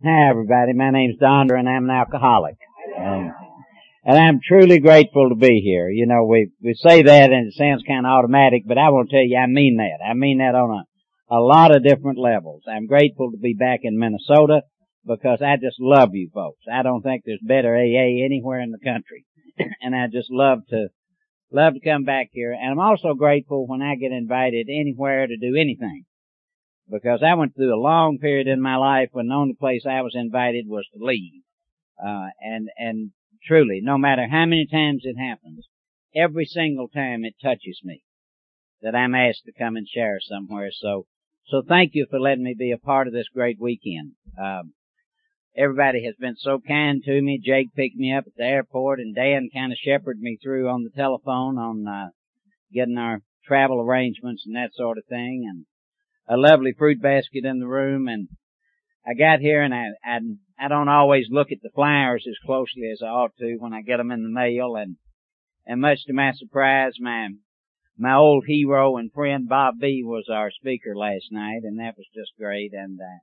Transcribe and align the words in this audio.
Hi 0.00 0.30
everybody, 0.30 0.74
my 0.74 0.92
name's 0.92 1.18
Don 1.18 1.50
and 1.50 1.68
I'm 1.68 1.90
an 1.90 1.90
alcoholic. 1.90 2.56
And, 2.96 3.32
and 4.04 4.16
I'm 4.16 4.38
truly 4.38 4.78
grateful 4.78 5.28
to 5.28 5.34
be 5.34 5.60
here. 5.60 5.88
You 5.88 6.06
know, 6.06 6.24
we, 6.24 6.52
we 6.62 6.74
say 6.74 7.02
that 7.02 7.32
and 7.32 7.48
it 7.48 7.54
sounds 7.54 7.82
kind 7.82 8.06
of 8.06 8.12
automatic, 8.12 8.62
but 8.64 8.78
I 8.78 8.90
want 8.90 9.10
to 9.10 9.16
tell 9.16 9.26
you 9.26 9.36
I 9.36 9.48
mean 9.48 9.78
that. 9.78 9.98
I 10.08 10.14
mean 10.14 10.38
that 10.38 10.54
on 10.54 10.70
a, 10.70 11.34
a 11.34 11.40
lot 11.40 11.74
of 11.74 11.82
different 11.82 12.16
levels. 12.16 12.62
I'm 12.70 12.86
grateful 12.86 13.32
to 13.32 13.38
be 13.38 13.54
back 13.54 13.80
in 13.82 13.98
Minnesota 13.98 14.62
because 15.04 15.42
I 15.42 15.56
just 15.56 15.80
love 15.80 16.10
you 16.12 16.30
folks. 16.32 16.62
I 16.72 16.84
don't 16.84 17.02
think 17.02 17.24
there's 17.26 17.42
better 17.42 17.74
AA 17.74 18.22
anywhere 18.24 18.60
in 18.60 18.70
the 18.70 18.78
country. 18.78 19.26
and 19.82 19.96
I 19.96 20.06
just 20.06 20.30
love 20.30 20.60
to, 20.68 20.90
love 21.50 21.74
to 21.74 21.80
come 21.80 22.04
back 22.04 22.28
here. 22.30 22.52
And 22.52 22.70
I'm 22.70 22.78
also 22.78 23.14
grateful 23.14 23.66
when 23.66 23.82
I 23.82 23.96
get 23.96 24.12
invited 24.12 24.68
anywhere 24.70 25.26
to 25.26 25.36
do 25.36 25.56
anything 25.56 26.04
because 26.90 27.22
I 27.22 27.34
went 27.34 27.54
through 27.54 27.74
a 27.74 27.80
long 27.80 28.18
period 28.18 28.46
in 28.46 28.60
my 28.60 28.76
life 28.76 29.08
when 29.12 29.28
the 29.28 29.34
only 29.34 29.54
place 29.54 29.84
I 29.86 30.02
was 30.02 30.14
invited 30.14 30.66
was 30.66 30.86
to 30.92 31.04
leave. 31.04 31.42
Uh, 32.02 32.28
and, 32.40 32.68
and 32.76 33.10
truly, 33.46 33.80
no 33.82 33.98
matter 33.98 34.26
how 34.28 34.46
many 34.46 34.66
times 34.66 35.02
it 35.04 35.16
happens, 35.16 35.66
every 36.14 36.44
single 36.44 36.88
time 36.88 37.24
it 37.24 37.34
touches 37.42 37.80
me 37.84 38.02
that 38.82 38.94
I'm 38.94 39.14
asked 39.14 39.42
to 39.46 39.52
come 39.52 39.76
and 39.76 39.86
share 39.86 40.18
somewhere. 40.20 40.70
So, 40.72 41.06
so 41.46 41.62
thank 41.66 41.92
you 41.94 42.06
for 42.08 42.20
letting 42.20 42.44
me 42.44 42.54
be 42.56 42.72
a 42.72 42.78
part 42.78 43.06
of 43.06 43.12
this 43.12 43.28
great 43.34 43.58
weekend. 43.60 44.12
Um, 44.40 44.72
everybody 45.56 46.04
has 46.04 46.14
been 46.18 46.36
so 46.36 46.60
kind 46.66 47.02
to 47.04 47.20
me. 47.20 47.40
Jake 47.44 47.74
picked 47.74 47.96
me 47.96 48.14
up 48.14 48.24
at 48.26 48.36
the 48.36 48.44
airport 48.44 49.00
and 49.00 49.14
Dan 49.14 49.48
kind 49.52 49.72
of 49.72 49.78
shepherded 49.78 50.22
me 50.22 50.38
through 50.42 50.68
on 50.68 50.84
the 50.84 50.90
telephone 50.90 51.58
on, 51.58 51.86
uh, 51.86 52.08
getting 52.72 52.98
our 52.98 53.20
travel 53.44 53.80
arrangements 53.80 54.44
and 54.46 54.54
that 54.54 54.74
sort 54.74 54.98
of 54.98 55.04
thing. 55.06 55.46
And 55.48 55.64
a 56.28 56.36
lovely 56.36 56.74
fruit 56.76 57.00
basket 57.00 57.44
in 57.44 57.58
the 57.58 57.66
room 57.66 58.06
and 58.08 58.28
I 59.06 59.14
got 59.14 59.40
here 59.40 59.62
and 59.62 59.74
I, 59.74 59.86
I, 60.04 60.18
I 60.60 60.68
don't 60.68 60.88
always 60.88 61.26
look 61.30 61.50
at 61.50 61.62
the 61.62 61.70
flyers 61.74 62.26
as 62.28 62.36
closely 62.44 62.90
as 62.92 63.00
I 63.02 63.06
ought 63.06 63.36
to 63.38 63.56
when 63.58 63.72
I 63.72 63.80
get 63.80 63.96
them 63.96 64.10
in 64.10 64.22
the 64.22 64.28
mail 64.28 64.76
and, 64.76 64.96
and 65.66 65.80
much 65.80 66.04
to 66.06 66.12
my 66.12 66.32
surprise, 66.32 66.92
my, 67.00 67.28
my 67.96 68.14
old 68.14 68.44
hero 68.46 68.98
and 68.98 69.10
friend 69.12 69.48
Bob 69.48 69.76
B 69.80 70.02
was 70.04 70.26
our 70.30 70.50
speaker 70.50 70.94
last 70.94 71.28
night 71.30 71.62
and 71.64 71.78
that 71.78 71.96
was 71.96 72.06
just 72.14 72.32
great 72.38 72.72
and, 72.74 73.00
uh, 73.00 73.18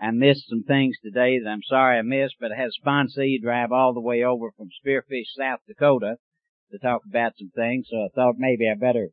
I 0.00 0.12
missed 0.12 0.48
some 0.48 0.62
things 0.62 0.96
today 1.02 1.40
that 1.42 1.50
I'm 1.50 1.64
sorry 1.68 1.98
I 1.98 2.02
missed, 2.02 2.36
but 2.40 2.52
I 2.52 2.56
had 2.56 2.68
a 2.68 2.88
sponsee 2.88 3.42
drive 3.42 3.72
all 3.72 3.92
the 3.92 4.00
way 4.00 4.22
over 4.22 4.52
from 4.56 4.68
Spearfish, 4.68 5.34
South 5.36 5.58
Dakota 5.66 6.18
to 6.70 6.78
talk 6.78 7.02
about 7.04 7.32
some 7.36 7.50
things, 7.54 7.88
so 7.90 8.04
I 8.04 8.08
thought 8.14 8.36
maybe 8.38 8.70
I 8.70 8.78
better 8.78 9.08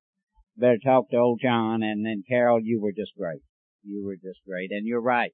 better 0.57 0.77
talk 0.83 1.09
to 1.09 1.17
old 1.17 1.39
John 1.41 1.83
and 1.83 2.05
then 2.05 2.23
Carol, 2.27 2.59
you 2.61 2.81
were 2.81 2.91
just 2.91 3.11
great. 3.17 3.41
You 3.83 4.05
were 4.05 4.15
just 4.15 4.39
great. 4.47 4.71
And 4.71 4.85
you're 4.85 5.01
right. 5.01 5.31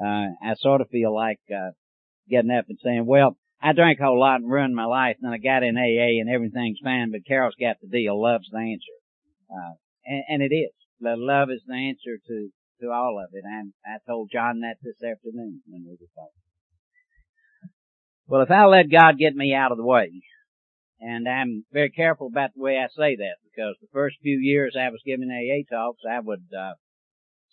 Uh, 0.00 0.32
I 0.42 0.54
sort 0.58 0.80
of 0.80 0.88
feel 0.88 1.14
like, 1.14 1.40
uh, 1.50 1.70
getting 2.28 2.50
up 2.50 2.66
and 2.68 2.78
saying, 2.82 3.04
well, 3.06 3.36
I 3.60 3.72
drank 3.72 4.00
a 4.00 4.04
whole 4.04 4.18
lot 4.18 4.40
and 4.40 4.50
ruined 4.50 4.74
my 4.74 4.86
life 4.86 5.16
and 5.22 5.32
I 5.32 5.38
got 5.38 5.62
in 5.62 5.76
AA 5.76 6.18
and 6.20 6.30
everything's 6.30 6.78
fine, 6.82 7.12
but 7.12 7.26
Carol's 7.26 7.54
got 7.60 7.76
the 7.80 7.88
deal. 7.88 8.20
Love's 8.20 8.48
the 8.50 8.58
answer. 8.58 8.98
Uh, 9.50 9.74
and, 10.04 10.24
and 10.28 10.42
it 10.42 10.54
is. 10.54 10.72
Love 11.00 11.50
is 11.50 11.62
the 11.66 11.74
answer 11.74 12.18
to, 12.26 12.48
to 12.80 12.90
all 12.90 13.22
of 13.22 13.30
it. 13.32 13.44
And 13.44 13.72
I 13.84 13.98
told 14.08 14.30
John 14.32 14.60
that 14.60 14.76
this 14.82 14.96
afternoon 14.96 15.62
when 15.68 15.84
we 15.84 15.92
were 15.92 16.10
talking. 16.14 16.42
Well, 18.26 18.42
if 18.42 18.50
I 18.50 18.64
let 18.64 18.90
God 18.90 19.18
get 19.18 19.34
me 19.34 19.54
out 19.54 19.72
of 19.72 19.78
the 19.78 19.84
way, 19.84 20.10
and 21.02 21.28
I'm 21.28 21.64
very 21.72 21.90
careful 21.90 22.28
about 22.28 22.54
the 22.54 22.62
way 22.62 22.78
I 22.78 22.86
say 22.86 23.16
that 23.16 23.36
because 23.44 23.74
the 23.80 23.88
first 23.92 24.16
few 24.22 24.38
years 24.38 24.76
I 24.78 24.90
was 24.90 25.02
giving 25.04 25.30
AA 25.30 25.66
talks, 25.68 26.02
I 26.08 26.20
would, 26.20 26.46
uh, 26.56 26.74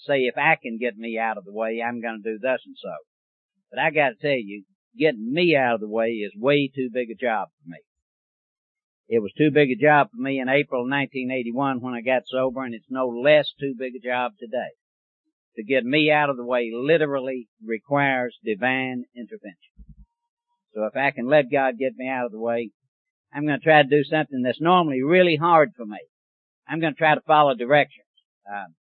say 0.06 0.20
if 0.22 0.38
I 0.38 0.56
can 0.62 0.78
get 0.78 0.98
me 0.98 1.18
out 1.18 1.38
of 1.38 1.46
the 1.46 1.52
way, 1.52 1.82
I'm 1.82 2.02
going 2.02 2.22
to 2.24 2.32
do 2.34 2.40
thus 2.40 2.62
and 2.66 2.76
so. 2.82 2.94
But 3.72 3.80
I 3.80 3.90
got 3.92 4.10
to 4.10 4.16
tell 4.16 4.38
you, 4.38 4.64
getting 4.98 5.34
me 5.34 5.56
out 5.56 5.76
of 5.76 5.82
the 5.82 5.90
way 5.90 6.10
is 6.10 6.32
way 6.36 6.72
too 6.74 6.90
big 6.94 7.10
a 7.10 7.16
job 7.16 7.50
for 7.50 7.70
me. 7.70 7.78
It 9.08 9.24
was 9.24 9.34
too 9.36 9.50
big 9.52 9.72
a 9.72 9.76
job 9.76 10.10
for 10.12 10.22
me 10.22 10.40
in 10.40 10.48
April 10.48 10.84
1981 10.84 11.82
when 11.82 11.96
I 11.96 12.02
got 12.02 12.28
sober, 12.28 12.64
and 12.64 12.76
it's 12.76 12.86
no 12.90 13.08
less 13.08 13.52
too 13.60 13.74
big 13.78 13.94
a 13.96 14.08
job 14.08 14.34
today. 14.40 14.78
To 15.56 15.64
get 15.64 15.84
me 15.84 16.12
out 16.12 16.30
of 16.30 16.38
the 16.38 16.46
way 16.46 16.72
literally 16.72 17.48
requires 17.66 18.38
divine 18.46 19.06
intervention. 19.16 19.74
So 20.74 20.86
if 20.86 20.96
I 20.96 21.12
can 21.12 21.28
let 21.28 21.52
God 21.52 21.80
get 21.80 21.98
me 21.98 22.08
out 22.08 22.26
of 22.26 22.32
the 22.32 22.40
way, 22.40 22.70
I'm 23.34 23.46
going 23.46 23.60
to 23.60 23.64
try 23.64 23.84
to 23.84 23.90
do 23.90 24.04
something 24.04 24.42
that's 24.42 24.62
normally 24.62 25.04
really 25.04 25.36
hard 25.36 25.72
for 25.78 25.86
me. 25.86 26.00
I'm 26.68 26.80
going 26.80 26.94
to 26.94 26.98
try 26.98 27.16
to 27.16 27.22
follow 27.22 27.56
directions. 27.56 28.06
Um, 28.50 28.76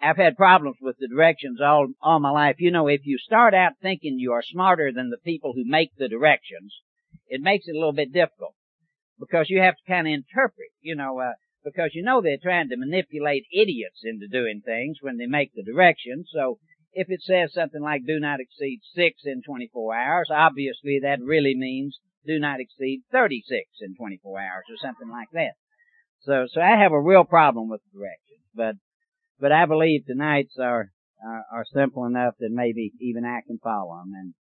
I've 0.00 0.16
had 0.16 0.36
problems 0.36 0.76
with 0.80 0.96
the 0.98 1.08
directions 1.08 1.60
all 1.60 1.88
all 2.00 2.20
my 2.20 2.30
life. 2.30 2.56
You 2.58 2.70
know, 2.70 2.86
if 2.86 3.00
you 3.04 3.18
start 3.18 3.52
out 3.52 3.72
thinking 3.82 4.18
you 4.18 4.32
are 4.32 4.42
smarter 4.42 4.92
than 4.92 5.10
the 5.10 5.18
people 5.18 5.52
who 5.54 5.64
make 5.64 5.90
the 5.96 6.08
directions, 6.08 6.72
it 7.26 7.40
makes 7.40 7.66
it 7.66 7.74
a 7.74 7.78
little 7.78 7.92
bit 7.92 8.12
difficult 8.12 8.54
because 9.18 9.50
you 9.50 9.60
have 9.60 9.74
to 9.74 9.90
kind 9.90 10.06
of 10.06 10.12
interpret. 10.12 10.70
You 10.80 10.94
know, 10.94 11.18
uh, 11.18 11.32
because 11.64 11.90
you 11.94 12.02
know 12.02 12.20
they're 12.22 12.38
trying 12.40 12.68
to 12.68 12.76
manipulate 12.76 13.46
idiots 13.52 14.02
into 14.04 14.28
doing 14.28 14.62
things 14.64 14.98
when 15.00 15.16
they 15.18 15.26
make 15.26 15.52
the 15.54 15.64
directions. 15.64 16.28
So 16.32 16.58
if 16.92 17.10
it 17.10 17.20
says 17.22 17.52
something 17.52 17.82
like 17.82 18.06
"do 18.06 18.20
not 18.20 18.40
exceed 18.40 18.80
six 18.94 19.22
in 19.24 19.42
24 19.42 19.96
hours," 19.96 20.28
obviously 20.30 21.00
that 21.02 21.20
really 21.20 21.56
means 21.56 21.98
do 22.28 22.38
not 22.38 22.60
exceed 22.60 23.02
36 23.10 23.64
in 23.80 23.96
24 23.96 24.38
hours 24.38 24.64
or 24.70 24.76
something 24.76 25.08
like 25.10 25.28
that. 25.32 25.52
So, 26.20 26.46
so 26.52 26.60
I 26.60 26.76
have 26.76 26.92
a 26.92 27.00
real 27.00 27.24
problem 27.24 27.68
with 27.68 27.80
the 27.84 27.98
directions, 27.98 28.44
but, 28.54 28.74
but 29.40 29.52
I 29.52 29.66
believe 29.66 30.04
tonight's 30.06 30.58
are, 30.58 30.90
are, 31.24 31.44
are 31.52 31.64
simple 31.72 32.04
enough 32.04 32.34
that 32.38 32.50
maybe 32.50 32.92
even 33.00 33.24
I 33.24 33.40
can 33.46 33.58
follow 33.58 33.96
them. 33.96 34.12
And 34.14 34.34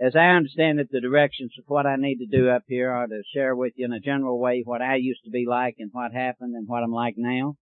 as 0.00 0.16
I 0.16 0.30
understand 0.30 0.80
it, 0.80 0.88
the 0.90 1.00
directions 1.00 1.52
of 1.58 1.64
what 1.66 1.86
I 1.86 1.96
need 1.96 2.18
to 2.18 2.26
do 2.26 2.48
up 2.48 2.62
here 2.66 2.90
are 2.90 3.06
to 3.06 3.22
share 3.34 3.54
with 3.54 3.74
you 3.76 3.84
in 3.84 3.92
a 3.92 4.00
general 4.00 4.40
way 4.40 4.62
what 4.64 4.80
I 4.80 4.96
used 4.96 5.24
to 5.24 5.30
be 5.30 5.44
like 5.46 5.76
and 5.78 5.90
what 5.92 6.12
happened 6.12 6.54
and 6.54 6.66
what 6.66 6.82
I'm 6.82 6.92
like 6.92 7.14
now. 7.16 7.56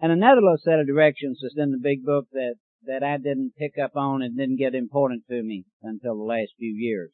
And 0.00 0.12
another 0.12 0.40
little 0.40 0.58
set 0.62 0.78
of 0.78 0.86
directions 0.86 1.40
is 1.42 1.54
in 1.56 1.70
the 1.70 1.78
big 1.78 2.04
book 2.04 2.26
that, 2.32 2.54
that 2.86 3.02
I 3.02 3.16
didn't 3.16 3.54
pick 3.58 3.78
up 3.82 3.96
on 3.96 4.22
and 4.22 4.36
didn't 4.36 4.58
get 4.58 4.74
important 4.74 5.24
to 5.28 5.42
me 5.42 5.64
until 5.82 6.16
the 6.16 6.24
last 6.24 6.52
few 6.58 6.74
years. 6.74 7.12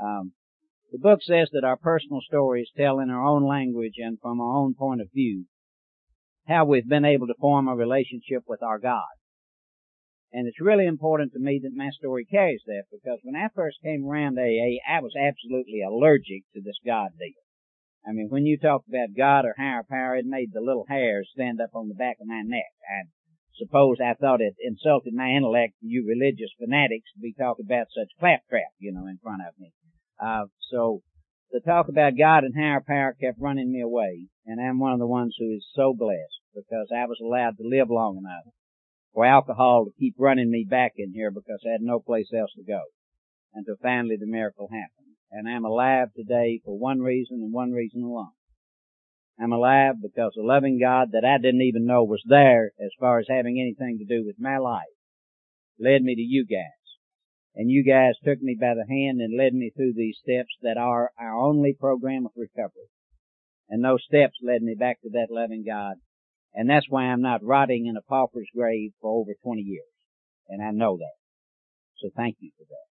Um, 0.00 0.32
the 0.90 0.98
book 0.98 1.20
says 1.22 1.50
that 1.52 1.64
our 1.64 1.76
personal 1.76 2.20
stories 2.22 2.70
tell 2.76 2.98
in 2.98 3.10
our 3.10 3.24
own 3.24 3.46
language 3.46 3.96
and 3.98 4.18
from 4.20 4.40
our 4.40 4.56
own 4.56 4.74
point 4.74 5.00
of 5.00 5.12
view 5.12 5.44
how 6.46 6.64
we've 6.64 6.88
been 6.88 7.04
able 7.04 7.26
to 7.26 7.34
form 7.38 7.68
a 7.68 7.76
relationship 7.76 8.44
with 8.46 8.62
our 8.62 8.78
God. 8.78 9.12
And 10.32 10.46
it's 10.46 10.60
really 10.60 10.86
important 10.86 11.32
to 11.32 11.38
me 11.38 11.60
that 11.62 11.74
my 11.74 11.90
story 11.90 12.24
carries 12.24 12.62
that 12.66 12.84
because 12.90 13.18
when 13.22 13.36
I 13.36 13.48
first 13.54 13.78
came 13.82 14.06
around 14.06 14.38
AA, 14.38 14.80
I 14.88 15.00
was 15.00 15.12
absolutely 15.16 15.82
allergic 15.82 16.44
to 16.54 16.60
this 16.60 16.78
God 16.84 17.10
deal. 17.18 17.40
I 18.06 18.12
mean, 18.12 18.28
when 18.30 18.46
you 18.46 18.58
talked 18.58 18.88
about 18.88 19.16
God 19.16 19.44
or 19.44 19.54
higher 19.56 19.84
power, 19.88 20.16
it 20.16 20.24
made 20.24 20.52
the 20.52 20.60
little 20.60 20.86
hairs 20.88 21.28
stand 21.32 21.60
up 21.60 21.74
on 21.74 21.88
the 21.88 21.94
back 21.94 22.16
of 22.20 22.26
my 22.26 22.42
neck. 22.42 22.72
I 22.88 23.08
suppose 23.56 23.98
I 24.00 24.14
thought 24.14 24.40
it 24.40 24.54
insulted 24.60 25.12
my 25.12 25.28
intellect, 25.28 25.74
you 25.80 26.06
religious 26.06 26.52
fanatics, 26.58 27.12
to 27.12 27.20
be 27.20 27.34
talking 27.34 27.66
about 27.66 27.88
such 27.92 28.08
claptrap, 28.18 28.72
you 28.78 28.92
know, 28.92 29.06
in 29.06 29.18
front 29.22 29.42
of 29.46 29.52
me. 29.58 29.72
Uh, 30.20 30.46
so 30.70 31.02
the 31.50 31.60
talk 31.60 31.88
about 31.88 32.18
God 32.18 32.44
and 32.44 32.54
higher 32.54 32.82
power 32.86 33.16
kept 33.20 33.40
running 33.40 33.72
me 33.72 33.80
away, 33.80 34.26
and 34.46 34.60
I'm 34.60 34.78
one 34.78 34.92
of 34.92 34.98
the 34.98 35.06
ones 35.06 35.36
who 35.38 35.54
is 35.54 35.66
so 35.74 35.94
blessed 35.96 36.40
because 36.54 36.88
I 36.94 37.06
was 37.06 37.18
allowed 37.22 37.56
to 37.58 37.68
live 37.68 37.88
long 37.90 38.18
enough 38.18 38.52
for 39.14 39.24
alcohol 39.24 39.86
to 39.86 39.98
keep 39.98 40.14
running 40.18 40.50
me 40.50 40.66
back 40.68 40.92
in 40.96 41.12
here 41.12 41.30
because 41.30 41.60
I 41.66 41.72
had 41.72 41.80
no 41.80 42.00
place 42.00 42.28
else 42.36 42.52
to 42.56 42.64
go 42.64 42.82
until 43.54 43.76
finally 43.82 44.16
the 44.18 44.26
miracle 44.26 44.68
happened. 44.70 45.16
And 45.30 45.48
I'm 45.48 45.64
alive 45.64 46.08
today 46.16 46.60
for 46.64 46.78
one 46.78 47.00
reason 47.00 47.40
and 47.42 47.52
one 47.52 47.72
reason 47.72 48.02
alone. 48.02 48.32
I'm 49.40 49.52
alive 49.52 49.94
because 50.02 50.32
a 50.36 50.42
loving 50.42 50.80
God 50.80 51.08
that 51.12 51.24
I 51.24 51.38
didn't 51.38 51.62
even 51.62 51.86
know 51.86 52.02
was 52.02 52.22
there 52.26 52.72
as 52.80 52.90
far 52.98 53.20
as 53.20 53.26
having 53.28 53.60
anything 53.60 53.98
to 53.98 54.04
do 54.04 54.24
with 54.26 54.36
my 54.38 54.58
life 54.58 54.82
led 55.78 56.02
me 56.02 56.14
to 56.16 56.20
you 56.22 56.44
guys 56.44 56.77
and 57.58 57.68
you 57.68 57.82
guys 57.82 58.14
took 58.24 58.40
me 58.40 58.56
by 58.58 58.74
the 58.74 58.86
hand 58.88 59.20
and 59.20 59.36
led 59.36 59.52
me 59.52 59.72
through 59.74 59.92
these 59.96 60.16
steps 60.22 60.54
that 60.62 60.78
are 60.78 61.10
our 61.18 61.34
only 61.36 61.74
program 61.78 62.24
of 62.24 62.30
recovery. 62.36 62.86
And 63.68 63.84
those 63.84 64.04
steps 64.06 64.38
led 64.40 64.62
me 64.62 64.76
back 64.78 65.02
to 65.02 65.10
that 65.10 65.26
loving 65.28 65.64
God. 65.66 65.96
And 66.54 66.70
that's 66.70 66.86
why 66.88 67.06
I'm 67.06 67.20
not 67.20 67.42
rotting 67.42 67.86
in 67.86 67.96
a 67.96 68.00
pauper's 68.00 68.46
grave 68.54 68.92
for 69.00 69.10
over 69.10 69.32
20 69.42 69.60
years. 69.60 69.90
And 70.48 70.62
I 70.62 70.70
know 70.70 70.98
that. 70.98 71.16
So 72.00 72.10
thank 72.16 72.36
you 72.38 72.52
for 72.56 72.64
that. 72.64 72.86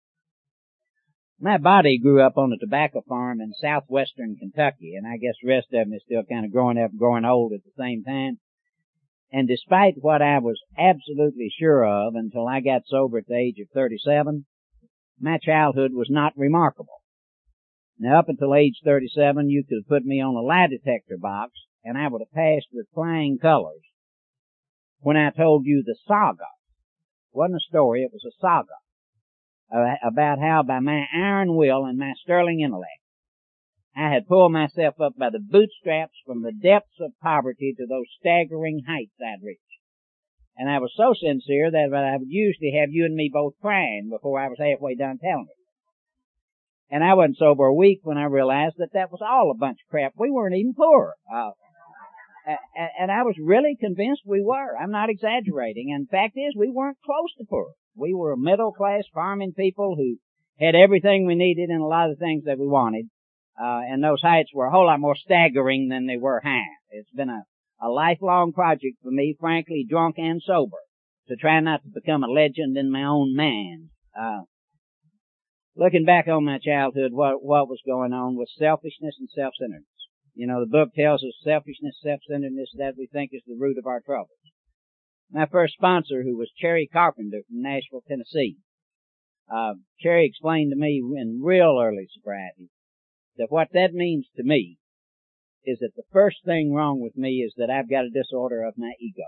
My 1.39 1.57
body 1.57 1.97
grew 1.97 2.21
up 2.21 2.37
on 2.37 2.51
a 2.51 2.57
tobacco 2.57 3.03
farm 3.07 3.39
in 3.39 3.53
southwestern 3.53 4.35
Kentucky, 4.35 4.95
and 4.95 5.07
I 5.07 5.15
guess 5.15 5.35
the 5.41 5.47
rest 5.47 5.67
of 5.71 5.85
them 5.85 5.93
is 5.93 6.01
still 6.03 6.23
kind 6.29 6.43
of 6.43 6.51
growing 6.51 6.77
up, 6.77 6.91
growing 6.97 7.23
old 7.23 7.53
at 7.53 7.63
the 7.63 7.81
same 7.81 8.03
time. 8.03 8.39
And 9.31 9.47
despite 9.47 9.95
what 10.01 10.21
I 10.21 10.39
was 10.39 10.59
absolutely 10.77 11.53
sure 11.57 11.85
of 11.85 12.15
until 12.15 12.47
I 12.47 12.59
got 12.59 12.81
sober 12.87 13.19
at 13.19 13.27
the 13.27 13.37
age 13.37 13.59
of 13.61 13.69
37, 13.73 14.45
my 15.19 15.37
childhood 15.37 15.91
was 15.93 16.09
not 16.09 16.33
remarkable. 16.37 17.01
Now 17.99 18.19
up 18.19 18.29
until 18.29 18.53
age 18.53 18.81
37, 18.83 19.49
you 19.49 19.63
could 19.67 19.79
have 19.83 19.89
put 19.89 20.05
me 20.05 20.21
on 20.21 20.35
a 20.35 20.41
lie 20.41 20.67
detector 20.67 21.17
box 21.17 21.51
and 21.83 21.97
I 21.97 22.07
would 22.07 22.21
have 22.21 22.31
passed 22.31 22.67
with 22.73 22.87
flying 22.93 23.37
colors. 23.41 23.81
When 24.99 25.17
I 25.17 25.31
told 25.31 25.65
you 25.65 25.83
the 25.85 25.95
saga, 26.07 26.49
It 27.33 27.37
wasn't 27.37 27.57
a 27.57 27.69
story, 27.69 28.03
it 28.03 28.11
was 28.11 28.25
a 28.25 28.37
saga 28.39 28.77
about 29.69 30.39
how 30.39 30.63
by 30.63 30.79
my 30.79 31.05
iron 31.13 31.55
will 31.55 31.85
and 31.85 31.97
my 31.97 32.13
sterling 32.23 32.61
intellect, 32.61 33.01
I 33.95 34.09
had 34.13 34.27
pulled 34.27 34.51
myself 34.51 34.99
up 35.01 35.17
by 35.17 35.29
the 35.29 35.39
bootstraps 35.39 36.15
from 36.25 36.43
the 36.43 36.53
depths 36.53 36.99
of 37.01 37.19
poverty 37.21 37.73
to 37.77 37.85
those 37.85 38.05
staggering 38.19 38.83
heights 38.87 39.15
I'd 39.19 39.43
reached. 39.43 39.61
And 40.57 40.69
I 40.69 40.79
was 40.79 40.91
so 40.97 41.13
sincere 41.13 41.69
that 41.69 41.93
I 41.93 42.17
would 42.17 42.29
usually 42.29 42.77
have 42.79 42.89
you 42.91 43.05
and 43.05 43.15
me 43.15 43.29
both 43.31 43.53
crying 43.61 44.09
before 44.09 44.39
I 44.39 44.47
was 44.47 44.57
halfway 44.59 44.95
done 44.95 45.19
telling 45.19 45.47
it. 45.49 45.57
And 46.89 47.03
I 47.03 47.13
wasn't 47.13 47.37
sober 47.37 47.65
a 47.65 47.73
week 47.73 47.99
when 48.03 48.17
I 48.17 48.23
realized 48.25 48.75
that 48.77 48.93
that 48.93 49.11
was 49.11 49.21
all 49.21 49.51
a 49.51 49.57
bunch 49.57 49.79
of 49.85 49.89
crap. 49.91 50.13
We 50.17 50.31
weren't 50.31 50.55
even 50.55 50.73
poor. 50.73 51.13
Uh, 51.31 51.51
and 52.97 53.11
I 53.11 53.23
was 53.23 53.35
really 53.39 53.75
convinced 53.79 54.21
we 54.25 54.41
were. 54.41 54.77
I'm 54.77 54.91
not 54.91 55.09
exaggerating. 55.09 55.91
And 55.93 56.07
the 56.07 56.11
fact 56.11 56.37
is, 56.37 56.55
we 56.55 56.71
weren't 56.71 56.97
close 57.05 57.33
to 57.37 57.45
poor. 57.47 57.73
We 57.95 58.13
were 58.13 58.37
middle 58.37 58.71
class 58.71 59.03
farming 59.13 59.53
people 59.53 59.95
who 59.97 60.17
had 60.59 60.75
everything 60.75 61.25
we 61.25 61.35
needed 61.35 61.69
and 61.69 61.81
a 61.81 61.85
lot 61.85 62.09
of 62.09 62.17
things 62.17 62.45
that 62.45 62.57
we 62.57 62.67
wanted. 62.67 63.09
Uh, 63.61 63.81
and 63.89 64.03
those 64.03 64.21
heights 64.21 64.51
were 64.53 64.67
a 64.67 64.71
whole 64.71 64.85
lot 64.85 64.99
more 64.99 65.15
staggering 65.15 65.89
than 65.89 66.07
they 66.07 66.17
were 66.17 66.41
high. 66.43 66.61
It's 66.89 67.09
been 67.11 67.29
a, 67.29 67.41
a 67.81 67.89
lifelong 67.89 68.53
project 68.53 68.97
for 69.03 69.11
me, 69.11 69.35
frankly, 69.39 69.85
drunk 69.87 70.15
and 70.17 70.41
sober, 70.45 70.77
to 71.27 71.35
try 71.35 71.59
not 71.59 71.83
to 71.83 71.89
become 71.89 72.23
a 72.23 72.27
legend 72.27 72.77
in 72.77 72.91
my 72.91 73.03
own 73.03 73.35
mind. 73.35 73.89
Uh, 74.19 74.41
looking 75.75 76.05
back 76.05 76.27
on 76.27 76.45
my 76.45 76.57
childhood, 76.57 77.11
what, 77.13 77.43
what 77.43 77.67
was 77.67 77.81
going 77.85 78.13
on 78.13 78.35
was 78.35 78.51
selfishness 78.57 79.15
and 79.19 79.29
self-centeredness. 79.29 79.85
You 80.33 80.47
know, 80.47 80.59
the 80.59 80.69
book 80.69 80.89
tells 80.95 81.23
us 81.23 81.33
selfishness, 81.43 81.95
self-centeredness, 82.03 82.69
that 82.77 82.93
we 82.97 83.07
think 83.11 83.31
is 83.33 83.43
the 83.45 83.57
root 83.59 83.77
of 83.77 83.87
our 83.87 84.01
troubles. 84.01 84.29
My 85.31 85.45
first 85.45 85.73
sponsor, 85.73 86.23
who 86.23 86.37
was 86.37 86.51
Cherry 86.57 86.89
Carpenter 86.91 87.41
from 87.47 87.61
Nashville, 87.61 88.03
Tennessee, 88.07 88.57
uh, 89.53 89.73
Cherry 89.99 90.25
explained 90.25 90.71
to 90.71 90.77
me 90.77 91.01
in 91.17 91.41
real 91.43 91.79
early 91.81 92.07
sobriety 92.13 92.69
that 93.37 93.47
what 93.49 93.69
that 93.73 93.93
means 93.93 94.27
to 94.35 94.43
me 94.43 94.77
is 95.67 95.79
that 95.79 95.91
the 95.97 96.07
first 96.13 96.37
thing 96.45 96.73
wrong 96.73 97.01
with 97.01 97.17
me 97.17 97.43
is 97.45 97.53
that 97.57 97.69
I've 97.69 97.89
got 97.89 98.05
a 98.05 98.09
disorder 98.09 98.63
of 98.63 98.77
my 98.77 98.93
ego. 99.01 99.27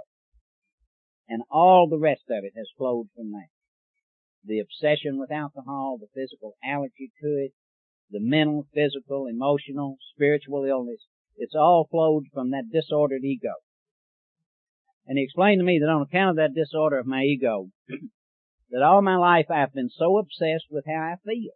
And 1.27 1.43
all 1.51 1.89
the 1.89 1.99
rest 1.99 2.23
of 2.29 2.45
it 2.45 2.53
has 2.55 2.71
flowed 2.77 3.07
from 3.13 3.31
that. 3.31 3.51
The 4.45 4.59
obsession 4.59 5.19
with 5.19 5.31
alcohol, 5.31 5.97
the 5.99 6.07
physical 6.15 6.55
allergy 6.63 7.11
to 7.21 7.27
it, 7.43 7.51
the 8.09 8.21
mental, 8.21 8.65
physical, 8.73 9.27
emotional, 9.27 9.97
spiritual 10.15 10.63
illness, 10.63 11.01
it's 11.35 11.55
all 11.55 11.89
flowed 11.91 12.23
from 12.33 12.51
that 12.51 12.71
disordered 12.71 13.25
ego. 13.25 13.53
And 15.05 15.17
he 15.17 15.25
explained 15.25 15.59
to 15.59 15.65
me 15.65 15.77
that 15.79 15.89
on 15.89 16.03
account 16.03 16.31
of 16.31 16.35
that 16.37 16.55
disorder 16.55 16.99
of 16.99 17.05
my 17.05 17.23
ego, 17.23 17.67
that 18.71 18.81
all 18.81 19.01
my 19.01 19.17
life 19.17 19.47
I've 19.51 19.73
been 19.73 19.89
so 19.89 20.17
obsessed 20.17 20.67
with 20.71 20.85
how 20.87 21.01
I 21.01 21.15
feel. 21.25 21.51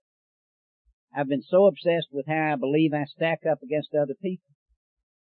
I've 1.16 1.30
been 1.30 1.44
so 1.44 1.68
obsessed 1.68 2.08
with 2.12 2.26
how 2.28 2.52
I 2.54 2.56
believe 2.58 2.94
I 2.94 3.06
stack 3.06 3.46
up 3.50 3.60
against 3.64 3.96
other 3.96 4.16
people 4.22 4.53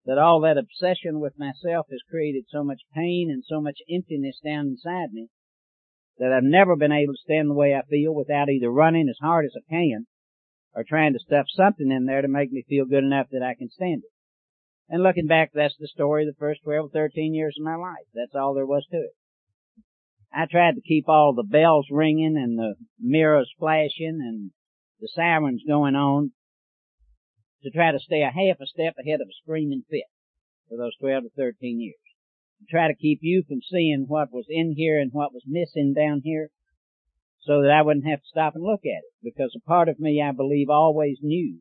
that 0.06 0.18
all 0.18 0.42
that 0.42 0.58
obsession 0.58 1.20
with 1.20 1.40
myself 1.40 1.88
has 1.90 2.02
created 2.10 2.46
so 2.50 2.64
much 2.64 2.82
pain 2.94 3.30
and 3.32 3.44
so 3.48 3.62
much 3.62 3.80
emptiness 3.90 4.40
down 4.44 4.68
inside 4.68 5.14
me 5.14 5.30
that 6.20 6.32
I've 6.32 6.44
never 6.44 6.76
been 6.76 6.92
able 6.92 7.14
to 7.14 7.24
stand 7.24 7.50
the 7.50 7.56
way 7.56 7.74
I 7.74 7.82
feel 7.90 8.14
without 8.14 8.50
either 8.50 8.70
running 8.70 9.08
as 9.10 9.18
hard 9.22 9.46
as 9.46 9.54
I 9.58 9.64
can 9.70 10.06
or 10.76 10.84
trying 10.84 11.14
to 11.14 11.20
stuff 11.20 11.46
something 11.50 11.92
in 11.92 12.06
there 12.06 12.22
to 12.22 12.28
make 12.28 12.52
me 12.52 12.64
feel 12.68 12.86
good 12.86 13.04
enough 13.04 13.28
that 13.32 13.44
I 13.44 13.56
can 13.56 13.70
stand 13.70 14.04
it. 14.04 14.12
And 14.90 15.02
looking 15.02 15.28
back, 15.28 15.52
that's 15.54 15.76
the 15.80 15.88
story 15.88 16.28
of 16.28 16.34
the 16.34 16.40
first 16.40 16.62
12 16.64 16.86
or 16.86 16.90
13 16.90 17.34
years 17.34 17.56
of 17.58 17.66
my 17.66 17.76
life. 17.76 18.06
That's 18.14 18.36
all 18.36 18.54
there 18.54 18.66
was 18.66 18.86
to 18.92 18.98
it. 18.98 19.12
I 20.34 20.46
tried 20.50 20.76
to 20.76 20.82
keep 20.82 21.08
all 21.08 21.34
the 21.34 21.44
bells 21.44 21.88
ringing 21.92 22.36
and 22.38 22.58
the 22.58 22.76
mirrors 23.00 23.52
flashing 23.58 24.20
and 24.22 24.52
the 25.00 25.08
sirens 25.14 25.64
going 25.68 25.96
on 25.96 26.32
to 27.64 27.72
try 27.72 27.92
to 27.92 28.00
stay 28.00 28.22
a 28.22 28.32
half 28.32 28.60
a 28.62 28.68
step 28.68 28.96
ahead 29.00 29.22
of 29.22 29.28
a 29.28 29.40
screaming 29.42 29.84
fit 29.90 30.08
for 30.70 30.78
those 30.78 30.96
12 31.00 31.24
to 31.24 31.30
13 31.36 31.80
years. 31.80 31.96
To 32.60 32.66
try 32.70 32.88
to 32.88 32.96
keep 32.96 33.20
you 33.22 33.44
from 33.48 33.60
seeing 33.62 34.06
what 34.08 34.32
was 34.32 34.46
in 34.50 34.74
here 34.76 35.00
and 35.00 35.12
what 35.12 35.34
was 35.34 35.44
missing 35.48 35.94
down 35.94 36.22
here 36.24 36.50
so 37.42 37.62
that 37.62 37.72
I 37.72 37.82
wouldn't 37.82 38.08
have 38.08 38.20
to 38.20 38.32
stop 38.32 38.56
and 38.56 38.64
look 38.64 38.82
at 38.86 39.04
it. 39.04 39.14
Because 39.24 39.56
a 39.56 39.68
part 39.68 39.90
of 39.90 40.00
me, 40.00 40.22
I 40.22 40.32
believe, 40.32 40.70
always 40.70 41.18
knew 41.22 41.60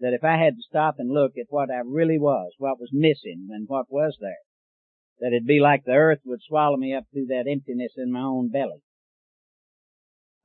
that 0.00 0.14
if 0.14 0.24
I 0.24 0.36
had 0.36 0.56
to 0.56 0.68
stop 0.68 0.96
and 0.98 1.12
look 1.12 1.32
at 1.38 1.46
what 1.48 1.70
I 1.70 1.80
really 1.84 2.18
was, 2.18 2.52
what 2.58 2.80
was 2.80 2.90
missing 2.92 3.48
and 3.50 3.68
what 3.68 3.86
was 3.88 4.16
there, 4.20 4.42
that 5.20 5.28
it'd 5.28 5.46
be 5.46 5.60
like 5.60 5.84
the 5.84 5.92
earth 5.92 6.20
would 6.24 6.40
swallow 6.42 6.76
me 6.76 6.94
up 6.94 7.04
through 7.12 7.26
that 7.26 7.46
emptiness 7.48 7.92
in 7.96 8.10
my 8.10 8.22
own 8.22 8.50
belly. 8.50 8.82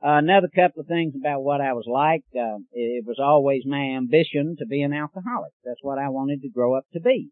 Uh, 0.03 0.21
another 0.21 0.47
couple 0.53 0.81
of 0.81 0.87
things 0.87 1.13
about 1.19 1.41
what 1.41 1.59
I 1.59 1.73
was 1.73 1.85
like, 1.87 2.23
uh, 2.35 2.59
it 2.71 3.03
was 3.05 3.17
always 3.19 3.63
my 3.65 3.95
ambition 3.97 4.55
to 4.59 4.65
be 4.67 4.81
an 4.83 4.93
alcoholic. 4.93 5.51
That's 5.65 5.81
what 5.81 5.97
I 5.97 6.09
wanted 6.09 6.41
to 6.43 6.49
grow 6.49 6.75
up 6.75 6.85
to 6.93 6.99
be. 6.99 7.29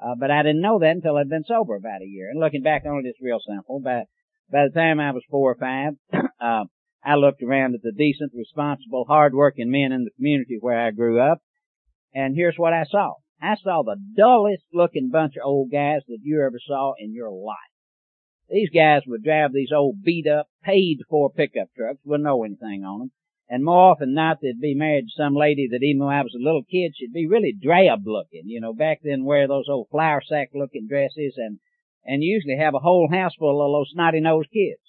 Uh, 0.00 0.14
but 0.18 0.30
I 0.30 0.42
didn't 0.42 0.62
know 0.62 0.78
that 0.78 0.96
until 0.96 1.16
I'd 1.16 1.28
been 1.28 1.44
sober 1.46 1.76
about 1.76 2.00
a 2.00 2.06
year. 2.06 2.30
And 2.30 2.40
looking 2.40 2.62
back 2.62 2.84
on 2.86 3.02
it, 3.04 3.08
it's 3.08 3.20
real 3.20 3.40
simple. 3.46 3.78
But 3.78 4.06
by 4.50 4.64
the 4.64 4.74
time 4.74 5.00
I 5.00 5.12
was 5.12 5.22
four 5.30 5.52
or 5.52 5.54
five, 5.54 5.92
uh, 6.40 6.64
I 7.04 7.14
looked 7.16 7.42
around 7.42 7.74
at 7.74 7.82
the 7.82 7.92
decent, 7.92 8.32
responsible, 8.34 9.04
hard-working 9.06 9.70
men 9.70 9.92
in 9.92 10.04
the 10.04 10.10
community 10.16 10.58
where 10.60 10.80
I 10.80 10.92
grew 10.92 11.20
up, 11.20 11.38
and 12.14 12.34
here's 12.36 12.56
what 12.56 12.72
I 12.72 12.84
saw. 12.84 13.14
I 13.40 13.56
saw 13.56 13.82
the 13.82 13.96
dullest 14.16 14.62
looking 14.72 15.10
bunch 15.10 15.34
of 15.36 15.44
old 15.44 15.72
guys 15.72 16.02
that 16.06 16.18
you 16.22 16.42
ever 16.42 16.60
saw 16.64 16.94
in 16.98 17.12
your 17.12 17.30
life. 17.30 17.56
These 18.50 18.70
guys 18.70 19.02
would 19.06 19.24
drive 19.24 19.52
these 19.52 19.72
old 19.74 20.02
beat 20.02 20.26
up, 20.26 20.48
paid 20.62 20.98
for 21.08 21.30
pickup 21.30 21.68
trucks, 21.76 22.00
wouldn't 22.04 22.24
know 22.24 22.44
anything 22.44 22.84
on 22.84 22.98
them. 22.98 23.10
And 23.48 23.64
more 23.64 23.90
often 23.90 24.08
than 24.08 24.14
not, 24.14 24.38
they'd 24.40 24.60
be 24.60 24.74
married 24.74 25.06
to 25.06 25.22
some 25.22 25.34
lady 25.34 25.68
that 25.70 25.82
even 25.82 26.04
when 26.04 26.14
I 26.14 26.22
was 26.22 26.34
a 26.34 26.42
little 26.42 26.62
kid, 26.62 26.92
she'd 26.96 27.12
be 27.12 27.26
really 27.26 27.52
drab 27.52 28.06
looking. 28.06 28.44
You 28.46 28.60
know, 28.60 28.72
back 28.72 29.00
then 29.02 29.24
wear 29.24 29.46
those 29.46 29.68
old 29.68 29.88
flour 29.90 30.22
sack 30.26 30.50
looking 30.54 30.86
dresses 30.88 31.34
and 31.36 31.58
and 32.04 32.22
usually 32.22 32.56
have 32.56 32.74
a 32.74 32.80
whole 32.80 33.08
house 33.10 33.34
full 33.38 33.62
of 33.62 33.72
those 33.72 33.92
snotty 33.92 34.20
nosed 34.20 34.50
kids. 34.52 34.80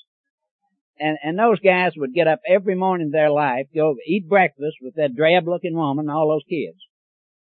And, 0.99 1.17
and 1.23 1.37
those 1.37 1.59
guys 1.59 1.91
would 1.95 2.13
get 2.13 2.27
up 2.27 2.39
every 2.47 2.75
morning 2.75 3.07
of 3.07 3.13
their 3.13 3.31
life, 3.31 3.67
go 3.73 3.95
eat 4.07 4.27
breakfast 4.27 4.77
with 4.81 4.95
that 4.95 5.15
drab 5.15 5.47
looking 5.47 5.75
woman 5.75 6.05
and 6.07 6.11
all 6.11 6.29
those 6.29 6.45
kids. 6.49 6.77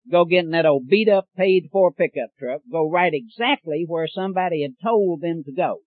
Go 0.09 0.25
get 0.25 0.45
in 0.45 0.51
that 0.51 0.65
old 0.65 0.87
beat 0.87 1.09
up 1.09 1.27
paid 1.37 1.69
for 1.71 1.91
pickup 1.91 2.29
truck, 2.39 2.61
go 2.71 2.89
right 2.89 3.13
exactly 3.13 3.85
where 3.87 4.07
somebody 4.07 4.63
had 4.63 4.75
told 4.83 5.21
them 5.21 5.43
to 5.43 5.51
go. 5.51 5.81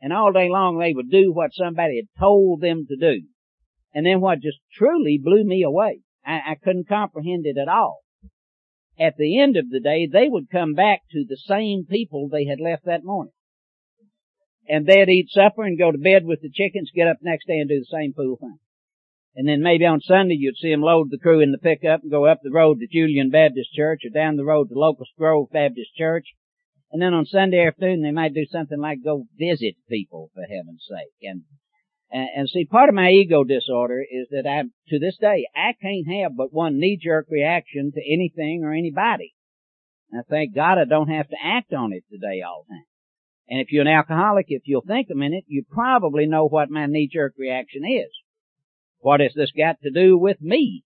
And 0.00 0.12
all 0.12 0.32
day 0.32 0.48
long 0.48 0.78
they 0.78 0.92
would 0.92 1.10
do 1.10 1.32
what 1.32 1.54
somebody 1.54 1.96
had 1.96 2.20
told 2.20 2.60
them 2.60 2.86
to 2.88 2.96
do. 2.96 3.22
And 3.94 4.06
then 4.06 4.20
what 4.20 4.40
just 4.40 4.58
truly 4.72 5.18
blew 5.22 5.44
me 5.44 5.62
away, 5.62 6.00
I, 6.24 6.40
I 6.50 6.54
couldn't 6.62 6.88
comprehend 6.88 7.46
it 7.46 7.58
at 7.58 7.68
all, 7.68 8.02
at 8.98 9.16
the 9.16 9.38
end 9.38 9.56
of 9.56 9.70
the 9.70 9.80
day, 9.80 10.08
they 10.10 10.28
would 10.28 10.50
come 10.50 10.74
back 10.74 11.02
to 11.12 11.24
the 11.24 11.36
same 11.36 11.86
people 11.88 12.28
they 12.28 12.46
had 12.46 12.60
left 12.60 12.84
that 12.86 13.04
morning. 13.04 13.32
And 14.68 14.86
they'd 14.86 15.08
eat 15.08 15.30
supper 15.30 15.62
and 15.62 15.78
go 15.78 15.92
to 15.92 15.98
bed 15.98 16.24
with 16.24 16.40
the 16.42 16.50
chickens, 16.50 16.90
get 16.94 17.06
up 17.06 17.18
next 17.22 17.46
day 17.46 17.58
and 17.58 17.68
do 17.68 17.78
the 17.78 17.96
same 17.96 18.12
fool 18.12 18.36
thing. 18.36 18.58
And 19.36 19.46
then 19.46 19.62
maybe 19.62 19.86
on 19.86 20.00
Sunday 20.00 20.34
you'd 20.34 20.56
see 20.56 20.70
them 20.72 20.82
load 20.82 21.10
the 21.10 21.18
crew 21.18 21.40
in 21.40 21.52
the 21.52 21.58
pickup 21.58 22.02
and 22.02 22.10
go 22.10 22.26
up 22.26 22.40
the 22.42 22.50
road 22.50 22.80
to 22.80 22.88
Julian 22.88 23.30
Baptist 23.30 23.72
Church 23.72 24.02
or 24.04 24.10
down 24.10 24.36
the 24.36 24.44
road 24.44 24.68
to 24.68 24.74
Locust 24.74 25.12
Grove 25.16 25.48
Baptist 25.52 25.94
Church. 25.96 26.26
And 26.90 27.02
then 27.02 27.14
on 27.14 27.26
Sunday 27.26 27.66
afternoon 27.66 28.02
they 28.02 28.10
might 28.10 28.34
do 28.34 28.46
something 28.50 28.80
like 28.80 29.04
go 29.04 29.26
visit 29.38 29.76
people 29.88 30.30
for 30.34 30.42
heaven's 30.42 30.86
sake. 30.88 31.12
And 31.22 31.42
and, 32.10 32.28
and 32.36 32.48
see, 32.48 32.64
part 32.64 32.88
of 32.88 32.94
my 32.94 33.10
ego 33.10 33.44
disorder 33.44 34.00
is 34.00 34.28
that 34.30 34.46
I, 34.48 34.62
to 34.88 34.98
this 34.98 35.18
day, 35.20 35.46
I 35.54 35.74
can't 35.80 36.06
have 36.22 36.36
but 36.36 36.52
one 36.52 36.78
knee-jerk 36.78 37.26
reaction 37.30 37.92
to 37.94 38.00
anything 38.00 38.62
or 38.64 38.72
anybody. 38.72 39.34
And 40.10 40.24
thank 40.26 40.54
God 40.54 40.78
I 40.78 40.84
don't 40.84 41.10
have 41.10 41.28
to 41.28 41.36
act 41.42 41.74
on 41.74 41.92
it 41.92 42.04
today 42.10 42.40
all 42.40 42.64
the 42.66 42.74
time. 42.74 42.84
And 43.50 43.60
if 43.60 43.72
you're 43.72 43.82
an 43.82 43.88
alcoholic, 43.88 44.46
if 44.48 44.62
you'll 44.64 44.84
think 44.86 45.08
a 45.10 45.14
minute, 45.14 45.44
you 45.46 45.64
probably 45.70 46.26
know 46.26 46.46
what 46.46 46.70
my 46.70 46.86
knee-jerk 46.86 47.34
reaction 47.38 47.82
is. 47.84 48.10
What 49.00 49.20
has 49.20 49.32
this 49.34 49.52
got 49.56 49.76
to 49.82 49.90
do 49.90 50.18
with 50.18 50.40
me? 50.40 50.84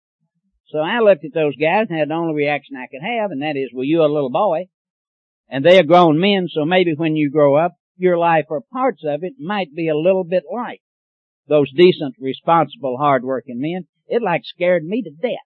So 0.68 0.78
I 0.78 1.00
looked 1.00 1.24
at 1.24 1.34
those 1.34 1.56
guys 1.56 1.86
and 1.90 1.98
had 1.98 2.10
the 2.10 2.14
only 2.14 2.34
reaction 2.34 2.76
I 2.76 2.86
could 2.86 3.02
have, 3.02 3.30
and 3.30 3.42
that 3.42 3.56
is, 3.56 3.70
well, 3.74 3.84
you're 3.84 4.06
a 4.06 4.12
little 4.12 4.30
boy. 4.30 4.66
And 5.50 5.64
they're 5.64 5.82
grown 5.82 6.20
men, 6.20 6.46
so 6.48 6.64
maybe 6.64 6.94
when 6.96 7.16
you 7.16 7.28
grow 7.28 7.56
up, 7.56 7.72
your 7.96 8.16
life 8.16 8.46
or 8.48 8.62
parts 8.72 9.02
of 9.04 9.24
it 9.24 9.34
might 9.38 9.74
be 9.74 9.88
a 9.88 9.96
little 9.96 10.24
bit 10.24 10.44
like 10.50 10.80
those 11.48 11.72
decent, 11.72 12.14
responsible, 12.20 12.96
hard-working 12.96 13.60
men, 13.60 13.86
it 14.06 14.22
like 14.22 14.42
scared 14.44 14.84
me 14.84 15.02
to 15.02 15.10
death. 15.10 15.44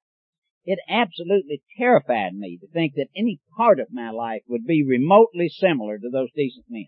It 0.66 0.78
absolutely 0.88 1.62
terrified 1.78 2.34
me 2.34 2.58
to 2.60 2.66
think 2.68 2.94
that 2.94 3.08
any 3.16 3.40
part 3.56 3.80
of 3.80 3.88
my 3.90 4.10
life 4.10 4.42
would 4.46 4.66
be 4.66 4.84
remotely 4.86 5.48
similar 5.48 5.98
to 5.98 6.10
those 6.10 6.28
decent 6.36 6.66
men. 6.68 6.86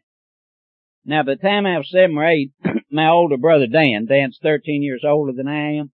Now, 1.04 1.22
by 1.22 1.34
the 1.34 1.42
time 1.42 1.66
I 1.66 1.78
was 1.78 1.90
seven 1.90 2.16
or 2.16 2.26
eight, 2.26 2.52
my 2.90 3.08
older 3.08 3.38
brother 3.38 3.66
Dan, 3.66 4.06
Dan's 4.06 4.38
13 4.42 4.82
years 4.82 5.04
older 5.06 5.32
than 5.32 5.48
I 5.48 5.78
am, 5.78 5.90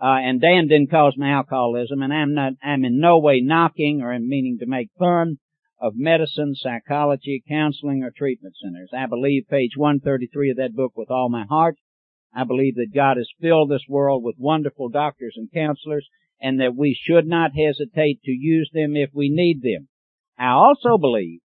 uh, 0.00 0.18
and 0.20 0.40
Dan 0.40 0.66
didn't 0.68 0.90
cause 0.90 1.14
my 1.16 1.30
alcoholism, 1.30 2.02
and 2.02 2.12
I'm 2.12 2.34
not, 2.34 2.54
I'm 2.62 2.84
in 2.84 3.00
no 3.00 3.18
way 3.18 3.40
knocking 3.40 4.00
or 4.02 4.16
meaning 4.18 4.58
to 4.60 4.66
make 4.66 4.90
fun 4.98 5.38
of 5.80 5.94
medicine, 5.96 6.54
psychology, 6.54 7.42
counseling, 7.48 8.02
or 8.02 8.10
treatment 8.10 8.54
centers. 8.62 8.90
I 8.96 9.06
believe 9.06 9.48
page 9.48 9.72
133 9.76 10.50
of 10.50 10.56
that 10.56 10.74
book 10.74 10.92
with 10.96 11.10
all 11.10 11.28
my 11.28 11.44
heart 11.48 11.76
I 12.34 12.44
believe 12.44 12.74
that 12.76 12.94
God 12.94 13.16
has 13.16 13.30
filled 13.40 13.70
this 13.70 13.86
world 13.88 14.22
with 14.22 14.36
wonderful 14.38 14.90
doctors 14.90 15.34
and 15.36 15.50
counselors 15.50 16.08
and 16.40 16.60
that 16.60 16.76
we 16.76 16.94
should 16.94 17.26
not 17.26 17.52
hesitate 17.52 18.22
to 18.22 18.30
use 18.30 18.70
them 18.72 18.96
if 18.96 19.10
we 19.12 19.28
need 19.28 19.62
them. 19.62 19.88
I 20.38 20.50
also 20.50 20.98
believe 20.98 21.40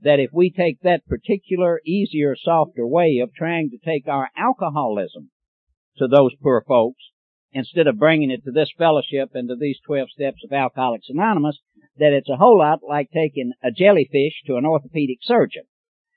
that 0.00 0.20
if 0.20 0.30
we 0.32 0.50
take 0.50 0.80
that 0.80 1.06
particular 1.06 1.80
easier, 1.84 2.34
softer 2.36 2.86
way 2.86 3.18
of 3.22 3.34
trying 3.34 3.70
to 3.70 3.78
take 3.78 4.08
our 4.08 4.30
alcoholism 4.36 5.30
to 5.98 6.06
those 6.06 6.34
poor 6.40 6.64
folks, 6.66 7.02
instead 7.52 7.86
of 7.86 7.98
bringing 7.98 8.30
it 8.30 8.44
to 8.44 8.52
this 8.52 8.72
fellowship 8.78 9.30
and 9.34 9.48
to 9.48 9.56
these 9.56 9.80
12 9.84 10.08
steps 10.10 10.42
of 10.44 10.52
Alcoholics 10.52 11.10
Anonymous, 11.10 11.58
that 12.00 12.12
it's 12.12 12.28
a 12.28 12.36
whole 12.36 12.58
lot 12.58 12.80
like 12.86 13.10
taking 13.10 13.52
a 13.62 13.70
jellyfish 13.70 14.42
to 14.46 14.56
an 14.56 14.66
orthopedic 14.66 15.18
surgeon. 15.22 15.64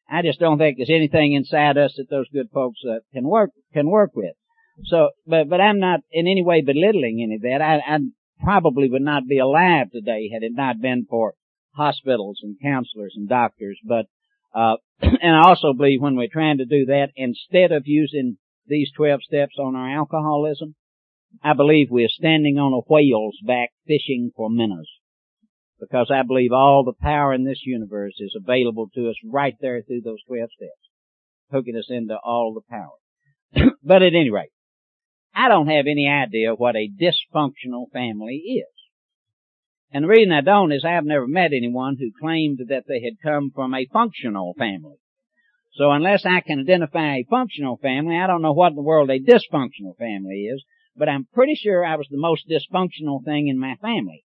I 0.09 0.21
just 0.21 0.39
don't 0.39 0.57
think 0.57 0.77
there's 0.77 0.89
anything 0.89 1.33
inside 1.33 1.77
us 1.77 1.93
that 1.97 2.09
those 2.09 2.27
good 2.33 2.49
folks 2.53 2.79
uh, 2.89 2.99
can 3.13 3.27
work 3.27 3.51
can 3.73 3.89
work 3.89 4.11
with. 4.15 4.33
So, 4.85 5.09
but 5.27 5.49
but 5.49 5.61
I'm 5.61 5.79
not 5.79 6.01
in 6.11 6.27
any 6.27 6.43
way 6.43 6.61
belittling 6.61 7.21
any 7.21 7.35
of 7.35 7.41
that. 7.41 7.61
I, 7.61 7.95
I 7.95 7.99
probably 8.43 8.89
would 8.89 9.01
not 9.01 9.27
be 9.27 9.39
alive 9.39 9.91
today 9.91 10.29
had 10.33 10.43
it 10.43 10.51
not 10.53 10.81
been 10.81 11.05
for 11.09 11.35
hospitals 11.75 12.39
and 12.43 12.57
counselors 12.61 13.13
and 13.15 13.29
doctors. 13.29 13.79
But 13.83 14.05
uh, 14.53 14.77
and 15.01 15.35
I 15.35 15.47
also 15.47 15.73
believe 15.73 16.01
when 16.01 16.15
we're 16.15 16.27
trying 16.31 16.57
to 16.57 16.65
do 16.65 16.85
that, 16.85 17.09
instead 17.15 17.71
of 17.71 17.83
using 17.85 18.37
these 18.67 18.91
12 18.95 19.23
steps 19.23 19.55
on 19.59 19.75
our 19.75 19.89
alcoholism, 19.89 20.75
I 21.43 21.53
believe 21.53 21.87
we're 21.89 22.07
standing 22.09 22.57
on 22.57 22.73
a 22.73 22.85
whale's 22.87 23.37
back 23.45 23.69
fishing 23.87 24.31
for 24.35 24.49
minnows. 24.49 24.89
Because 25.83 26.09
I 26.13 26.23
believe 26.23 26.51
all 26.53 26.83
the 26.83 26.93
power 26.93 27.33
in 27.33 27.43
this 27.43 27.61
universe 27.65 28.15
is 28.19 28.35
available 28.35 28.89
to 28.95 29.09
us 29.09 29.15
right 29.25 29.55
there 29.59 29.81
through 29.81 30.01
those 30.01 30.23
12 30.27 30.49
steps. 30.55 30.71
Hooking 31.51 31.75
us 31.75 31.87
into 31.89 32.17
all 32.23 32.53
the 32.53 32.61
power. 32.69 33.67
but 33.83 34.01
at 34.01 34.15
any 34.15 34.29
rate, 34.29 34.51
I 35.35 35.49
don't 35.49 35.67
have 35.67 35.85
any 35.87 36.07
idea 36.07 36.53
what 36.53 36.75
a 36.75 36.89
dysfunctional 36.89 37.91
family 37.91 38.35
is. 38.35 38.67
And 39.91 40.05
the 40.05 40.07
reason 40.07 40.31
I 40.31 40.41
don't 40.41 40.71
is 40.71 40.85
I've 40.85 41.05
never 41.05 41.27
met 41.27 41.51
anyone 41.53 41.97
who 41.99 42.11
claimed 42.19 42.59
that 42.69 42.85
they 42.87 43.01
had 43.01 43.21
come 43.21 43.51
from 43.53 43.73
a 43.73 43.87
functional 43.91 44.53
family. 44.57 44.97
So 45.73 45.91
unless 45.91 46.25
I 46.25 46.41
can 46.41 46.59
identify 46.59 47.15
a 47.15 47.27
functional 47.29 47.77
family, 47.77 48.17
I 48.17 48.27
don't 48.27 48.41
know 48.41 48.53
what 48.53 48.69
in 48.69 48.75
the 48.75 48.81
world 48.81 49.09
a 49.09 49.19
dysfunctional 49.19 49.97
family 49.97 50.45
is, 50.53 50.63
but 50.95 51.09
I'm 51.09 51.27
pretty 51.33 51.55
sure 51.55 51.83
I 51.83 51.95
was 51.95 52.07
the 52.09 52.17
most 52.17 52.47
dysfunctional 52.47 53.23
thing 53.25 53.47
in 53.47 53.59
my 53.59 53.75
family. 53.81 54.23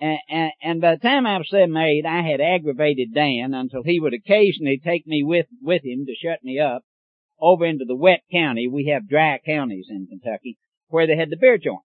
And, 0.00 0.52
and, 0.62 0.80
by 0.80 0.94
the 0.94 1.00
time 1.00 1.26
I 1.26 1.36
was 1.36 1.50
seven 1.50 1.76
eight, 1.76 2.06
I 2.06 2.22
had 2.22 2.40
aggravated 2.40 3.12
Dan 3.12 3.52
until 3.52 3.82
he 3.82 4.00
would 4.00 4.14
occasionally 4.14 4.80
take 4.82 5.06
me 5.06 5.22
with, 5.22 5.46
with 5.60 5.84
him 5.84 6.06
to 6.06 6.14
shut 6.14 6.42
me 6.42 6.58
up 6.58 6.84
over 7.38 7.66
into 7.66 7.84
the 7.84 7.96
wet 7.96 8.22
county. 8.32 8.66
We 8.66 8.86
have 8.86 9.08
dry 9.08 9.38
counties 9.44 9.88
in 9.90 10.06
Kentucky 10.06 10.56
where 10.88 11.06
they 11.06 11.16
had 11.16 11.28
the 11.28 11.36
beer 11.36 11.58
joints. 11.58 11.84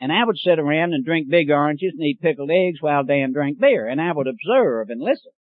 And 0.00 0.10
I 0.10 0.24
would 0.24 0.38
sit 0.38 0.58
around 0.58 0.94
and 0.94 1.04
drink 1.04 1.28
big 1.28 1.50
oranges 1.50 1.92
and 1.92 2.02
eat 2.02 2.22
pickled 2.22 2.50
eggs 2.50 2.80
while 2.80 3.04
Dan 3.04 3.32
drank 3.32 3.58
beer. 3.58 3.86
And 3.86 4.00
I 4.00 4.12
would 4.12 4.26
observe 4.26 4.88
and 4.88 5.00
listen. 5.00 5.32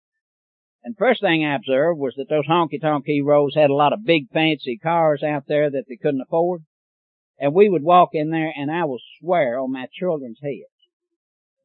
And 0.84 0.98
first 0.98 1.22
thing 1.22 1.46
I 1.46 1.56
observed 1.56 2.00
was 2.00 2.16
that 2.18 2.28
those 2.30 2.48
honky-tonk 2.48 3.06
heroes 3.06 3.56
had 3.56 3.70
a 3.70 3.76
lot 3.76 3.94
of 3.94 4.04
big 4.04 4.30
fancy 4.34 4.78
cars 4.78 5.24
out 5.24 5.44
there 5.48 5.70
that 5.70 5.86
they 5.88 5.96
couldn't 5.96 6.22
afford. 6.22 6.64
And 7.40 7.54
we 7.54 7.70
would 7.70 7.84
walk 7.84 8.10
in 8.12 8.32
there 8.32 8.52
and 8.56 8.70
I 8.70 8.84
will 8.84 9.00
swear 9.22 9.58
on 9.58 9.72
my 9.72 9.88
children's 9.94 10.40
heads 10.42 10.77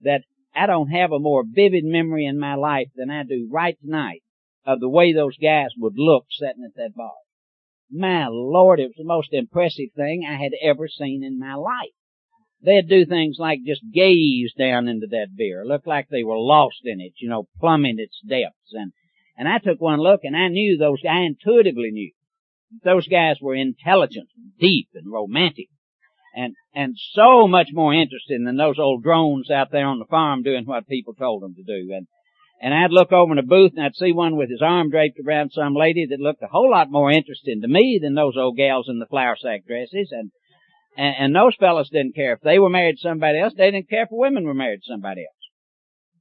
that 0.02 0.22
I 0.54 0.66
don't 0.66 0.88
have 0.88 1.12
a 1.12 1.18
more 1.18 1.44
vivid 1.46 1.84
memory 1.84 2.26
in 2.26 2.38
my 2.38 2.54
life 2.54 2.88
than 2.94 3.10
I 3.10 3.22
do 3.22 3.48
right 3.50 3.76
tonight 3.80 4.22
of 4.66 4.80
the 4.80 4.88
way 4.88 5.12
those 5.12 5.36
guys 5.36 5.70
would 5.78 5.94
look 5.96 6.26
sitting 6.30 6.64
at 6.64 6.76
that 6.76 6.94
bar. 6.94 7.12
My 7.90 8.26
lord, 8.28 8.80
it 8.80 8.88
was 8.88 8.96
the 8.96 9.04
most 9.04 9.32
impressive 9.32 9.90
thing 9.96 10.24
I 10.28 10.42
had 10.42 10.52
ever 10.62 10.88
seen 10.88 11.22
in 11.24 11.38
my 11.38 11.54
life. 11.54 11.92
They'd 12.64 12.88
do 12.88 13.04
things 13.04 13.36
like 13.38 13.60
just 13.66 13.82
gaze 13.92 14.52
down 14.56 14.86
into 14.88 15.08
that 15.08 15.34
beer, 15.36 15.64
look 15.64 15.86
like 15.86 16.08
they 16.08 16.22
were 16.22 16.38
lost 16.38 16.80
in 16.84 17.00
it, 17.00 17.14
you 17.18 17.28
know, 17.28 17.48
plumbing 17.58 17.96
its 17.98 18.20
depths. 18.26 18.72
And, 18.72 18.92
and 19.36 19.48
I 19.48 19.58
took 19.58 19.80
one 19.80 19.98
look 19.98 20.20
and 20.22 20.36
I 20.36 20.48
knew 20.48 20.78
those, 20.78 21.00
I 21.08 21.20
intuitively 21.20 21.90
knew 21.90 22.12
those 22.84 23.06
guys 23.08 23.36
were 23.40 23.54
intelligent, 23.54 24.28
deep, 24.58 24.88
and 24.94 25.12
romantic. 25.12 25.68
And, 26.34 26.54
and 26.74 26.96
so 27.12 27.46
much 27.46 27.68
more 27.72 27.92
interesting 27.92 28.44
than 28.44 28.56
those 28.56 28.78
old 28.78 29.02
drones 29.02 29.50
out 29.50 29.70
there 29.70 29.86
on 29.86 29.98
the 29.98 30.06
farm 30.06 30.42
doing 30.42 30.64
what 30.64 30.88
people 30.88 31.14
told 31.14 31.42
them 31.42 31.54
to 31.54 31.62
do. 31.62 31.92
And, 31.92 32.06
and 32.60 32.72
I'd 32.72 32.90
look 32.90 33.12
over 33.12 33.32
in 33.32 33.38
a 33.38 33.42
booth 33.42 33.72
and 33.76 33.84
I'd 33.84 33.94
see 33.94 34.12
one 34.12 34.36
with 34.36 34.48
his 34.48 34.62
arm 34.62 34.90
draped 34.90 35.18
around 35.20 35.50
some 35.52 35.74
lady 35.74 36.06
that 36.06 36.20
looked 36.20 36.42
a 36.42 36.48
whole 36.50 36.70
lot 36.70 36.90
more 36.90 37.10
interesting 37.10 37.60
to 37.60 37.68
me 37.68 37.98
than 38.02 38.14
those 38.14 38.36
old 38.38 38.56
gals 38.56 38.88
in 38.88 38.98
the 38.98 39.06
flour 39.06 39.36
sack 39.36 39.66
dresses. 39.66 40.08
And, 40.10 40.30
and, 40.96 41.14
and 41.18 41.36
those 41.36 41.54
fellas 41.60 41.90
didn't 41.90 42.14
care 42.14 42.32
if 42.32 42.40
they 42.40 42.58
were 42.58 42.70
married 42.70 42.96
to 42.96 43.08
somebody 43.08 43.38
else. 43.38 43.52
They 43.54 43.70
didn't 43.70 43.90
care 43.90 44.04
if 44.04 44.08
women 44.10 44.44
were 44.44 44.54
married 44.54 44.80
to 44.84 44.92
somebody 44.92 45.22
else. 45.22 45.36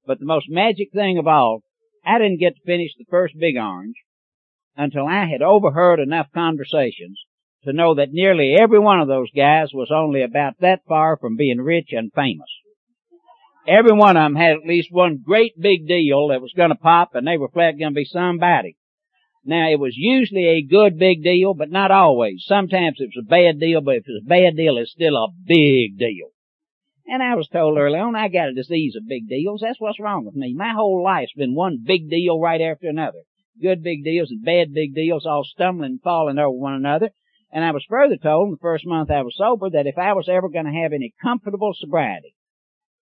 But 0.05 0.19
the 0.19 0.25
most 0.25 0.47
magic 0.49 0.89
thing 0.93 1.19
of 1.19 1.27
all, 1.27 1.61
I 2.05 2.17
didn't 2.17 2.39
get 2.39 2.55
to 2.55 2.61
finish 2.65 2.91
the 2.97 3.05
first 3.09 3.35
big 3.39 3.55
orange 3.55 3.95
until 4.75 5.07
I 5.07 5.25
had 5.25 5.41
overheard 5.41 5.99
enough 5.99 6.27
conversations 6.33 7.21
to 7.63 7.73
know 7.73 7.95
that 7.95 8.11
nearly 8.11 8.55
every 8.59 8.79
one 8.79 8.99
of 8.99 9.07
those 9.07 9.29
guys 9.35 9.69
was 9.73 9.91
only 9.93 10.21
about 10.21 10.53
that 10.59 10.81
far 10.87 11.17
from 11.17 11.35
being 11.35 11.59
rich 11.59 11.89
and 11.91 12.11
famous. 12.13 12.49
Every 13.67 13.93
one 13.93 14.17
of 14.17 14.23
them 14.23 14.35
had 14.35 14.53
at 14.53 14.65
least 14.65 14.89
one 14.91 15.21
great 15.23 15.53
big 15.59 15.87
deal 15.87 16.29
that 16.29 16.41
was 16.41 16.53
gonna 16.55 16.75
pop 16.75 17.13
and 17.13 17.27
they 17.27 17.37
were 17.37 17.49
flat 17.49 17.79
gonna 17.79 17.91
be 17.91 18.05
somebody. 18.05 18.75
Now 19.45 19.69
it 19.69 19.79
was 19.79 19.93
usually 19.95 20.47
a 20.47 20.63
good 20.63 20.97
big 20.97 21.23
deal, 21.23 21.53
but 21.53 21.71
not 21.71 21.91
always. 21.91 22.43
Sometimes 22.45 22.97
it 22.99 23.09
was 23.15 23.23
a 23.25 23.29
bad 23.29 23.59
deal, 23.59 23.81
but 23.81 23.95
if 23.95 24.03
it's 24.07 24.25
a 24.25 24.27
bad 24.27 24.55
deal, 24.55 24.77
it's 24.77 24.91
still 24.91 25.15
a 25.15 25.27
big 25.45 25.97
deal. 25.97 26.29
And 27.07 27.21
I 27.21 27.35
was 27.35 27.47
told 27.47 27.77
early 27.77 27.99
on 27.99 28.15
I 28.15 28.27
got 28.27 28.49
a 28.49 28.53
disease 28.53 28.95
of 28.95 29.07
big 29.07 29.27
deals. 29.27 29.61
That's 29.61 29.79
what's 29.79 29.99
wrong 29.99 30.25
with 30.25 30.35
me. 30.35 30.53
My 30.55 30.73
whole 30.73 31.03
life's 31.03 31.33
been 31.35 31.55
one 31.55 31.83
big 31.85 32.09
deal 32.09 32.39
right 32.39 32.61
after 32.61 32.87
another 32.87 33.21
good 33.61 33.83
big 33.83 34.03
deals 34.03 34.31
and 34.31 34.43
bad 34.43 34.73
big 34.73 34.93
deals 34.93 35.25
all 35.25 35.43
stumbling 35.43 35.91
and 35.91 36.01
falling 36.01 36.39
over 36.39 36.49
one 36.49 36.73
another. 36.73 37.09
And 37.51 37.65
I 37.65 37.71
was 37.71 37.85
further 37.89 38.17
told 38.17 38.47
in 38.47 38.51
the 38.51 38.57
first 38.61 38.85
month 38.85 39.11
I 39.11 39.23
was 39.23 39.35
sober 39.37 39.69
that 39.71 39.87
if 39.87 39.97
I 39.97 40.13
was 40.13 40.29
ever 40.29 40.47
going 40.47 40.65
to 40.65 40.81
have 40.81 40.93
any 40.93 41.13
comfortable 41.21 41.73
sobriety, 41.75 42.33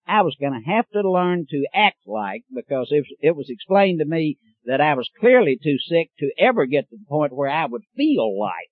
I 0.07 0.23
was 0.23 0.37
going 0.41 0.55
to 0.55 0.71
have 0.71 0.89
to 0.95 1.09
learn 1.09 1.47
to 1.51 1.67
act 1.75 2.07
like 2.07 2.45
because 2.55 2.91
it 3.21 3.37
was, 3.37 3.51
explained 3.51 3.99
to 3.99 4.07
me 4.07 4.39
that 4.65 4.81
I 4.81 4.95
was 4.95 5.11
clearly 5.21 5.59
too 5.63 5.77
sick 5.79 6.11
to 6.21 6.31
ever 6.39 6.65
get 6.65 6.89
to 6.89 6.97
the 6.97 7.05
point 7.07 7.37
where 7.37 7.51
I 7.51 7.67
would 7.67 7.83
feel 7.95 8.39
like 8.41 8.71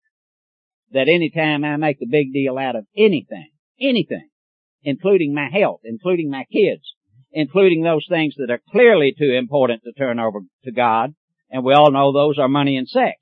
that 0.92 1.08
any 1.08 1.30
time 1.30 1.62
I 1.62 1.76
make 1.76 1.98
a 2.02 2.08
big 2.08 2.32
deal 2.32 2.56
out 2.56 2.74
of 2.74 2.86
anything, 2.96 3.50
anything, 3.78 4.28
including 4.82 5.34
my 5.34 5.50
health, 5.50 5.80
including 5.84 6.30
my 6.30 6.44
kids, 6.50 6.94
including 7.32 7.82
those 7.82 8.06
things 8.08 8.34
that 8.38 8.50
are 8.50 8.62
clearly 8.70 9.14
too 9.16 9.32
important 9.32 9.82
to 9.82 9.92
turn 9.92 10.18
over 10.18 10.40
to 10.64 10.72
God, 10.72 11.14
and 11.50 11.62
we 11.62 11.74
all 11.74 11.90
know 11.90 12.12
those 12.12 12.38
are 12.38 12.48
money 12.48 12.76
and 12.76 12.88
sex. 12.88 13.16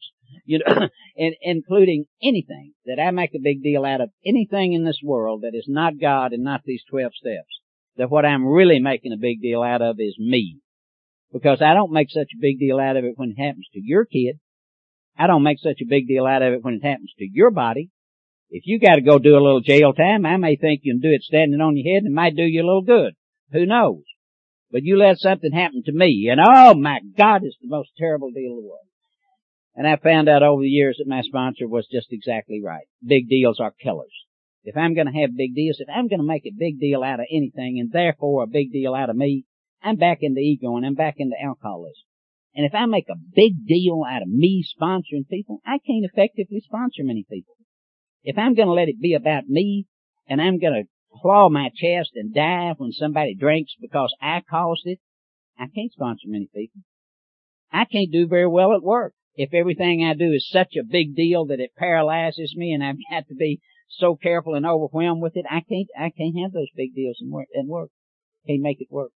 You 0.44 0.60
know, 0.66 0.88
in, 1.16 1.34
including 1.40 2.06
anything 2.22 2.72
that 2.86 3.00
I 3.00 3.10
make 3.10 3.34
a 3.34 3.42
big 3.42 3.62
deal 3.62 3.84
out 3.84 4.00
of 4.00 4.10
anything 4.24 4.72
in 4.72 4.84
this 4.84 5.00
world 5.02 5.42
that 5.42 5.56
is 5.56 5.66
not 5.68 6.00
God 6.00 6.32
and 6.32 6.44
not 6.44 6.62
these 6.64 6.82
12 6.90 7.12
steps. 7.14 7.60
That 7.96 8.10
what 8.10 8.26
I'm 8.26 8.46
really 8.46 8.80
making 8.80 9.12
a 9.12 9.16
big 9.16 9.40
deal 9.40 9.62
out 9.62 9.82
of 9.82 9.96
is 9.98 10.16
me. 10.18 10.58
Because 11.32 11.62
I 11.62 11.74
don't 11.74 11.92
make 11.92 12.10
such 12.10 12.28
a 12.34 12.40
big 12.40 12.58
deal 12.58 12.78
out 12.78 12.96
of 12.96 13.04
it 13.04 13.14
when 13.16 13.30
it 13.36 13.42
happens 13.42 13.68
to 13.72 13.80
your 13.82 14.04
kid. 14.04 14.38
I 15.16 15.26
don't 15.26 15.44
make 15.44 15.58
such 15.60 15.80
a 15.80 15.88
big 15.88 16.08
deal 16.08 16.26
out 16.26 16.42
of 16.42 16.52
it 16.52 16.64
when 16.64 16.74
it 16.74 16.84
happens 16.84 17.12
to 17.18 17.28
your 17.30 17.50
body. 17.50 17.90
If 18.50 18.64
you 18.66 18.78
gotta 18.78 19.00
go 19.00 19.18
do 19.18 19.36
a 19.36 19.42
little 19.42 19.60
jail 19.60 19.92
time, 19.92 20.26
I 20.26 20.36
may 20.36 20.56
think 20.56 20.80
you 20.82 20.92
can 20.92 21.00
do 21.00 21.14
it 21.14 21.22
standing 21.22 21.60
on 21.60 21.76
your 21.76 21.92
head 21.92 22.04
and 22.04 22.12
it 22.12 22.14
might 22.14 22.36
do 22.36 22.42
you 22.42 22.62
a 22.62 22.66
little 22.66 22.82
good. 22.82 23.14
Who 23.52 23.66
knows? 23.66 24.02
But 24.70 24.82
you 24.82 24.96
let 24.96 25.18
something 25.18 25.52
happen 25.52 25.84
to 25.86 25.92
me, 25.92 26.28
and 26.30 26.40
oh 26.44 26.74
my 26.74 26.98
God, 27.16 27.42
it's 27.44 27.56
the 27.60 27.68
most 27.68 27.90
terrible 27.96 28.30
deal 28.32 28.50
in 28.50 28.56
the 28.56 28.68
world. 28.68 28.86
And 29.76 29.88
I 29.88 29.96
found 29.96 30.28
out 30.28 30.42
over 30.42 30.62
the 30.62 30.68
years 30.68 30.96
that 30.98 31.08
my 31.08 31.22
sponsor 31.22 31.66
was 31.66 31.88
just 31.90 32.12
exactly 32.12 32.60
right. 32.62 32.86
Big 33.04 33.28
deals 33.28 33.58
are 33.58 33.72
killers. 33.72 34.12
If 34.62 34.76
I'm 34.76 34.94
gonna 34.94 35.20
have 35.20 35.36
big 35.36 35.54
deals, 35.54 35.80
if 35.80 35.88
I'm 35.94 36.06
gonna 36.08 36.22
make 36.22 36.46
a 36.46 36.56
big 36.56 36.78
deal 36.78 37.02
out 37.02 37.20
of 37.20 37.26
anything, 37.30 37.80
and 37.80 37.90
therefore 37.90 38.44
a 38.44 38.46
big 38.46 38.70
deal 38.70 38.94
out 38.94 39.10
of 39.10 39.16
me, 39.16 39.44
I'm 39.82 39.96
back 39.96 40.18
into 40.22 40.40
ego 40.40 40.76
and 40.76 40.86
I'm 40.86 40.94
back 40.94 41.16
into 41.18 41.36
alcoholism. 41.42 42.04
And 42.54 42.64
if 42.64 42.74
I 42.74 42.86
make 42.86 43.08
a 43.10 43.16
big 43.34 43.66
deal 43.66 44.04
out 44.08 44.22
of 44.22 44.28
me 44.28 44.64
sponsoring 44.64 45.28
people, 45.28 45.60
I 45.66 45.78
can't 45.84 46.04
effectively 46.04 46.60
sponsor 46.60 47.02
many 47.02 47.26
people. 47.28 47.56
If 48.22 48.38
I'm 48.38 48.54
gonna 48.54 48.72
let 48.72 48.88
it 48.88 49.00
be 49.00 49.14
about 49.14 49.48
me, 49.48 49.86
and 50.28 50.40
I'm 50.40 50.60
gonna 50.60 50.84
claw 51.12 51.48
my 51.48 51.70
chest 51.74 52.12
and 52.14 52.32
die 52.32 52.72
when 52.76 52.92
somebody 52.92 53.34
drinks 53.34 53.74
because 53.80 54.14
I 54.22 54.40
caused 54.48 54.86
it, 54.86 55.00
I 55.58 55.66
can't 55.66 55.92
sponsor 55.92 56.28
many 56.28 56.48
people. 56.54 56.80
I 57.72 57.84
can't 57.86 58.12
do 58.12 58.28
very 58.28 58.46
well 58.46 58.72
at 58.72 58.82
work 58.82 59.14
if 59.36 59.52
everything 59.52 60.04
I 60.04 60.14
do 60.14 60.32
is 60.32 60.48
such 60.48 60.76
a 60.76 60.84
big 60.84 61.14
deal 61.14 61.46
that 61.46 61.60
it 61.60 61.74
paralyzes 61.76 62.54
me 62.56 62.72
and 62.72 62.82
I've 62.82 62.96
got 63.10 63.28
to 63.28 63.34
be 63.34 63.60
so 63.88 64.16
careful 64.16 64.54
and 64.54 64.66
overwhelmed 64.66 65.22
with 65.22 65.36
it. 65.36 65.44
I 65.50 65.60
can't, 65.60 65.88
I 65.98 66.10
can't 66.10 66.38
have 66.42 66.52
those 66.52 66.70
big 66.76 66.94
deals 66.94 67.18
and 67.20 67.30
work, 67.30 67.48
and 67.54 67.68
work. 67.68 67.90
Can't 68.46 68.62
make 68.62 68.80
it 68.80 68.88
work. 68.90 69.10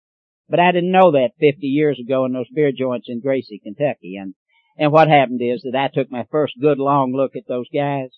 But 0.50 0.60
I 0.60 0.72
didn't 0.72 0.92
know 0.92 1.12
that 1.12 1.32
50 1.40 1.68
years 1.68 2.00
ago 2.00 2.26
in 2.26 2.34
those 2.34 2.50
beer 2.54 2.72
joints 2.72 3.08
in 3.10 3.22
Gracey, 3.22 3.62
Kentucky. 3.62 4.16
And, 4.16 4.36
and 4.78 4.92
what 4.92 5.10
happened 5.10 5.42
is 5.42 5.62
that 5.64 5.78
I 5.78 5.90
took 5.94 6.12
my 6.12 6.26
first 6.32 6.54
good 6.62 6.80
long 6.80 7.14
look 7.14 7.36
at 7.36 7.48
those 7.48 7.68
guys 7.74 8.10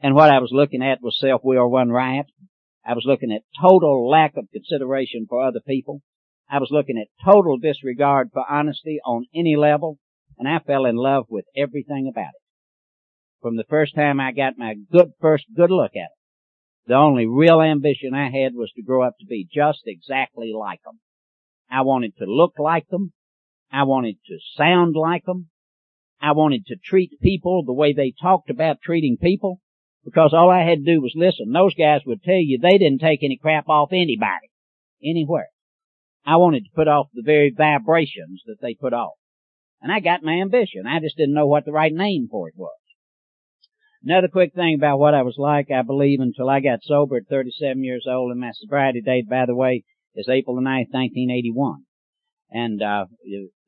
And 0.00 0.14
what 0.14 0.30
I 0.30 0.38
was 0.38 0.50
looking 0.52 0.82
at 0.82 1.02
was 1.02 1.18
self-will 1.18 1.70
run 1.70 1.90
riot. 1.90 2.26
I 2.84 2.94
was 2.94 3.04
looking 3.06 3.32
at 3.32 3.42
total 3.60 4.08
lack 4.08 4.36
of 4.36 4.50
consideration 4.52 5.26
for 5.28 5.42
other 5.42 5.60
people. 5.66 6.02
I 6.48 6.58
was 6.58 6.68
looking 6.70 6.98
at 6.98 7.08
total 7.24 7.58
disregard 7.58 8.30
for 8.32 8.44
honesty 8.48 9.00
on 9.04 9.26
any 9.34 9.56
level, 9.56 9.98
and 10.38 10.48
I 10.48 10.58
fell 10.58 10.84
in 10.84 10.96
love 10.96 11.26
with 11.28 11.44
everything 11.56 12.08
about 12.10 12.30
it. 12.30 12.42
From 13.42 13.56
the 13.56 13.64
first 13.68 13.94
time 13.94 14.20
I 14.20 14.32
got 14.32 14.58
my 14.58 14.74
good 14.90 15.12
first 15.20 15.44
good 15.54 15.70
look 15.70 15.92
at 15.94 16.10
it. 16.10 16.16
The 16.86 16.94
only 16.94 17.26
real 17.26 17.60
ambition 17.60 18.14
I 18.14 18.30
had 18.30 18.54
was 18.54 18.70
to 18.76 18.82
grow 18.82 19.02
up 19.02 19.14
to 19.18 19.26
be 19.26 19.48
just 19.52 19.82
exactly 19.86 20.52
like 20.52 20.82
them. 20.84 21.00
I 21.70 21.82
wanted 21.82 22.16
to 22.18 22.26
look 22.26 22.54
like 22.58 22.88
them. 22.88 23.12
I 23.72 23.82
wanted 23.82 24.18
to 24.26 24.38
sound 24.56 24.94
like 24.94 25.24
them. 25.24 25.48
I 26.20 26.32
wanted 26.32 26.66
to 26.66 26.76
treat 26.76 27.20
people 27.20 27.64
the 27.64 27.72
way 27.72 27.92
they 27.92 28.12
talked 28.20 28.50
about 28.50 28.80
treating 28.82 29.16
people 29.20 29.60
because 30.04 30.32
all 30.32 30.48
I 30.48 30.62
had 30.62 30.84
to 30.84 30.94
do 30.94 31.00
was 31.00 31.12
listen. 31.14 31.52
Those 31.52 31.74
guys 31.74 32.02
would 32.06 32.22
tell 32.22 32.40
you 32.40 32.58
they 32.58 32.78
didn't 32.78 33.00
take 33.00 33.22
any 33.22 33.36
crap 33.36 33.68
off 33.68 33.88
anybody, 33.92 34.48
anywhere. 35.04 35.48
I 36.24 36.36
wanted 36.36 36.64
to 36.64 36.74
put 36.74 36.88
off 36.88 37.08
the 37.12 37.22
very 37.22 37.52
vibrations 37.56 38.42
that 38.46 38.60
they 38.62 38.74
put 38.74 38.92
off. 38.92 39.14
And 39.86 39.92
I 39.92 40.00
got 40.00 40.24
my 40.24 40.32
ambition. 40.40 40.84
I 40.84 40.98
just 40.98 41.16
didn't 41.16 41.36
know 41.36 41.46
what 41.46 41.64
the 41.64 41.70
right 41.70 41.92
name 41.94 42.26
for 42.28 42.48
it 42.48 42.54
was. 42.56 42.74
Another 44.02 44.26
quick 44.26 44.52
thing 44.52 44.74
about 44.74 44.98
what 44.98 45.14
I 45.14 45.22
was 45.22 45.36
like, 45.38 45.70
I 45.70 45.82
believe 45.82 46.18
until 46.18 46.50
I 46.50 46.58
got 46.58 46.80
sober 46.82 47.18
at 47.18 47.28
37 47.30 47.84
years 47.84 48.04
old, 48.10 48.32
and 48.32 48.40
my 48.40 48.50
sobriety 48.52 49.00
date, 49.00 49.28
by 49.28 49.46
the 49.46 49.54
way, 49.54 49.84
is 50.16 50.28
April 50.28 50.56
the 50.56 50.62
9th, 50.62 50.90
1981. 50.90 51.84
And, 52.50 52.82
uh, 52.82 53.04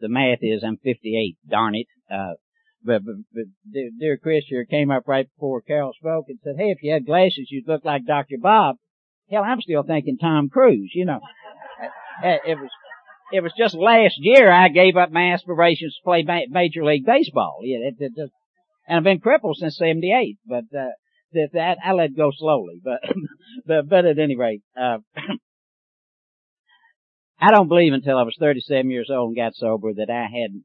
the 0.00 0.08
math 0.08 0.40
is 0.42 0.64
I'm 0.66 0.78
58, 0.78 1.36
darn 1.48 1.76
it. 1.76 1.86
Uh, 2.12 2.34
but, 2.82 3.04
but, 3.04 3.14
but 3.32 3.44
dear 4.00 4.18
Chris 4.20 4.42
here 4.48 4.64
came 4.64 4.90
up 4.90 5.04
right 5.06 5.28
before 5.36 5.60
Carol 5.60 5.92
spoke 5.96 6.24
and 6.26 6.40
said, 6.42 6.56
hey, 6.58 6.72
if 6.72 6.78
you 6.82 6.92
had 6.92 7.06
glasses, 7.06 7.46
you'd 7.48 7.68
look 7.68 7.84
like 7.84 8.06
Dr. 8.06 8.38
Bob. 8.42 8.74
Hell, 9.30 9.44
I'm 9.44 9.60
still 9.60 9.84
thinking 9.84 10.18
Tom 10.18 10.48
Cruise, 10.48 10.90
you 10.96 11.04
know. 11.04 11.20
It 12.20 12.58
was, 12.58 12.70
it 13.32 13.42
was 13.42 13.52
just 13.56 13.74
last 13.74 14.14
year 14.18 14.50
I 14.50 14.68
gave 14.68 14.96
up 14.96 15.10
my 15.10 15.32
aspirations 15.32 15.94
to 15.94 16.04
play 16.04 16.24
Major 16.48 16.84
League 16.84 17.04
Baseball. 17.04 17.60
Yeah, 17.62 17.88
it, 17.88 17.94
it, 17.98 18.12
it, 18.16 18.30
and 18.86 18.98
I've 18.98 19.04
been 19.04 19.20
crippled 19.20 19.56
since 19.58 19.76
78, 19.76 20.38
but, 20.46 20.64
uh, 20.76 20.92
that, 21.32 21.50
that, 21.52 21.78
I 21.84 21.92
let 21.92 22.16
go 22.16 22.30
slowly, 22.34 22.80
but, 22.82 23.00
but, 23.66 23.88
but 23.88 24.06
at 24.06 24.18
any 24.18 24.36
rate, 24.36 24.62
uh, 24.80 24.98
I 27.40 27.50
don't 27.52 27.68
believe 27.68 27.92
until 27.92 28.16
I 28.18 28.22
was 28.22 28.36
37 28.40 28.90
years 28.90 29.10
old 29.12 29.28
and 29.28 29.36
got 29.36 29.54
sober 29.54 29.92
that 29.94 30.10
I 30.10 30.24
hadn't 30.24 30.64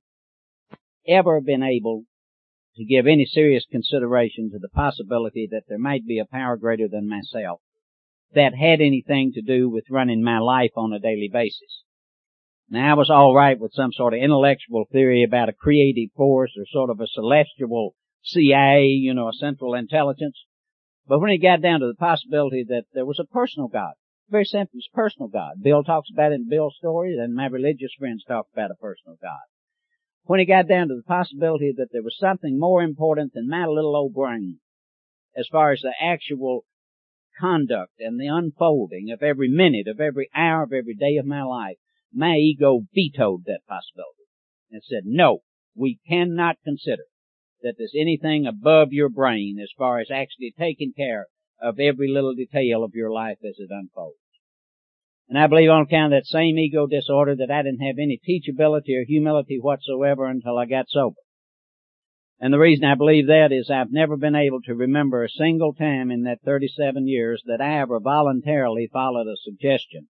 ever 1.08 1.42
been 1.42 1.64
able 1.64 2.04
to 2.78 2.86
give 2.86 3.06
any 3.06 3.26
serious 3.26 3.66
consideration 3.70 4.50
to 4.52 4.60
the 4.60 4.70
possibility 4.70 5.48
that 5.52 5.64
there 5.68 5.78
might 5.78 6.08
be 6.08 6.20
a 6.20 6.26
power 6.26 6.58
greater 6.58 6.88
than 6.88 7.08
myself 7.08 7.62
that 8.34 8.56
had 8.56 8.82
anything 8.82 9.32
to 9.34 9.42
do 9.42 9.70
with 9.70 9.84
running 9.92 10.24
my 10.24 10.40
life 10.40 10.72
on 10.76 10.94
a 10.94 11.00
daily 11.00 11.30
basis. 11.32 11.84
Now 12.70 12.92
I 12.92 12.98
was 12.98 13.10
alright 13.10 13.60
with 13.60 13.74
some 13.74 13.92
sort 13.92 14.14
of 14.14 14.20
intellectual 14.22 14.86
theory 14.92 15.24
about 15.24 15.50
a 15.50 15.54
creative 15.54 16.12
force 16.16 16.52
or 16.58 16.66
sort 16.72 16.90
of 16.90 17.00
a 17.00 17.08
celestial 17.08 17.96
CIA, 18.24 18.86
you 18.86 19.14
know, 19.14 19.30
a 19.30 19.34
central 19.34 19.74
intelligence. 19.74 20.38
But 21.08 21.20
when 21.20 21.32
it 21.32 21.40
got 21.40 21.62
down 21.62 21.82
to 21.82 21.88
the 21.88 21.96
possibility 21.96 22.64
that 22.70 22.86
there 22.94 23.06
was 23.06 23.20
a 23.20 23.26
personal 23.26 23.68
God, 23.68 23.94
very 24.30 24.46
simple, 24.46 24.78
it's 24.78 24.88
personal 24.94 25.28
God. 25.28 25.62
Bill 25.62 25.84
talks 25.84 26.10
about 26.12 26.32
it 26.32 26.36
in 26.36 26.50
Bill's 26.50 26.76
stories 26.78 27.18
and 27.20 27.36
my 27.36 27.48
religious 27.48 27.92
friends 28.00 28.24
talk 28.24 28.48
about 28.54 28.72
a 28.72 28.76
personal 28.76 29.18
God 29.22 29.42
when 30.26 30.40
it 30.40 30.46
got 30.46 30.68
down 30.68 30.88
to 30.88 30.96
the 30.96 31.04
possibility 31.04 31.74
that 31.76 31.90
there 31.92 32.02
was 32.02 32.18
something 32.18 32.58
more 32.58 32.82
important 32.82 33.34
than 33.34 33.50
my 33.50 33.66
little 33.66 33.96
old 33.96 34.14
brain 34.14 34.60
as 35.36 35.48
far 35.52 35.72
as 35.72 35.82
the 35.82 35.94
actual 36.02 36.64
conduct 37.40 37.94
and 38.00 38.20
the 38.20 38.28
unfolding 38.28 39.12
of 39.12 39.22
every 39.22 39.50
minute, 39.50 39.88
of 39.88 40.00
every 40.00 40.30
hour, 40.36 40.64
of 40.64 40.72
every 40.72 40.94
day 40.94 41.18
of 41.18 41.26
my 41.26 41.42
life, 41.42 41.78
my 42.14 42.36
ego 42.36 42.82
vetoed 42.94 43.46
that 43.46 43.62
possibility 43.68 44.28
and 44.72 44.82
said, 44.84 45.04
no, 45.06 45.40
we 45.76 46.00
cannot 46.08 46.58
consider 46.64 47.04
that 47.62 47.76
there's 47.78 47.96
anything 47.98 48.46
above 48.46 48.92
your 48.92 49.10
brain 49.10 49.58
as 49.62 49.72
far 49.78 50.00
as 50.00 50.12
actually 50.12 50.54
taking 50.58 50.94
care 50.96 51.28
of 51.62 51.80
every 51.80 52.10
little 52.10 52.36
detail 52.36 52.84
of 52.84 52.94
your 52.94 53.12
life 53.12 53.38
as 53.44 53.56
it 53.58 53.70
unfolds. 53.72 54.18
And 55.30 55.40
I 55.40 55.48
believe 55.48 55.70
on 55.70 55.84
account 55.84 56.14
of 56.14 56.20
that 56.20 56.28
same 56.28 56.60
ego 56.60 56.86
disorder 56.86 57.36
that 57.38 57.50
I 57.50 57.64
didn't 57.64 57.86
have 57.86 57.98
any 57.98 58.20
teachability 58.20 59.00
or 59.00 59.06
humility 59.06 59.58
whatsoever 59.60 60.26
until 60.26 60.58
I 60.58 60.66
got 60.66 60.90
sober. 60.90 61.16
And 62.40 62.54
the 62.54 62.60
reason 62.60 62.84
I 62.84 62.96
believe 62.96 63.28
that 63.28 63.54
is 63.54 63.70
I've 63.70 63.92
never 63.92 64.18
been 64.18 64.36
able 64.36 64.62
to 64.64 64.76
remember 64.76 65.24
a 65.24 65.30
single 65.30 65.74
time 65.74 66.12
in 66.12 66.24
that 66.24 66.42
37 66.44 67.08
years 67.08 67.42
that 67.46 67.62
I 67.62 67.80
ever 67.80 68.02
voluntarily 68.02 68.90
followed 68.92 69.28
a 69.28 69.38
suggestion 69.38 70.10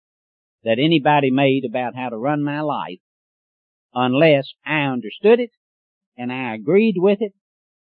that 0.63 0.79
anybody 0.79 1.31
made 1.31 1.63
about 1.65 1.95
how 1.95 2.09
to 2.09 2.17
run 2.17 2.43
my 2.43 2.61
life 2.61 2.99
unless 3.93 4.51
I 4.65 4.81
understood 4.83 5.39
it 5.39 5.51
and 6.17 6.31
I 6.31 6.53
agreed 6.53 6.95
with 6.97 7.21
it 7.21 7.33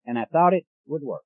and 0.06 0.18
I 0.20 0.26
thought 0.26 0.54
it 0.54 0.66
would 0.88 1.02
work. 1.02 1.24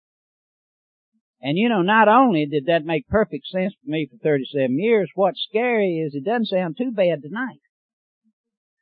And 1.42 1.58
you 1.58 1.70
know, 1.70 1.82
not 1.82 2.08
only 2.08 2.46
did 2.46 2.66
that 2.68 2.86
make 2.86 3.08
perfect 3.08 3.48
sense 3.48 3.74
for 3.74 3.90
me 3.90 4.08
for 4.10 4.18
37 4.18 4.78
years, 4.78 5.10
what's 5.16 5.44
scary 5.50 5.98
is 5.98 6.14
it 6.14 6.24
doesn't 6.24 6.46
sound 6.46 6.78
too 6.78 6.92
bad 6.92 7.24
tonight. 7.24 7.62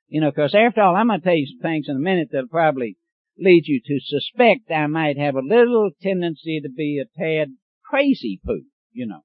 You 0.10 0.22
know, 0.22 0.32
cause 0.32 0.54
after 0.54 0.82
all, 0.82 0.96
I'm 0.96 1.08
gonna 1.08 1.22
tell 1.22 1.36
you 1.36 1.48
some 1.48 1.62
things 1.62 1.88
in 1.88 1.96
a 1.96 2.00
minute 2.00 2.30
that'll 2.32 2.50
probably 2.50 2.98
lead 3.38 3.64
you 3.68 3.80
to 3.86 4.00
suspect 4.02 4.70
I 4.70 4.88
might 4.88 5.18
have 5.18 5.36
a 5.36 5.42
little 5.42 5.92
tendency 6.02 6.60
to 6.62 6.70
be 6.70 7.00
a 7.02 7.06
tad 7.18 7.50
crazy 7.86 8.40
poo, 8.46 8.64
you 8.92 9.08
know. 9.08 9.22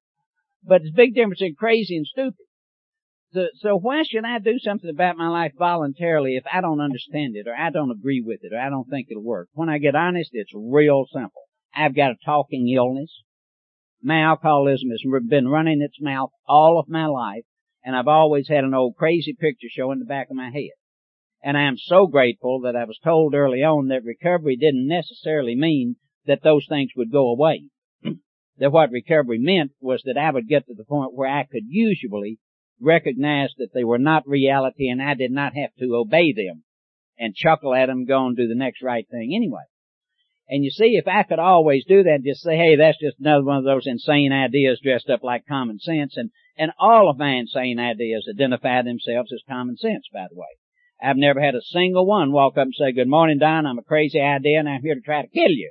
But 0.63 0.83
there's 0.83 0.93
a 0.93 0.97
big 0.97 1.15
difference 1.15 1.43
in 1.43 1.55
crazy 1.55 1.97
and 1.97 2.07
stupid. 2.07 2.44
So, 3.35 3.49
so 3.57 3.77
why 3.77 4.05
should 4.05 4.25
I 4.25 4.39
do 4.39 4.61
something 4.61 4.89
about 4.89 5.17
my 5.17 5.27
life 5.27 5.55
voluntarily 5.59 6.37
if 6.37 6.45
I 6.53 6.61
don't 6.61 6.81
understand 6.81 7.35
it 7.35 7.49
or 7.49 7.55
I 7.55 7.71
don't 7.71 7.91
agree 7.91 8.23
with 8.25 8.45
it 8.45 8.53
or 8.53 8.61
I 8.61 8.71
don't 8.71 8.89
think 8.89 9.09
it'll 9.11 9.25
work? 9.25 9.49
When 9.55 9.69
I 9.69 9.79
get 9.79 9.97
honest, 9.97 10.31
it's 10.35 10.53
real 10.55 11.07
simple. 11.13 11.43
I've 11.75 11.97
got 11.97 12.13
a 12.13 12.17
talking 12.25 12.69
illness. 12.69 13.23
My 14.01 14.21
alcoholism 14.21 14.91
has 14.91 15.03
been 15.29 15.49
running 15.49 15.83
its 15.83 16.01
mouth 16.01 16.31
all 16.47 16.79
of 16.79 16.89
my 16.89 17.07
life, 17.07 17.43
and 17.85 17.97
I've 17.97 18.07
always 18.07 18.47
had 18.47 18.63
an 18.63 18.73
old 18.73 18.95
crazy 18.95 19.35
picture 19.35 19.67
show 19.69 19.91
in 19.91 19.99
the 19.99 20.05
back 20.05 20.31
of 20.31 20.37
my 20.37 20.51
head. 20.51 20.71
And 21.43 21.57
I 21.59 21.63
am 21.63 21.77
so 21.77 22.07
grateful 22.07 22.61
that 22.61 22.77
I 22.77 22.85
was 22.85 23.01
told 23.03 23.35
early 23.35 23.65
on 23.65 23.89
that 23.89 24.05
recovery 24.05 24.57
didn't 24.57 24.87
necessarily 24.87 25.57
mean 25.57 25.97
that 26.27 26.45
those 26.45 26.67
things 26.69 26.93
would 26.95 27.11
go 27.11 27.31
away. 27.31 27.65
that 28.59 28.71
what 28.71 28.93
recovery 28.93 29.39
meant 29.41 29.73
was 29.81 30.03
that 30.05 30.17
I 30.17 30.31
would 30.31 30.47
get 30.47 30.69
to 30.69 30.75
the 30.75 30.85
point 30.85 31.15
where 31.15 31.29
I 31.29 31.43
could 31.51 31.65
usually 31.67 32.39
recognize 32.81 33.51
that 33.59 33.73
they 33.73 33.85
were 33.85 33.99
not 33.99 34.27
reality 34.27 34.89
and 34.89 35.03
I 35.03 35.15
did 35.15 35.31
not 35.31 35.55
have 35.55 35.71
to 35.79 35.97
obey 35.97 36.33
them 36.33 36.65
and 37.19 37.35
chuckle 37.35 37.75
at 37.75 37.87
them 37.87 38.05
go 38.05 38.27
and 38.27 38.37
do 38.37 38.49
the 38.49 38.55
next 38.55 38.83
right 38.83 39.07
thing 39.09 39.33
anyway. 39.35 39.65
And 40.49 40.63
you 40.63 40.71
see, 40.71 40.97
if 40.97 41.09
I 41.09 41.23
could 41.23 41.39
always 41.39 41.85
do 41.87 42.03
that, 42.03 42.23
just 42.25 42.43
say, 42.43 42.57
hey, 42.57 42.77
that's 42.77 43.01
just 43.01 43.19
another 43.19 43.45
one 43.45 43.57
of 43.59 43.65
those 43.65 43.87
insane 43.87 44.31
ideas 44.31 44.81
dressed 44.83 45.09
up 45.09 45.23
like 45.23 45.47
common 45.47 45.79
sense, 45.79 46.19
and, 46.19 46.31
and 46.59 46.71
all 46.79 47.09
of 47.09 47.19
my 47.19 47.31
insane 47.37 47.79
ideas 47.79 48.29
identify 48.29 48.83
themselves 48.83 49.33
as 49.33 49.41
common 49.49 49.79
sense, 49.79 50.05
by 50.13 50.27
the 50.29 50.37
way. 50.37 50.47
I've 51.03 51.17
never 51.17 51.41
had 51.41 51.55
a 51.55 51.63
single 51.63 52.07
one 52.07 52.31
walk 52.31 52.59
up 52.59 52.65
and 52.65 52.75
say, 52.79 52.93
good 52.93 53.09
morning, 53.09 53.39
Don, 53.39 53.67
I'm 53.67 53.79
a 53.79 53.83
crazy 53.83 54.21
idea 54.21 54.59
and 54.59 54.69
I'm 54.69 54.83
here 54.83 54.95
to 54.95 55.01
try 55.01 55.23
to 55.23 55.29
kill 55.29 55.51
you. 55.51 55.71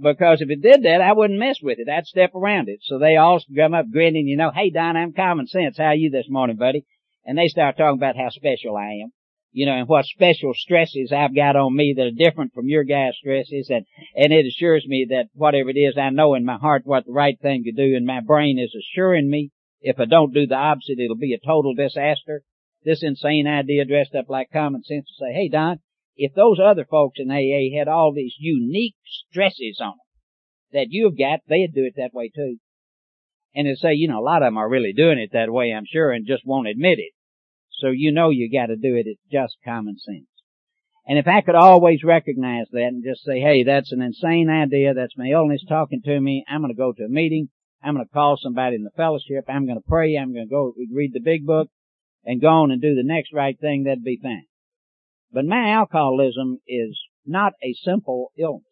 Because 0.00 0.40
if 0.40 0.50
it 0.50 0.62
did 0.62 0.82
that, 0.84 1.00
I 1.00 1.12
wouldn't 1.12 1.38
mess 1.38 1.58
with 1.62 1.78
it. 1.78 1.88
I'd 1.88 2.06
step 2.06 2.34
around 2.34 2.68
it. 2.68 2.80
So 2.82 2.98
they 2.98 3.16
all 3.16 3.40
come 3.54 3.74
up 3.74 3.90
grinning, 3.90 4.26
you 4.26 4.36
know, 4.36 4.50
hey 4.54 4.70
Don, 4.70 4.96
I'm 4.96 5.12
common 5.12 5.46
sense. 5.46 5.76
How 5.78 5.86
are 5.86 5.94
you 5.94 6.10
this 6.10 6.26
morning, 6.28 6.56
buddy? 6.56 6.84
And 7.24 7.36
they 7.36 7.48
start 7.48 7.76
talking 7.76 7.98
about 7.98 8.16
how 8.16 8.30
special 8.30 8.76
I 8.76 9.00
am 9.02 9.12
you 9.52 9.66
know, 9.66 9.72
and 9.72 9.88
what 9.88 10.04
special 10.04 10.52
stresses 10.54 11.12
I've 11.12 11.34
got 11.34 11.56
on 11.56 11.74
me 11.74 11.94
that 11.96 12.06
are 12.06 12.10
different 12.10 12.52
from 12.52 12.68
your 12.68 12.84
guys' 12.84 13.16
stresses, 13.18 13.68
and, 13.70 13.86
and 14.14 14.32
it 14.32 14.46
assures 14.46 14.86
me 14.86 15.06
that 15.10 15.30
whatever 15.34 15.70
it 15.70 15.78
is, 15.78 15.96
I 15.96 16.10
know 16.10 16.34
in 16.34 16.44
my 16.44 16.58
heart 16.58 16.82
what 16.84 17.06
the 17.06 17.12
right 17.12 17.38
thing 17.40 17.64
to 17.64 17.72
do, 17.72 17.96
and 17.96 18.06
my 18.06 18.20
brain 18.20 18.58
is 18.58 18.74
assuring 18.74 19.28
me 19.28 19.50
if 19.80 19.98
I 19.98 20.04
don't 20.04 20.34
do 20.34 20.46
the 20.46 20.54
opposite, 20.54 20.98
it'll 20.98 21.16
be 21.16 21.34
a 21.34 21.46
total 21.46 21.74
disaster. 21.74 22.42
This 22.84 23.02
insane 23.02 23.46
idea 23.46 23.84
dressed 23.84 24.14
up 24.14 24.28
like 24.28 24.50
common 24.52 24.82
sense 24.82 25.06
to 25.06 25.24
say, 25.24 25.32
hey 25.32 25.48
Don, 25.48 25.78
if 26.18 26.34
those 26.34 26.58
other 26.58 26.84
folks 26.84 27.20
in 27.20 27.30
AA 27.30 27.78
had 27.78 27.86
all 27.86 28.12
these 28.12 28.34
unique 28.38 28.96
stresses 29.04 29.78
on 29.80 29.92
them 29.92 29.98
that 30.72 30.88
you've 30.90 31.16
got, 31.16 31.40
they'd 31.48 31.72
do 31.72 31.84
it 31.84 31.94
that 31.96 32.12
way 32.12 32.28
too. 32.34 32.56
And 33.54 33.66
they 33.66 33.74
say, 33.74 33.94
you 33.94 34.08
know, 34.08 34.18
a 34.18 34.28
lot 34.28 34.42
of 34.42 34.48
them 34.48 34.58
are 34.58 34.68
really 34.68 34.92
doing 34.92 35.18
it 35.18 35.30
that 35.32 35.50
way, 35.50 35.72
I'm 35.72 35.86
sure, 35.86 36.10
and 36.10 36.26
just 36.26 36.42
won't 36.44 36.68
admit 36.68 36.98
it. 36.98 37.12
So 37.70 37.88
you 37.88 38.10
know 38.12 38.30
you 38.30 38.50
gotta 38.50 38.76
do 38.76 38.96
it. 38.96 39.06
It's 39.06 39.22
just 39.30 39.56
common 39.64 39.96
sense. 39.98 40.26
And 41.06 41.18
if 41.18 41.28
I 41.28 41.40
could 41.40 41.54
always 41.54 42.02
recognize 42.02 42.66
that 42.72 42.88
and 42.88 43.04
just 43.04 43.24
say, 43.24 43.38
hey, 43.40 43.62
that's 43.62 43.92
an 43.92 44.02
insane 44.02 44.50
idea, 44.50 44.94
that's 44.94 45.16
my 45.16 45.28
illness 45.28 45.64
talking 45.66 46.02
to 46.04 46.20
me, 46.20 46.44
I'm 46.48 46.60
gonna 46.60 46.74
go 46.74 46.92
to 46.92 47.04
a 47.04 47.08
meeting, 47.08 47.48
I'm 47.82 47.94
gonna 47.94 48.06
call 48.12 48.36
somebody 48.36 48.74
in 48.74 48.82
the 48.82 48.90
fellowship, 48.90 49.44
I'm 49.48 49.66
gonna 49.66 49.80
pray, 49.80 50.16
I'm 50.16 50.34
gonna 50.34 50.46
go 50.46 50.74
read 50.92 51.12
the 51.14 51.20
big 51.20 51.46
book, 51.46 51.70
and 52.24 52.40
go 52.40 52.48
on 52.48 52.72
and 52.72 52.82
do 52.82 52.94
the 52.94 53.04
next 53.04 53.32
right 53.32 53.58
thing, 53.58 53.84
that'd 53.84 54.04
be 54.04 54.18
fine. 54.20 54.46
But 55.32 55.44
my 55.44 55.70
alcoholism 55.70 56.60
is 56.66 56.98
not 57.26 57.52
a 57.62 57.74
simple 57.74 58.32
illness. 58.38 58.64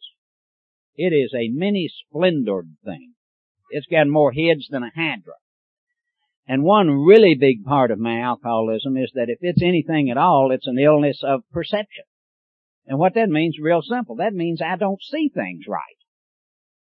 It 0.97 1.13
is 1.13 1.35
a 1.35 1.49
many 1.49 1.89
splendored 1.89 2.77
thing. 2.85 3.13
It's 3.71 3.87
got 3.87 4.09
more 4.09 4.33
heads 4.33 4.69
than 4.71 4.83
a 4.83 4.91
hydra. 4.95 5.35
And 6.49 6.63
one 6.63 6.89
really 6.91 7.35
big 7.35 7.65
part 7.65 7.91
of 7.91 7.99
my 7.99 8.21
alcoholism 8.21 8.97
is 8.97 9.11
that 9.15 9.29
if 9.29 9.39
it's 9.41 9.63
anything 9.63 10.11
at 10.11 10.17
all, 10.17 10.53
it's 10.53 10.69
an 10.69 10.79
illness 10.79 11.21
of 11.23 11.43
perception. 11.53 12.05
And 12.87 12.99
what 12.99 13.15
that 13.15 13.29
means, 13.29 13.59
real 13.61 13.83
simple, 13.83 14.17
that 14.17 14.33
means 14.33 14.63
I 14.63 14.77
don't 14.77 15.03
see 15.03 15.29
things 15.29 15.65
right. 15.67 15.83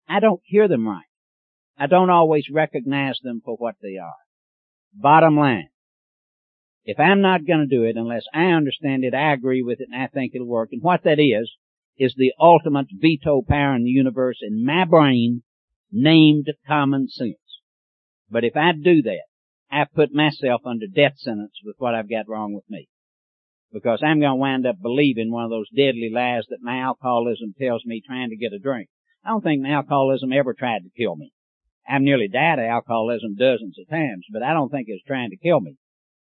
I 0.09 0.19
don't 0.19 0.41
hear 0.43 0.67
them 0.67 0.87
right. 0.87 1.05
I 1.77 1.87
don't 1.87 2.09
always 2.09 2.45
recognize 2.51 3.19
them 3.21 3.41
for 3.45 3.55
what 3.55 3.75
they 3.81 3.97
are. 3.97 4.15
Bottom 4.93 5.37
line, 5.37 5.69
if 6.83 6.99
I'm 6.99 7.21
not 7.21 7.45
going 7.45 7.67
to 7.67 7.75
do 7.75 7.83
it 7.83 7.95
unless 7.95 8.23
I 8.33 8.45
understand 8.45 9.03
it, 9.03 9.13
I 9.13 9.33
agree 9.33 9.61
with 9.61 9.79
it, 9.79 9.89
and 9.91 10.01
I 10.01 10.07
think 10.07 10.33
it'll 10.33 10.47
work, 10.47 10.69
and 10.71 10.81
what 10.81 11.03
that 11.03 11.19
is, 11.19 11.51
is 11.97 12.15
the 12.17 12.33
ultimate 12.39 12.87
veto 12.91 13.43
power 13.47 13.75
in 13.75 13.83
the 13.83 13.91
universe 13.91 14.39
in 14.41 14.65
my 14.65 14.85
brain 14.85 15.43
named 15.91 16.47
common 16.67 17.07
sense. 17.07 17.35
But 18.29 18.43
if 18.43 18.55
I 18.55 18.71
do 18.71 19.01
that, 19.03 19.25
I 19.69 19.85
put 19.85 20.13
myself 20.13 20.61
under 20.65 20.87
death 20.87 21.17
sentence 21.17 21.53
with 21.63 21.75
what 21.77 21.93
I've 21.93 22.09
got 22.09 22.27
wrong 22.27 22.53
with 22.53 22.63
me. 22.69 22.87
Because 23.71 24.01
I'm 24.03 24.19
going 24.19 24.31
to 24.31 24.35
wind 24.35 24.65
up 24.65 24.81
believing 24.81 25.31
one 25.31 25.45
of 25.45 25.49
those 25.49 25.69
deadly 25.69 26.09
lies 26.13 26.43
that 26.49 26.61
my 26.61 26.79
alcoholism 26.79 27.53
tells 27.59 27.85
me 27.85 28.01
trying 28.05 28.29
to 28.29 28.35
get 28.35 28.53
a 28.53 28.59
drink. 28.59 28.89
I 29.23 29.29
don't 29.29 29.43
think 29.43 29.61
my 29.61 29.71
alcoholism 29.71 30.33
ever 30.33 30.53
tried 30.53 30.79
to 30.79 30.89
kill 30.97 31.15
me. 31.15 31.31
I've 31.87 32.01
nearly 32.01 32.27
died 32.27 32.59
of 32.59 32.65
alcoholism 32.65 33.35
dozens 33.35 33.77
of 33.79 33.87
times, 33.89 34.25
but 34.31 34.43
I 34.43 34.53
don't 34.53 34.69
think 34.69 34.87
it's 34.89 35.03
trying 35.05 35.29
to 35.29 35.37
kill 35.37 35.61
me. 35.61 35.77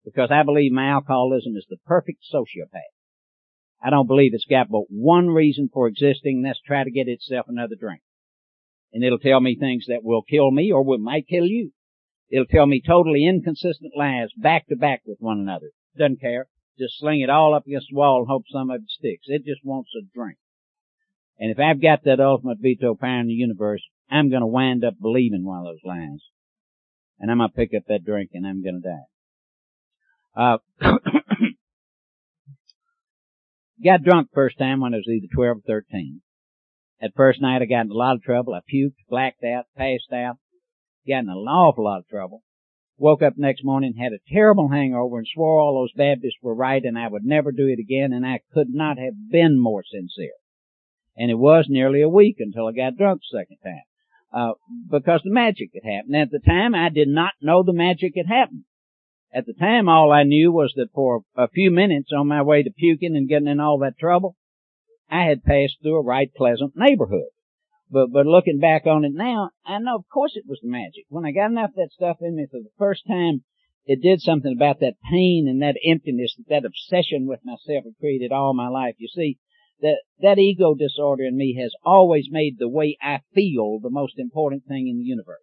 Because 0.04 0.30
I 0.30 0.42
believe 0.42 0.72
my 0.72 0.88
alcoholism 0.88 1.56
is 1.56 1.66
the 1.68 1.76
perfect 1.86 2.24
sociopath. 2.32 2.92
I 3.82 3.90
don't 3.90 4.06
believe 4.06 4.32
it's 4.34 4.44
got 4.44 4.68
but 4.68 4.84
one 4.88 5.28
reason 5.28 5.68
for 5.72 5.88
existing, 5.88 6.36
and 6.36 6.44
that's 6.44 6.60
try 6.60 6.84
to 6.84 6.90
get 6.90 7.08
itself 7.08 7.46
another 7.48 7.74
drink. 7.78 8.02
And 8.92 9.02
it'll 9.02 9.18
tell 9.18 9.40
me 9.40 9.56
things 9.56 9.86
that 9.88 10.04
will 10.04 10.22
kill 10.22 10.50
me 10.50 10.70
or 10.70 10.84
will 10.84 10.98
might 10.98 11.26
kill 11.26 11.46
you. 11.46 11.72
It'll 12.30 12.46
tell 12.46 12.66
me 12.66 12.80
totally 12.84 13.26
inconsistent 13.26 13.92
lies 13.96 14.28
back 14.36 14.66
to 14.68 14.76
back 14.76 15.02
with 15.04 15.18
one 15.20 15.38
another. 15.38 15.70
Doesn't 15.96 16.20
care. 16.20 16.46
Just 16.78 16.98
sling 16.98 17.20
it 17.20 17.30
all 17.30 17.54
up 17.54 17.66
against 17.66 17.88
the 17.90 17.96
wall 17.96 18.20
and 18.20 18.28
hope 18.28 18.44
some 18.50 18.70
of 18.70 18.82
it 18.82 18.88
sticks. 18.88 19.24
It 19.26 19.44
just 19.44 19.64
wants 19.64 19.90
a 19.96 20.02
drink. 20.14 20.38
And 21.38 21.50
if 21.50 21.58
I've 21.58 21.82
got 21.82 22.04
that 22.04 22.20
ultimate 22.20 22.58
veto 22.60 22.94
power 22.94 23.20
in 23.20 23.26
the 23.26 23.34
universe, 23.34 23.82
I'm 24.10 24.30
gonna 24.30 24.46
wind 24.46 24.84
up 24.84 24.94
believing 25.00 25.44
one 25.44 25.58
of 25.58 25.64
those 25.64 25.84
lies. 25.84 26.20
And 27.18 27.30
I'm 27.30 27.38
gonna 27.38 27.50
pick 27.50 27.74
up 27.76 27.84
that 27.88 28.04
drink 28.04 28.30
and 28.32 28.46
I'm 28.46 28.62
gonna 28.62 28.80
die. 28.80 29.11
Uh, 30.34 30.58
got 33.84 34.02
drunk 34.02 34.28
first 34.32 34.58
time 34.58 34.80
when 34.80 34.94
I 34.94 34.98
was 34.98 35.08
either 35.08 35.26
12 35.34 35.56
or 35.58 35.60
13. 35.66 36.22
That 37.00 37.12
first 37.16 37.40
night 37.42 37.62
I 37.62 37.66
got 37.66 37.86
in 37.86 37.90
a 37.90 37.94
lot 37.94 38.16
of 38.16 38.22
trouble. 38.22 38.54
I 38.54 38.60
puked, 38.60 38.94
blacked 39.08 39.44
out, 39.44 39.66
passed 39.76 40.12
out 40.12 40.36
got 41.06 41.24
in 41.24 41.28
an 41.28 41.36
awful 41.36 41.84
lot 41.84 41.98
of 41.98 42.08
trouble. 42.08 42.42
Woke 42.98 43.22
up 43.22 43.34
next 43.36 43.64
morning, 43.64 43.94
had 43.94 44.12
a 44.12 44.32
terrible 44.32 44.68
hangover, 44.68 45.18
and 45.18 45.26
swore 45.26 45.58
all 45.58 45.80
those 45.80 45.92
Baptists 45.92 46.38
were 46.42 46.54
right, 46.54 46.82
and 46.84 46.98
I 46.98 47.08
would 47.08 47.24
never 47.24 47.50
do 47.50 47.66
it 47.66 47.80
again, 47.80 48.12
and 48.12 48.24
I 48.24 48.40
could 48.52 48.68
not 48.70 48.98
have 48.98 49.14
been 49.30 49.58
more 49.58 49.82
sincere. 49.84 50.34
And 51.16 51.30
it 51.30 51.38
was 51.38 51.66
nearly 51.68 52.02
a 52.02 52.08
week 52.08 52.36
until 52.38 52.68
I 52.68 52.72
got 52.72 52.96
drunk 52.96 53.20
the 53.20 53.38
second 53.38 53.58
time. 53.62 53.82
Uh, 54.32 54.52
because 54.90 55.20
the 55.24 55.30
magic 55.30 55.70
had 55.74 55.90
happened. 55.90 56.16
At 56.16 56.30
the 56.30 56.38
time, 56.38 56.74
I 56.74 56.88
did 56.88 57.08
not 57.08 57.32
know 57.42 57.62
the 57.62 57.72
magic 57.72 58.12
had 58.16 58.26
happened. 58.26 58.64
At 59.34 59.46
the 59.46 59.54
time, 59.54 59.88
all 59.88 60.12
I 60.12 60.24
knew 60.24 60.52
was 60.52 60.74
that 60.76 60.92
for 60.92 61.22
a 61.34 61.48
few 61.48 61.70
minutes 61.70 62.12
on 62.12 62.28
my 62.28 62.42
way 62.42 62.62
to 62.62 62.70
puking 62.70 63.16
and 63.16 63.28
getting 63.28 63.48
in 63.48 63.60
all 63.60 63.78
that 63.78 63.98
trouble, 63.98 64.36
I 65.08 65.24
had 65.24 65.42
passed 65.42 65.78
through 65.80 65.96
a 65.96 66.04
right 66.04 66.30
pleasant 66.34 66.74
neighborhood. 66.76 67.30
But, 67.90 68.12
but 68.12 68.26
looking 68.26 68.58
back 68.58 68.86
on 68.86 69.04
it 69.06 69.12
now, 69.14 69.50
I 69.64 69.78
know 69.78 69.96
of 69.96 70.08
course 70.12 70.32
it 70.36 70.44
was 70.46 70.60
the 70.62 70.68
magic. 70.68 71.04
When 71.08 71.24
I 71.24 71.32
got 71.32 71.50
enough 71.50 71.70
of 71.70 71.76
that 71.76 71.92
stuff 71.92 72.18
in 72.20 72.36
me 72.36 72.46
for 72.50 72.60
the 72.60 72.70
first 72.78 73.06
time, 73.06 73.44
it 73.86 74.02
did 74.02 74.20
something 74.20 74.52
about 74.52 74.80
that 74.80 75.00
pain 75.10 75.46
and 75.48 75.62
that 75.62 75.80
emptiness, 75.82 76.36
that 76.48 76.66
obsession 76.66 77.26
with 77.26 77.40
myself 77.42 77.84
had 77.84 77.98
created 77.98 78.32
all 78.32 78.52
my 78.52 78.68
life. 78.68 78.96
You 78.98 79.08
see, 79.08 79.38
that, 79.80 80.02
that 80.20 80.38
ego 80.38 80.74
disorder 80.74 81.24
in 81.24 81.36
me 81.36 81.58
has 81.60 81.74
always 81.84 82.28
made 82.30 82.58
the 82.58 82.68
way 82.68 82.98
I 83.02 83.20
feel 83.34 83.80
the 83.80 83.90
most 83.90 84.18
important 84.18 84.64
thing 84.66 84.88
in 84.88 84.98
the 84.98 85.04
universe. 85.04 85.40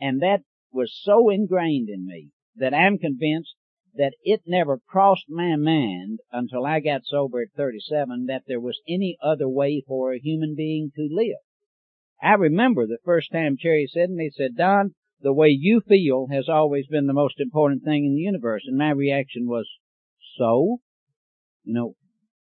And 0.00 0.22
that 0.22 0.40
was 0.72 0.98
so 1.02 1.28
ingrained 1.28 1.88
in 1.88 2.06
me 2.06 2.30
that 2.58 2.74
I'm 2.74 2.98
convinced 2.98 3.54
that 3.96 4.14
it 4.22 4.42
never 4.46 4.78
crossed 4.86 5.24
my 5.28 5.56
mind 5.56 6.20
until 6.30 6.66
I 6.66 6.80
got 6.80 7.02
sober 7.04 7.42
at 7.42 7.48
37 7.56 8.26
that 8.26 8.42
there 8.46 8.60
was 8.60 8.80
any 8.88 9.16
other 9.22 9.48
way 9.48 9.82
for 9.86 10.12
a 10.12 10.18
human 10.18 10.54
being 10.54 10.90
to 10.96 11.08
live. 11.10 11.38
I 12.22 12.34
remember 12.34 12.86
the 12.86 12.98
first 13.04 13.32
time 13.32 13.56
Cherry 13.58 13.88
said 13.90 14.08
to 14.08 14.14
me, 14.14 14.30
said, 14.32 14.56
Don, 14.56 14.94
the 15.20 15.32
way 15.32 15.48
you 15.48 15.80
feel 15.80 16.28
has 16.30 16.48
always 16.48 16.86
been 16.86 17.06
the 17.06 17.12
most 17.12 17.40
important 17.40 17.84
thing 17.84 18.04
in 18.04 18.14
the 18.14 18.20
universe. 18.20 18.62
And 18.66 18.76
my 18.76 18.90
reaction 18.90 19.46
was, 19.46 19.68
so? 20.36 20.78
You 21.64 21.74
know, 21.74 21.94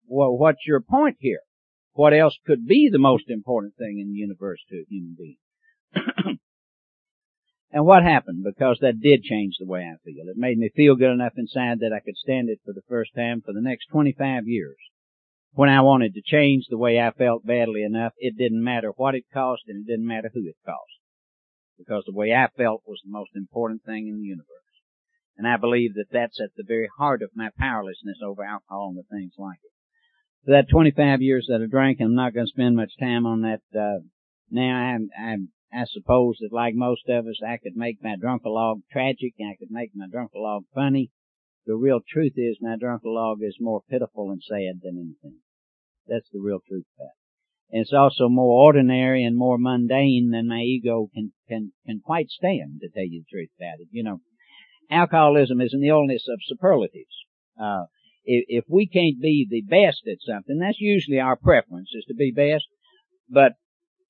well, 0.08 0.36
what's 0.38 0.65
your 0.65 0.82
point 0.82 1.17
here? 1.19 1.41
What 1.93 2.13
else 2.13 2.38
could 2.45 2.65
be 2.65 2.89
the 2.91 2.99
most 2.99 3.30
important 3.30 3.76
thing 3.78 3.99
in 3.99 4.10
the 4.10 4.17
universe 4.17 4.60
to 4.69 4.78
a 4.78 4.86
human 4.89 5.15
being? 5.17 5.38
and 7.73 7.86
what 7.86 8.03
happened? 8.03 8.45
Because 8.45 8.77
that 8.79 9.01
did 9.01 9.23
change 9.23 9.55
the 9.59 9.67
way 9.67 9.81
I 9.81 9.97
feel. 10.05 10.29
It 10.29 10.38
made 10.38 10.57
me 10.57 10.69
feel 10.73 10.95
good 10.95 11.12
enough 11.12 11.33
inside 11.36 11.79
that 11.79 11.91
I 11.93 11.99
could 11.99 12.15
stand 12.15 12.47
it 12.49 12.59
for 12.63 12.73
the 12.73 12.88
first 12.88 13.12
time 13.15 13.41
for 13.41 13.51
the 13.51 13.62
next 13.62 13.88
25 13.91 14.47
years 14.47 14.77
when 15.53 15.69
I 15.69 15.81
wanted 15.81 16.15
to 16.15 16.21
change 16.21 16.65
the 16.69 16.77
way 16.77 16.99
I 16.99 17.12
felt 17.12 17.45
badly 17.45 17.83
enough, 17.83 18.13
it 18.17 18.38
didn't 18.38 18.63
matter 18.63 18.91
what 18.95 19.15
it 19.15 19.25
cost 19.31 19.63
and 19.67 19.83
it 19.83 19.91
didn't 19.91 20.07
matter 20.07 20.31
who 20.33 20.41
it 20.47 20.55
cost. 20.65 20.79
Because 21.77 22.03
the 22.05 22.17
way 22.17 22.33
I 22.33 22.47
felt 22.57 22.81
was 22.88 23.01
the 23.03 23.12
most 23.12 23.31
important 23.36 23.83
thing 23.83 24.07
in 24.07 24.17
the 24.17 24.25
universe. 24.25 24.47
And 25.38 25.47
I 25.47 25.57
believe 25.57 25.95
that 25.95 26.12
that's 26.12 26.39
at 26.41 26.49
the 26.55 26.63
very 26.67 26.89
heart 26.97 27.21
of 27.21 27.29
my 27.36 27.49
powerlessness 27.57 28.17
over 28.23 28.43
alcohol 28.43 28.89
and 28.89 28.97
the 28.97 29.03
things 29.09 29.33
like 29.38 29.59
it. 29.63 29.71
For 30.45 30.51
that 30.51 30.69
25 30.69 31.21
years 31.21 31.47
that 31.49 31.62
I 31.62 31.67
drank, 31.69 31.99
I'm 32.01 32.15
not 32.15 32.33
going 32.33 32.45
to 32.45 32.51
spend 32.51 32.75
much 32.75 32.93
time 32.99 33.25
on 33.25 33.41
that, 33.41 33.62
uh, 33.77 34.01
now 34.49 34.75
I'm, 34.75 35.09
I'm, 35.17 35.49
I 35.73 35.86
suppose 35.86 36.38
that 36.39 36.53
like 36.53 36.75
most 36.75 37.09
of 37.09 37.25
us, 37.25 37.39
I 37.45 37.57
could 37.57 37.75
make 37.75 38.03
my 38.03 38.15
drunkalog 38.15 38.81
tragic, 38.91 39.33
I 39.39 39.55
could 39.57 39.71
make 39.71 39.91
my 39.95 40.05
drunkalog 40.07 40.63
funny, 40.73 41.12
the 41.65 41.75
real 41.75 42.01
truth 42.05 42.33
is 42.36 42.57
my 42.59 42.75
drunkalog 42.75 43.38
is 43.41 43.57
more 43.59 43.81
pitiful 43.89 44.31
and 44.31 44.41
sad 44.43 44.81
than 44.81 44.97
anything. 44.97 45.39
That's 46.07 46.29
the 46.31 46.41
real 46.41 46.59
truth 46.67 46.86
of 46.99 47.05
that. 47.05 47.13
And 47.71 47.81
it's 47.81 47.93
also 47.93 48.27
more 48.27 48.65
ordinary 48.65 49.23
and 49.23 49.38
more 49.38 49.57
mundane 49.57 50.29
than 50.31 50.49
my 50.49 50.59
ego 50.59 51.09
can, 51.13 51.31
can, 51.47 51.71
can 51.86 52.01
quite 52.03 52.29
stand, 52.29 52.81
to 52.81 52.89
tell 52.89 53.05
you 53.05 53.23
the 53.23 53.31
truth 53.31 53.49
about 53.57 53.79
it. 53.79 53.88
You 53.91 54.03
know, 54.03 54.19
alcoholism 54.91 55.62
is 55.62 55.73
an 55.73 55.83
illness 55.83 56.25
of 56.27 56.39
superlatives. 56.43 57.25
Uh, 57.59 57.86
if, 58.25 58.45
if 58.47 58.65
we 58.67 58.86
can't 58.86 59.21
be 59.21 59.47
the 59.49 59.62
best 59.62 60.03
at 60.05 60.19
something, 60.21 60.59
that's 60.59 60.81
usually 60.81 61.19
our 61.19 61.38
preference, 61.38 61.89
is 61.95 62.05
to 62.09 62.13
be 62.13 62.31
best. 62.31 62.65
But 63.29 63.53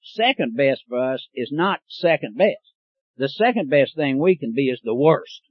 second 0.04 0.56
best 0.56 0.84
for 0.88 1.00
us 1.00 1.28
is 1.34 1.50
not 1.52 1.82
second 1.88 2.38
best. 2.38 2.74
The 3.18 3.30
second 3.30 3.70
best 3.70 3.96
thing 3.96 4.20
we 4.20 4.36
can 4.38 4.54
be 4.54 4.70
is 4.70 4.82
the 4.84 4.96
worst. 4.96 5.42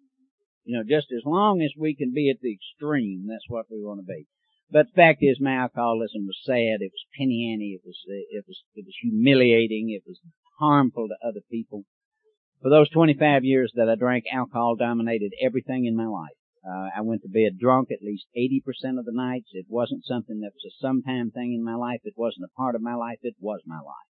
You 0.65 0.77
know, 0.77 0.85
just 0.85 1.13
as 1.13 1.25
long 1.25 1.61
as 1.61 1.73
we 1.77 1.95
can 1.95 2.13
be 2.13 2.31
at 2.31 2.41
the 2.41 2.53
extreme, 2.53 3.27
that's 3.29 3.49
what 3.49 3.67
we 3.71 3.83
want 3.83 4.01
to 4.01 4.07
be. 4.07 4.27
But 4.71 4.87
the 4.87 4.93
fact 4.93 5.19
is, 5.23 5.41
my 5.41 5.55
alcoholism 5.55 6.27
was 6.27 6.39
sad. 6.45 6.81
It 6.81 6.93
was 6.93 7.07
penny 7.19 7.53
ante. 7.53 7.75
It 7.75 7.83
was, 7.85 7.99
it 8.07 8.45
was, 8.47 8.63
it 8.75 8.87
was 8.87 8.97
humiliating. 9.03 9.91
It 9.91 10.03
was 10.07 10.21
harmful 10.59 11.09
to 11.09 11.29
other 11.29 11.43
people. 11.51 11.85
For 12.63 12.71
those 12.71 12.89
25 12.91 13.45
years 13.45 13.73
that 13.75 13.89
I 13.89 13.97
drank, 13.97 14.25
alcohol 14.33 14.77
dominated 14.77 15.33
everything 15.43 15.85
in 15.85 15.97
my 15.97 16.07
life. 16.07 16.39
Uh, 16.65 16.89
I 16.97 17.01
went 17.03 17.23
to 17.23 17.29
bed 17.29 17.59
drunk 17.59 17.89
at 17.91 18.07
least 18.07 18.27
80% 18.39 18.99
of 18.99 19.05
the 19.05 19.13
nights. 19.13 19.51
It 19.53 19.67
wasn't 19.69 20.05
something 20.05 20.41
that 20.41 20.55
was 20.55 20.65
a 20.73 20.79
sometime 20.81 21.33
thing 21.33 21.55
in 21.55 21.65
my 21.65 21.75
life. 21.75 22.01
It 22.05 22.15
wasn't 22.17 22.47
a 22.47 22.57
part 22.57 22.77
of 22.77 22.83
my 22.83 22.95
life. 22.95 23.19
It 23.23 23.35
was 23.41 23.61
my 23.67 23.81
life. 23.81 24.12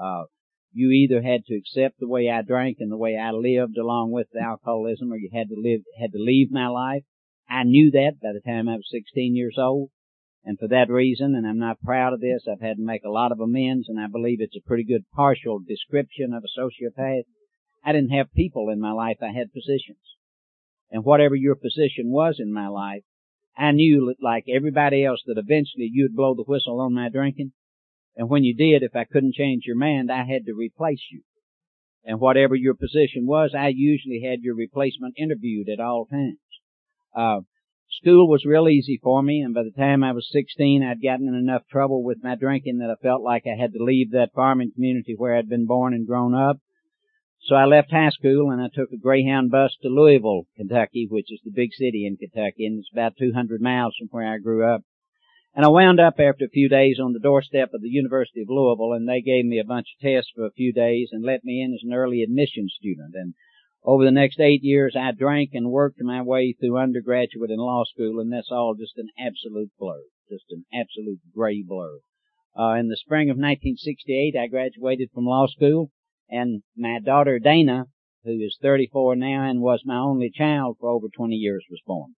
Uh, 0.00 0.24
you 0.72 0.90
either 0.90 1.22
had 1.22 1.44
to 1.46 1.56
accept 1.56 1.98
the 1.98 2.08
way 2.08 2.30
I 2.30 2.42
drank 2.42 2.78
and 2.80 2.92
the 2.92 2.96
way 2.96 3.16
I 3.16 3.32
lived 3.32 3.76
along 3.76 4.12
with 4.12 4.28
the 4.32 4.40
alcoholism 4.40 5.12
or 5.12 5.16
you 5.16 5.30
had 5.32 5.48
to 5.48 5.56
live, 5.56 5.80
had 5.98 6.12
to 6.12 6.18
leave 6.18 6.50
my 6.50 6.68
life. 6.68 7.02
I 7.48 7.64
knew 7.64 7.90
that 7.90 8.20
by 8.22 8.32
the 8.32 8.40
time 8.40 8.68
I 8.68 8.76
was 8.76 8.88
16 8.90 9.34
years 9.34 9.56
old. 9.58 9.90
And 10.44 10.58
for 10.58 10.68
that 10.68 10.88
reason, 10.88 11.34
and 11.34 11.46
I'm 11.46 11.58
not 11.58 11.82
proud 11.82 12.12
of 12.12 12.20
this, 12.20 12.46
I've 12.50 12.60
had 12.60 12.76
to 12.76 12.82
make 12.82 13.04
a 13.04 13.10
lot 13.10 13.32
of 13.32 13.40
amends 13.40 13.88
and 13.88 14.00
I 14.00 14.06
believe 14.06 14.40
it's 14.40 14.56
a 14.56 14.66
pretty 14.66 14.84
good 14.84 15.04
partial 15.14 15.58
description 15.58 16.32
of 16.32 16.44
a 16.44 16.60
sociopath. 16.60 17.24
I 17.84 17.92
didn't 17.92 18.10
have 18.10 18.32
people 18.32 18.70
in 18.70 18.80
my 18.80 18.92
life, 18.92 19.18
I 19.20 19.32
had 19.32 19.52
positions. 19.52 19.98
And 20.90 21.04
whatever 21.04 21.34
your 21.34 21.56
position 21.56 22.10
was 22.10 22.36
in 22.38 22.52
my 22.52 22.68
life, 22.68 23.02
I 23.56 23.72
knew 23.72 24.14
like 24.20 24.44
everybody 24.48 25.04
else 25.04 25.22
that 25.26 25.36
eventually 25.38 25.90
you'd 25.92 26.16
blow 26.16 26.34
the 26.34 26.44
whistle 26.44 26.80
on 26.80 26.94
my 26.94 27.08
drinking 27.08 27.52
and 28.16 28.28
when 28.28 28.44
you 28.44 28.54
did, 28.54 28.82
if 28.82 28.96
I 28.96 29.04
couldn't 29.04 29.34
change 29.34 29.64
your 29.66 29.76
mind, 29.76 30.10
I 30.10 30.24
had 30.24 30.46
to 30.46 30.52
replace 30.52 31.02
you. 31.10 31.22
And 32.04 32.18
whatever 32.18 32.54
your 32.54 32.74
position 32.74 33.26
was, 33.26 33.54
I 33.54 33.68
usually 33.68 34.22
had 34.22 34.40
your 34.42 34.54
replacement 34.54 35.14
interviewed 35.18 35.68
at 35.68 35.80
all 35.80 36.06
times. 36.06 36.38
Uh, 37.14 37.40
school 37.90 38.28
was 38.28 38.44
real 38.44 38.68
easy 38.68 38.98
for 39.02 39.22
me, 39.22 39.40
and 39.40 39.54
by 39.54 39.62
the 39.62 39.70
time 39.70 40.02
I 40.02 40.12
was 40.12 40.28
16, 40.32 40.82
I'd 40.82 41.02
gotten 41.02 41.28
in 41.28 41.34
enough 41.34 41.62
trouble 41.70 42.02
with 42.02 42.22
my 42.22 42.34
drinking 42.34 42.78
that 42.78 42.90
I 42.90 43.02
felt 43.02 43.22
like 43.22 43.44
I 43.46 43.60
had 43.60 43.72
to 43.74 43.84
leave 43.84 44.12
that 44.12 44.32
farming 44.34 44.72
community 44.74 45.14
where 45.16 45.36
I'd 45.36 45.48
been 45.48 45.66
born 45.66 45.92
and 45.92 46.06
grown 46.06 46.34
up. 46.34 46.58
So 47.42 47.54
I 47.54 47.64
left 47.64 47.90
high 47.90 48.10
school 48.10 48.50
and 48.50 48.60
I 48.60 48.68
took 48.72 48.92
a 48.92 48.98
Greyhound 48.98 49.50
bus 49.50 49.76
to 49.82 49.88
Louisville, 49.88 50.46
Kentucky, 50.56 51.06
which 51.08 51.32
is 51.32 51.40
the 51.44 51.50
big 51.50 51.72
city 51.72 52.06
in 52.06 52.16
Kentucky, 52.16 52.66
and 52.66 52.78
it's 52.78 52.90
about 52.92 53.16
200 53.18 53.60
miles 53.60 53.94
from 53.98 54.08
where 54.08 54.30
I 54.30 54.38
grew 54.38 54.64
up. 54.64 54.82
And 55.52 55.64
I 55.64 55.68
wound 55.68 55.98
up 55.98 56.20
after 56.20 56.44
a 56.44 56.48
few 56.48 56.68
days 56.68 57.00
on 57.00 57.12
the 57.12 57.18
doorstep 57.18 57.74
of 57.74 57.82
the 57.82 57.88
University 57.88 58.40
of 58.42 58.48
Louisville, 58.48 58.92
and 58.92 59.08
they 59.08 59.20
gave 59.20 59.44
me 59.44 59.58
a 59.58 59.64
bunch 59.64 59.88
of 59.94 60.00
tests 60.00 60.30
for 60.34 60.46
a 60.46 60.52
few 60.52 60.72
days 60.72 61.08
and 61.10 61.24
let 61.24 61.42
me 61.44 61.60
in 61.60 61.74
as 61.74 61.82
an 61.82 61.92
early 61.92 62.22
admission 62.22 62.68
student. 62.68 63.14
And 63.14 63.34
over 63.82 64.04
the 64.04 64.12
next 64.12 64.38
eight 64.38 64.62
years, 64.62 64.94
I 64.94 65.10
drank 65.10 65.50
and 65.52 65.72
worked 65.72 66.00
my 66.00 66.22
way 66.22 66.52
through 66.52 66.78
undergraduate 66.78 67.50
and 67.50 67.60
law 67.60 67.82
school, 67.84 68.20
and 68.20 68.32
that's 68.32 68.52
all 68.52 68.76
just 68.78 68.96
an 68.96 69.08
absolute 69.18 69.72
blur, 69.76 70.02
just 70.30 70.44
an 70.50 70.66
absolute 70.72 71.20
gray 71.34 71.64
blur. 71.66 71.98
Uh, 72.56 72.74
in 72.74 72.88
the 72.88 72.96
spring 72.96 73.28
of 73.30 73.36
1968, 73.36 74.36
I 74.38 74.46
graduated 74.46 75.10
from 75.12 75.24
law 75.24 75.46
school, 75.48 75.90
and 76.28 76.62
my 76.76 77.00
daughter 77.00 77.40
Dana, 77.40 77.86
who 78.22 78.38
is 78.38 78.58
34 78.62 79.16
now 79.16 79.48
and 79.48 79.60
was 79.60 79.82
my 79.84 79.98
only 79.98 80.30
child 80.30 80.76
for 80.78 80.90
over 80.90 81.08
20 81.08 81.34
years, 81.34 81.64
was 81.70 81.80
born. 81.84 82.14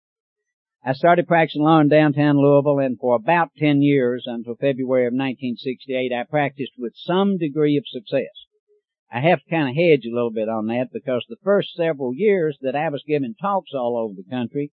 I 0.84 0.94
started 0.94 1.28
practicing 1.28 1.62
law 1.62 1.80
in 1.80 1.90
downtown 1.90 2.38
Louisville 2.38 2.80
and 2.80 2.98
for 2.98 3.16
about 3.16 3.52
10 3.56 3.84
years 3.84 4.24
until 4.26 4.56
February 4.56 5.06
of 5.06 5.14
1968 5.14 6.12
I 6.12 6.24
practiced 6.24 6.74
with 6.76 6.94
some 6.96 7.38
degree 7.38 7.78
of 7.78 7.84
success. 7.86 8.48
I 9.12 9.20
have 9.20 9.44
to 9.44 9.50
kind 9.50 9.70
of 9.70 9.76
hedge 9.76 10.06
a 10.06 10.14
little 10.14 10.32
bit 10.32 10.50
on 10.50 10.66
that 10.68 10.88
because 10.92 11.24
the 11.30 11.36
first 11.44 11.76
several 11.76 12.16
years 12.16 12.58
that 12.62 12.76
I 12.76 12.90
was 12.90 13.04
giving 13.06 13.36
talks 13.40 13.72
all 13.76 13.96
over 13.96 14.16
the 14.16 14.28
country, 14.28 14.72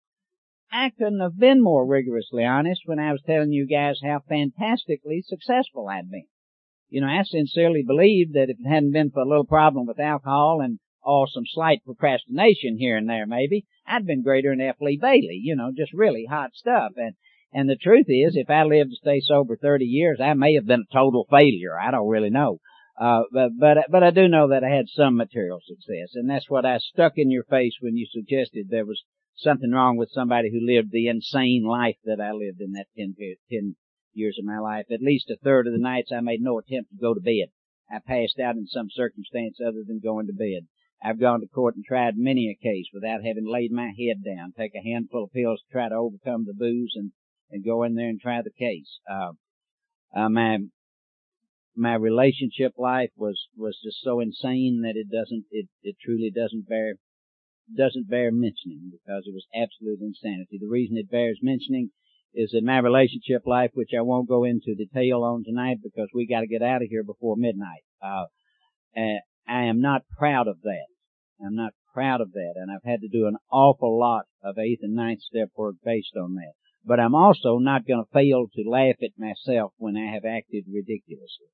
I 0.72 0.90
couldn't 0.90 1.20
have 1.20 1.38
been 1.38 1.62
more 1.62 1.84
rigorously 1.84 2.44
honest 2.44 2.82
when 2.86 2.98
I 2.98 3.12
was 3.12 3.22
telling 3.26 3.52
you 3.52 3.66
guys 3.66 4.00
how 4.02 4.20
fantastically 4.26 5.20
successful 5.20 5.88
I'd 5.88 6.10
been. 6.10 6.26
You 6.88 7.02
know, 7.02 7.08
I 7.08 7.22
sincerely 7.24 7.82
believed 7.86 8.32
that 8.32 8.48
if 8.48 8.58
it 8.58 8.68
hadn't 8.68 8.92
been 8.92 9.10
for 9.10 9.20
a 9.20 9.28
little 9.28 9.44
problem 9.44 9.86
with 9.86 10.00
alcohol 10.00 10.62
and 10.62 10.78
or 11.02 11.26
some 11.28 11.44
slight 11.46 11.84
procrastination 11.84 12.76
here 12.78 12.96
and 12.96 13.08
there 13.08 13.26
maybe, 13.26 13.64
I'd 13.86 14.06
been 14.06 14.22
greater 14.22 14.50
than 14.50 14.60
F. 14.60 14.76
Lee 14.80 14.98
Bailey, 15.00 15.40
you 15.42 15.56
know, 15.56 15.72
just 15.76 15.92
really 15.92 16.26
hot 16.28 16.50
stuff. 16.54 16.92
And, 16.96 17.14
and 17.52 17.68
the 17.68 17.76
truth 17.76 18.06
is, 18.08 18.36
if 18.36 18.50
I 18.50 18.64
lived 18.64 18.90
to 18.90 18.96
stay 18.96 19.20
sober 19.20 19.56
30 19.56 19.84
years, 19.84 20.20
I 20.20 20.34
may 20.34 20.54
have 20.54 20.66
been 20.66 20.84
a 20.90 20.94
total 20.94 21.26
failure. 21.30 21.78
I 21.78 21.90
don't 21.90 22.08
really 22.08 22.30
know. 22.30 22.58
Uh, 23.00 23.22
but, 23.32 23.50
but, 23.58 23.78
but 23.90 24.02
I 24.02 24.10
do 24.10 24.28
know 24.28 24.48
that 24.48 24.64
I 24.64 24.74
had 24.74 24.88
some 24.88 25.16
material 25.16 25.60
success, 25.64 26.14
and 26.14 26.28
that's 26.28 26.50
what 26.50 26.66
I 26.66 26.78
stuck 26.78 27.12
in 27.16 27.30
your 27.30 27.44
face 27.44 27.74
when 27.80 27.96
you 27.96 28.06
suggested 28.10 28.66
there 28.68 28.84
was 28.84 29.04
something 29.36 29.70
wrong 29.70 29.96
with 29.96 30.10
somebody 30.12 30.50
who 30.50 30.66
lived 30.66 30.90
the 30.90 31.06
insane 31.06 31.64
life 31.64 31.96
that 32.04 32.20
I 32.20 32.32
lived 32.32 32.60
in 32.60 32.72
that 32.72 32.86
10, 32.96 33.14
10 33.50 33.76
years 34.14 34.36
of 34.38 34.44
my 34.44 34.58
life. 34.58 34.86
At 34.90 35.00
least 35.00 35.30
a 35.30 35.36
third 35.36 35.68
of 35.68 35.72
the 35.72 35.78
nights 35.78 36.10
I 36.12 36.20
made 36.20 36.42
no 36.42 36.58
attempt 36.58 36.90
to 36.90 36.96
go 37.00 37.14
to 37.14 37.20
bed. 37.20 37.54
I 37.90 38.00
passed 38.04 38.38
out 38.38 38.56
in 38.56 38.66
some 38.66 38.88
circumstance 38.90 39.58
other 39.64 39.84
than 39.86 40.00
going 40.00 40.26
to 40.26 40.32
bed. 40.32 40.66
I've 41.02 41.20
gone 41.20 41.40
to 41.40 41.46
court 41.46 41.76
and 41.76 41.84
tried 41.84 42.14
many 42.16 42.50
a 42.50 42.62
case 42.62 42.86
without 42.92 43.22
having 43.24 43.46
laid 43.46 43.70
my 43.70 43.92
head 43.96 44.24
down, 44.24 44.52
take 44.52 44.72
a 44.74 44.82
handful 44.82 45.24
of 45.24 45.32
pills 45.32 45.60
to 45.60 45.72
try 45.72 45.88
to 45.88 45.94
overcome 45.94 46.44
the 46.44 46.54
booze 46.54 46.92
and, 46.96 47.12
and 47.50 47.64
go 47.64 47.84
in 47.84 47.94
there 47.94 48.08
and 48.08 48.20
try 48.20 48.42
the 48.42 48.50
case. 48.50 48.98
Uh, 49.08 49.32
uh, 50.14 50.28
my, 50.28 50.58
my 51.76 51.94
relationship 51.94 52.72
life 52.76 53.10
was, 53.16 53.46
was 53.56 53.78
just 53.84 53.98
so 54.02 54.18
insane 54.18 54.82
that 54.82 54.96
it 54.96 55.08
doesn't, 55.10 55.44
it, 55.52 55.68
it 55.82 55.96
truly 56.04 56.32
doesn't 56.34 56.68
bear, 56.68 56.94
doesn't 57.76 58.10
bear 58.10 58.32
mentioning 58.32 58.90
because 58.90 59.22
it 59.26 59.34
was 59.34 59.46
absolute 59.54 60.00
insanity. 60.00 60.58
The 60.60 60.68
reason 60.68 60.96
it 60.96 61.10
bears 61.10 61.38
mentioning 61.42 61.90
is 62.34 62.50
that 62.52 62.64
my 62.64 62.78
relationship 62.78 63.46
life, 63.46 63.70
which 63.74 63.90
I 63.96 64.02
won't 64.02 64.28
go 64.28 64.42
into 64.42 64.74
detail 64.74 65.22
on 65.22 65.44
tonight 65.44 65.78
because 65.82 66.08
we 66.12 66.26
got 66.26 66.40
to 66.40 66.46
get 66.48 66.62
out 66.62 66.82
of 66.82 66.88
here 66.90 67.04
before 67.04 67.36
midnight. 67.36 67.84
Uh, 68.02 68.24
I 69.48 69.64
am 69.64 69.80
not 69.80 70.02
proud 70.16 70.46
of 70.46 70.60
that. 70.62 70.86
I'm 71.44 71.56
not 71.56 71.72
proud 71.94 72.20
of 72.20 72.32
that, 72.32 72.54
and 72.56 72.70
I've 72.70 72.88
had 72.88 73.00
to 73.00 73.08
do 73.08 73.26
an 73.26 73.36
awful 73.50 73.98
lot 73.98 74.26
of 74.42 74.58
eighth 74.58 74.80
and 74.82 74.94
ninth 74.94 75.22
step 75.22 75.48
work 75.56 75.76
based 75.84 76.16
on 76.16 76.34
that. 76.34 76.52
But 76.84 77.00
I'm 77.00 77.14
also 77.14 77.58
not 77.58 77.86
going 77.86 78.04
to 78.04 78.10
fail 78.12 78.46
to 78.54 78.70
laugh 78.70 78.96
at 79.02 79.18
myself 79.18 79.72
when 79.78 79.96
I 79.96 80.12
have 80.12 80.24
acted 80.24 80.64
ridiculously. 80.72 81.48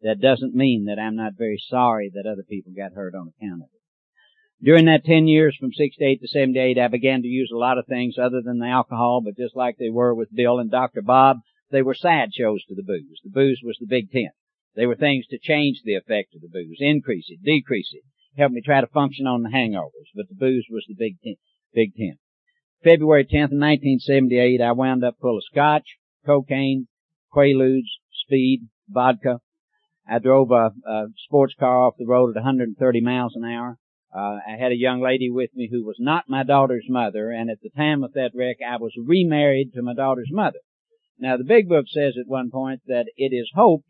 That 0.00 0.20
doesn't 0.20 0.54
mean 0.54 0.84
that 0.86 0.98
I'm 0.98 1.16
not 1.16 1.32
very 1.36 1.58
sorry 1.58 2.10
that 2.14 2.28
other 2.30 2.44
people 2.48 2.72
got 2.76 2.92
hurt 2.92 3.14
on 3.14 3.28
account 3.28 3.62
of 3.62 3.68
it. 3.72 4.64
During 4.64 4.86
that 4.86 5.04
10 5.04 5.26
years 5.26 5.56
from 5.58 5.72
68 5.72 6.20
to 6.20 6.28
78, 6.28 6.78
I 6.78 6.88
began 6.88 7.22
to 7.22 7.28
use 7.28 7.50
a 7.52 7.58
lot 7.58 7.78
of 7.78 7.86
things 7.86 8.16
other 8.18 8.40
than 8.42 8.58
the 8.58 8.66
alcohol, 8.66 9.20
but 9.24 9.36
just 9.36 9.56
like 9.56 9.76
they 9.76 9.90
were 9.90 10.14
with 10.14 10.34
Bill 10.34 10.58
and 10.58 10.70
Dr. 10.70 11.02
Bob, 11.02 11.38
they 11.70 11.82
were 11.82 11.94
sideshows 11.94 12.64
to 12.68 12.74
the 12.74 12.82
booze. 12.82 13.20
The 13.24 13.30
booze 13.30 13.60
was 13.62 13.76
the 13.80 13.86
big 13.86 14.10
tent. 14.10 14.32
They 14.76 14.86
were 14.86 14.96
things 14.96 15.26
to 15.28 15.38
change 15.38 15.82
the 15.84 15.94
effect 15.94 16.34
of 16.34 16.40
the 16.40 16.48
booze, 16.48 16.78
increase 16.80 17.26
it, 17.28 17.42
decrease 17.42 17.90
it, 17.92 18.02
help 18.36 18.52
me 18.52 18.60
try 18.60 18.80
to 18.80 18.86
function 18.88 19.26
on 19.26 19.42
the 19.42 19.50
hangovers, 19.50 20.10
but 20.14 20.28
the 20.28 20.34
booze 20.34 20.66
was 20.70 20.84
the 20.88 20.94
big 20.94 21.20
tent, 21.22 21.38
big 21.72 21.94
tent. 21.94 22.18
February 22.82 23.24
10th, 23.24 23.54
1978, 23.54 24.60
I 24.60 24.72
wound 24.72 25.04
up 25.04 25.16
full 25.20 25.38
of 25.38 25.44
scotch, 25.50 25.96
cocaine, 26.26 26.88
quaaludes, 27.32 27.88
speed, 28.24 28.68
vodka. 28.88 29.38
I 30.08 30.18
drove 30.18 30.50
a, 30.50 30.72
a 30.86 31.06
sports 31.24 31.54
car 31.58 31.86
off 31.86 31.94
the 31.96 32.06
road 32.06 32.30
at 32.30 32.42
130 32.42 33.00
miles 33.00 33.34
an 33.36 33.44
hour. 33.44 33.78
Uh, 34.14 34.38
I 34.46 34.56
had 34.58 34.70
a 34.70 34.76
young 34.76 35.00
lady 35.00 35.30
with 35.30 35.50
me 35.54 35.68
who 35.70 35.84
was 35.84 35.96
not 35.98 36.28
my 36.28 36.42
daughter's 36.42 36.86
mother, 36.88 37.30
and 37.30 37.48
at 37.48 37.60
the 37.62 37.70
time 37.70 38.04
of 38.04 38.12
that 38.12 38.32
wreck, 38.34 38.58
I 38.60 38.76
was 38.76 38.92
remarried 38.96 39.72
to 39.72 39.82
my 39.82 39.94
daughter's 39.94 40.30
mother. 40.30 40.58
Now, 41.18 41.36
the 41.36 41.44
big 41.44 41.68
book 41.68 41.86
says 41.88 42.14
at 42.18 42.28
one 42.28 42.50
point 42.50 42.82
that 42.86 43.06
it 43.16 43.34
is 43.34 43.50
hoped 43.54 43.88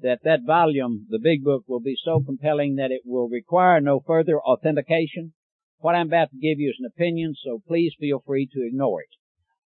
that 0.00 0.20
that 0.24 0.40
volume, 0.46 1.06
the 1.08 1.18
big 1.18 1.42
book, 1.44 1.64
will 1.66 1.80
be 1.80 1.96
so 2.02 2.20
compelling 2.20 2.76
that 2.76 2.90
it 2.90 3.02
will 3.04 3.28
require 3.28 3.80
no 3.80 4.00
further 4.00 4.40
authentication. 4.40 5.32
What 5.78 5.94
I'm 5.94 6.08
about 6.08 6.30
to 6.30 6.36
give 6.36 6.58
you 6.58 6.70
is 6.70 6.76
an 6.78 6.86
opinion, 6.86 7.34
so 7.44 7.62
please 7.66 7.94
feel 7.98 8.22
free 8.26 8.48
to 8.52 8.66
ignore 8.66 9.02
it. 9.02 9.08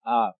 Uh, 0.04 0.30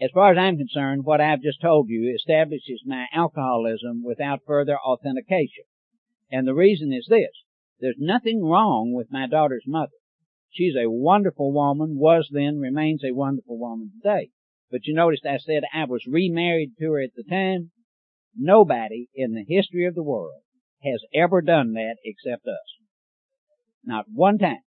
as 0.00 0.10
far 0.12 0.32
as 0.32 0.38
I'm 0.38 0.58
concerned, 0.58 1.04
what 1.04 1.20
I've 1.20 1.40
just 1.40 1.60
told 1.62 1.88
you 1.88 2.14
establishes 2.14 2.82
my 2.84 3.06
alcoholism 3.12 4.02
without 4.04 4.40
further 4.46 4.78
authentication. 4.78 5.64
And 6.30 6.46
the 6.46 6.54
reason 6.54 6.92
is 6.92 7.06
this. 7.08 7.30
There's 7.80 7.96
nothing 7.98 8.44
wrong 8.44 8.92
with 8.92 9.10
my 9.10 9.26
daughter's 9.26 9.64
mother. 9.66 9.96
She's 10.50 10.74
a 10.76 10.90
wonderful 10.90 11.52
woman, 11.52 11.98
was 11.98 12.28
then, 12.30 12.58
remains 12.58 13.04
a 13.04 13.14
wonderful 13.14 13.58
woman 13.58 13.92
today. 14.02 14.30
But 14.70 14.86
you 14.86 14.94
noticed 14.94 15.26
I 15.26 15.38
said 15.38 15.62
I 15.72 15.84
was 15.84 16.06
remarried 16.06 16.72
to 16.78 16.92
her 16.92 17.00
at 17.00 17.14
the 17.14 17.22
time. 17.22 17.70
Nobody 18.38 19.08
in 19.14 19.32
the 19.32 19.44
history 19.46 19.86
of 19.86 19.94
the 19.94 20.02
world 20.02 20.42
has 20.82 21.00
ever 21.14 21.40
done 21.40 21.72
that 21.74 21.96
except 22.04 22.46
us. 22.46 22.76
Not 23.84 24.06
one 24.12 24.38
time. 24.38 24.60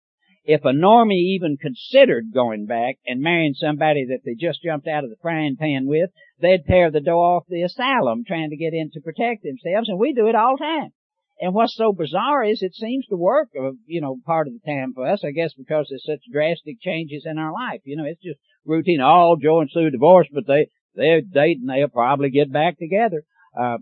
If 0.44 0.64
a 0.64 0.72
normie 0.72 1.36
even 1.36 1.58
considered 1.58 2.32
going 2.34 2.68
back 2.68 2.96
and 3.06 3.20
marrying 3.20 3.54
somebody 3.54 4.06
that 4.06 4.22
they 4.24 4.34
just 4.34 4.64
jumped 4.64 4.88
out 4.88 5.04
of 5.04 5.10
the 5.10 5.18
frying 5.22 5.58
pan 5.58 5.88
with, 5.88 6.10
they'd 6.40 6.66
tear 6.66 6.90
the 6.90 7.02
door 7.02 7.38
off 7.38 7.44
the 7.50 7.64
asylum 7.64 8.24
trying 8.26 8.52
to 8.52 8.56
get 8.56 8.74
in 8.74 8.90
to 8.94 9.02
protect 9.02 9.44
themselves, 9.44 9.90
and 9.90 10.00
we 10.00 10.14
do 10.14 10.28
it 10.28 10.36
all 10.36 10.56
the 10.58 10.64
time. 10.64 10.92
And 11.40 11.54
what's 11.54 11.76
so 11.76 11.92
bizarre 11.92 12.44
is 12.44 12.62
it 12.62 12.74
seems 12.74 13.06
to 13.08 13.18
work, 13.18 13.50
uh, 13.60 13.72
you 13.86 14.00
know, 14.02 14.18
part 14.26 14.48
of 14.48 14.54
the 14.54 14.72
time 14.72 14.94
for 14.94 15.06
us, 15.06 15.22
I 15.24 15.32
guess 15.32 15.54
because 15.54 15.88
there's 15.90 16.06
such 16.06 16.24
drastic 16.32 16.82
changes 16.82 17.26
in 17.26 17.38
our 17.38 17.52
life. 17.52 17.82
You 17.84 17.98
know, 17.98 18.06
it's 18.06 18.24
just 18.24 18.40
routine. 18.66 19.02
All 19.02 19.36
Joe 19.36 19.60
and 19.60 19.70
Sue 19.70 19.90
divorced, 19.90 20.32
but 20.34 20.48
they, 20.48 20.70
they're 20.96 21.22
dating, 21.22 21.68
they'll 21.68 21.90
probably 21.90 22.32
get 22.32 22.52
back 22.52 22.80
together. 22.80 23.24
Uh, 23.58 23.78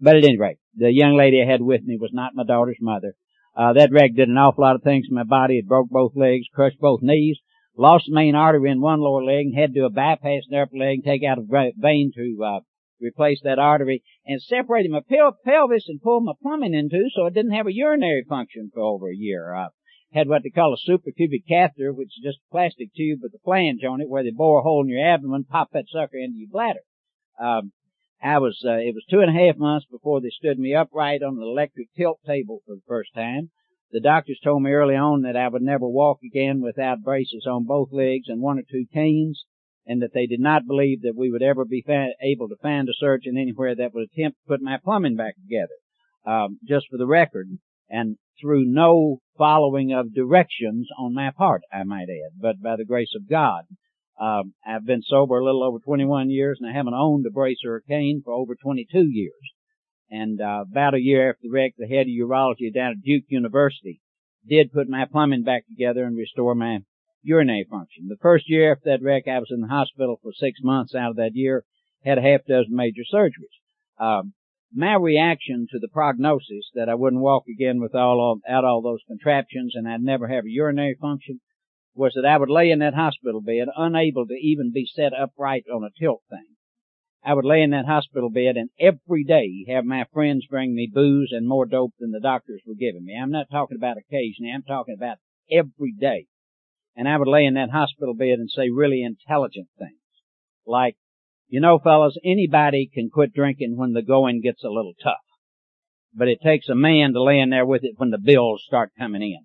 but 0.00 0.16
at 0.16 0.24
any 0.24 0.38
rate, 0.38 0.58
the 0.74 0.92
young 0.92 1.16
lady 1.16 1.42
I 1.42 1.50
had 1.50 1.60
with 1.60 1.82
me 1.82 1.98
was 2.00 2.10
not 2.12 2.34
my 2.34 2.44
daughter's 2.44 2.78
mother. 2.80 3.14
Uh, 3.56 3.72
that 3.74 3.90
wreck 3.92 4.14
did 4.14 4.28
an 4.28 4.38
awful 4.38 4.62
lot 4.62 4.76
of 4.76 4.82
things 4.82 5.08
to 5.08 5.14
my 5.14 5.24
body. 5.24 5.58
It 5.58 5.66
broke 5.66 5.90
both 5.90 6.12
legs, 6.16 6.46
crushed 6.54 6.78
both 6.80 7.00
knees, 7.02 7.38
lost 7.76 8.06
the 8.06 8.14
main 8.14 8.34
artery 8.34 8.70
in 8.70 8.80
one 8.80 9.00
lower 9.00 9.22
leg, 9.22 9.46
and 9.46 9.54
had 9.54 9.74
to 9.74 9.80
do 9.80 9.86
a 9.86 9.90
bypass 9.90 10.44
in 10.48 10.56
the 10.56 10.62
upper 10.62 10.76
leg, 10.76 11.04
take 11.04 11.22
out 11.24 11.38
a 11.38 11.72
vein 11.76 12.12
to, 12.14 12.44
uh, 12.44 12.60
replace 13.00 13.40
that 13.42 13.58
artery, 13.58 14.02
and 14.24 14.40
separated 14.40 14.90
my 14.90 15.00
pel- 15.00 15.36
pelvis 15.44 15.88
and 15.88 16.00
pulled 16.00 16.24
my 16.24 16.32
plumbing 16.40 16.74
into 16.74 17.08
so 17.14 17.26
it 17.26 17.34
didn't 17.34 17.52
have 17.52 17.66
a 17.66 17.74
urinary 17.74 18.24
function 18.28 18.70
for 18.72 18.80
over 18.80 19.10
a 19.10 19.16
year. 19.16 19.54
Uh, 19.54 19.68
had 20.12 20.28
what 20.28 20.42
they 20.42 20.50
call 20.50 20.74
a 20.74 20.90
suprapubic 20.90 21.46
catheter, 21.48 21.92
which 21.92 22.08
is 22.08 22.20
just 22.22 22.38
a 22.38 22.52
plastic 22.52 22.92
tube 22.94 23.20
with 23.22 23.32
a 23.34 23.38
flange 23.44 23.84
on 23.84 24.00
it 24.00 24.08
where 24.08 24.22
they 24.22 24.30
bore 24.30 24.60
a 24.60 24.62
hole 24.62 24.82
in 24.82 24.88
your 24.88 25.04
abdomen, 25.04 25.44
pop 25.44 25.70
that 25.72 25.84
sucker 25.88 26.18
into 26.18 26.38
your 26.38 26.48
bladder. 26.50 26.80
Um, 27.40 27.72
I 28.22 28.38
was, 28.38 28.62
uh, 28.64 28.76
it 28.76 28.94
was 28.94 29.04
two 29.08 29.20
and 29.20 29.30
a 29.30 29.46
half 29.46 29.56
months 29.56 29.86
before 29.90 30.20
they 30.20 30.28
stood 30.30 30.58
me 30.58 30.74
upright 30.74 31.22
on 31.22 31.36
an 31.36 31.42
electric 31.42 31.88
tilt 31.96 32.20
table 32.26 32.60
for 32.66 32.74
the 32.74 32.82
first 32.86 33.14
time. 33.14 33.50
The 33.92 34.00
doctors 34.00 34.38
told 34.44 34.62
me 34.62 34.70
early 34.70 34.94
on 34.94 35.22
that 35.22 35.36
I 35.36 35.48
would 35.48 35.62
never 35.62 35.88
walk 35.88 36.18
again 36.22 36.60
without 36.60 37.02
braces 37.02 37.46
on 37.46 37.64
both 37.64 37.92
legs 37.92 38.28
and 38.28 38.40
one 38.40 38.58
or 38.58 38.62
two 38.70 38.84
canes, 38.92 39.44
and 39.86 40.02
that 40.02 40.12
they 40.12 40.26
did 40.26 40.38
not 40.38 40.66
believe 40.66 41.02
that 41.02 41.16
we 41.16 41.30
would 41.30 41.42
ever 41.42 41.64
be 41.64 41.82
fa- 41.82 42.14
able 42.22 42.48
to 42.48 42.56
find 42.62 42.88
a 42.88 42.92
surgeon 42.92 43.36
anywhere 43.36 43.74
that 43.74 43.92
would 43.94 44.08
attempt 44.12 44.38
to 44.38 44.48
put 44.48 44.62
my 44.62 44.76
plumbing 44.76 45.16
back 45.16 45.34
together. 45.36 45.74
Um, 46.24 46.58
just 46.68 46.86
for 46.90 46.98
the 46.98 47.06
record, 47.06 47.48
and 47.88 48.18
through 48.40 48.64
no 48.66 49.20
following 49.36 49.92
of 49.92 50.14
directions 50.14 50.88
on 50.98 51.14
my 51.14 51.30
part, 51.30 51.62
I 51.72 51.82
might 51.82 52.08
add, 52.10 52.38
but 52.40 52.60
by 52.62 52.76
the 52.76 52.84
grace 52.84 53.14
of 53.16 53.28
God. 53.28 53.64
Um, 54.20 54.52
I've 54.66 54.84
been 54.84 55.02
sober 55.02 55.38
a 55.38 55.44
little 55.44 55.64
over 55.64 55.78
21 55.78 56.28
years, 56.30 56.58
and 56.60 56.68
I 56.70 56.76
haven't 56.76 56.94
owned 56.94 57.24
a 57.26 57.30
brace 57.30 57.60
or 57.64 57.76
a 57.76 57.82
cane 57.82 58.20
for 58.22 58.34
over 58.34 58.54
22 58.54 59.06
years. 59.10 59.32
And 60.10 60.40
uh, 60.40 60.64
about 60.70 60.94
a 60.94 61.00
year 61.00 61.30
after 61.30 61.40
the 61.44 61.50
wreck, 61.50 61.72
the 61.78 61.86
head 61.86 62.02
of 62.02 62.28
urology 62.28 62.72
down 62.72 62.92
at 62.92 63.02
Duke 63.02 63.24
University 63.28 64.00
did 64.46 64.72
put 64.72 64.88
my 64.88 65.06
plumbing 65.10 65.44
back 65.44 65.62
together 65.68 66.04
and 66.04 66.16
restore 66.16 66.54
my 66.54 66.80
urinary 67.22 67.66
function. 67.70 68.08
The 68.08 68.16
first 68.20 68.44
year 68.48 68.72
after 68.72 68.90
that 68.90 69.02
wreck, 69.02 69.24
I 69.26 69.38
was 69.38 69.50
in 69.50 69.60
the 69.60 69.68
hospital 69.68 70.18
for 70.22 70.32
six 70.32 70.60
months. 70.62 70.94
Out 70.94 71.10
of 71.10 71.16
that 71.16 71.34
year, 71.34 71.64
had 72.04 72.18
a 72.18 72.22
half 72.22 72.40
dozen 72.46 72.74
major 72.74 73.02
surgeries. 73.12 73.56
Um, 73.98 74.34
my 74.72 74.94
reaction 74.94 75.66
to 75.70 75.78
the 75.78 75.88
prognosis 75.88 76.70
that 76.74 76.88
I 76.88 76.94
wouldn't 76.94 77.22
walk 77.22 77.44
again 77.48 77.80
with 77.80 77.94
all 77.94 78.40
out 78.48 78.64
all 78.64 78.82
those 78.82 79.00
contraptions 79.06 79.74
and 79.74 79.88
I'd 79.88 80.00
never 80.00 80.28
have 80.28 80.44
a 80.44 80.50
urinary 80.50 80.96
function 81.00 81.40
was 82.00 82.14
that 82.14 82.24
I 82.24 82.38
would 82.38 82.48
lay 82.48 82.70
in 82.70 82.78
that 82.78 82.94
hospital 82.94 83.42
bed 83.42 83.68
unable 83.76 84.26
to 84.26 84.34
even 84.34 84.72
be 84.72 84.86
set 84.86 85.12
upright 85.12 85.64
on 85.70 85.84
a 85.84 85.90
tilt 86.00 86.22
thing. 86.30 86.46
I 87.22 87.34
would 87.34 87.44
lay 87.44 87.60
in 87.60 87.70
that 87.70 87.84
hospital 87.84 88.30
bed 88.30 88.56
and 88.56 88.70
every 88.80 89.22
day 89.22 89.66
have 89.68 89.84
my 89.84 90.06
friends 90.10 90.46
bring 90.48 90.74
me 90.74 90.90
booze 90.90 91.28
and 91.30 91.46
more 91.46 91.66
dope 91.66 91.92
than 92.00 92.10
the 92.10 92.18
doctors 92.18 92.62
were 92.66 92.74
giving 92.74 93.04
me. 93.04 93.14
I'm 93.14 93.30
not 93.30 93.50
talking 93.52 93.76
about 93.76 93.98
occasionally, 93.98 94.50
I'm 94.50 94.62
talking 94.62 94.94
about 94.96 95.18
every 95.52 95.92
day. 95.92 96.24
And 96.96 97.06
I 97.06 97.18
would 97.18 97.28
lay 97.28 97.44
in 97.44 97.54
that 97.54 97.70
hospital 97.70 98.14
bed 98.14 98.38
and 98.38 98.48
say 98.50 98.70
really 98.70 99.02
intelligent 99.02 99.68
things. 99.78 100.00
Like, 100.66 100.96
you 101.48 101.60
know 101.60 101.78
fellas, 101.78 102.16
anybody 102.24 102.90
can 102.92 103.10
quit 103.10 103.34
drinking 103.34 103.76
when 103.76 103.92
the 103.92 104.02
going 104.02 104.40
gets 104.40 104.64
a 104.64 104.70
little 104.70 104.94
tough. 105.02 105.26
But 106.14 106.28
it 106.28 106.38
takes 106.42 106.70
a 106.70 106.74
man 106.74 107.12
to 107.12 107.22
lay 107.22 107.38
in 107.38 107.50
there 107.50 107.66
with 107.66 107.84
it 107.84 107.96
when 107.98 108.08
the 108.08 108.18
bills 108.18 108.64
start 108.66 108.92
coming 108.98 109.22
in. 109.22 109.44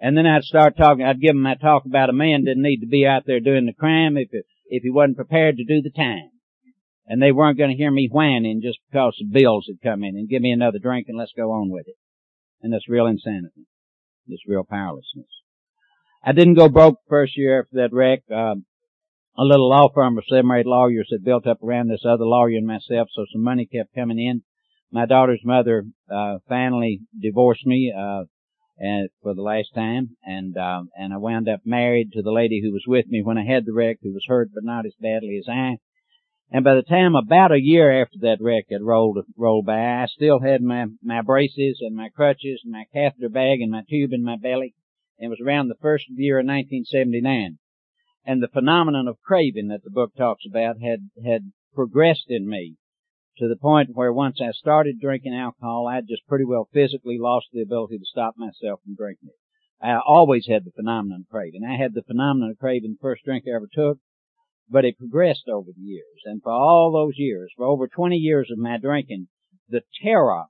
And 0.00 0.16
then 0.16 0.26
I'd 0.26 0.44
start 0.44 0.78
talking, 0.78 1.04
I'd 1.04 1.20
give 1.20 1.34
them 1.34 1.42
my 1.42 1.56
talk 1.56 1.84
about 1.84 2.08
a 2.08 2.14
man 2.14 2.44
didn't 2.44 2.62
need 2.62 2.80
to 2.80 2.86
be 2.86 3.06
out 3.06 3.24
there 3.26 3.40
doing 3.40 3.66
the 3.66 3.74
crime 3.74 4.16
if, 4.16 4.28
it, 4.32 4.46
if 4.68 4.82
he 4.82 4.90
wasn't 4.90 5.16
prepared 5.16 5.58
to 5.58 5.64
do 5.64 5.82
the 5.82 5.90
time. 5.90 6.30
And 7.06 7.20
they 7.20 7.32
weren't 7.32 7.58
going 7.58 7.70
to 7.70 7.76
hear 7.76 7.90
me 7.90 8.08
whining 8.10 8.62
just 8.62 8.78
because 8.90 9.14
the 9.18 9.26
bills 9.26 9.66
had 9.68 9.82
come 9.82 10.02
in 10.02 10.16
and 10.16 10.28
give 10.28 10.40
me 10.40 10.52
another 10.52 10.78
drink 10.78 11.06
and 11.08 11.18
let's 11.18 11.32
go 11.36 11.52
on 11.52 11.70
with 11.70 11.86
it. 11.86 11.96
And 12.62 12.72
that's 12.72 12.88
real 12.88 13.06
insanity. 13.06 13.66
This 14.26 14.40
real 14.46 14.64
powerlessness. 14.64 15.26
I 16.24 16.32
didn't 16.32 16.54
go 16.54 16.68
broke 16.68 16.94
the 17.04 17.10
first 17.10 17.36
year 17.36 17.60
after 17.60 17.76
that 17.76 17.92
wreck. 17.92 18.20
Um, 18.30 18.64
a 19.36 19.42
little 19.42 19.68
law 19.68 19.88
firm 19.92 20.18
of 20.18 20.24
seven 20.28 20.50
or 20.50 20.58
eight 20.58 20.66
lawyers 20.66 21.08
had 21.10 21.24
built 21.24 21.46
up 21.46 21.62
around 21.62 21.88
this 21.88 22.04
other 22.06 22.24
lawyer 22.24 22.56
and 22.56 22.66
myself, 22.66 23.08
so 23.12 23.24
some 23.32 23.42
money 23.42 23.66
kept 23.66 23.94
coming 23.94 24.18
in. 24.18 24.42
My 24.92 25.06
daughter's 25.06 25.40
mother 25.44 25.84
uh, 26.12 26.38
finally 26.48 27.00
divorced 27.18 27.66
me. 27.66 27.92
Uh, 27.96 28.24
and 28.80 29.10
for 29.22 29.34
the 29.34 29.42
last 29.42 29.74
time, 29.74 30.16
and 30.24 30.56
um, 30.56 30.88
and 30.96 31.12
I 31.12 31.18
wound 31.18 31.50
up 31.50 31.60
married 31.66 32.12
to 32.12 32.22
the 32.22 32.32
lady 32.32 32.62
who 32.62 32.72
was 32.72 32.84
with 32.86 33.06
me 33.08 33.22
when 33.22 33.36
I 33.36 33.44
had 33.44 33.66
the 33.66 33.74
wreck, 33.74 33.98
who 34.02 34.14
was 34.14 34.24
hurt 34.26 34.48
but 34.54 34.64
not 34.64 34.86
as 34.86 34.94
badly 34.98 35.36
as 35.36 35.46
I. 35.48 35.76
And 36.50 36.64
by 36.64 36.74
the 36.74 36.82
time 36.82 37.14
about 37.14 37.52
a 37.52 37.60
year 37.60 38.02
after 38.02 38.16
that 38.22 38.40
wreck 38.40 38.64
had 38.70 38.80
rolled 38.82 39.18
rolled 39.36 39.66
by, 39.66 39.78
I 39.78 40.06
still 40.06 40.40
had 40.40 40.62
my 40.62 40.86
my 41.02 41.20
braces 41.20 41.78
and 41.82 41.94
my 41.94 42.08
crutches 42.08 42.62
and 42.64 42.72
my 42.72 42.86
catheter 42.90 43.28
bag 43.28 43.60
and 43.60 43.70
my 43.70 43.82
tube 43.88 44.14
in 44.14 44.24
my 44.24 44.36
belly. 44.36 44.74
And 45.18 45.26
it 45.26 45.28
was 45.28 45.40
around 45.44 45.68
the 45.68 45.82
first 45.82 46.06
year 46.08 46.38
of 46.38 46.46
1979, 46.46 47.58
and 48.24 48.42
the 48.42 48.48
phenomenon 48.48 49.08
of 49.08 49.20
craving 49.20 49.68
that 49.68 49.84
the 49.84 49.90
book 49.90 50.14
talks 50.16 50.44
about 50.48 50.80
had 50.80 51.10
had 51.22 51.52
progressed 51.74 52.30
in 52.30 52.48
me 52.48 52.76
to 53.38 53.48
the 53.48 53.56
point 53.56 53.90
where 53.94 54.12
once 54.12 54.40
I 54.40 54.52
started 54.52 55.00
drinking 55.00 55.34
alcohol, 55.34 55.86
I 55.86 56.00
just 56.00 56.26
pretty 56.26 56.44
well 56.44 56.68
physically 56.72 57.18
lost 57.18 57.46
the 57.52 57.62
ability 57.62 57.98
to 57.98 58.04
stop 58.04 58.34
myself 58.36 58.80
from 58.84 58.94
drinking 58.94 59.28
it. 59.28 59.36
I 59.82 59.98
always 59.98 60.46
had 60.46 60.64
the 60.64 60.72
phenomenon 60.72 61.22
of 61.22 61.30
craving. 61.30 61.64
I 61.64 61.76
had 61.80 61.94
the 61.94 62.02
phenomenon 62.02 62.50
of 62.50 62.58
craving 62.58 62.92
the 62.92 63.02
first 63.02 63.24
drink 63.24 63.44
I 63.46 63.56
ever 63.56 63.68
took, 63.72 63.98
but 64.68 64.84
it 64.84 64.98
progressed 64.98 65.48
over 65.48 65.70
the 65.74 65.82
years. 65.82 66.20
And 66.26 66.42
for 66.42 66.52
all 66.52 66.92
those 66.92 67.14
years, 67.16 67.50
for 67.56 67.64
over 67.64 67.88
20 67.88 68.16
years 68.16 68.50
of 68.52 68.58
my 68.58 68.78
drinking, 68.78 69.28
the 69.68 69.82
terror 70.02 70.44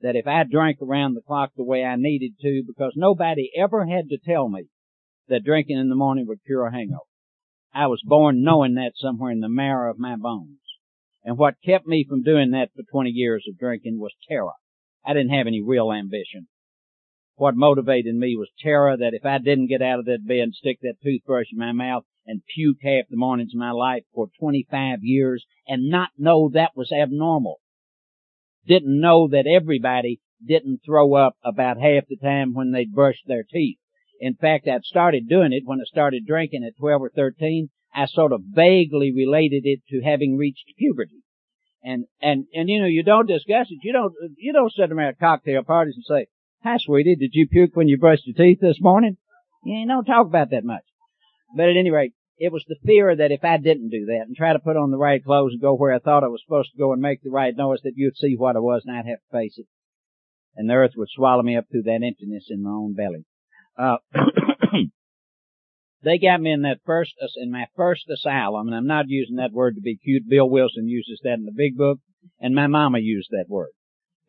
that 0.00 0.16
if 0.16 0.26
I 0.26 0.44
drank 0.44 0.78
around 0.80 1.14
the 1.14 1.20
clock 1.20 1.50
the 1.56 1.64
way 1.64 1.84
I 1.84 1.96
needed 1.96 2.32
to, 2.40 2.62
because 2.66 2.94
nobody 2.96 3.50
ever 3.56 3.84
had 3.84 4.08
to 4.08 4.18
tell 4.18 4.48
me 4.48 4.68
that 5.28 5.44
drinking 5.44 5.76
in 5.76 5.90
the 5.90 5.94
morning 5.94 6.26
would 6.26 6.44
cure 6.44 6.66
a 6.66 6.72
hangover. 6.72 7.00
I 7.74 7.86
was 7.86 8.02
born 8.04 8.42
knowing 8.42 8.74
that 8.74 8.92
somewhere 8.96 9.30
in 9.30 9.40
the 9.40 9.48
marrow 9.48 9.90
of 9.90 9.98
my 9.98 10.16
bones. 10.16 10.58
And 11.24 11.36
what 11.36 11.62
kept 11.64 11.86
me 11.86 12.04
from 12.08 12.22
doing 12.22 12.50
that 12.52 12.70
for 12.74 12.82
20 12.90 13.10
years 13.10 13.46
of 13.48 13.58
drinking 13.58 13.98
was 13.98 14.14
terror. 14.28 14.52
I 15.04 15.12
didn't 15.12 15.34
have 15.34 15.46
any 15.46 15.62
real 15.62 15.92
ambition. 15.92 16.48
What 17.36 17.56
motivated 17.56 18.14
me 18.14 18.36
was 18.36 18.50
terror 18.58 18.96
that 18.96 19.14
if 19.14 19.24
I 19.24 19.38
didn't 19.38 19.68
get 19.68 19.82
out 19.82 19.98
of 19.98 20.04
that 20.06 20.26
bed 20.26 20.40
and 20.40 20.54
stick 20.54 20.78
that 20.82 21.00
toothbrush 21.02 21.46
in 21.52 21.58
my 21.58 21.72
mouth 21.72 22.04
and 22.26 22.42
puke 22.54 22.78
half 22.82 23.06
the 23.08 23.16
mornings 23.16 23.54
of 23.54 23.58
my 23.58 23.70
life 23.70 24.04
for 24.14 24.28
25 24.38 24.98
years 25.02 25.46
and 25.66 25.88
not 25.88 26.10
know 26.18 26.50
that 26.52 26.76
was 26.76 26.92
abnormal. 26.92 27.60
Didn't 28.66 29.00
know 29.00 29.26
that 29.28 29.46
everybody 29.46 30.20
didn't 30.46 30.82
throw 30.84 31.14
up 31.14 31.36
about 31.42 31.80
half 31.80 32.06
the 32.08 32.16
time 32.16 32.54
when 32.54 32.72
they 32.72 32.84
brushed 32.84 33.26
their 33.26 33.42
teeth. 33.42 33.78
In 34.20 34.34
fact, 34.34 34.68
I'd 34.68 34.84
started 34.84 35.28
doing 35.28 35.52
it 35.52 35.62
when 35.64 35.80
I 35.80 35.84
started 35.84 36.26
drinking 36.26 36.64
at 36.64 36.76
12 36.76 37.02
or 37.02 37.10
13 37.10 37.70
I 37.94 38.06
sort 38.06 38.32
of 38.32 38.42
vaguely 38.44 39.12
related 39.14 39.62
it 39.64 39.80
to 39.90 40.00
having 40.00 40.36
reached 40.36 40.64
puberty. 40.78 41.22
And, 41.82 42.04
and, 42.20 42.44
and 42.54 42.68
you 42.68 42.80
know, 42.80 42.86
you 42.86 43.02
don't 43.02 43.26
discuss 43.26 43.68
it. 43.70 43.78
You 43.82 43.92
don't, 43.92 44.12
you 44.36 44.52
don't 44.52 44.72
sit 44.72 44.92
around 44.92 45.08
at 45.08 45.18
cocktail 45.18 45.62
parties 45.62 45.94
and 45.96 46.04
say, 46.04 46.26
hi 46.62 46.76
sweetie, 46.78 47.16
did 47.16 47.30
you 47.32 47.48
puke 47.48 47.74
when 47.74 47.88
you 47.88 47.98
brushed 47.98 48.26
your 48.26 48.36
teeth 48.36 48.58
this 48.60 48.80
morning? 48.80 49.16
You 49.64 49.86
don't 49.86 50.04
talk 50.04 50.26
about 50.26 50.50
that 50.50 50.64
much. 50.64 50.82
But 51.56 51.68
at 51.68 51.76
any 51.76 51.90
rate, 51.90 52.12
it 52.38 52.52
was 52.52 52.64
the 52.68 52.76
fear 52.86 53.14
that 53.14 53.32
if 53.32 53.44
I 53.44 53.56
didn't 53.56 53.90
do 53.90 54.06
that 54.06 54.24
and 54.26 54.36
try 54.36 54.52
to 54.52 54.58
put 54.58 54.76
on 54.76 54.90
the 54.90 54.98
right 54.98 55.22
clothes 55.22 55.52
and 55.52 55.60
go 55.60 55.74
where 55.74 55.94
I 55.94 55.98
thought 55.98 56.24
I 56.24 56.28
was 56.28 56.42
supposed 56.44 56.70
to 56.72 56.78
go 56.78 56.92
and 56.92 57.02
make 57.02 57.22
the 57.22 57.30
right 57.30 57.54
noise 57.56 57.80
that 57.84 57.92
you'd 57.96 58.16
see 58.16 58.34
what 58.36 58.56
I 58.56 58.60
was 58.60 58.82
and 58.86 58.96
I'd 58.96 59.06
have 59.06 59.18
to 59.18 59.38
face 59.38 59.58
it. 59.58 59.66
And 60.56 60.68
the 60.68 60.74
earth 60.74 60.92
would 60.96 61.08
swallow 61.10 61.42
me 61.42 61.56
up 61.56 61.66
through 61.70 61.82
that 61.82 62.02
emptiness 62.02 62.46
in 62.48 62.62
my 62.62 62.70
own 62.70 62.94
belly. 62.94 63.24
Uh, 63.78 63.98
They 66.02 66.18
got 66.18 66.40
me 66.40 66.52
in 66.52 66.62
that 66.62 66.80
first, 66.86 67.14
in 67.36 67.50
my 67.50 67.66
first 67.76 68.08
asylum, 68.08 68.68
and 68.68 68.76
I'm 68.76 68.86
not 68.86 69.08
using 69.08 69.36
that 69.36 69.52
word 69.52 69.74
to 69.74 69.82
be 69.82 69.96
cute. 69.96 70.28
Bill 70.28 70.48
Wilson 70.48 70.88
uses 70.88 71.20
that 71.22 71.34
in 71.34 71.44
the 71.44 71.52
big 71.54 71.76
book, 71.76 71.98
and 72.40 72.54
my 72.54 72.66
mama 72.66 73.00
used 73.00 73.28
that 73.30 73.48
word. 73.48 73.70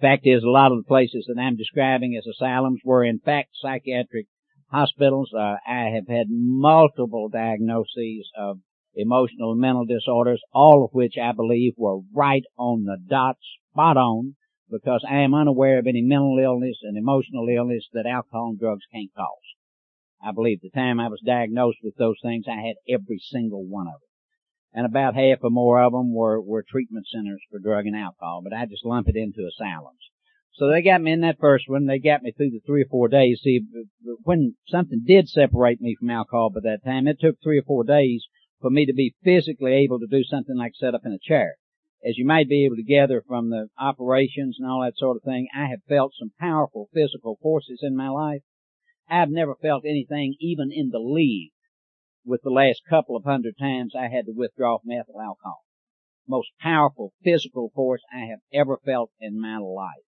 Fact 0.01 0.25
is, 0.25 0.43
a 0.43 0.49
lot 0.49 0.71
of 0.71 0.79
the 0.79 0.87
places 0.87 1.25
that 1.27 1.39
I'm 1.39 1.55
describing 1.55 2.15
as 2.17 2.27
asylums 2.27 2.81
were 2.83 3.05
in 3.05 3.19
fact 3.19 3.51
psychiatric 3.53 4.25
hospitals. 4.69 5.31
Uh, 5.33 5.57
I 5.65 5.91
have 5.93 6.07
had 6.09 6.27
multiple 6.29 7.29
diagnoses 7.29 8.29
of 8.35 8.59
emotional 8.95 9.53
and 9.53 9.61
mental 9.61 9.85
disorders, 9.85 10.41
all 10.51 10.83
of 10.83 10.91
which 10.91 11.15
I 11.21 11.31
believe 11.31 11.75
were 11.77 11.99
right 12.13 12.43
on 12.57 12.83
the 12.83 12.97
dot, 12.97 13.37
spot 13.71 13.95
on, 13.95 14.35
because 14.69 15.05
I 15.07 15.19
am 15.19 15.33
unaware 15.33 15.79
of 15.79 15.87
any 15.87 16.01
mental 16.01 16.37
illness 16.41 16.79
and 16.83 16.97
emotional 16.97 17.47
illness 17.47 17.87
that 17.93 18.05
alcohol 18.05 18.49
and 18.49 18.59
drugs 18.59 18.83
can't 18.91 19.13
cause. 19.15 19.27
I 20.23 20.31
believe 20.31 20.61
the 20.61 20.69
time 20.69 20.99
I 20.99 21.07
was 21.07 21.21
diagnosed 21.25 21.79
with 21.83 21.95
those 21.95 22.17
things, 22.21 22.45
I 22.47 22.61
had 22.61 22.75
every 22.87 23.19
single 23.19 23.65
one 23.65 23.87
of 23.87 23.93
them. 23.93 24.09
And 24.73 24.85
about 24.85 25.15
half 25.15 25.39
or 25.43 25.49
more 25.49 25.81
of 25.81 25.91
them 25.91 26.13
were, 26.13 26.39
were 26.39 26.63
treatment 26.63 27.07
centers 27.07 27.41
for 27.49 27.59
drug 27.59 27.87
and 27.87 27.95
alcohol, 27.95 28.41
but 28.43 28.53
I 28.53 28.65
just 28.65 28.85
lump 28.85 29.09
it 29.09 29.15
into 29.17 29.47
asylums. 29.47 29.99
So 30.53 30.69
they 30.69 30.81
got 30.81 31.01
me 31.01 31.11
in 31.11 31.21
that 31.21 31.39
first 31.39 31.67
one. 31.67 31.87
They 31.87 31.99
got 31.99 32.23
me 32.23 32.31
through 32.31 32.51
the 32.51 32.61
three 32.65 32.83
or 32.83 32.89
four 32.89 33.07
days. 33.07 33.41
See, 33.41 33.61
when 34.23 34.55
something 34.67 35.03
did 35.05 35.27
separate 35.27 35.81
me 35.81 35.95
from 35.99 36.09
alcohol 36.09 36.51
by 36.51 36.61
that 36.63 36.83
time, 36.85 37.07
it 37.07 37.19
took 37.19 37.41
three 37.41 37.59
or 37.59 37.63
four 37.63 37.83
days 37.83 38.25
for 38.59 38.69
me 38.69 38.85
to 38.85 38.93
be 38.93 39.15
physically 39.23 39.73
able 39.73 39.99
to 39.99 40.07
do 40.07 40.23
something 40.23 40.55
like 40.55 40.73
sit 40.75 40.93
up 40.93 41.05
in 41.05 41.13
a 41.13 41.19
chair. 41.19 41.55
As 42.05 42.17
you 42.17 42.25
might 42.25 42.49
be 42.49 42.65
able 42.65 42.75
to 42.75 42.83
gather 42.83 43.23
from 43.27 43.49
the 43.49 43.69
operations 43.79 44.57
and 44.59 44.69
all 44.69 44.81
that 44.81 44.97
sort 44.97 45.17
of 45.17 45.23
thing, 45.23 45.47
I 45.55 45.67
have 45.67 45.83
felt 45.87 46.13
some 46.17 46.31
powerful 46.39 46.89
physical 46.93 47.37
forces 47.41 47.79
in 47.81 47.95
my 47.95 48.09
life 48.09 48.41
I've 49.11 49.29
never 49.29 49.55
felt 49.61 49.83
anything 49.85 50.35
even 50.39 50.71
in 50.71 50.89
the 50.89 50.99
league 50.99 51.51
with 52.25 52.41
the 52.43 52.49
last 52.49 52.83
couple 52.89 53.17
of 53.17 53.25
hundred 53.25 53.55
times 53.59 53.93
I 53.93 54.07
had 54.07 54.25
to 54.25 54.33
withdraw 54.33 54.77
from 54.79 54.91
ethyl 54.91 55.19
alcohol. 55.19 55.65
Most 56.29 56.47
powerful 56.61 57.11
physical 57.21 57.71
force 57.75 58.01
I 58.13 58.27
have 58.29 58.39
ever 58.53 58.77
felt 58.85 59.11
in 59.19 59.41
my 59.41 59.57
life. 59.57 60.05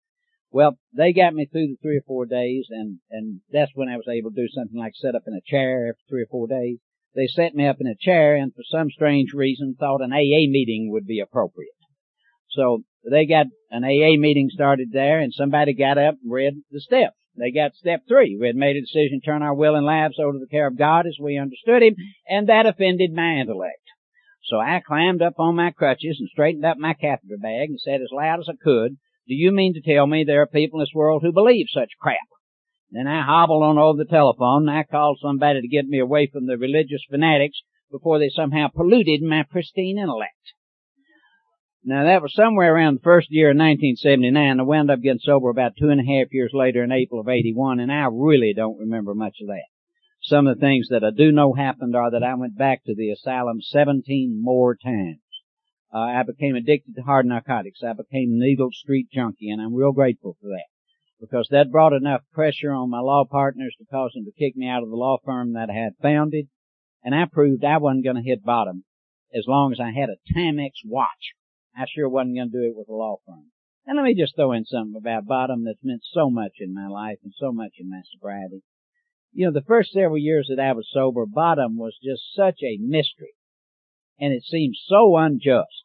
Well, 0.50 0.78
they 0.92 1.12
got 1.12 1.34
me 1.34 1.46
through 1.46 1.68
the 1.68 1.76
three 1.80 1.98
or 1.98 2.06
four 2.08 2.26
days 2.26 2.66
and, 2.70 2.98
and 3.08 3.40
that's 3.52 3.70
when 3.74 3.88
I 3.88 3.96
was 3.96 4.08
able 4.08 4.30
to 4.30 4.42
do 4.42 4.48
something 4.48 4.76
like 4.76 4.94
sit 4.96 5.14
up 5.14 5.22
in 5.28 5.34
a 5.34 5.46
chair 5.46 5.90
after 5.90 6.02
three 6.08 6.22
or 6.22 6.28
four 6.28 6.48
days. 6.48 6.78
They 7.14 7.28
set 7.28 7.54
me 7.54 7.68
up 7.68 7.76
in 7.80 7.86
a 7.86 7.94
chair 7.94 8.34
and 8.34 8.52
for 8.52 8.62
some 8.68 8.90
strange 8.90 9.32
reason 9.32 9.76
thought 9.78 10.02
an 10.02 10.12
AA 10.12 10.50
meeting 10.50 10.90
would 10.90 11.06
be 11.06 11.20
appropriate. 11.20 11.70
So 12.50 12.82
they 13.08 13.26
got 13.26 13.46
an 13.70 13.84
AA 13.84 14.18
meeting 14.18 14.48
started 14.50 14.88
there 14.90 15.20
and 15.20 15.32
somebody 15.32 15.74
got 15.74 15.98
up 15.98 16.16
and 16.20 16.32
read 16.32 16.54
the 16.72 16.80
steps. 16.80 17.14
They 17.38 17.52
got 17.52 17.74
step 17.74 18.02
three. 18.08 18.36
We 18.38 18.48
had 18.48 18.56
made 18.56 18.76
a 18.76 18.80
decision 18.80 19.20
to 19.20 19.26
turn 19.26 19.42
our 19.42 19.54
will 19.54 19.74
and 19.74 19.86
lives 19.86 20.18
over 20.18 20.32
to 20.32 20.38
the 20.38 20.50
care 20.50 20.66
of 20.66 20.76
God 20.76 21.06
as 21.06 21.16
we 21.20 21.38
understood 21.38 21.82
Him, 21.82 21.94
and 22.28 22.48
that 22.48 22.66
offended 22.66 23.12
my 23.12 23.36
intellect. 23.36 23.82
So 24.44 24.58
I 24.58 24.80
climbed 24.86 25.22
up 25.22 25.34
on 25.38 25.56
my 25.56 25.70
crutches 25.70 26.16
and 26.18 26.28
straightened 26.28 26.64
up 26.64 26.78
my 26.78 26.94
catheter 26.94 27.36
bag 27.40 27.68
and 27.68 27.78
said 27.80 28.00
as 28.00 28.10
loud 28.12 28.40
as 28.40 28.48
I 28.48 28.54
could, 28.62 28.96
do 29.28 29.34
you 29.34 29.52
mean 29.52 29.74
to 29.74 29.82
tell 29.82 30.06
me 30.06 30.24
there 30.24 30.40
are 30.40 30.46
people 30.46 30.80
in 30.80 30.82
this 30.82 30.94
world 30.94 31.22
who 31.22 31.32
believe 31.32 31.66
such 31.68 31.98
crap? 32.00 32.16
Then 32.90 33.06
I 33.06 33.22
hobbled 33.22 33.62
on 33.62 33.76
over 33.76 33.98
the 33.98 34.08
telephone 34.08 34.66
and 34.66 34.78
I 34.78 34.84
called 34.84 35.18
somebody 35.20 35.60
to 35.60 35.68
get 35.68 35.86
me 35.86 35.98
away 35.98 36.26
from 36.32 36.46
the 36.46 36.56
religious 36.56 37.02
fanatics 37.10 37.60
before 37.90 38.18
they 38.18 38.30
somehow 38.30 38.68
polluted 38.68 39.20
my 39.22 39.42
pristine 39.42 39.98
intellect. 39.98 40.54
Now 41.84 42.04
that 42.04 42.22
was 42.22 42.34
somewhere 42.34 42.74
around 42.74 42.96
the 42.96 43.02
first 43.02 43.30
year 43.30 43.50
of 43.50 43.56
1979. 43.56 44.58
I 44.58 44.62
wound 44.64 44.90
up 44.90 45.00
getting 45.00 45.20
sober 45.20 45.48
about 45.48 45.76
two 45.76 45.90
and 45.90 46.00
a 46.00 46.04
half 46.04 46.32
years 46.32 46.50
later 46.52 46.82
in 46.82 46.90
April 46.90 47.20
of 47.20 47.28
81 47.28 47.78
and 47.78 47.92
I 47.92 48.08
really 48.10 48.52
don't 48.52 48.80
remember 48.80 49.14
much 49.14 49.36
of 49.40 49.46
that. 49.46 49.66
Some 50.20 50.48
of 50.48 50.56
the 50.56 50.60
things 50.60 50.88
that 50.88 51.04
I 51.04 51.10
do 51.10 51.30
know 51.30 51.52
happened 51.52 51.94
are 51.94 52.10
that 52.10 52.24
I 52.24 52.34
went 52.34 52.58
back 52.58 52.82
to 52.84 52.96
the 52.96 53.10
asylum 53.10 53.60
17 53.60 54.42
more 54.42 54.74
times. 54.74 55.20
Uh, 55.94 55.98
I 55.98 56.24
became 56.24 56.56
addicted 56.56 56.96
to 56.96 57.02
hard 57.02 57.26
narcotics. 57.26 57.80
I 57.84 57.92
became 57.92 58.40
needle 58.40 58.70
street 58.72 59.08
junkie 59.12 59.48
and 59.48 59.62
I'm 59.62 59.74
real 59.74 59.92
grateful 59.92 60.36
for 60.40 60.48
that 60.48 60.66
because 61.20 61.46
that 61.52 61.70
brought 61.70 61.92
enough 61.92 62.22
pressure 62.32 62.72
on 62.72 62.90
my 62.90 63.00
law 63.00 63.24
partners 63.24 63.76
to 63.78 63.86
cause 63.86 64.12
them 64.14 64.24
to 64.24 64.32
kick 64.32 64.56
me 64.56 64.68
out 64.68 64.82
of 64.82 64.90
the 64.90 64.96
law 64.96 65.18
firm 65.24 65.52
that 65.52 65.70
I 65.70 65.74
had 65.74 65.92
founded 66.02 66.48
and 67.04 67.14
I 67.14 67.24
proved 67.26 67.64
I 67.64 67.78
wasn't 67.78 68.04
going 68.04 68.16
to 68.16 68.22
hit 68.22 68.44
bottom 68.44 68.82
as 69.32 69.44
long 69.46 69.70
as 69.70 69.78
I 69.78 69.92
had 69.92 70.08
a 70.10 70.18
Timex 70.34 70.72
watch. 70.84 71.34
I 71.78 71.84
sure 71.86 72.08
wasn't 72.08 72.34
going 72.36 72.50
to 72.50 72.58
do 72.58 72.66
it 72.66 72.76
with 72.76 72.88
a 72.88 72.92
law 72.92 73.18
firm. 73.24 73.52
And 73.86 73.96
let 73.96 74.02
me 74.02 74.14
just 74.14 74.34
throw 74.34 74.52
in 74.52 74.64
something 74.64 74.96
about 74.98 75.26
bottom 75.26 75.64
that's 75.64 75.78
meant 75.82 76.02
so 76.12 76.28
much 76.28 76.54
in 76.58 76.74
my 76.74 76.88
life 76.88 77.18
and 77.22 77.32
so 77.38 77.52
much 77.52 77.74
in 77.78 77.88
my 77.88 78.00
sobriety. 78.12 78.62
You 79.32 79.46
know, 79.46 79.52
the 79.52 79.66
first 79.66 79.92
several 79.92 80.18
years 80.18 80.50
that 80.50 80.60
I 80.60 80.72
was 80.72 80.90
sober, 80.92 81.24
bottom 81.24 81.78
was 81.78 81.96
just 82.02 82.34
such 82.34 82.60
a 82.64 82.78
mystery. 82.80 83.34
And 84.18 84.34
it 84.34 84.42
seemed 84.42 84.74
so 84.88 85.16
unjust. 85.16 85.84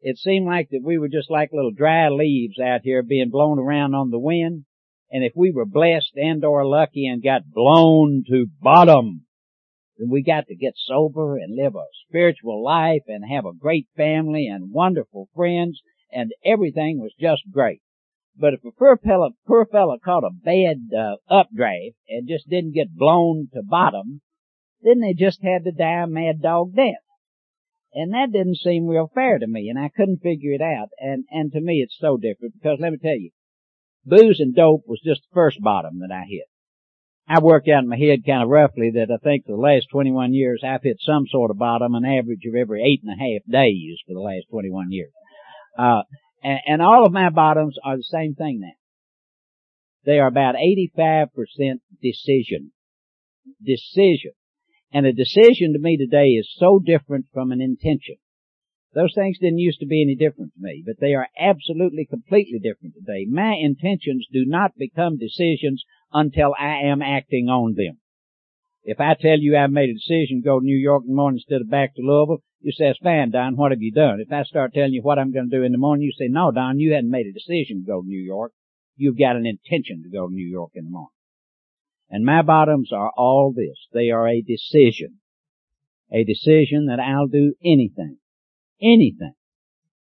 It 0.00 0.16
seemed 0.16 0.46
like 0.46 0.70
that 0.70 0.82
we 0.82 0.96
were 0.96 1.08
just 1.08 1.30
like 1.30 1.50
little 1.52 1.72
dry 1.72 2.08
leaves 2.08 2.58
out 2.58 2.80
here 2.82 3.02
being 3.02 3.30
blown 3.30 3.58
around 3.58 3.94
on 3.94 4.10
the 4.10 4.18
wind. 4.18 4.64
And 5.10 5.24
if 5.24 5.32
we 5.36 5.50
were 5.50 5.66
blessed 5.66 6.16
and 6.16 6.44
or 6.44 6.66
lucky 6.66 7.06
and 7.06 7.22
got 7.22 7.50
blown 7.52 8.24
to 8.28 8.46
bottom, 8.60 9.26
we 10.06 10.22
got 10.22 10.46
to 10.46 10.54
get 10.54 10.74
sober 10.76 11.36
and 11.36 11.56
live 11.56 11.74
a 11.74 11.84
spiritual 12.08 12.62
life 12.62 13.02
and 13.08 13.24
have 13.28 13.44
a 13.44 13.52
great 13.52 13.88
family 13.96 14.46
and 14.46 14.72
wonderful 14.72 15.28
friends 15.34 15.80
and 16.12 16.32
everything 16.44 17.00
was 17.00 17.12
just 17.18 17.42
great. 17.50 17.80
But 18.36 18.54
if 18.54 18.64
a 18.64 18.70
poor 18.70 18.96
fella, 18.96 19.30
poor 19.46 19.66
fella 19.66 19.98
caught 19.98 20.22
a 20.22 20.30
bad 20.30 20.90
uh, 20.96 21.16
updraft 21.28 21.96
and 22.08 22.28
just 22.28 22.48
didn't 22.48 22.74
get 22.74 22.94
blown 22.94 23.48
to 23.52 23.62
bottom, 23.62 24.20
then 24.80 25.00
they 25.00 25.12
just 25.12 25.42
had 25.42 25.64
to 25.64 25.72
die 25.72 26.04
a 26.04 26.06
mad 26.06 26.40
dog 26.40 26.74
death. 26.76 27.02
And 27.92 28.12
that 28.12 28.30
didn't 28.32 28.58
seem 28.58 28.86
real 28.86 29.10
fair 29.12 29.38
to 29.38 29.46
me, 29.46 29.68
and 29.68 29.78
I 29.78 29.88
couldn't 29.88 30.22
figure 30.22 30.52
it 30.52 30.60
out. 30.60 30.88
And 30.98 31.24
and 31.30 31.50
to 31.52 31.60
me, 31.60 31.80
it's 31.80 31.96
so 31.98 32.16
different 32.16 32.54
because 32.54 32.78
let 32.80 32.92
me 32.92 32.98
tell 32.98 33.16
you, 33.16 33.30
booze 34.04 34.40
and 34.40 34.54
dope 34.54 34.84
was 34.86 35.00
just 35.04 35.22
the 35.22 35.34
first 35.34 35.60
bottom 35.60 35.98
that 36.00 36.12
I 36.14 36.24
hit. 36.28 36.46
I 37.28 37.40
worked 37.40 37.68
out 37.68 37.82
in 37.82 37.90
my 37.90 37.98
head 37.98 38.24
kind 38.24 38.42
of 38.42 38.48
roughly 38.48 38.92
that 38.94 39.12
I 39.12 39.18
think 39.22 39.44
for 39.44 39.52
the 39.52 39.60
last 39.60 39.88
21 39.92 40.32
years 40.32 40.62
I've 40.64 40.82
hit 40.82 40.96
some 41.00 41.26
sort 41.28 41.50
of 41.50 41.58
bottom, 41.58 41.94
an 41.94 42.06
average 42.06 42.46
of 42.48 42.54
every 42.54 42.82
eight 42.82 43.02
and 43.04 43.12
a 43.12 43.20
half 43.20 43.42
days 43.50 43.98
for 44.06 44.14
the 44.14 44.20
last 44.20 44.46
21 44.50 44.90
years. 44.90 45.12
Uh, 45.78 46.02
and, 46.42 46.60
and 46.66 46.82
all 46.82 47.04
of 47.04 47.12
my 47.12 47.28
bottoms 47.28 47.76
are 47.84 47.98
the 47.98 48.02
same 48.02 48.34
thing 48.34 48.60
now. 48.60 48.72
They 50.06 50.18
are 50.18 50.26
about 50.26 50.54
85% 50.54 51.28
decision. 52.02 52.72
Decision. 53.62 54.32
And 54.90 55.04
a 55.04 55.12
decision 55.12 55.74
to 55.74 55.78
me 55.78 55.98
today 55.98 56.28
is 56.28 56.48
so 56.56 56.80
different 56.82 57.26
from 57.34 57.52
an 57.52 57.60
intention. 57.60 58.16
Those 58.94 59.12
things 59.14 59.36
didn't 59.38 59.58
used 59.58 59.80
to 59.80 59.86
be 59.86 60.00
any 60.00 60.16
different 60.16 60.54
to 60.54 60.60
me, 60.60 60.82
but 60.86 60.96
they 60.98 61.12
are 61.12 61.28
absolutely 61.38 62.06
completely 62.08 62.58
different 62.58 62.94
today. 62.94 63.26
My 63.28 63.54
intentions 63.60 64.26
do 64.32 64.44
not 64.46 64.78
become 64.78 65.18
decisions 65.18 65.84
until 66.12 66.54
I 66.58 66.86
am 66.86 67.02
acting 67.02 67.48
on 67.48 67.74
them. 67.74 67.98
If 68.84 69.00
I 69.00 69.14
tell 69.14 69.38
you 69.38 69.56
I've 69.56 69.70
made 69.70 69.90
a 69.90 69.94
decision 69.94 70.40
to 70.40 70.44
go 70.44 70.60
to 70.60 70.64
New 70.64 70.76
York 70.76 71.02
in 71.04 71.10
the 71.10 71.16
morning 71.16 71.38
instead 71.38 71.60
of 71.60 71.70
back 71.70 71.94
to 71.94 72.02
Louisville, 72.02 72.42
you 72.60 72.72
say, 72.72 72.94
fine, 73.02 73.30
Don, 73.30 73.56
what 73.56 73.70
have 73.70 73.82
you 73.82 73.92
done? 73.92 74.20
If 74.20 74.32
I 74.32 74.42
start 74.42 74.72
telling 74.72 74.92
you 74.92 75.02
what 75.02 75.18
I'm 75.18 75.32
going 75.32 75.48
to 75.50 75.56
do 75.56 75.62
in 75.62 75.72
the 75.72 75.78
morning, 75.78 76.04
you 76.04 76.12
say, 76.12 76.28
no, 76.28 76.50
Don, 76.50 76.80
you 76.80 76.94
hadn't 76.94 77.10
made 77.10 77.26
a 77.26 77.32
decision 77.32 77.82
to 77.82 77.86
go 77.86 78.02
to 78.02 78.08
New 78.08 78.20
York. 78.20 78.52
You've 78.96 79.18
got 79.18 79.36
an 79.36 79.46
intention 79.46 80.02
to 80.02 80.10
go 80.10 80.26
to 80.26 80.32
New 80.32 80.46
York 80.46 80.72
in 80.74 80.84
the 80.84 80.90
morning. 80.90 81.10
And 82.10 82.24
my 82.24 82.42
bottoms 82.42 82.90
are 82.92 83.12
all 83.16 83.52
this. 83.54 83.86
They 83.92 84.10
are 84.10 84.26
a 84.26 84.40
decision. 84.40 85.20
A 86.10 86.24
decision 86.24 86.86
that 86.86 86.98
I'll 86.98 87.26
do 87.26 87.54
anything, 87.62 88.16
anything 88.80 89.34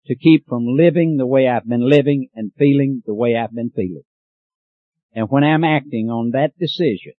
to 0.06 0.16
keep 0.16 0.46
from 0.48 0.66
living 0.66 1.16
the 1.16 1.26
way 1.26 1.46
I've 1.46 1.66
been 1.66 1.88
living 1.88 2.28
and 2.34 2.52
feeling 2.58 3.02
the 3.06 3.14
way 3.14 3.36
I've 3.36 3.54
been 3.54 3.70
feeling. 3.70 4.02
And 5.14 5.28
when 5.28 5.44
I'm 5.44 5.64
acting 5.64 6.08
on 6.08 6.30
that 6.30 6.58
decision, 6.58 7.12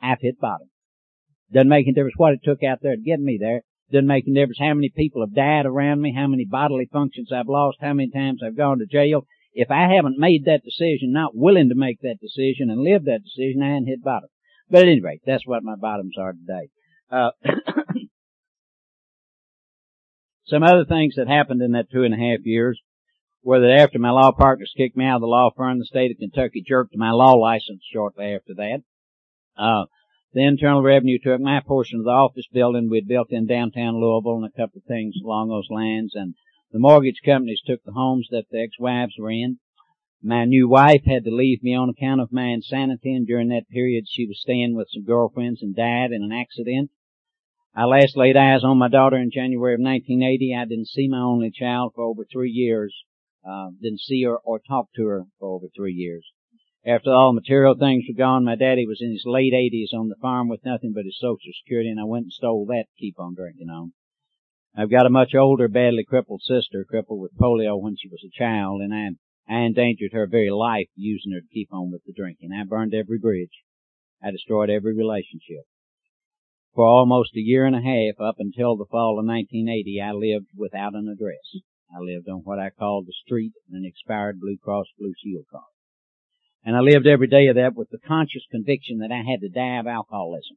I've 0.00 0.20
hit 0.20 0.40
bottom. 0.40 0.68
Doesn't 1.52 1.68
make 1.68 1.86
any 1.86 1.92
difference 1.92 2.14
what 2.16 2.32
it 2.32 2.40
took 2.42 2.62
out 2.62 2.78
there 2.82 2.96
to 2.96 3.02
get 3.02 3.20
me 3.20 3.38
there. 3.40 3.62
Doesn't 3.92 4.06
make 4.06 4.24
any 4.26 4.34
difference 4.34 4.58
how 4.58 4.72
many 4.72 4.88
people 4.88 5.22
have 5.22 5.34
died 5.34 5.66
around 5.66 6.00
me, 6.00 6.14
how 6.16 6.26
many 6.26 6.46
bodily 6.46 6.88
functions 6.90 7.30
I've 7.30 7.48
lost, 7.48 7.78
how 7.80 7.92
many 7.92 8.10
times 8.10 8.40
I've 8.42 8.56
gone 8.56 8.78
to 8.78 8.86
jail. 8.86 9.26
If 9.52 9.70
I 9.70 9.92
haven't 9.94 10.18
made 10.18 10.46
that 10.46 10.64
decision, 10.64 11.12
not 11.12 11.36
willing 11.36 11.68
to 11.68 11.74
make 11.74 12.00
that 12.00 12.16
decision 12.22 12.70
and 12.70 12.80
live 12.80 13.04
that 13.04 13.22
decision, 13.22 13.62
I 13.62 13.74
ain't 13.74 13.86
hit 13.86 14.02
bottom. 14.02 14.30
But 14.70 14.82
at 14.82 14.88
any 14.88 15.02
rate, 15.02 15.20
that's 15.26 15.46
what 15.46 15.62
my 15.62 15.74
bottoms 15.76 16.14
are 16.18 16.32
today. 16.32 16.70
Uh, 17.10 17.32
some 20.46 20.62
other 20.62 20.86
things 20.86 21.16
that 21.16 21.28
happened 21.28 21.60
in 21.60 21.72
that 21.72 21.90
two 21.92 22.04
and 22.04 22.14
a 22.14 22.16
half 22.16 22.46
years 22.46 22.80
were 23.42 23.60
that 23.60 23.80
after 23.80 23.98
my 23.98 24.10
law 24.10 24.32
partners 24.32 24.72
kicked 24.76 24.96
me 24.96 25.04
out 25.04 25.16
of 25.16 25.20
the 25.22 25.26
law 25.26 25.50
firm, 25.56 25.78
the 25.78 25.84
state 25.84 26.10
of 26.10 26.18
Kentucky 26.18 26.62
jerked 26.66 26.96
my 26.96 27.10
law 27.10 27.32
license 27.32 27.82
shortly 27.92 28.34
after 28.34 28.54
that. 28.54 28.82
Uh, 29.56 29.86
the 30.32 30.44
Internal 30.44 30.82
Revenue 30.82 31.18
took 31.22 31.40
my 31.40 31.60
portion 31.60 31.98
of 31.98 32.04
the 32.04 32.10
office 32.10 32.46
building 32.52 32.88
we'd 32.88 33.08
built 33.08 33.32
in 33.32 33.46
downtown 33.46 34.00
Louisville 34.00 34.36
and 34.36 34.46
a 34.46 34.56
couple 34.56 34.78
of 34.78 34.84
things 34.84 35.14
along 35.22 35.48
those 35.48 35.68
lines, 35.68 36.12
and 36.14 36.34
the 36.70 36.78
mortgage 36.78 37.20
companies 37.24 37.60
took 37.66 37.82
the 37.84 37.92
homes 37.92 38.28
that 38.30 38.44
the 38.50 38.62
ex-wives 38.62 39.16
were 39.18 39.30
in. 39.30 39.58
My 40.22 40.44
new 40.44 40.68
wife 40.68 41.04
had 41.04 41.24
to 41.24 41.34
leave 41.34 41.62
me 41.62 41.74
on 41.74 41.90
account 41.90 42.20
of 42.20 42.32
my 42.32 42.46
insanity, 42.46 43.12
and 43.12 43.26
during 43.26 43.48
that 43.48 43.68
period 43.68 44.04
she 44.08 44.24
was 44.24 44.40
staying 44.40 44.76
with 44.76 44.88
some 44.90 45.04
girlfriends 45.04 45.62
and 45.62 45.74
died 45.74 46.12
in 46.12 46.22
an 46.22 46.32
accident. 46.32 46.90
I 47.74 47.84
last 47.84 48.16
laid 48.16 48.36
eyes 48.36 48.62
on 48.64 48.78
my 48.78 48.88
daughter 48.88 49.16
in 49.16 49.30
January 49.30 49.74
of 49.74 49.80
1980. 49.80 50.54
I 50.54 50.64
didn't 50.64 50.88
see 50.88 51.08
my 51.08 51.18
only 51.18 51.50
child 51.50 51.92
for 51.94 52.04
over 52.04 52.24
three 52.24 52.50
years. 52.50 52.94
Uh, 53.44 53.70
didn't 53.80 54.00
see 54.00 54.22
her 54.22 54.36
or 54.38 54.60
talk 54.60 54.88
to 54.94 55.06
her 55.06 55.24
for 55.38 55.48
over 55.48 55.66
three 55.74 55.92
years. 55.92 56.30
After 56.84 57.12
all 57.12 57.32
material 57.32 57.76
things 57.76 58.04
were 58.08 58.16
gone, 58.16 58.44
my 58.44 58.56
daddy 58.56 58.86
was 58.86 59.00
in 59.00 59.12
his 59.12 59.24
late 59.24 59.52
80s 59.52 59.96
on 59.96 60.08
the 60.08 60.16
farm 60.16 60.48
with 60.48 60.64
nothing 60.64 60.92
but 60.92 61.04
his 61.04 61.18
social 61.18 61.52
security, 61.62 61.88
and 61.88 62.00
I 62.00 62.04
went 62.04 62.24
and 62.24 62.32
stole 62.32 62.66
that 62.66 62.86
to 62.88 63.00
keep 63.00 63.20
on 63.20 63.34
drinking 63.34 63.70
on. 63.70 63.92
I've 64.74 64.90
got 64.90 65.06
a 65.06 65.10
much 65.10 65.34
older, 65.34 65.68
badly 65.68 66.02
crippled 66.02 66.42
sister, 66.42 66.84
crippled 66.84 67.20
with 67.20 67.36
polio 67.36 67.80
when 67.80 67.96
she 67.96 68.08
was 68.08 68.24
a 68.24 68.36
child, 68.36 68.80
and 68.80 68.92
I, 68.92 69.10
I 69.48 69.60
endangered 69.60 70.12
her 70.12 70.26
very 70.26 70.50
life 70.50 70.88
using 70.96 71.32
her 71.32 71.40
to 71.40 71.54
keep 71.54 71.72
on 71.72 71.92
with 71.92 72.02
the 72.04 72.12
drinking. 72.12 72.52
I 72.52 72.64
burned 72.64 72.94
every 72.94 73.18
bridge. 73.18 73.62
I 74.22 74.30
destroyed 74.30 74.70
every 74.70 74.94
relationship. 74.96 75.66
For 76.74 76.86
almost 76.86 77.36
a 77.36 77.40
year 77.40 77.66
and 77.66 77.76
a 77.76 77.82
half, 77.82 78.18
up 78.18 78.36
until 78.38 78.76
the 78.76 78.86
fall 78.86 79.18
of 79.20 79.26
1980, 79.26 80.00
I 80.00 80.12
lived 80.12 80.48
without 80.56 80.94
an 80.94 81.06
address. 81.06 81.62
I 81.94 82.00
lived 82.00 82.28
on 82.28 82.40
what 82.44 82.58
I 82.58 82.70
called 82.70 83.06
the 83.06 83.12
street 83.12 83.52
and 83.68 83.76
an 83.76 83.84
expired 83.84 84.40
Blue 84.40 84.56
Cross 84.56 84.86
Blue 84.98 85.12
Shield 85.22 85.44
card. 85.50 85.64
And 86.64 86.74
I 86.74 86.80
lived 86.80 87.06
every 87.06 87.26
day 87.26 87.48
of 87.48 87.56
that 87.56 87.74
with 87.74 87.90
the 87.90 87.98
conscious 87.98 88.46
conviction 88.50 88.98
that 88.98 89.12
I 89.12 89.22
had 89.28 89.40
to 89.40 89.48
die 89.48 89.78
of 89.78 89.86
alcoholism. 89.86 90.56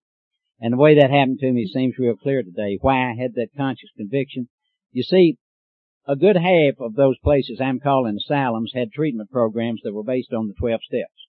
And 0.61 0.71
the 0.71 0.77
way 0.77 0.95
that 0.95 1.09
happened 1.11 1.39
to 1.39 1.51
me 1.51 1.67
seems 1.67 1.97
real 1.97 2.15
clear 2.15 2.41
today, 2.41 2.77
why 2.79 3.09
I 3.09 3.15
had 3.15 3.33
that 3.35 3.49
conscious 3.57 3.89
conviction. 3.97 4.47
You 4.91 5.03
see, 5.03 5.37
a 6.07 6.15
good 6.15 6.37
half 6.37 6.79
of 6.79 6.95
those 6.95 7.17
places 7.19 7.59
I'm 7.59 7.81
calling 7.81 8.15
asylums 8.15 8.71
had 8.73 8.93
treatment 8.93 9.29
programs 9.29 9.81
that 9.83 9.93
were 9.93 10.03
based 10.03 10.31
on 10.31 10.47
the 10.47 10.53
12 10.53 10.83
steps. 10.83 11.27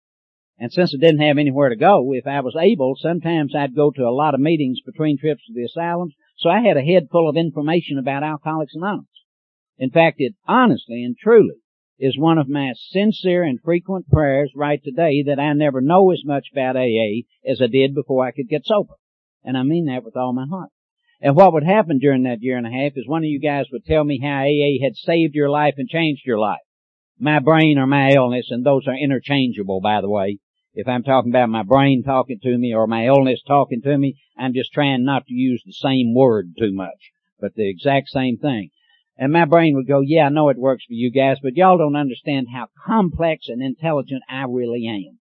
And 0.59 0.73
since 0.73 0.95
I 0.95 0.99
didn't 0.99 1.27
have 1.27 1.39
anywhere 1.39 1.71
to 1.71 1.77
go, 1.77 2.13
if 2.13 2.27
I 2.27 2.41
was 2.41 2.55
able, 2.55 2.95
sometimes 2.97 3.55
I'd 3.57 3.75
go 3.75 3.91
to 3.91 4.07
a 4.07 4.15
lot 4.15 4.35
of 4.35 4.41
meetings 4.41 4.81
between 4.87 5.19
trips 5.19 5.45
to 5.47 5.53
the 5.53 5.65
asylums, 5.65 6.15
so 6.37 6.49
I 6.49 6.61
had 6.61 6.77
a 6.77 6.83
head 6.83 7.09
full 7.11 7.29
of 7.29 7.37
information 7.37 7.99
about 7.99 8.23
Alcoholics 8.23 8.75
Anonymous. 8.75 9.09
In 9.79 9.91
fact, 9.91 10.17
it 10.19 10.35
honestly 10.47 11.03
and 11.05 11.17
truly 11.17 11.57
is 11.99 12.19
one 12.19 12.39
of 12.39 12.49
my 12.49 12.73
sincere 12.75 13.43
and 13.43 13.61
frequent 13.63 14.09
prayers 14.09 14.53
right 14.55 14.83
today 14.83 15.23
that 15.27 15.39
I 15.39 15.53
never 15.53 15.81
know 15.81 16.11
as 16.11 16.23
much 16.25 16.49
about 16.53 16.77
AA 16.77 17.23
as 17.47 17.61
I 17.61 17.67
did 17.67 17.95
before 17.95 18.27
I 18.27 18.33
could 18.33 18.49
get 18.49 18.67
sober. 18.67 18.95
And 19.45 19.57
I 19.57 19.63
mean 19.63 19.87
that 19.87 20.05
with 20.05 20.17
all 20.17 20.33
my 20.33 20.47
heart. 20.47 20.71
And 21.21 21.35
what 21.35 21.53
would 21.55 21.65
happen 21.65 21.99
during 21.99 22.25
that 22.25 22.43
year 22.43 22.59
and 22.59 22.67
a 22.67 22.71
half 22.71 22.93
is 22.97 23.07
one 23.07 23.23
of 23.23 23.29
you 23.29 23.41
guys 23.41 23.67
would 23.73 23.85
tell 23.85 24.05
me 24.05 24.19
how 24.23 24.45
AA 24.45 24.85
had 24.85 24.97
saved 24.97 25.35
your 25.35 25.49
life 25.49 25.75
and 25.79 25.89
changed 25.89 26.27
your 26.27 26.39
life. 26.39 26.61
My 27.19 27.39
brain 27.39 27.79
or 27.79 27.87
my 27.87 28.11
illness, 28.11 28.49
and 28.51 28.65
those 28.65 28.87
are 28.87 28.95
interchangeable 28.95 29.81
by 29.81 30.03
the 30.03 30.11
way. 30.11 30.39
If 30.75 30.89
I'm 30.89 31.03
talking 31.03 31.33
about 31.33 31.49
my 31.49 31.63
brain 31.63 32.03
talking 32.03 32.39
to 32.43 32.59
me 32.59 32.75
or 32.75 32.87
my 32.87 33.07
illness 33.07 33.43
talking 33.47 33.81
to 33.83 33.97
me, 33.97 34.19
I'm 34.37 34.53
just 34.53 34.73
trying 34.73 35.05
not 35.05 35.27
to 35.27 35.33
use 35.33 35.63
the 35.65 35.73
same 35.73 36.15
word 36.15 36.53
too 36.59 36.73
much, 36.73 37.13
but 37.41 37.55
the 37.55 37.71
exact 37.71 38.09
same 38.09 38.37
thing. 38.37 38.69
And 39.19 39.33
my 39.33 39.47
brain 39.47 39.75
would 39.77 39.89
go, 39.89 40.01
yeah, 40.01 40.27
I 40.27 40.29
know 40.29 40.51
it 40.51 40.59
works 40.59 40.85
for 40.85 40.93
you 40.93 41.11
guys, 41.11 41.39
but 41.43 41.57
y'all 41.57 41.79
don't 41.79 41.97
understand 41.97 42.49
how 42.53 42.69
complex 42.87 43.49
and 43.49 43.63
intelligent 43.63 44.23
I 44.29 44.45
really 44.49 44.87
am. 44.87 45.19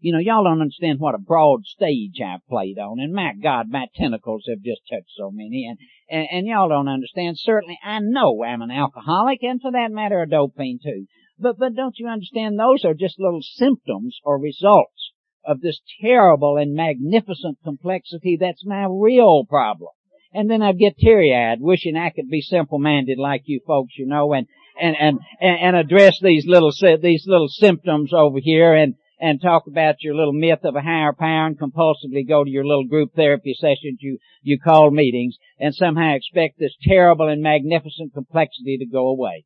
You 0.00 0.12
know, 0.12 0.18
y'all 0.18 0.44
don't 0.44 0.60
understand 0.60 1.00
what 1.00 1.14
a 1.14 1.18
broad 1.18 1.64
stage 1.64 2.20
I've 2.24 2.46
played 2.48 2.78
on, 2.78 3.00
and 3.00 3.12
my 3.12 3.32
God, 3.40 3.66
my 3.68 3.86
tentacles 3.96 4.44
have 4.48 4.62
just 4.62 4.82
touched 4.88 5.10
so 5.16 5.30
many, 5.32 5.66
and, 5.68 5.78
and, 6.08 6.28
and 6.30 6.46
y'all 6.46 6.68
don't 6.68 6.88
understand. 6.88 7.36
Certainly, 7.38 7.78
I 7.84 7.98
know 8.00 8.44
I'm 8.44 8.62
an 8.62 8.70
alcoholic, 8.70 9.42
and 9.42 9.60
for 9.60 9.72
that 9.72 9.90
matter, 9.90 10.22
a 10.22 10.28
dope 10.28 10.56
fiend 10.56 10.80
too. 10.84 11.06
But, 11.38 11.58
but 11.58 11.74
don't 11.74 11.98
you 11.98 12.06
understand, 12.08 12.58
those 12.58 12.84
are 12.84 12.94
just 12.94 13.18
little 13.18 13.42
symptoms 13.42 14.18
or 14.22 14.38
results 14.38 15.12
of 15.44 15.60
this 15.60 15.80
terrible 16.00 16.56
and 16.56 16.74
magnificent 16.74 17.58
complexity 17.64 18.36
that's 18.38 18.64
my 18.66 18.86
real 18.88 19.44
problem. 19.48 19.90
And 20.32 20.50
then 20.50 20.60
I'd 20.60 20.78
get 20.78 20.98
teary-eyed, 20.98 21.60
wishing 21.60 21.96
I 21.96 22.10
could 22.10 22.28
be 22.28 22.42
simple-minded 22.42 23.18
like 23.18 23.42
you 23.46 23.60
folks, 23.66 23.94
you 23.96 24.06
know, 24.06 24.34
and, 24.34 24.46
and, 24.80 24.94
and, 25.00 25.18
and 25.40 25.76
address 25.76 26.18
these 26.20 26.44
little, 26.46 26.70
these 27.00 27.24
little 27.26 27.48
symptoms 27.48 28.12
over 28.12 28.38
here 28.38 28.74
and, 28.74 28.94
and 29.18 29.40
talk 29.40 29.64
about 29.66 30.02
your 30.02 30.14
little 30.14 30.34
myth 30.34 30.60
of 30.64 30.76
a 30.76 30.82
higher 30.82 31.12
power 31.12 31.46
and 31.46 31.58
compulsively 31.58 32.28
go 32.28 32.44
to 32.44 32.50
your 32.50 32.66
little 32.66 32.86
group 32.86 33.14
therapy 33.16 33.54
sessions 33.58 33.98
you, 34.00 34.18
you 34.42 34.58
call 34.60 34.90
meetings 34.90 35.36
and 35.58 35.74
somehow 35.74 36.14
expect 36.14 36.58
this 36.58 36.76
terrible 36.82 37.28
and 37.28 37.42
magnificent 37.42 38.12
complexity 38.12 38.76
to 38.78 38.86
go 38.86 39.08
away. 39.08 39.44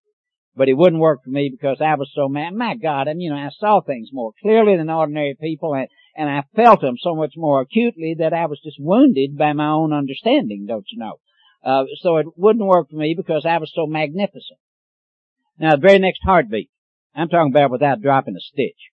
But 0.55 0.69
it 0.69 0.75
wouldn't 0.75 1.01
work 1.01 1.21
for 1.25 1.31
me 1.31 1.49
because 1.51 1.81
I 1.81 1.95
was 1.95 2.11
so 2.15 2.29
mad. 2.29 2.53
My 2.53 2.75
God, 2.77 3.09
and 3.09 3.23
you 3.23 3.31
know, 3.31 3.37
I 3.37 3.49
saw 3.59 3.81
things 3.81 4.11
more 4.13 4.33
clearly 4.43 4.77
than 4.77 4.91
ordinary 4.91 5.35
people 5.41 5.75
and, 5.75 5.89
and 6.17 6.29
I 6.29 6.45
felt 6.55 6.81
them 6.81 6.97
so 7.01 7.15
much 7.15 7.35
more 7.37 7.61
acutely 7.61 8.17
that 8.19 8.33
I 8.33 8.47
was 8.47 8.61
just 8.63 8.77
wounded 8.79 9.37
by 9.37 9.53
my 9.53 9.69
own 9.69 9.93
understanding, 9.93 10.67
don't 10.67 10.87
you 10.91 10.99
know? 10.99 11.21
Uh, 11.65 11.85
so 12.01 12.17
it 12.19 12.27
wouldn't 12.37 12.67
work 12.67 12.91
for 12.91 12.97
me 12.97 13.15
because 13.17 13.47
I 13.47 13.59
was 13.59 13.73
so 13.75 13.87
magnificent. 13.87 14.59
Now, 15.59 15.73
the 15.73 15.87
very 15.87 15.99
next 15.99 16.21
heartbeat, 16.25 16.71
I'm 17.15 17.29
talking 17.29 17.53
about 17.53 17.71
without 17.71 18.03
dropping 18.03 18.37
a 18.37 18.41
stitch 18.41 18.93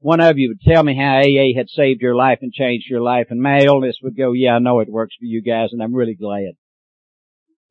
one 0.00 0.20
of 0.20 0.38
you 0.38 0.48
would 0.48 0.60
tell 0.60 0.82
me 0.82 0.96
how 0.96 1.18
AA 1.18 1.56
had 1.56 1.68
saved 1.68 2.00
your 2.00 2.14
life 2.14 2.38
and 2.42 2.52
changed 2.52 2.88
your 2.88 3.00
life, 3.00 3.26
and 3.30 3.40
my 3.40 3.60
illness 3.60 3.98
would 4.02 4.16
go, 4.16 4.32
yeah, 4.32 4.54
I 4.54 4.58
know 4.58 4.80
it 4.80 4.88
works 4.88 5.16
for 5.18 5.24
you 5.24 5.42
guys, 5.42 5.70
and 5.72 5.82
I'm 5.82 5.94
really 5.94 6.14
glad. 6.14 6.52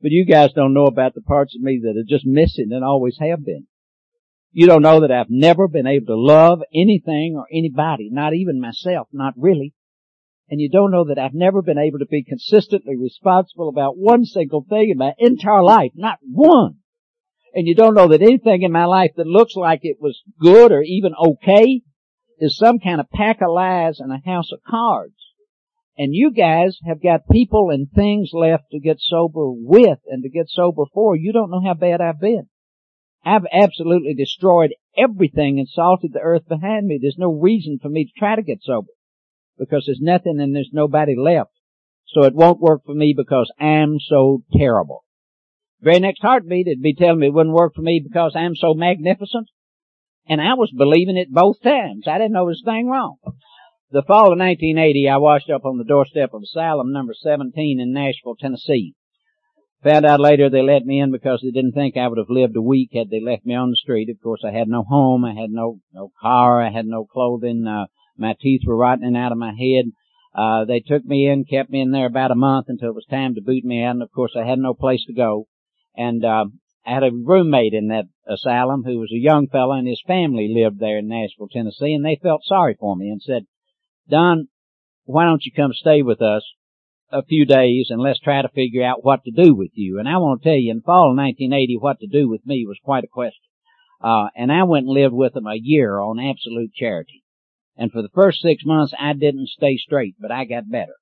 But 0.01 0.11
you 0.11 0.25
guys 0.25 0.53
don't 0.53 0.73
know 0.73 0.85
about 0.85 1.15
the 1.15 1.21
parts 1.21 1.55
of 1.55 1.61
me 1.61 1.79
that 1.83 1.97
are 1.97 2.07
just 2.07 2.25
missing 2.25 2.69
and 2.71 2.83
always 2.83 3.17
have 3.19 3.45
been. 3.45 3.67
You 4.57 4.65
don't 4.65 4.81
know 4.81 5.01
that 5.01 5.11
I've 5.11 5.29
never 5.29 5.67
been 5.67 5.85
able 5.85 6.07
to 6.07 6.15
love 6.15 6.63
anything 6.73 7.35
or 7.37 7.45
anybody, 7.53 8.09
not 8.11 8.33
even 8.33 8.59
myself, 8.59 9.07
not 9.11 9.35
really. 9.37 9.75
And 10.49 10.59
you 10.59 10.67
don't 10.67 10.89
know 10.89 11.05
that 11.09 11.19
I've 11.19 11.35
never 11.35 11.61
been 11.61 11.77
able 11.77 11.99
to 11.99 12.07
be 12.07 12.23
consistently 12.23 12.95
responsible 12.97 13.69
about 13.69 13.99
one 13.99 14.25
single 14.25 14.65
thing 14.67 14.89
in 14.89 14.97
my 14.97 15.11
entire 15.19 15.61
life, 15.61 15.91
not 15.93 16.17
one. 16.23 16.77
And 17.53 17.67
you 17.67 17.75
don't 17.75 17.93
know 17.93 18.07
that 18.07 18.23
anything 18.23 18.63
in 18.63 18.71
my 18.71 18.85
life 18.85 19.11
that 19.17 19.27
looks 19.27 19.53
like 19.55 19.81
it 19.83 19.97
was 20.01 20.23
good 20.41 20.71
or 20.71 20.81
even 20.81 21.13
okay 21.23 21.81
is 22.39 22.57
some 22.57 22.79
kind 22.79 22.99
of 22.99 23.11
pack 23.11 23.43
of 23.43 23.51
lies 23.51 23.99
and 23.99 24.11
a 24.11 24.27
house 24.27 24.51
of 24.51 24.63
cards. 24.67 25.35
And 25.99 26.15
you 26.15 26.31
guys 26.31 26.79
have 26.83 27.03
got 27.03 27.29
people 27.29 27.69
and 27.69 27.91
things 27.91 28.31
left 28.33 28.71
to 28.71 28.79
get 28.79 28.97
sober 29.01 29.51
with 29.51 29.99
and 30.07 30.23
to 30.23 30.29
get 30.29 30.49
sober 30.49 30.85
for. 30.91 31.15
You 31.15 31.31
don't 31.31 31.51
know 31.51 31.61
how 31.63 31.75
bad 31.75 32.01
I've 32.01 32.19
been. 32.19 32.49
I've 33.27 33.45
absolutely 33.51 34.13
destroyed 34.13 34.73
everything 34.97 35.59
and 35.59 35.67
salted 35.67 36.13
the 36.13 36.21
earth 36.21 36.47
behind 36.47 36.87
me. 36.87 36.97
There's 37.01 37.17
no 37.17 37.29
reason 37.29 37.77
for 37.81 37.89
me 37.89 38.05
to 38.05 38.11
try 38.17 38.37
to 38.37 38.41
get 38.41 38.63
sober 38.63 38.87
because 39.59 39.83
there's 39.85 39.99
nothing 39.99 40.39
and 40.39 40.55
there's 40.55 40.69
nobody 40.71 41.13
left. 41.17 41.51
So 42.07 42.23
it 42.23 42.33
won't 42.33 42.61
work 42.61 42.85
for 42.85 42.95
me 42.95 43.13
because 43.17 43.51
I'm 43.59 43.97
so 43.99 44.43
terrible. 44.55 45.03
Very 45.81 45.99
next 45.99 46.21
heartbeat, 46.21 46.67
it'd 46.67 46.81
be 46.81 46.95
telling 46.95 47.19
me 47.19 47.27
it 47.27 47.33
wouldn't 47.33 47.53
work 47.53 47.75
for 47.75 47.81
me 47.81 48.01
because 48.01 48.31
I'm 48.33 48.55
so 48.55 48.73
magnificent. 48.73 49.49
And 50.29 50.39
I 50.39 50.53
was 50.53 50.71
believing 50.75 51.17
it 51.17 51.29
both 51.29 51.61
times. 51.61 52.05
I 52.07 52.17
didn't 52.17 52.31
know 52.31 52.39
there 52.39 52.55
was 52.55 52.63
a 52.65 52.71
thing 52.71 52.87
wrong. 52.87 53.17
The 53.91 54.03
fall 54.07 54.31
of 54.31 54.39
1980, 54.39 55.09
I 55.09 55.17
washed 55.17 55.49
up 55.49 55.65
on 55.65 55.77
the 55.77 55.83
doorstep 55.83 56.33
of 56.33 56.43
asylum 56.43 56.93
number 56.93 57.13
17 57.13 57.81
in 57.81 57.91
Nashville, 57.91 58.35
Tennessee. 58.39 58.93
Found 59.87 60.05
out 60.05 60.19
later 60.19 60.49
they 60.49 60.61
let 60.61 60.85
me 60.85 60.99
in 60.99 61.13
because 61.13 61.39
they 61.41 61.51
didn't 61.51 61.71
think 61.71 61.95
I 61.95 62.09
would 62.09 62.17
have 62.17 62.29
lived 62.29 62.57
a 62.57 62.61
week 62.61 62.89
had 62.93 63.09
they 63.09 63.21
left 63.21 63.45
me 63.45 63.55
on 63.55 63.69
the 63.69 63.77
street. 63.77 64.09
Of 64.09 64.21
course, 64.21 64.41
I 64.43 64.51
had 64.51 64.67
no 64.67 64.83
home, 64.83 65.23
I 65.23 65.33
had 65.33 65.49
no 65.49 65.79
no 65.93 66.11
car, 66.21 66.61
I 66.61 66.71
had 66.71 66.85
no 66.85 67.05
clothing. 67.05 67.65
Uh, 67.65 67.85
my 68.17 68.35
teeth 68.37 68.63
were 68.65 68.75
rotting 68.75 69.15
out 69.15 69.31
of 69.31 69.37
my 69.37 69.53
head. 69.53 69.85
Uh, 70.35 70.65
they 70.65 70.81
took 70.81 71.05
me 71.05 71.29
in, 71.29 71.45
kept 71.45 71.69
me 71.69 71.79
in 71.79 71.91
there 71.91 72.07
about 72.07 72.31
a 72.31 72.35
month 72.35 72.65
until 72.67 72.89
it 72.89 72.95
was 72.95 73.05
time 73.09 73.35
to 73.35 73.41
boot 73.41 73.63
me 73.63 73.81
out. 73.81 73.91
And 73.91 74.03
of 74.03 74.11
course, 74.11 74.33
I 74.35 74.45
had 74.45 74.59
no 74.59 74.73
place 74.73 75.05
to 75.05 75.13
go. 75.13 75.47
And 75.95 76.25
uh, 76.25 76.47
I 76.85 76.93
had 76.93 77.03
a 77.03 77.11
roommate 77.11 77.73
in 77.73 77.87
that 77.87 78.09
asylum 78.27 78.83
who 78.83 78.99
was 78.99 79.13
a 79.13 79.17
young 79.17 79.47
fellow 79.47 79.71
and 79.71 79.87
his 79.87 80.03
family 80.05 80.53
lived 80.53 80.81
there 80.81 80.97
in 80.97 81.07
Nashville, 81.07 81.47
Tennessee, 81.47 81.93
and 81.93 82.03
they 82.03 82.19
felt 82.21 82.43
sorry 82.43 82.75
for 82.77 82.97
me 82.97 83.07
and 83.07 83.21
said, 83.21 83.43
Don, 84.09 84.49
why 85.05 85.23
don't 85.23 85.45
you 85.45 85.51
come 85.53 85.71
stay 85.71 86.01
with 86.01 86.21
us 86.21 86.43
a 87.11 87.23
few 87.23 87.45
days 87.45 87.87
and 87.89 88.01
let's 88.01 88.19
try 88.19 88.41
to 88.41 88.49
figure 88.49 88.83
out 88.83 89.03
what 89.03 89.23
to 89.23 89.31
do 89.31 89.55
with 89.55 89.71
you. 89.73 89.99
And 89.99 90.07
I 90.07 90.17
want 90.17 90.41
to 90.41 90.49
tell 90.49 90.57
you, 90.57 90.71
in 90.71 90.81
fall 90.81 91.11
of 91.11 91.17
1980, 91.17 91.77
what 91.79 91.99
to 91.99 92.07
do 92.07 92.29
with 92.29 92.45
me 92.45 92.65
was 92.67 92.77
quite 92.83 93.03
a 93.03 93.07
question. 93.07 93.43
Uh, 94.01 94.27
and 94.35 94.51
I 94.51 94.63
went 94.63 94.85
and 94.85 94.93
lived 94.93 95.13
with 95.13 95.33
them 95.33 95.47
a 95.47 95.55
year 95.59 95.99
on 95.99 96.19
absolute 96.19 96.73
charity. 96.73 97.23
And 97.77 97.91
for 97.91 98.01
the 98.01 98.09
first 98.13 98.41
six 98.41 98.63
months, 98.65 98.93
I 98.99 99.13
didn't 99.13 99.49
stay 99.49 99.77
straight, 99.77 100.15
but 100.19 100.31
I 100.31 100.45
got 100.45 100.69
better. 100.69 100.95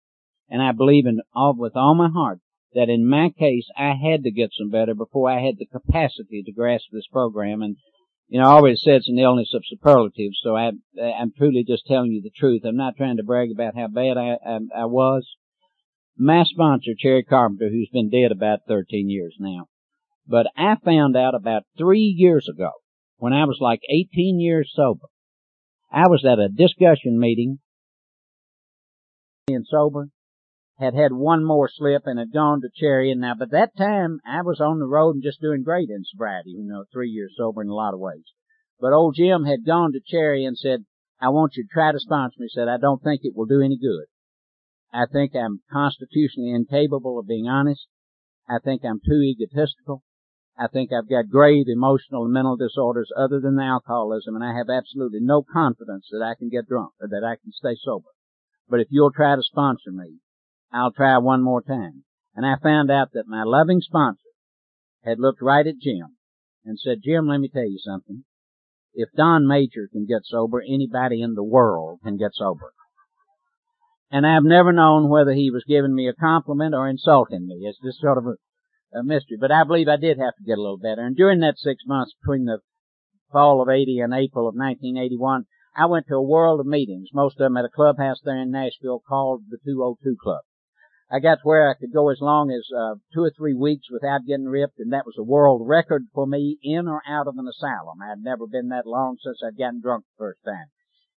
And 0.49 0.61
I 0.61 0.71
believe 0.71 1.05
in 1.05 1.21
all, 1.33 1.55
with 1.57 1.75
all 1.75 1.95
my 1.95 2.09
heart 2.09 2.39
that 2.73 2.89
in 2.89 3.07
my 3.07 3.29
case, 3.29 3.67
I 3.77 3.93
had 3.93 4.23
to 4.23 4.31
get 4.31 4.51
some 4.53 4.69
better 4.69 4.93
before 4.93 5.31
I 5.31 5.41
had 5.41 5.55
the 5.57 5.65
capacity 5.65 6.43
to 6.43 6.51
grasp 6.51 6.85
this 6.91 7.07
program. 7.07 7.61
And, 7.61 7.77
you 8.27 8.39
know, 8.39 8.47
I 8.47 8.51
always 8.51 8.81
said 8.83 8.95
it's 8.95 9.09
an 9.09 9.17
illness 9.17 9.53
of 9.55 9.63
superlatives, 9.65 10.39
so 10.43 10.55
I, 10.55 10.71
I'm 11.01 11.31
truly 11.35 11.63
just 11.65 11.85
telling 11.87 12.11
you 12.11 12.21
the 12.21 12.29
truth. 12.29 12.63
I'm 12.65 12.75
not 12.75 12.97
trying 12.97 13.17
to 13.17 13.23
brag 13.23 13.49
about 13.51 13.75
how 13.75 13.87
bad 13.87 14.17
I, 14.17 14.37
I, 14.45 14.59
I 14.81 14.85
was. 14.85 15.25
My 16.17 16.43
sponsor, 16.45 16.91
Cherry 16.97 17.23
Carpenter, 17.23 17.69
who's 17.69 17.89
been 17.91 18.09
dead 18.09 18.31
about 18.31 18.59
13 18.67 19.09
years 19.09 19.35
now, 19.39 19.65
but 20.25 20.47
I 20.55 20.75
found 20.83 21.17
out 21.17 21.35
about 21.35 21.63
three 21.77 22.13
years 22.17 22.47
ago, 22.47 22.71
when 23.17 23.33
I 23.33 23.45
was 23.45 23.57
like 23.59 23.81
18 23.89 24.39
years 24.39 24.71
sober, 24.73 25.07
I 25.91 26.07
was 26.07 26.25
at 26.25 26.39
a 26.39 26.47
discussion 26.47 27.19
meeting, 27.19 27.59
being 29.47 29.65
sober, 29.69 30.07
had 30.79 30.93
had 30.93 31.11
one 31.11 31.43
more 31.43 31.69
slip 31.71 32.03
and 32.05 32.17
had 32.17 32.33
gone 32.33 32.61
to 32.61 32.69
Cherry. 32.73 33.11
And 33.11 33.21
now, 33.21 33.33
but 33.37 33.51
that 33.51 33.77
time 33.77 34.19
I 34.25 34.41
was 34.41 34.59
on 34.59 34.79
the 34.79 34.87
road 34.87 35.15
and 35.15 35.23
just 35.23 35.41
doing 35.41 35.63
great 35.63 35.89
in 35.89 36.03
sobriety, 36.03 36.51
you 36.51 36.65
know, 36.65 36.85
three 36.91 37.09
years 37.09 37.33
sober 37.37 37.61
in 37.61 37.69
a 37.69 37.73
lot 37.73 37.93
of 37.93 37.99
ways. 37.99 38.23
But 38.79 38.93
old 38.93 39.15
Jim 39.15 39.45
had 39.45 39.65
gone 39.65 39.93
to 39.93 40.01
Cherry 40.05 40.45
and 40.45 40.57
said, 40.57 40.85
I 41.21 41.29
want 41.29 41.55
you 41.55 41.63
to 41.63 41.69
try 41.73 41.91
to 41.91 41.99
sponsor 41.99 42.35
me. 42.39 42.47
He 42.49 42.59
said, 42.59 42.67
I 42.67 42.77
don't 42.77 43.01
think 43.01 43.21
it 43.23 43.33
will 43.35 43.45
do 43.45 43.61
any 43.61 43.77
good. 43.77 44.05
I 44.95 45.07
think 45.11 45.35
I'm 45.35 45.59
constitutionally 45.69 46.51
incapable 46.51 47.19
of 47.19 47.27
being 47.27 47.49
honest. 47.49 47.85
I 48.47 48.59
think 48.63 48.85
I'm 48.85 49.01
too 49.05 49.21
egotistical. 49.21 50.03
I 50.57 50.67
think 50.67 50.93
I've 50.93 51.09
got 51.09 51.27
grave 51.27 51.65
emotional 51.67 52.23
and 52.23 52.31
mental 52.31 52.55
disorders 52.55 53.11
other 53.17 53.41
than 53.41 53.57
the 53.57 53.63
alcoholism, 53.63 54.35
and 54.35 54.43
I 54.43 54.55
have 54.55 54.69
absolutely 54.69 55.19
no 55.19 55.43
confidence 55.43 56.07
that 56.11 56.23
I 56.23 56.35
can 56.35 56.47
get 56.47 56.69
drunk 56.69 56.93
or 57.01 57.09
that 57.09 57.25
I 57.25 57.35
can 57.35 57.51
stay 57.51 57.75
sober. 57.75 58.07
But 58.69 58.79
if 58.79 58.87
you'll 58.89 59.11
try 59.11 59.35
to 59.35 59.43
sponsor 59.43 59.91
me, 59.91 60.19
I'll 60.71 60.93
try 60.93 61.17
one 61.17 61.41
more 61.41 61.61
time. 61.61 62.05
And 62.33 62.45
I 62.45 62.55
found 62.55 62.89
out 62.89 63.11
that 63.11 63.27
my 63.27 63.43
loving 63.43 63.81
sponsor 63.81 64.29
had 65.03 65.19
looked 65.19 65.41
right 65.41 65.67
at 65.67 65.77
Jim 65.77 66.15
and 66.63 66.79
said, 66.79 67.03
Jim, 67.03 67.27
let 67.27 67.41
me 67.41 67.49
tell 67.49 67.69
you 67.69 67.79
something. 67.79 68.23
If 68.93 69.09
Don 69.11 69.45
Major 69.45 69.89
can 69.91 70.05
get 70.05 70.23
sober, 70.23 70.61
anybody 70.61 71.21
in 71.21 71.33
the 71.33 71.43
world 71.43 71.99
can 72.01 72.15
get 72.15 72.33
sober. 72.33 72.71
And 74.15 74.25
I've 74.25 74.45
never 74.45 74.71
known 74.71 75.09
whether 75.09 75.33
he 75.33 75.51
was 75.51 75.65
giving 75.67 75.93
me 75.93 76.07
a 76.07 76.13
compliment 76.13 76.73
or 76.73 76.87
insulting 76.87 77.47
me. 77.47 77.67
It's 77.67 77.81
just 77.83 77.99
sort 77.99 78.17
of 78.17 78.25
a, 78.25 78.97
a 78.97 79.03
mystery. 79.03 79.35
But 79.37 79.51
I 79.51 79.65
believe 79.65 79.89
I 79.89 79.97
did 79.97 80.17
have 80.19 80.37
to 80.37 80.43
get 80.45 80.57
a 80.57 80.61
little 80.61 80.77
better. 80.77 81.01
And 81.01 81.17
during 81.17 81.41
that 81.41 81.57
six 81.57 81.83
months 81.85 82.13
between 82.21 82.45
the 82.45 82.59
fall 83.33 83.61
of 83.61 83.67
80 83.67 83.99
and 83.99 84.13
April 84.13 84.47
of 84.47 84.55
1981, 84.55 85.47
I 85.75 85.87
went 85.87 86.07
to 86.07 86.15
a 86.15 86.21
world 86.21 86.61
of 86.61 86.65
meetings, 86.65 87.09
most 87.13 87.33
of 87.33 87.39
them 87.39 87.57
at 87.57 87.65
a 87.65 87.75
clubhouse 87.75 88.21
there 88.23 88.37
in 88.37 88.51
Nashville 88.51 89.03
called 89.05 89.41
the 89.49 89.57
202 89.65 90.15
Club. 90.23 90.43
I 91.11 91.19
got 91.19 91.39
to 91.39 91.43
where 91.43 91.69
I 91.69 91.73
could 91.73 91.91
go 91.91 92.09
as 92.09 92.21
long 92.21 92.51
as 92.51 92.63
uh, 92.71 92.95
two 93.13 93.25
or 93.25 93.33
three 93.35 93.53
weeks 93.53 93.91
without 93.91 94.25
getting 94.25 94.45
ripped, 94.45 94.79
and 94.79 94.93
that 94.93 95.05
was 95.05 95.15
a 95.19 95.23
world 95.23 95.67
record 95.67 96.03
for 96.13 96.25
me 96.25 96.57
in 96.63 96.87
or 96.87 97.01
out 97.05 97.27
of 97.27 97.35
an 97.37 97.49
asylum. 97.49 97.99
I 98.01 98.11
had 98.11 98.23
never 98.23 98.47
been 98.47 98.69
that 98.69 98.87
long 98.87 99.17
since 99.21 99.41
I'd 99.45 99.57
gotten 99.57 99.81
drunk 99.81 100.05
the 100.05 100.23
first 100.23 100.39
time. 100.45 100.67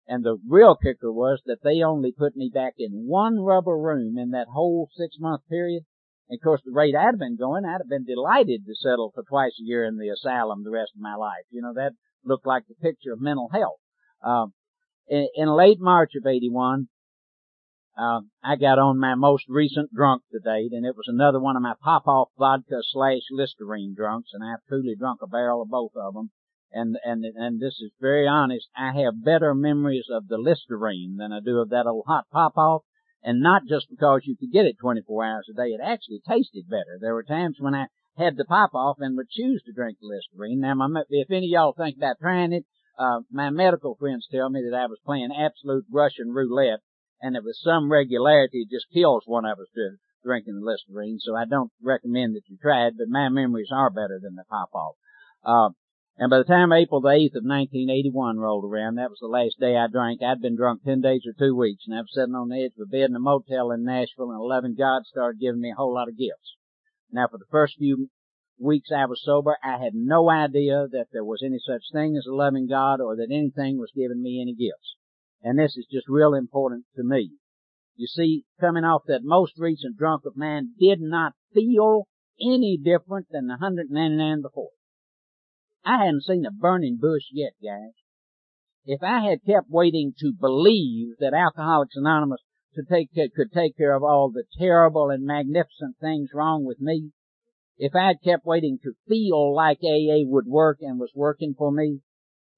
And 0.08 0.24
the 0.24 0.38
real 0.48 0.74
kicker 0.74 1.12
was 1.12 1.42
that 1.44 1.62
they 1.62 1.82
only 1.82 2.12
put 2.12 2.34
me 2.34 2.50
back 2.52 2.74
in 2.78 3.06
one 3.06 3.40
rubber 3.40 3.76
room 3.76 4.16
in 4.16 4.30
that 4.30 4.48
whole 4.48 4.88
six 4.96 5.16
month 5.20 5.42
period. 5.50 5.84
And 6.30 6.38
of 6.38 6.42
course, 6.42 6.62
the 6.64 6.72
rate 6.72 6.94
I'd 6.96 7.18
been 7.18 7.36
going, 7.36 7.66
I'd 7.66 7.82
have 7.82 7.90
been 7.90 8.06
delighted 8.06 8.64
to 8.66 8.74
settle 8.74 9.12
for 9.14 9.22
twice 9.22 9.52
a 9.60 9.64
year 9.64 9.84
in 9.84 9.98
the 9.98 10.08
asylum 10.08 10.64
the 10.64 10.70
rest 10.70 10.92
of 10.96 11.02
my 11.02 11.14
life. 11.14 11.44
You 11.50 11.60
know, 11.60 11.74
that 11.74 11.92
looked 12.24 12.46
like 12.46 12.64
the 12.66 12.74
picture 12.74 13.12
of 13.12 13.20
mental 13.20 13.50
health. 13.52 13.80
Um, 14.24 14.54
in, 15.08 15.28
in 15.34 15.48
late 15.48 15.78
March 15.78 16.12
of 16.16 16.26
81, 16.26 16.88
uh, 17.98 18.20
I 18.42 18.56
got 18.56 18.78
on 18.78 18.98
my 18.98 19.14
most 19.14 19.44
recent 19.48 19.92
drunk 19.92 20.22
to 20.32 20.38
date, 20.38 20.72
and 20.72 20.86
it 20.86 20.96
was 20.96 21.06
another 21.08 21.40
one 21.40 21.56
of 21.56 21.62
my 21.62 21.74
Popov 21.82 22.28
vodka 22.38 22.80
slash 22.82 23.22
Listerine 23.30 23.94
drunks, 23.94 24.30
and 24.32 24.42
I've 24.44 24.64
truly 24.68 24.94
drunk 24.96 25.20
a 25.22 25.26
barrel 25.26 25.62
of 25.62 25.68
both 25.68 25.92
of 25.96 26.14
them. 26.14 26.30
And, 26.72 26.96
and, 27.04 27.24
and 27.24 27.60
this 27.60 27.80
is 27.80 27.92
very 28.00 28.26
honest, 28.26 28.68
I 28.76 28.92
have 29.02 29.24
better 29.24 29.54
memories 29.54 30.06
of 30.10 30.28
the 30.28 30.38
Listerine 30.38 31.16
than 31.16 31.32
I 31.32 31.40
do 31.40 31.58
of 31.58 31.70
that 31.70 31.86
old 31.86 32.04
hot 32.06 32.26
Popov. 32.30 32.82
And 33.22 33.40
not 33.42 33.62
just 33.68 33.88
because 33.90 34.22
you 34.24 34.36
could 34.36 34.52
get 34.52 34.66
it 34.66 34.76
24 34.80 35.24
hours 35.24 35.48
a 35.50 35.54
day, 35.54 35.70
it 35.70 35.80
actually 35.82 36.20
tasted 36.26 36.68
better. 36.68 36.98
There 37.00 37.14
were 37.14 37.24
times 37.24 37.56
when 37.58 37.74
I 37.74 37.86
had 38.16 38.36
the 38.36 38.44
Popov 38.44 38.96
and 39.00 39.16
would 39.16 39.30
choose 39.30 39.62
to 39.64 39.72
drink 39.72 39.98
the 40.00 40.08
Listerine. 40.08 40.60
Now, 40.60 40.74
my, 40.74 41.02
if 41.08 41.30
any 41.30 41.46
of 41.46 41.50
y'all 41.50 41.74
think 41.76 41.96
about 41.96 42.20
trying 42.20 42.52
it, 42.52 42.64
uh, 42.98 43.20
my 43.30 43.50
medical 43.50 43.96
friends 43.96 44.26
tell 44.30 44.50
me 44.50 44.62
that 44.68 44.76
I 44.76 44.86
was 44.86 44.98
playing 45.04 45.30
absolute 45.32 45.86
Russian 45.90 46.30
roulette 46.30 46.80
and 47.20 47.34
that 47.34 47.44
was 47.44 47.60
some 47.62 47.90
regularity 47.90 48.62
it 48.62 48.74
just 48.74 48.86
kills 48.92 49.22
one 49.26 49.44
of 49.44 49.58
us 49.58 49.68
to 49.74 49.96
drinking 50.24 50.60
the 50.60 50.66
Listerine, 50.66 51.18
so 51.20 51.36
I 51.36 51.44
don't 51.44 51.70
recommend 51.82 52.34
that 52.34 52.42
you 52.48 52.58
try 52.60 52.86
it, 52.86 52.94
but 52.98 53.08
my 53.08 53.28
memories 53.28 53.70
are 53.72 53.90
better 53.90 54.18
than 54.20 54.34
the 54.34 54.44
Popov. 54.50 54.94
Uh, 55.44 55.70
and 56.18 56.30
by 56.30 56.38
the 56.38 56.44
time 56.44 56.72
April 56.72 57.00
the 57.00 57.08
8th 57.08 57.38
of 57.38 57.46
1981 57.46 58.38
rolled 58.38 58.64
around, 58.64 58.96
that 58.96 59.08
was 59.08 59.20
the 59.20 59.28
last 59.28 59.60
day 59.60 59.76
I 59.76 59.86
drank. 59.86 60.20
I'd 60.20 60.42
been 60.42 60.56
drunk 60.56 60.82
10 60.84 61.00
days 61.00 61.22
or 61.24 61.32
two 61.32 61.54
weeks, 61.54 61.84
and 61.86 61.96
I 61.96 62.00
was 62.00 62.10
sitting 62.12 62.34
on 62.34 62.48
the 62.48 62.64
edge 62.64 62.72
of 62.76 62.88
a 62.88 62.90
bed 62.90 63.10
in 63.10 63.14
a 63.14 63.20
motel 63.20 63.70
in 63.70 63.84
Nashville, 63.84 64.32
and 64.32 64.40
11 64.40 64.74
God 64.76 65.06
started 65.06 65.40
giving 65.40 65.60
me 65.60 65.70
a 65.70 65.76
whole 65.76 65.94
lot 65.94 66.08
of 66.08 66.18
gifts. 66.18 66.56
Now, 67.12 67.28
for 67.30 67.38
the 67.38 67.46
first 67.52 67.76
few 67.78 68.10
weeks 68.58 68.90
I 68.90 69.06
was 69.06 69.22
sober, 69.22 69.56
I 69.62 69.78
had 69.78 69.94
no 69.94 70.28
idea 70.28 70.88
that 70.90 71.06
there 71.12 71.24
was 71.24 71.42
any 71.44 71.60
such 71.64 71.84
thing 71.92 72.16
as 72.16 72.26
a 72.26 72.34
loving 72.34 72.66
God 72.66 73.00
or 73.00 73.14
that 73.14 73.30
anything 73.30 73.78
was 73.78 73.92
giving 73.94 74.20
me 74.20 74.42
any 74.42 74.54
gifts. 74.54 74.96
And 75.42 75.56
this 75.56 75.76
is 75.76 75.86
just 75.90 76.08
real 76.08 76.34
important 76.34 76.86
to 76.96 77.04
me. 77.04 77.30
You 77.94 78.08
see, 78.08 78.44
coming 78.60 78.82
off 78.82 79.02
that 79.06 79.22
most 79.22 79.52
recent 79.56 79.96
drunk 79.96 80.24
of 80.24 80.36
man 80.36 80.74
did 80.80 81.00
not 81.00 81.34
feel 81.54 82.08
any 82.40 82.76
different 82.76 83.26
than 83.30 83.46
the 83.46 83.54
199 83.54 84.42
before. 84.42 84.70
I 85.84 86.04
hadn't 86.04 86.24
seen 86.24 86.44
a 86.46 86.50
burning 86.50 86.98
bush 87.00 87.24
yet, 87.32 87.52
guys. 87.62 87.94
If 88.84 89.02
I 89.02 89.20
had 89.20 89.44
kept 89.44 89.70
waiting 89.70 90.14
to 90.18 90.32
believe 90.32 91.16
that 91.18 91.34
Alcoholics 91.34 91.96
Anonymous 91.96 92.40
to 92.74 92.82
take, 92.84 93.10
could 93.14 93.52
take 93.52 93.76
care 93.76 93.94
of 93.94 94.02
all 94.02 94.30
the 94.30 94.44
terrible 94.58 95.10
and 95.10 95.24
magnificent 95.24 95.96
things 96.00 96.30
wrong 96.32 96.64
with 96.64 96.80
me, 96.80 97.10
if 97.76 97.94
I 97.94 98.08
had 98.08 98.22
kept 98.22 98.44
waiting 98.44 98.78
to 98.82 98.94
feel 99.08 99.54
like 99.54 99.78
AA 99.82 100.24
would 100.24 100.46
work 100.46 100.78
and 100.80 100.98
was 100.98 101.12
working 101.14 101.54
for 101.56 101.70
me, 101.70 102.00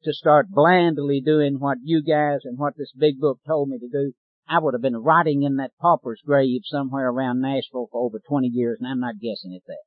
to 0.05 0.13
start 0.13 0.49
blandly 0.51 1.21
doing 1.21 1.59
what 1.59 1.79
you 1.83 2.03
guys 2.03 2.41
and 2.45 2.59
what 2.59 2.77
this 2.77 2.93
big 2.97 3.21
book 3.21 3.39
told 3.47 3.69
me 3.69 3.79
to 3.79 3.89
do, 3.89 4.13
I 4.49 4.59
would 4.59 4.75
have 4.75 4.83
been 4.83 4.97
rotting 4.97 5.43
in 5.43 5.57
that 5.57 5.77
pauper's 5.81 6.23
grave 6.25 6.63
somewhere 6.65 7.09
around 7.09 7.41
Nashville 7.41 7.89
for 7.93 8.05
over 8.05 8.19
20 8.19 8.49
years, 8.49 8.79
and 8.81 8.89
I'm 8.89 9.01
not 9.01 9.21
guessing 9.21 9.55
at 9.55 9.67
that. 9.67 9.83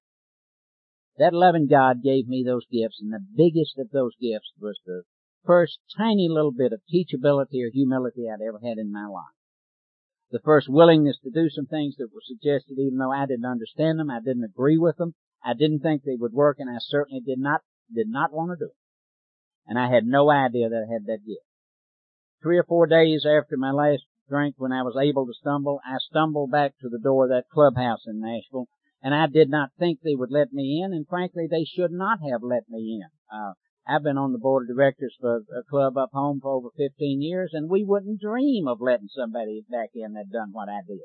That 1.18 1.34
loving 1.34 1.68
God 1.68 2.02
gave 2.02 2.28
me 2.28 2.44
those 2.44 2.66
gifts, 2.66 3.00
and 3.00 3.14
the 3.14 3.20
biggest 3.20 3.78
of 3.78 3.92
those 3.92 4.16
gifts 4.20 4.52
was 4.60 4.80
the 4.86 5.04
first 5.46 5.80
tiny 5.96 6.28
little 6.28 6.52
bit 6.52 6.74
of 6.74 6.82
teachability 6.92 7.64
or 7.64 7.70
humility 7.72 8.28
I'd 8.30 8.42
ever 8.42 8.60
had 8.64 8.78
in 8.80 8.92
my 8.92 9.06
life. 9.06 9.36
The 10.32 10.40
first 10.40 10.68
willingness 10.68 11.20
to 11.20 11.30
do 11.30 11.50
some 11.50 11.68
things 11.68 11.98
that 11.98 12.12
were 12.12 12.22
suggested 12.24 12.80
even 12.80 12.98
though 12.98 13.12
I 13.12 13.28
didn't 13.28 13.46
understand 13.46 14.00
them, 14.00 14.10
I 14.10 14.20
didn't 14.20 14.44
agree 14.44 14.78
with 14.78 14.98
them, 14.98 15.14
I 15.44 15.54
didn't 15.54 15.82
think 15.82 16.04
they 16.04 16.16
would 16.16 16.34
work, 16.34 16.58
and 16.60 16.70
I 16.70 16.80
certainly 16.80 17.22
did 17.22 17.38
not, 17.38 17.62
did 17.94 18.08
not 18.08 18.34
want 18.34 18.52
to 18.52 18.56
do 18.56 18.70
them. 18.70 18.76
And 19.68 19.78
I 19.78 19.94
had 19.94 20.08
no 20.08 20.32
idea 20.32 20.70
that 20.70 20.88
I 20.90 20.92
had 20.92 21.06
that 21.06 21.26
gift. 21.26 21.46
Three 22.42 22.58
or 22.58 22.64
four 22.64 22.88
days 22.88 23.26
after 23.26 23.56
my 23.56 23.72
last 23.72 24.04
drink, 24.28 24.56
when 24.58 24.72
I 24.72 24.82
was 24.82 24.98
able 25.00 25.28
to 25.28 25.34
stumble, 25.34 25.80
I 25.86 25.98
stumbled 26.00 26.50
back 26.50 26.74
to 26.80 26.90
the 26.90 26.98
door 26.98 27.26
of 27.26 27.30
that 27.30 27.50
clubhouse 27.54 28.08
in 28.08 28.20
Nashville 28.20 28.68
and 29.04 29.14
I 29.14 29.28
did 29.28 29.50
not 29.50 29.72
think 29.78 30.00
they 30.00 30.16
would 30.16 30.32
let 30.32 30.54
me 30.54 30.82
in, 30.84 30.94
and 30.94 31.06
frankly, 31.06 31.46
they 31.50 31.66
should 31.66 31.92
not 31.92 32.20
have 32.32 32.42
let 32.42 32.70
me 32.70 33.02
in. 33.02 33.38
Uh, 33.38 33.54
I've 33.86 34.04
been 34.04 34.18
on 34.18 34.32
the 34.32 34.40
board 34.40 34.64
of 34.64 34.76
directors 34.76 35.14
for 35.20 35.44
a 35.56 35.64
club 35.70 35.98
up 35.98 36.12
home 36.14 36.40
for 36.42 36.52
over 36.52 36.70
15 36.78 37.22
years, 37.22 37.52
and 37.52 37.70
we 37.70 37.84
wouldn't 37.84 38.22
dream 38.22 38.66
of 38.66 38.80
letting 38.80 39.10
somebody 39.10 39.66
back 39.70 39.90
in 39.94 40.14
that 40.14 40.32
done 40.32 40.50
what 40.54 40.70
I 40.70 40.80
did. 40.88 41.02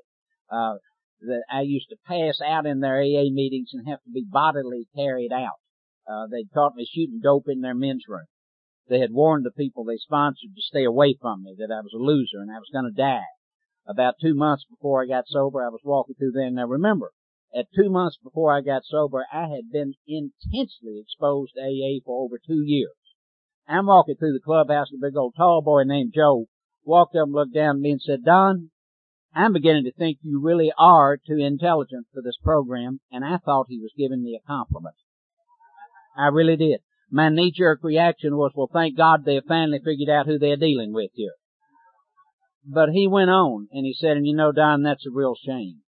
Uh, 0.48 0.74
that 1.22 1.42
I 1.50 1.62
used 1.62 1.88
to 1.88 1.96
pass 2.06 2.40
out 2.40 2.66
in 2.66 2.78
their 2.78 3.00
AA 3.00 3.30
meetings 3.32 3.70
and 3.72 3.88
have 3.88 4.00
to 4.04 4.10
be 4.10 4.24
bodily 4.24 4.86
carried 4.94 5.32
out. 5.32 5.58
Uh, 6.08 6.28
they'd 6.30 6.52
caught 6.54 6.76
me 6.76 6.86
shooting 6.86 7.18
dope 7.20 7.48
in 7.48 7.62
their 7.62 7.74
men's 7.74 8.04
room. 8.06 8.26
They 8.88 9.00
had 9.00 9.10
warned 9.10 9.44
the 9.44 9.50
people 9.50 9.82
they 9.84 9.96
sponsored 9.96 10.54
to 10.54 10.62
stay 10.62 10.84
away 10.84 11.18
from 11.20 11.42
me, 11.42 11.56
that 11.58 11.74
I 11.74 11.80
was 11.80 11.92
a 11.92 11.98
loser 11.98 12.40
and 12.40 12.52
I 12.52 12.60
was 12.60 12.70
gonna 12.72 12.92
die. 12.92 13.26
About 13.88 14.14
two 14.22 14.34
months 14.34 14.64
before 14.70 15.02
I 15.02 15.06
got 15.06 15.26
sober, 15.26 15.64
I 15.64 15.68
was 15.68 15.80
walking 15.82 16.14
through 16.14 16.32
there, 16.32 16.46
and 16.46 16.54
now 16.54 16.66
remember, 16.66 17.10
at 17.54 17.66
two 17.74 17.90
months 17.90 18.18
before 18.22 18.54
I 18.54 18.60
got 18.60 18.84
sober, 18.84 19.24
I 19.32 19.48
had 19.48 19.70
been 19.72 19.94
intensely 20.06 21.00
exposed 21.00 21.52
to 21.54 21.62
AA 21.62 22.00
for 22.04 22.22
over 22.22 22.38
two 22.38 22.62
years. 22.64 22.92
I'm 23.66 23.86
walking 23.86 24.16
through 24.16 24.34
the 24.34 24.44
clubhouse, 24.44 24.88
and 24.90 25.02
a 25.02 25.06
big 25.06 25.16
old 25.16 25.34
tall 25.36 25.62
boy 25.62 25.82
named 25.84 26.12
Joe 26.14 26.46
walked 26.84 27.16
up 27.16 27.24
and 27.24 27.32
looked 27.32 27.54
down 27.54 27.76
at 27.76 27.80
me 27.80 27.92
and 27.92 28.00
said, 28.00 28.24
Don, 28.24 28.70
I'm 29.34 29.52
beginning 29.52 29.84
to 29.84 29.92
think 29.92 30.18
you 30.22 30.40
really 30.42 30.72
are 30.78 31.16
too 31.16 31.38
intelligent 31.38 32.06
for 32.12 32.22
this 32.22 32.38
program, 32.42 33.00
and 33.10 33.24
I 33.24 33.38
thought 33.38 33.66
he 33.68 33.78
was 33.78 33.92
giving 33.96 34.22
me 34.22 34.38
a 34.38 34.46
compliment. 34.46 34.96
I 36.16 36.28
really 36.28 36.56
did. 36.56 36.80
My 37.10 37.28
knee-jerk 37.28 37.80
reaction 37.82 38.36
was, 38.36 38.52
well, 38.54 38.70
thank 38.72 38.96
God 38.96 39.24
they 39.24 39.36
have 39.36 39.44
finally 39.48 39.80
figured 39.82 40.10
out 40.10 40.26
who 40.26 40.38
they're 40.38 40.56
dealing 40.56 40.92
with 40.92 41.10
here. 41.14 41.34
But 42.64 42.90
he 42.90 43.06
went 43.06 43.30
on, 43.30 43.68
and 43.72 43.86
he 43.86 43.94
said, 43.94 44.16
and 44.16 44.26
you 44.26 44.34
know, 44.34 44.52
Don, 44.52 44.82
that's 44.82 45.06
a 45.06 45.10
real 45.10 45.34
shame 45.34 45.82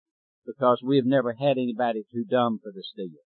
because 0.48 0.82
we've 0.84 1.06
never 1.06 1.34
had 1.34 1.58
anybody 1.58 2.06
too 2.12 2.24
dumb 2.24 2.60
for 2.64 2.72
this 2.74 2.91
deal. 2.95 3.22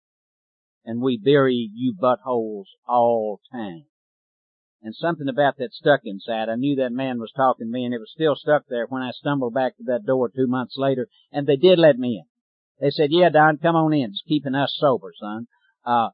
And 0.85 1.01
we 1.01 1.17
bury 1.17 1.69
you 1.75 1.93
buttholes 1.93 2.65
all 2.87 3.41
time. 3.51 3.85
And 4.81 4.95
something 4.95 5.27
about 5.27 5.57
that 5.57 5.73
stuck 5.73 6.01
inside. 6.05 6.47
I 6.47 6.55
knew 6.55 6.77
that 6.77 6.93
man 6.93 7.19
was 7.19 7.33
talking 7.35 7.67
to 7.67 7.71
me 7.71 7.83
and 7.83 7.93
it 7.93 7.99
was 7.99 8.11
still 8.15 8.35
stuck 8.35 8.63
there 8.69 8.85
when 8.87 9.01
I 9.03 9.11
stumbled 9.11 9.53
back 9.53 9.75
to 9.77 9.83
that 9.87 10.05
door 10.05 10.29
two 10.29 10.47
months 10.47 10.75
later 10.77 11.09
and 11.33 11.45
they 11.45 11.57
did 11.57 11.77
let 11.77 11.99
me 11.99 12.23
in. 12.23 12.25
They 12.79 12.91
said, 12.91 13.09
yeah, 13.11 13.27
Don, 13.29 13.57
come 13.57 13.75
on 13.75 13.93
in. 13.93 14.11
It's 14.11 14.23
keeping 14.25 14.55
us 14.55 14.73
sober, 14.79 15.11
son. 15.19 15.47
Uh, 15.85 16.09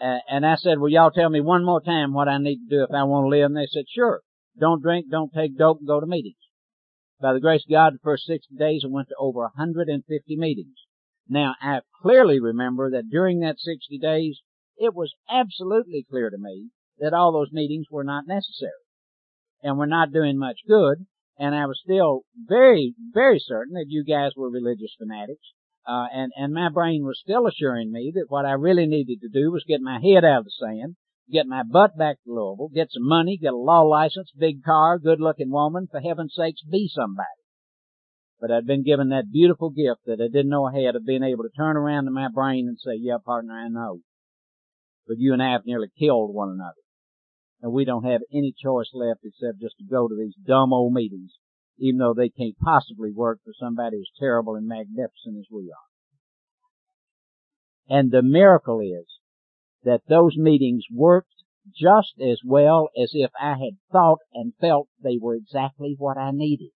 and 0.00 0.44
I 0.44 0.56
said, 0.56 0.78
well, 0.80 0.90
y'all 0.90 1.12
tell 1.12 1.30
me 1.30 1.40
one 1.40 1.64
more 1.64 1.80
time 1.80 2.12
what 2.12 2.28
I 2.28 2.38
need 2.38 2.68
to 2.68 2.76
do 2.76 2.82
if 2.82 2.90
I 2.90 3.04
want 3.04 3.24
to 3.24 3.28
live. 3.28 3.46
And 3.46 3.56
they 3.56 3.68
said, 3.70 3.84
sure. 3.88 4.22
Don't 4.58 4.82
drink, 4.82 5.06
don't 5.10 5.32
take 5.32 5.56
dope, 5.56 5.78
and 5.78 5.86
go 5.86 6.00
to 6.00 6.06
meetings. 6.06 6.36
By 7.20 7.32
the 7.32 7.40
grace 7.40 7.64
of 7.64 7.70
God, 7.70 7.94
the 7.94 7.98
first 8.04 8.26
60 8.26 8.56
days 8.56 8.82
I 8.84 8.88
went 8.88 9.08
to 9.08 9.16
over 9.18 9.40
150 9.40 10.36
meetings. 10.36 10.76
Now, 11.28 11.54
I 11.60 11.80
clearly 12.02 12.40
remember 12.40 12.90
that 12.90 13.08
during 13.10 13.40
that 13.40 13.58
60 13.58 13.98
days, 13.98 14.40
it 14.76 14.94
was 14.94 15.14
absolutely 15.30 16.04
clear 16.08 16.28
to 16.28 16.36
me 16.38 16.70
that 16.98 17.14
all 17.14 17.32
those 17.32 17.52
meetings 17.52 17.86
were 17.90 18.04
not 18.04 18.26
necessary 18.26 18.72
and 19.62 19.78
were 19.78 19.86
not 19.86 20.12
doing 20.12 20.38
much 20.38 20.60
good. 20.68 21.06
And 21.38 21.54
I 21.54 21.66
was 21.66 21.80
still 21.82 22.22
very, 22.36 22.94
very 23.12 23.38
certain 23.38 23.74
that 23.74 23.88
you 23.88 24.04
guys 24.04 24.32
were 24.36 24.50
religious 24.50 24.94
fanatics. 24.98 25.52
Uh, 25.86 26.06
and, 26.12 26.32
and 26.36 26.52
my 26.52 26.68
brain 26.68 27.04
was 27.04 27.18
still 27.20 27.46
assuring 27.46 27.92
me 27.92 28.12
that 28.14 28.26
what 28.28 28.44
I 28.44 28.52
really 28.52 28.86
needed 28.86 29.20
to 29.22 29.28
do 29.28 29.50
was 29.50 29.64
get 29.66 29.80
my 29.80 30.00
head 30.00 30.24
out 30.24 30.40
of 30.40 30.44
the 30.44 30.50
sand 30.50 30.96
get 31.30 31.46
my 31.46 31.62
butt 31.62 31.96
back 31.98 32.16
to 32.24 32.32
Louisville, 32.32 32.70
get 32.74 32.88
some 32.90 33.06
money, 33.06 33.36
get 33.36 33.52
a 33.52 33.56
law 33.56 33.82
license, 33.82 34.30
big 34.36 34.62
car, 34.64 34.98
good 34.98 35.20
looking 35.20 35.50
woman, 35.50 35.88
for 35.90 36.00
heaven's 36.00 36.34
sakes, 36.36 36.62
be 36.62 36.88
somebody. 36.92 37.26
But 38.40 38.50
I'd 38.50 38.66
been 38.66 38.84
given 38.84 39.08
that 39.08 39.32
beautiful 39.32 39.70
gift 39.70 40.02
that 40.06 40.20
I 40.20 40.28
didn't 40.28 40.50
know 40.50 40.66
I 40.66 40.78
had 40.78 40.94
of 40.94 41.06
being 41.06 41.22
able 41.22 41.44
to 41.44 41.56
turn 41.56 41.76
around 41.76 42.04
to 42.04 42.10
my 42.10 42.28
brain 42.28 42.68
and 42.68 42.78
say, 42.78 42.96
yeah, 42.98 43.16
partner, 43.24 43.54
I 43.54 43.68
know. 43.68 44.00
But 45.08 45.18
you 45.18 45.32
and 45.32 45.42
I 45.42 45.52
have 45.52 45.64
nearly 45.64 45.88
killed 45.98 46.34
one 46.34 46.50
another. 46.50 46.74
And 47.62 47.72
we 47.72 47.84
don't 47.84 48.04
have 48.04 48.20
any 48.32 48.52
choice 48.62 48.90
left 48.92 49.20
except 49.24 49.60
just 49.60 49.78
to 49.78 49.84
go 49.84 50.06
to 50.06 50.14
these 50.14 50.34
dumb 50.46 50.72
old 50.72 50.92
meetings, 50.92 51.32
even 51.78 51.98
though 51.98 52.14
they 52.14 52.28
can't 52.28 52.58
possibly 52.58 53.10
work 53.10 53.40
for 53.44 53.52
somebody 53.58 53.96
as 53.96 54.10
terrible 54.18 54.54
and 54.54 54.68
magnificent 54.68 55.38
as 55.38 55.46
we 55.50 55.72
are. 55.72 55.86
And 57.88 58.10
the 58.10 58.22
miracle 58.22 58.80
is 58.80 59.06
that 59.86 60.02
those 60.08 60.36
meetings 60.36 60.84
worked 60.92 61.30
just 61.74 62.14
as 62.20 62.40
well 62.44 62.90
as 63.00 63.10
if 63.14 63.30
I 63.40 63.50
had 63.50 63.78
thought 63.90 64.18
and 64.34 64.52
felt 64.60 64.88
they 65.02 65.16
were 65.20 65.36
exactly 65.36 65.94
what 65.96 66.18
I 66.18 66.32
needed. 66.32 66.70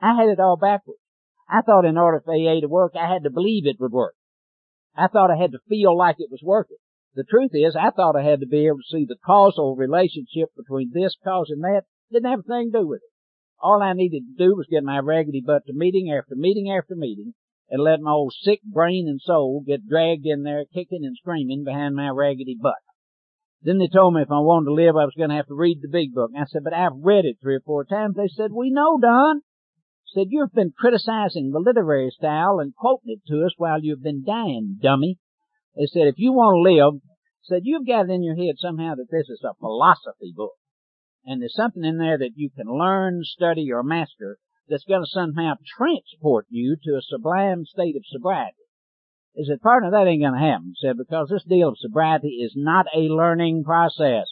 I 0.00 0.14
had 0.14 0.28
it 0.28 0.38
all 0.38 0.56
backwards. 0.56 1.00
I 1.48 1.62
thought 1.62 1.84
in 1.84 1.96
order 1.96 2.20
for 2.20 2.34
AA 2.34 2.60
to 2.60 2.68
work, 2.68 2.92
I 2.94 3.12
had 3.12 3.24
to 3.24 3.30
believe 3.30 3.66
it 3.66 3.80
would 3.80 3.92
work. 3.92 4.14
I 4.94 5.08
thought 5.08 5.30
I 5.30 5.40
had 5.40 5.52
to 5.52 5.58
feel 5.68 5.96
like 5.96 6.16
it 6.18 6.30
was 6.30 6.42
working. 6.42 6.76
The 7.14 7.24
truth 7.24 7.52
is, 7.54 7.74
I 7.74 7.90
thought 7.90 8.16
I 8.16 8.22
had 8.22 8.40
to 8.40 8.46
be 8.46 8.66
able 8.66 8.78
to 8.78 8.90
see 8.90 9.06
the 9.06 9.16
causal 9.24 9.74
relationship 9.74 10.50
between 10.56 10.90
this 10.92 11.16
causing 11.24 11.60
that. 11.60 11.82
Didn't 12.12 12.30
have 12.30 12.40
a 12.40 12.42
thing 12.42 12.72
to 12.72 12.80
do 12.80 12.86
with 12.86 13.00
it. 13.02 13.10
All 13.60 13.82
I 13.82 13.94
needed 13.94 14.24
to 14.26 14.44
do 14.44 14.54
was 14.54 14.66
get 14.70 14.84
my 14.84 14.98
raggedy 14.98 15.42
butt 15.44 15.62
to 15.66 15.72
meeting 15.72 16.12
after 16.12 16.34
meeting 16.36 16.70
after 16.70 16.94
meeting 16.94 17.34
and 17.68 17.82
let 17.82 18.00
my 18.00 18.12
old 18.12 18.32
sick 18.32 18.60
brain 18.62 19.06
and 19.08 19.20
soul 19.20 19.62
get 19.66 19.88
dragged 19.88 20.24
in 20.24 20.42
there 20.42 20.64
kicking 20.72 21.04
and 21.04 21.16
screaming 21.16 21.64
behind 21.64 21.94
my 21.94 22.08
raggedy 22.08 22.56
butt. 22.60 22.74
Then 23.62 23.78
they 23.78 23.88
told 23.88 24.14
me 24.14 24.22
if 24.22 24.30
I 24.30 24.38
wanted 24.38 24.66
to 24.66 24.74
live, 24.74 24.94
I 24.96 25.04
was 25.04 25.14
going 25.16 25.30
to 25.30 25.36
have 25.36 25.48
to 25.48 25.54
read 25.54 25.78
the 25.82 25.88
big 25.88 26.14
book. 26.14 26.30
And 26.32 26.42
I 26.42 26.46
said, 26.46 26.62
but 26.62 26.74
I've 26.74 27.02
read 27.02 27.24
it 27.24 27.38
three 27.42 27.56
or 27.56 27.62
four 27.64 27.84
times. 27.84 28.14
They 28.14 28.28
said, 28.28 28.52
we 28.52 28.70
know, 28.70 28.98
Don. 29.00 29.40
Said, 30.14 30.28
you've 30.30 30.52
been 30.52 30.72
criticizing 30.78 31.50
the 31.50 31.58
literary 31.58 32.10
style 32.10 32.60
and 32.60 32.74
quoting 32.74 33.18
it 33.18 33.20
to 33.26 33.44
us 33.44 33.52
while 33.56 33.82
you've 33.82 34.02
been 34.02 34.24
dying, 34.24 34.78
dummy. 34.80 35.18
They 35.74 35.86
said, 35.86 36.06
if 36.06 36.14
you 36.16 36.32
want 36.32 36.54
to 36.54 36.72
live, 36.72 37.00
said, 37.42 37.62
you've 37.64 37.86
got 37.86 38.08
it 38.08 38.12
in 38.12 38.22
your 38.22 38.36
head 38.36 38.54
somehow 38.56 38.94
that 38.94 39.10
this 39.10 39.28
is 39.28 39.42
a 39.44 39.58
philosophy 39.58 40.32
book. 40.34 40.54
And 41.24 41.42
there's 41.42 41.56
something 41.56 41.84
in 41.84 41.98
there 41.98 42.18
that 42.18 42.36
you 42.36 42.50
can 42.50 42.66
learn, 42.68 43.22
study, 43.24 43.72
or 43.72 43.82
master 43.82 44.38
that's 44.68 44.84
going 44.84 45.02
to 45.02 45.10
somehow 45.10 45.54
transport 45.76 46.46
you 46.48 46.76
to 46.84 46.96
a 46.96 47.02
sublime 47.02 47.64
state 47.64 47.96
of 47.96 48.02
sobriety. 48.06 48.56
He 49.34 49.44
said, 49.44 49.60
partner, 49.60 49.90
that 49.90 50.06
ain't 50.06 50.22
going 50.22 50.32
to 50.32 50.38
happen. 50.38 50.72
He 50.74 50.86
said, 50.86 50.96
because 50.96 51.28
this 51.28 51.44
deal 51.44 51.68
of 51.68 51.78
sobriety 51.78 52.40
is 52.42 52.54
not 52.56 52.86
a 52.94 53.00
learning 53.00 53.64
process. 53.64 54.26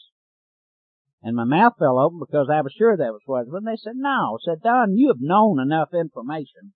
And 1.23 1.37
my 1.37 1.45
mouth 1.45 1.75
fell 1.79 1.99
open 1.99 2.21
because 2.21 2.49
I 2.51 2.61
was 2.61 2.75
sure 2.77 2.97
that 2.97 3.13
was 3.13 3.23
what 3.27 3.43
it 3.43 3.49
was. 3.49 3.63
And 3.65 3.67
they 3.67 3.77
said, 3.77 3.97
no. 3.97 4.37
I 4.37 4.45
said, 4.45 4.63
Don, 4.63 4.97
you 4.97 5.09
have 5.09 5.21
known 5.21 5.61
enough 5.61 5.89
information 5.95 6.73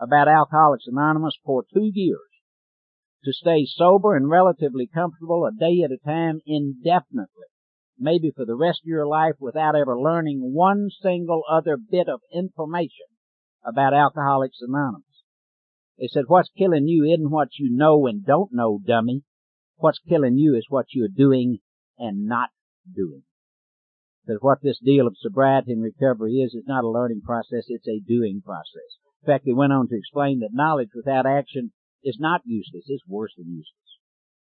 about 0.00 0.28
Alcoholics 0.28 0.86
Anonymous 0.86 1.34
for 1.44 1.64
two 1.72 1.90
years 1.92 2.20
to 3.24 3.32
stay 3.32 3.66
sober 3.66 4.14
and 4.14 4.28
relatively 4.28 4.88
comfortable 4.92 5.44
a 5.46 5.52
day 5.52 5.82
at 5.82 5.90
a 5.90 5.98
time 5.98 6.40
indefinitely. 6.46 7.50
Maybe 7.98 8.30
for 8.30 8.44
the 8.44 8.56
rest 8.56 8.80
of 8.84 8.88
your 8.88 9.06
life 9.06 9.34
without 9.40 9.74
ever 9.74 9.98
learning 9.98 10.52
one 10.52 10.88
single 11.02 11.42
other 11.50 11.76
bit 11.76 12.08
of 12.08 12.20
information 12.32 13.06
about 13.64 13.94
Alcoholics 13.94 14.58
Anonymous. 14.60 15.04
They 15.98 16.08
said, 16.08 16.24
what's 16.26 16.50
killing 16.56 16.86
you 16.86 17.04
isn't 17.04 17.30
what 17.30 17.58
you 17.58 17.70
know 17.74 18.06
and 18.06 18.24
don't 18.24 18.52
know, 18.52 18.80
dummy. 18.86 19.22
What's 19.76 19.98
killing 20.06 20.36
you 20.36 20.54
is 20.54 20.66
what 20.68 20.86
you're 20.90 21.08
doing 21.08 21.58
and 21.98 22.26
not 22.26 22.50
doing. 22.94 23.22
That 24.26 24.42
what 24.42 24.58
this 24.62 24.78
deal 24.78 25.06
of 25.06 25.16
sobriety 25.16 25.72
and 25.72 25.82
recovery 25.82 26.34
is, 26.34 26.52
is 26.52 26.64
not 26.66 26.84
a 26.84 26.88
learning 26.88 27.22
process, 27.24 27.64
it's 27.68 27.88
a 27.88 28.00
doing 28.00 28.42
process. 28.44 28.98
In 29.22 29.26
fact, 29.26 29.46
they 29.46 29.52
went 29.52 29.72
on 29.72 29.88
to 29.88 29.96
explain 29.96 30.40
that 30.40 30.50
knowledge 30.52 30.90
without 30.94 31.26
action 31.26 31.72
is 32.04 32.18
not 32.20 32.42
useless, 32.44 32.84
it's 32.88 33.06
worse 33.06 33.32
than 33.36 33.48
useless. 33.48 33.85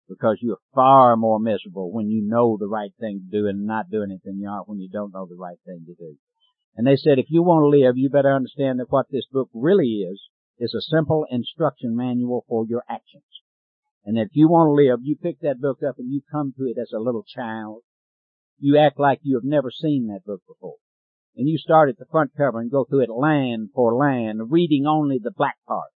Because 0.10 0.38
you 0.42 0.54
are 0.54 0.74
far 0.74 1.18
more 1.18 1.40
miserable 1.40 1.92
when 1.92 2.10
you 2.10 2.22
know 2.26 2.58
the 2.58 2.68
right 2.68 2.92
thing 3.00 3.22
to 3.22 3.40
do 3.40 3.48
and 3.48 3.66
not 3.66 3.90
doing 3.90 4.12
it 4.12 4.22
than 4.24 4.40
you 4.40 4.50
are 4.50 4.64
when 4.66 4.80
you 4.80 4.90
don't 4.90 5.14
know 5.14 5.26
the 5.26 5.36
right 5.36 5.60
thing 5.66 5.84
to 5.86 5.94
do. 5.94 6.16
And 6.76 6.86
they 6.86 6.96
said, 6.96 7.20
if 7.20 7.26
you 7.30 7.44
want 7.44 7.64
to 7.64 7.78
live, 7.78 7.98
you 7.98 8.10
better 8.10 8.34
understand 8.34 8.80
that 8.80 8.92
what 8.92 9.08
this 9.12 9.26
book 9.32 9.50
really 9.54 10.06
is, 10.10 10.22
is 10.60 10.74
a 10.74 10.82
simple 10.82 11.26
instruction 11.30 11.96
manual 11.96 12.46
for 12.48 12.66
your 12.68 12.84
actions. 12.90 13.24
And 14.06 14.18
if 14.18 14.30
you 14.34 14.48
want 14.48 14.70
to 14.70 14.90
live, 14.90 15.00
you 15.04 15.18
pick 15.22 15.42
that 15.42 15.60
book 15.60 15.80
up 15.88 15.96
and 15.98 16.12
you 16.12 16.22
come 16.32 16.54
to 16.58 16.64
it 16.64 16.78
as 16.80 16.92
a 16.96 17.00
little 17.00 17.24
child. 17.24 17.82
You 18.60 18.78
act 18.78 19.00
like 19.00 19.20
you 19.24 19.36
have 19.36 19.44
never 19.44 19.70
seen 19.70 20.08
that 20.08 20.24
book 20.26 20.42
before. 20.48 20.78
And 21.36 21.48
you 21.48 21.58
start 21.58 21.90
at 21.90 21.98
the 22.00 22.06
front 22.10 22.32
cover 22.38 22.60
and 22.60 22.72
go 22.72 22.86
through 22.86 23.04
it 23.04 23.10
line 23.10 23.70
for 23.76 23.94
line, 23.94 24.40
reading 24.50 24.86
only 24.88 25.20
the 25.22 25.34
black 25.36 25.58
part. 25.68 25.90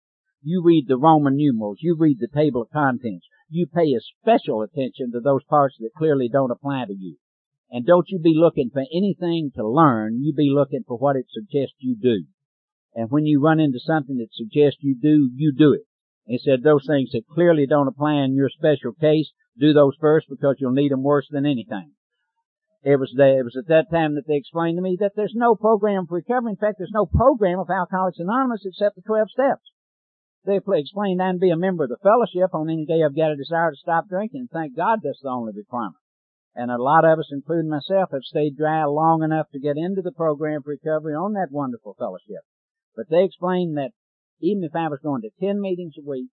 You 0.42 0.62
read 0.64 0.86
the 0.88 0.96
Roman 0.96 1.36
numerals. 1.36 1.78
You 1.80 1.96
read 1.98 2.18
the 2.18 2.28
table 2.32 2.62
of 2.62 2.70
contents. 2.70 3.26
You 3.48 3.66
pay 3.66 3.94
a 3.94 4.00
special 4.00 4.62
attention 4.62 5.12
to 5.12 5.20
those 5.20 5.44
parts 5.44 5.76
that 5.80 5.94
clearly 5.96 6.28
don't 6.28 6.50
apply 6.50 6.84
to 6.86 6.94
you. 6.94 7.16
And 7.70 7.86
don't 7.86 8.08
you 8.08 8.18
be 8.18 8.34
looking 8.34 8.70
for 8.72 8.82
anything 8.94 9.52
to 9.56 9.66
learn. 9.66 10.20
You 10.20 10.32
be 10.34 10.50
looking 10.50 10.84
for 10.86 10.96
what 10.96 11.16
it 11.16 11.26
suggests 11.30 11.76
you 11.78 11.96
do. 12.00 12.24
And 12.94 13.10
when 13.10 13.26
you 13.26 13.40
run 13.42 13.60
into 13.60 13.78
something 13.80 14.16
that 14.18 14.32
suggests 14.32 14.78
you 14.82 14.96
do, 15.00 15.30
you 15.34 15.52
do 15.56 15.72
it. 15.72 15.82
He 16.26 16.38
said 16.38 16.62
those 16.62 16.84
things 16.86 17.12
that 17.12 17.26
clearly 17.26 17.66
don't 17.66 17.88
apply 17.88 18.22
in 18.24 18.34
your 18.34 18.50
special 18.50 18.92
case, 18.92 19.30
do 19.58 19.72
those 19.72 19.96
first 20.00 20.26
because 20.28 20.56
you'll 20.58 20.72
need 20.72 20.92
them 20.92 21.02
worse 21.02 21.26
than 21.30 21.46
anything. 21.46 21.92
It 22.82 22.96
was, 23.00 23.12
the, 23.16 23.38
it 23.38 23.44
was 23.44 23.56
at 23.56 23.68
that 23.68 23.90
time 23.90 24.14
that 24.14 24.26
they 24.26 24.36
explained 24.36 24.76
to 24.76 24.82
me 24.82 24.96
that 25.00 25.12
there's 25.16 25.34
no 25.34 25.54
program 25.54 26.06
for 26.06 26.16
recovery. 26.16 26.52
In 26.52 26.56
fact, 26.56 26.76
there's 26.78 26.92
no 26.92 27.06
program 27.06 27.58
of 27.58 27.70
Alcoholics 27.70 28.18
Anonymous 28.18 28.64
except 28.64 28.96
the 28.96 29.02
12 29.02 29.30
steps. 29.30 29.72
They 30.48 30.56
explained 30.56 31.20
and 31.20 31.38
be 31.38 31.50
a 31.50 31.58
member 31.58 31.84
of 31.84 31.90
the 31.90 32.00
fellowship 32.02 32.54
on 32.54 32.70
any 32.70 32.86
day 32.86 33.04
I've 33.04 33.14
got 33.14 33.32
a 33.32 33.36
desire 33.36 33.70
to 33.70 33.76
stop 33.76 34.08
drinking. 34.08 34.48
Thank 34.50 34.74
God 34.74 35.00
that's 35.02 35.20
the 35.20 35.28
only 35.28 35.52
requirement. 35.52 36.00
And 36.54 36.70
a 36.70 36.80
lot 36.80 37.04
of 37.04 37.18
us, 37.18 37.28
including 37.30 37.68
myself, 37.68 38.12
have 38.12 38.22
stayed 38.24 38.56
dry 38.56 38.82
long 38.84 39.22
enough 39.22 39.50
to 39.52 39.60
get 39.60 39.76
into 39.76 40.00
the 40.00 40.10
program 40.10 40.62
for 40.62 40.70
recovery 40.70 41.12
on 41.12 41.34
that 41.34 41.52
wonderful 41.52 41.94
fellowship. 41.98 42.48
But 42.96 43.10
they 43.10 43.24
explained 43.24 43.76
that 43.76 43.92
even 44.40 44.64
if 44.64 44.74
I 44.74 44.88
was 44.88 45.00
going 45.02 45.20
to 45.20 45.30
10 45.38 45.60
meetings 45.60 45.96
a 45.98 46.08
week, 46.08 46.30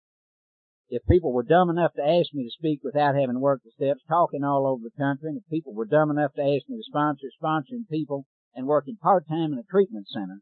if 0.88 1.04
people 1.04 1.34
were 1.34 1.42
dumb 1.42 1.68
enough 1.68 1.92
to 1.96 2.02
ask 2.02 2.32
me 2.32 2.44
to 2.44 2.50
speak 2.50 2.80
without 2.82 3.14
having 3.14 3.40
worked 3.40 3.64
the 3.64 3.72
steps, 3.72 4.00
talking 4.08 4.42
all 4.42 4.66
over 4.66 4.84
the 4.84 4.96
country, 4.96 5.28
and 5.28 5.36
if 5.36 5.44
people 5.50 5.74
were 5.74 5.84
dumb 5.84 6.10
enough 6.10 6.32
to 6.32 6.40
ask 6.40 6.64
me 6.66 6.78
to 6.78 6.82
sponsor, 6.88 7.28
sponsoring 7.36 7.86
people, 7.90 8.24
and 8.54 8.66
working 8.66 8.96
part-time 8.96 9.52
in 9.52 9.58
a 9.58 9.70
treatment 9.70 10.08
center, 10.08 10.40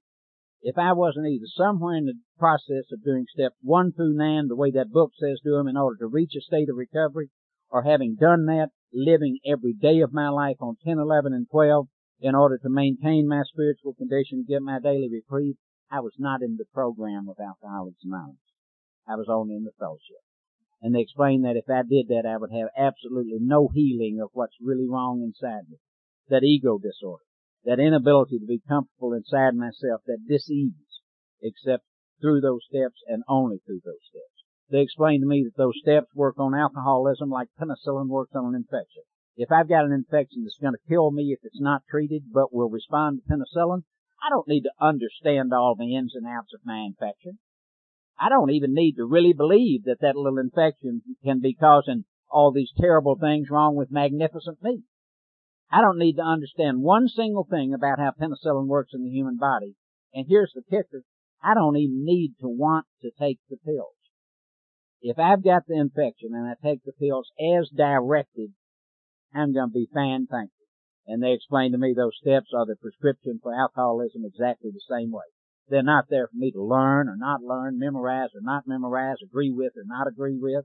if 0.67 0.77
I 0.77 0.95
wasn't 0.95 1.29
either 1.29 1.47
somewhere 1.47 1.95
in 1.95 2.07
the 2.07 2.19
process 2.41 2.91
of 2.91 3.05
doing 3.05 3.25
steps 3.33 3.55
one 3.63 3.93
through 3.93 4.17
nine 4.17 4.49
the 4.49 4.57
way 4.57 4.73
that 4.73 4.91
book 4.91 5.13
says 5.17 5.39
do 5.45 5.53
them 5.53 5.69
in 5.69 5.77
order 5.77 5.97
to 6.01 6.09
reach 6.09 6.33
a 6.37 6.41
state 6.41 6.69
of 6.69 6.75
recovery, 6.75 7.31
or 7.71 7.85
having 7.85 8.17
done 8.17 8.47
that, 8.47 8.71
living 8.93 9.39
every 9.47 9.73
day 9.73 10.01
of 10.01 10.13
my 10.13 10.29
life 10.29 10.57
on 10.59 10.75
10, 10.85 10.99
11, 10.99 11.33
and 11.33 11.47
12 11.53 11.87
in 12.19 12.35
order 12.35 12.59
to 12.59 12.69
maintain 12.69 13.29
my 13.29 13.43
spiritual 13.45 13.95
condition, 13.95 14.45
get 14.49 14.61
my 14.61 14.81
daily 14.81 15.09
reprieve, 15.09 15.55
I 15.89 16.01
was 16.01 16.15
not 16.19 16.43
in 16.43 16.57
the 16.57 16.65
program 16.75 17.29
of 17.29 17.37
Alcoholics 17.39 18.03
Anonymous. 18.03 18.41
I 19.07 19.15
was 19.15 19.29
only 19.31 19.55
in 19.55 19.63
the 19.63 19.79
fellowship. 19.79 20.19
And 20.83 20.93
they 20.93 21.01
explained 21.03 21.45
that 21.45 21.55
if 21.55 21.71
I 21.71 21.83
did 21.89 22.09
that, 22.09 22.27
I 22.27 22.39
would 22.39 22.51
have 22.51 22.71
absolutely 22.77 23.39
no 23.39 23.69
healing 23.73 24.19
of 24.21 24.31
what's 24.33 24.57
really 24.61 24.89
wrong 24.89 25.23
inside 25.23 25.69
me. 25.71 25.77
That 26.29 26.43
ego 26.43 26.79
disorder. 26.79 27.23
That 27.67 27.81
inability 27.81 28.39
to 28.39 28.47
be 28.47 28.63
comfortable 28.67 29.13
inside 29.13 29.55
myself. 29.55 30.01
That 30.07 30.25
disease. 30.27 30.73
Except 31.43 31.85
through 32.21 32.41
those 32.41 32.65
steps 32.65 33.03
and 33.07 33.23
only 33.29 33.59
through 33.67 33.81
those 33.85 34.07
steps. 34.09 34.37
They 34.71 34.81
explained 34.81 35.23
to 35.23 35.29
me 35.29 35.45
that 35.45 35.57
those 35.57 35.79
steps 35.83 36.15
work 36.15 36.39
on 36.39 36.55
alcoholism 36.55 37.29
like 37.29 37.49
penicillin 37.61 38.09
works 38.09 38.33
on 38.35 38.47
an 38.47 38.55
infection. 38.55 39.03
If 39.37 39.53
I've 39.53 39.69
got 39.69 39.85
an 39.85 39.93
infection 39.93 40.45
that's 40.45 40.59
going 40.63 40.73
to 40.73 40.89
kill 40.89 41.11
me 41.11 41.33
if 41.33 41.41
it's 41.43 41.61
not 41.61 41.83
treated, 41.91 42.33
but 42.33 42.55
will 42.55 42.71
respond 42.71 43.19
to 43.19 43.29
penicillin, 43.29 43.83
I 44.23 44.31
don't 44.31 44.49
need 44.49 44.63
to 44.63 44.73
understand 44.81 45.53
all 45.53 45.75
the 45.77 45.95
ins 45.95 46.15
and 46.15 46.27
outs 46.27 46.55
of 46.55 46.65
my 46.65 46.79
infection. 46.79 47.39
I 48.19 48.29
don't 48.31 48.51
even 48.51 48.73
need 48.73 48.95
to 48.95 49.05
really 49.05 49.35
believe 49.35 49.85
that 49.85 50.01
that 50.01 50.17
little 50.17 50.39
infection 50.39 51.03
can 51.23 51.41
be 51.41 51.55
causing 51.55 52.05
all 52.31 52.51
these 52.51 52.73
terrible 52.81 53.17
things 53.17 53.51
wrong 53.51 53.77
with 53.77 53.91
magnificent 53.91 54.63
me. 54.63 54.85
I 55.71 55.81
don't 55.81 55.99
need 55.99 56.15
to 56.17 56.23
understand 56.23 56.83
one 56.83 57.09
single 57.09 57.47
thing 57.49 57.75
about 57.75 57.99
how 57.99 58.13
penicillin 58.13 58.67
works 58.67 58.93
in 58.95 59.03
the 59.03 59.11
human 59.11 59.37
body. 59.37 59.75
And 60.15 60.27
here's 60.29 60.53
the 60.55 60.63
kicker. 60.63 61.03
I 61.43 61.55
don't 61.55 61.77
even 61.77 62.05
need 62.05 62.35
to 62.41 62.49
want 62.49 62.87
to 63.03 63.11
take 63.19 63.39
the 63.51 63.57
pills. 63.57 63.95
If 65.03 65.19
I've 65.19 65.45
got 65.45 65.67
the 65.67 65.79
infection 65.79 66.31
and 66.35 66.47
I 66.47 66.55
take 66.63 66.83
the 66.85 66.93
pills 66.93 67.31
as 67.39 67.69
directed, 67.71 68.53
I'm 69.35 69.53
going 69.53 69.69
to 69.69 69.75
be 69.75 69.89
fine, 69.93 70.27
thank 70.27 70.51
you. 70.59 70.67
And 71.13 71.23
they 71.23 71.33
explained 71.33 71.73
to 71.73 71.79
me 71.79 71.95
those 71.95 72.17
steps 72.21 72.51
are 72.57 72.67
the 72.67 72.77
prescription 72.77 73.39
for 73.43 73.55
alcoholism 73.55 74.25
exactly 74.25 74.71
the 74.71 74.81
same 74.89 75.13
way. 75.13 75.27
They're 75.69 75.83
not 75.83 76.07
there 76.09 76.29
for 76.29 76.37
me 76.37 76.53
to 76.53 76.63
learn 76.63 77.09
or 77.09 77.17
not 77.17 77.43
learn, 77.43 77.79
memorize 77.79 78.31
or 78.35 78.41
not 78.41 78.67
memorize, 78.67 79.19
agree 79.23 79.51
with 79.51 79.73
or 79.77 79.85
not 79.85 80.07
agree 80.07 80.39
with. 80.39 80.65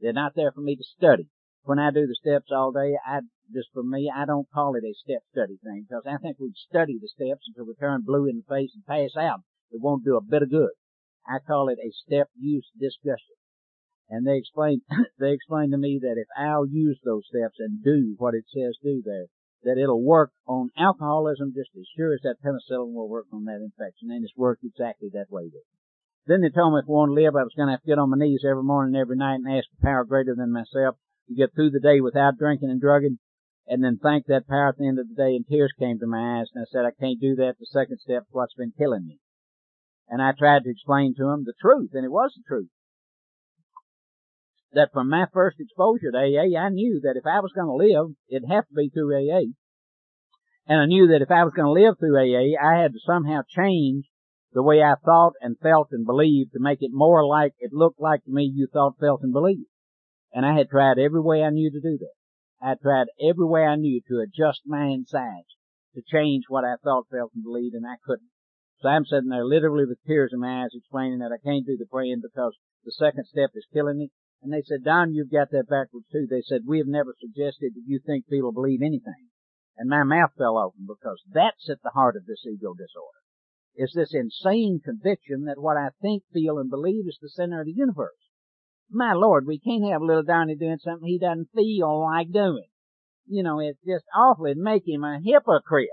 They're 0.00 0.12
not 0.12 0.32
there 0.34 0.52
for 0.52 0.60
me 0.60 0.76
to 0.76 0.84
study. 0.84 1.28
When 1.62 1.78
I 1.78 1.90
do 1.90 2.06
the 2.06 2.16
steps 2.20 2.50
all 2.50 2.72
day, 2.72 2.96
I, 3.06 3.20
just 3.52 3.68
for 3.72 3.82
me, 3.82 4.10
I 4.14 4.24
don't 4.24 4.50
call 4.52 4.74
it 4.74 4.84
a 4.84 4.94
step 4.94 5.22
study 5.30 5.58
thing 5.62 5.86
because 5.88 6.04
I 6.06 6.18
think 6.18 6.38
we'd 6.38 6.56
study 6.56 6.98
the 7.00 7.08
steps 7.08 7.46
until 7.48 7.66
we 7.66 7.74
turn 7.74 8.02
blue 8.04 8.26
in 8.26 8.42
the 8.42 8.54
face 8.54 8.72
and 8.74 8.84
pass 8.86 9.16
out. 9.16 9.40
It 9.70 9.80
won't 9.80 10.04
do 10.04 10.16
a 10.16 10.22
bit 10.22 10.42
of 10.42 10.50
good. 10.50 10.72
I 11.26 11.38
call 11.38 11.68
it 11.68 11.78
a 11.78 11.92
step 11.92 12.28
use 12.38 12.68
discussion. 12.78 13.36
And 14.08 14.26
they 14.26 14.38
explained, 14.38 14.82
they 15.18 15.32
explained 15.32 15.72
to 15.72 15.78
me 15.78 15.98
that 16.00 16.16
if 16.16 16.28
I'll 16.36 16.66
use 16.66 16.98
those 17.04 17.26
steps 17.28 17.56
and 17.58 17.84
do 17.84 18.14
what 18.18 18.34
it 18.34 18.44
says 18.48 18.76
do 18.82 19.02
there, 19.04 19.26
that 19.64 19.80
it'll 19.80 20.02
work 20.02 20.30
on 20.46 20.70
alcoholism 20.78 21.52
just 21.54 21.70
as 21.76 21.84
sure 21.96 22.14
as 22.14 22.20
that 22.22 22.40
penicillin 22.44 22.94
will 22.94 23.08
work 23.08 23.26
on 23.32 23.44
that 23.44 23.60
infection, 23.60 24.10
and 24.10 24.24
it's 24.24 24.36
worked 24.36 24.64
exactly 24.64 25.08
that 25.12 25.30
way. 25.30 25.50
Then 26.26 26.40
they 26.42 26.50
told 26.50 26.74
me 26.74 26.80
if 26.80 26.88
I 26.88 26.92
wanted 26.92 27.16
to 27.16 27.20
live, 27.24 27.36
I 27.36 27.42
was 27.42 27.54
going 27.56 27.68
to 27.68 27.72
have 27.72 27.82
to 27.82 27.86
get 27.86 27.98
on 27.98 28.10
my 28.10 28.16
knees 28.16 28.44
every 28.48 28.62
morning 28.62 28.94
and 28.94 29.00
every 29.00 29.16
night 29.16 29.40
and 29.42 29.48
ask 29.48 29.66
a 29.72 29.84
power 29.84 30.04
greater 30.04 30.34
than 30.34 30.52
myself 30.52 30.96
to 31.28 31.34
get 31.34 31.54
through 31.54 31.70
the 31.70 31.80
day 31.80 32.00
without 32.00 32.38
drinking 32.38 32.70
and 32.70 32.80
drugging, 32.80 33.18
and 33.68 33.84
then 33.84 33.98
thank 34.02 34.26
that 34.26 34.48
power 34.48 34.68
at 34.68 34.78
the 34.78 34.86
end 34.86 34.98
of 34.98 35.08
the 35.08 35.14
day, 35.14 35.36
and 35.36 35.46
tears 35.46 35.72
came 35.78 35.98
to 35.98 36.06
my 36.06 36.40
eyes, 36.40 36.46
and 36.54 36.62
I 36.62 36.66
said, 36.70 36.84
I 36.84 36.92
can't 36.98 37.20
do 37.20 37.36
that. 37.36 37.54
The 37.58 37.66
second 37.66 37.98
step's 37.98 38.26
what's 38.30 38.54
been 38.54 38.72
killing 38.76 39.06
me. 39.06 39.18
And 40.08 40.22
I 40.22 40.32
tried 40.32 40.64
to 40.64 40.70
explain 40.70 41.14
to 41.16 41.28
him 41.28 41.44
the 41.44 41.54
truth, 41.60 41.90
and 41.92 42.04
it 42.04 42.10
was 42.10 42.32
the 42.34 42.42
truth 42.48 42.70
that 44.72 44.92
from 44.92 45.08
my 45.08 45.26
first 45.32 45.58
exposure 45.60 46.10
to 46.12 46.18
AA, 46.18 46.58
I 46.58 46.68
knew 46.68 47.00
that 47.02 47.16
if 47.16 47.26
I 47.26 47.40
was 47.40 47.52
going 47.54 47.68
to 47.68 47.72
live, 47.72 48.14
it'd 48.28 48.48
have 48.48 48.66
to 48.68 48.74
be 48.74 48.90
through 48.90 49.16
AA. 49.16 49.52
And 50.66 50.80
I 50.80 50.86
knew 50.86 51.08
that 51.08 51.22
if 51.22 51.30
I 51.30 51.44
was 51.44 51.54
going 51.56 51.66
to 51.66 51.82
live 51.82 51.98
through 51.98 52.16
AA, 52.16 52.52
I 52.60 52.80
had 52.80 52.92
to 52.92 52.98
somehow 53.04 53.40
change 53.48 54.04
the 54.52 54.62
way 54.62 54.82
I 54.82 54.94
thought 55.02 55.32
and 55.40 55.58
felt 55.58 55.88
and 55.92 56.04
believed 56.04 56.52
to 56.52 56.60
make 56.60 56.78
it 56.82 56.90
more 56.92 57.26
like 57.26 57.54
it 57.58 57.72
looked 57.72 58.00
like 58.00 58.24
to 58.24 58.30
me 58.30 58.50
you 58.54 58.68
thought, 58.70 58.98
felt, 59.00 59.22
and 59.22 59.32
believed. 59.32 59.68
And 60.32 60.44
I 60.44 60.56
had 60.56 60.68
tried 60.68 60.98
every 60.98 61.20
way 61.20 61.42
I 61.42 61.50
knew 61.50 61.70
to 61.70 61.80
do 61.80 61.98
that. 61.98 62.17
I 62.60 62.74
tried 62.74 63.06
every 63.22 63.46
way 63.46 63.64
I 63.64 63.76
knew 63.76 64.00
to 64.08 64.20
adjust 64.20 64.62
my 64.66 64.86
insides 64.86 65.54
to 65.94 66.02
change 66.02 66.44
what 66.48 66.64
I 66.64 66.76
thought, 66.82 67.08
felt, 67.10 67.32
and 67.34 67.44
believed, 67.44 67.74
and 67.74 67.86
I 67.86 67.96
couldn't. 68.04 68.30
So 68.80 68.88
I'm 68.88 69.04
sitting 69.04 69.30
there 69.30 69.44
literally 69.44 69.86
with 69.86 69.98
tears 70.06 70.32
in 70.32 70.40
my 70.40 70.62
eyes 70.62 70.70
explaining 70.74 71.18
that 71.18 71.32
I 71.32 71.42
can't 71.42 71.66
do 71.66 71.76
the 71.76 71.86
praying 71.86 72.20
because 72.22 72.56
the 72.84 72.92
second 72.92 73.26
step 73.26 73.50
is 73.54 73.66
killing 73.72 73.98
me 73.98 74.10
And 74.40 74.52
they 74.52 74.62
said, 74.62 74.84
Don, 74.84 75.14
you've 75.14 75.32
got 75.32 75.50
that 75.50 75.68
backwards 75.68 76.06
too. 76.12 76.26
They 76.30 76.42
said, 76.42 76.62
we 76.64 76.78
have 76.78 76.86
never 76.86 77.14
suggested 77.18 77.74
that 77.74 77.86
you 77.86 77.98
think, 77.98 78.26
or 78.30 78.52
believe 78.52 78.82
anything. 78.82 79.30
And 79.76 79.88
my 79.88 80.04
mouth 80.04 80.30
fell 80.36 80.58
open 80.58 80.86
because 80.86 81.22
that's 81.28 81.68
at 81.68 81.82
the 81.82 81.90
heart 81.90 82.16
of 82.16 82.26
this 82.26 82.46
ego 82.46 82.74
disorder. 82.74 83.18
It's 83.74 83.94
this 83.94 84.14
insane 84.14 84.80
conviction 84.84 85.44
that 85.44 85.60
what 85.60 85.76
I 85.76 85.90
think, 86.00 86.24
feel, 86.32 86.58
and 86.58 86.70
believe 86.70 87.06
is 87.08 87.18
the 87.20 87.28
center 87.28 87.60
of 87.60 87.66
the 87.66 87.72
universe. 87.72 88.27
My 88.90 89.12
Lord, 89.12 89.46
we 89.46 89.58
can't 89.58 89.90
have 89.92 90.02
little 90.02 90.22
Donnie 90.22 90.56
doing 90.56 90.78
something 90.82 91.06
he 91.06 91.18
doesn't 91.18 91.50
feel 91.54 92.00
like 92.02 92.32
doing. 92.32 92.68
You 93.26 93.42
know, 93.42 93.60
it's 93.60 93.80
just 93.86 94.04
awful. 94.14 94.46
It'd 94.46 94.58
make 94.58 94.86
him 94.86 95.04
a 95.04 95.20
hypocrite. 95.22 95.88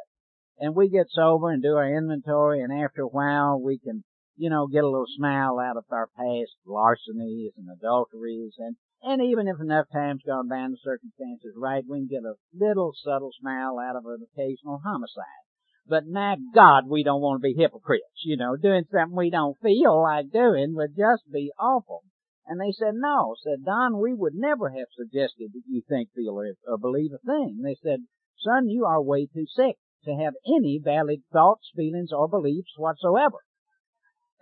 And 0.57 0.73
we 0.73 0.89
get 0.89 1.07
sober 1.09 1.51
and 1.51 1.61
do 1.61 1.75
our 1.75 1.97
inventory 1.97 2.61
and 2.61 2.71
after 2.71 3.01
a 3.01 3.07
while 3.07 3.61
we 3.61 3.77
can 3.77 4.05
you 4.37 4.49
know, 4.49 4.67
get 4.67 4.83
a 4.83 4.89
little 4.89 5.07
smile 5.17 5.59
out 5.59 5.77
of 5.77 5.85
our 5.91 6.07
past 6.07 6.55
larcenies 6.65 7.53
and 7.57 7.67
adulteries 7.71 8.53
and, 8.59 8.75
and 9.01 9.21
even 9.21 9.47
if 9.47 9.59
enough 9.61 9.85
time's 9.93 10.23
gone 10.25 10.49
by 10.49 10.57
and 10.57 10.73
the 10.73 10.77
circumstances 10.83 11.53
right, 11.57 11.83
we 11.87 11.99
can 11.99 12.07
get 12.07 12.23
a 12.23 12.35
little 12.53 12.91
subtle 13.03 13.31
smile 13.39 13.77
out 13.79 13.95
of 13.95 14.03
an 14.05 14.25
occasional 14.33 14.81
homicide. 14.83 15.45
But 15.87 16.07
my 16.07 16.37
God, 16.53 16.89
we 16.89 17.03
don't 17.03 17.21
want 17.21 17.41
to 17.41 17.47
be 17.47 17.55
hypocrites, 17.57 18.23
you 18.25 18.37
know, 18.37 18.55
doing 18.57 18.85
something 18.91 19.15
we 19.15 19.29
don't 19.29 19.57
feel 19.61 20.01
like 20.01 20.31
doing 20.31 20.73
would 20.75 20.97
just 20.97 21.31
be 21.31 21.51
awful. 21.59 22.03
And 22.47 22.61
they 22.61 22.71
said, 22.71 22.93
no, 22.93 23.35
said 23.43 23.65
Don, 23.65 23.99
we 23.99 24.13
would 24.13 24.35
never 24.35 24.69
have 24.69 24.87
suggested 24.95 25.51
that 25.53 25.63
you 25.67 25.81
think, 25.87 26.09
feel, 26.13 26.37
or, 26.37 26.53
or 26.67 26.77
believe 26.77 27.11
a 27.11 27.17
thing. 27.17 27.61
They 27.63 27.75
said, 27.81 28.05
son, 28.37 28.69
you 28.69 28.85
are 28.85 29.01
way 29.01 29.25
too 29.25 29.45
sick 29.47 29.77
to 30.05 30.15
have 30.15 30.33
any 30.45 30.79
valid 30.83 31.23
thoughts, 31.33 31.71
feelings, 31.75 32.11
or 32.13 32.27
beliefs 32.27 32.73
whatsoever. 32.77 33.37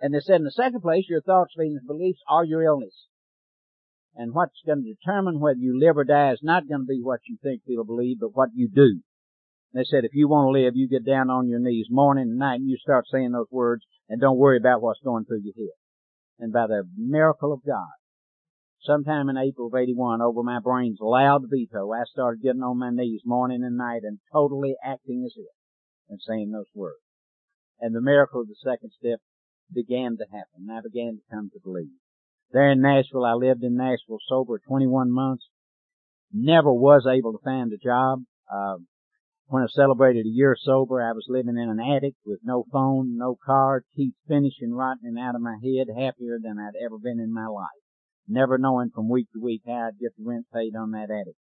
And 0.00 0.12
they 0.12 0.20
said 0.20 0.36
in 0.36 0.44
the 0.44 0.50
second 0.50 0.82
place, 0.82 1.06
your 1.08 1.22
thoughts, 1.22 1.54
feelings, 1.56 1.80
beliefs 1.86 2.20
are 2.28 2.44
your 2.44 2.62
illness. 2.62 3.06
And 4.14 4.34
what's 4.34 4.60
going 4.66 4.82
to 4.82 4.94
determine 4.94 5.40
whether 5.40 5.58
you 5.58 5.78
live 5.80 5.96
or 5.96 6.04
die 6.04 6.32
is 6.32 6.40
not 6.42 6.68
going 6.68 6.82
to 6.82 6.86
be 6.86 7.00
what 7.02 7.20
you 7.26 7.38
think, 7.42 7.62
feel, 7.64 7.80
or 7.80 7.84
believe, 7.84 8.20
but 8.20 8.36
what 8.36 8.50
you 8.54 8.68
do. 8.68 9.00
They 9.72 9.82
said 9.82 10.04
if 10.04 10.14
you 10.14 10.28
want 10.28 10.46
to 10.46 10.62
live, 10.62 10.76
you 10.76 10.88
get 10.88 11.04
down 11.04 11.30
on 11.30 11.48
your 11.48 11.58
knees 11.58 11.88
morning 11.90 12.28
and 12.28 12.38
night 12.38 12.60
and 12.60 12.68
you 12.68 12.76
start 12.76 13.06
saying 13.10 13.32
those 13.32 13.50
words 13.50 13.82
and 14.08 14.20
don't 14.20 14.38
worry 14.38 14.56
about 14.56 14.82
what's 14.82 15.00
going 15.02 15.24
through 15.24 15.40
your 15.42 15.54
head. 15.56 15.74
And 16.38 16.52
by 16.52 16.66
the 16.66 16.84
miracle 16.96 17.52
of 17.52 17.64
God, 17.64 17.94
sometime 18.82 19.28
in 19.28 19.36
April 19.36 19.68
of 19.68 19.74
81, 19.74 20.20
over 20.20 20.42
my 20.42 20.58
brain's 20.60 20.98
loud 21.00 21.42
veto, 21.50 21.92
I 21.92 22.04
started 22.04 22.42
getting 22.42 22.62
on 22.62 22.78
my 22.78 22.90
knees 22.90 23.22
morning 23.24 23.62
and 23.62 23.76
night 23.76 24.02
and 24.02 24.18
totally 24.32 24.74
acting 24.84 25.24
as 25.24 25.34
if 25.36 25.54
and 26.08 26.20
saying 26.26 26.50
those 26.50 26.70
words. 26.74 26.98
And 27.80 27.94
the 27.94 28.00
miracle 28.00 28.42
of 28.42 28.48
the 28.48 28.56
second 28.62 28.92
step 28.98 29.20
began 29.72 30.16
to 30.18 30.24
happen. 30.30 30.68
I 30.70 30.80
began 30.80 31.16
to 31.16 31.34
come 31.34 31.50
to 31.52 31.60
believe. 31.62 31.98
There 32.52 32.70
in 32.70 32.82
Nashville, 32.82 33.24
I 33.24 33.32
lived 33.32 33.64
in 33.64 33.76
Nashville 33.76 34.20
sober 34.28 34.60
21 34.66 35.10
months. 35.10 35.44
Never 36.32 36.72
was 36.72 37.06
able 37.06 37.32
to 37.32 37.44
find 37.44 37.72
a 37.72 37.78
job. 37.78 38.22
Uh, 38.52 38.76
when 39.46 39.62
I 39.62 39.66
celebrated 39.66 40.26
a 40.26 40.28
year 40.28 40.56
sober, 40.58 41.02
I 41.02 41.12
was 41.12 41.26
living 41.28 41.58
in 41.58 41.68
an 41.68 41.80
attic 41.80 42.14
with 42.24 42.40
no 42.42 42.64
phone, 42.72 43.16
no 43.16 43.36
car, 43.44 43.84
teeth 43.94 44.14
finishing 44.26 44.72
rotting 44.72 45.16
out 45.18 45.34
of 45.34 45.42
my 45.42 45.58
head, 45.62 45.88
happier 45.88 46.38
than 46.42 46.58
I'd 46.58 46.80
ever 46.82 46.98
been 46.98 47.20
in 47.20 47.32
my 47.32 47.46
life. 47.46 47.68
Never 48.26 48.56
knowing 48.56 48.90
from 48.94 49.08
week 49.08 49.28
to 49.34 49.40
week 49.40 49.62
how 49.66 49.88
I'd 49.88 49.98
get 50.00 50.16
the 50.16 50.24
rent 50.24 50.46
paid 50.52 50.74
on 50.74 50.92
that 50.92 51.10
attic. 51.10 51.36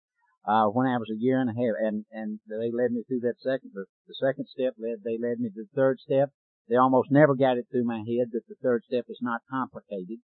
Uh, 0.47 0.67
when 0.67 0.87
I 0.87 0.97
was 0.97 1.11
a 1.11 1.19
year 1.19 1.41
and 1.41 1.49
a 1.49 1.53
half, 1.53 1.75
and, 1.79 2.05
and 2.11 2.39
they 2.47 2.71
led 2.71 2.91
me 2.91 3.03
through 3.03 3.19
that 3.21 3.41
second, 3.41 3.71
the, 3.73 3.85
the 4.07 4.15
second 4.15 4.47
step 4.47 4.73
led, 4.79 5.03
they 5.03 5.17
led 5.19 5.39
me 5.39 5.49
to 5.49 5.67
the 5.67 5.75
third 5.75 5.99
step, 5.99 6.31
they 6.69 6.77
almost 6.77 7.11
never 7.11 7.35
got 7.35 7.57
it 7.57 7.67
through 7.69 7.85
my 7.85 7.99
head 7.99 8.29
that 8.31 8.47
the 8.47 8.55
third 8.63 8.83
step 8.85 9.05
is 9.09 9.19
not 9.21 9.41
complicated. 9.49 10.19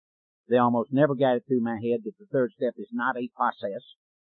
They 0.49 0.59
almost 0.59 0.93
never 0.93 1.15
got 1.15 1.37
it 1.37 1.45
through 1.49 1.61
my 1.61 1.81
head 1.81 2.05
that 2.05 2.15
the 2.19 2.27
third 2.31 2.53
step 2.53 2.75
is 2.79 2.89
not 2.93 3.17
a 3.17 3.31
process. 3.35 3.83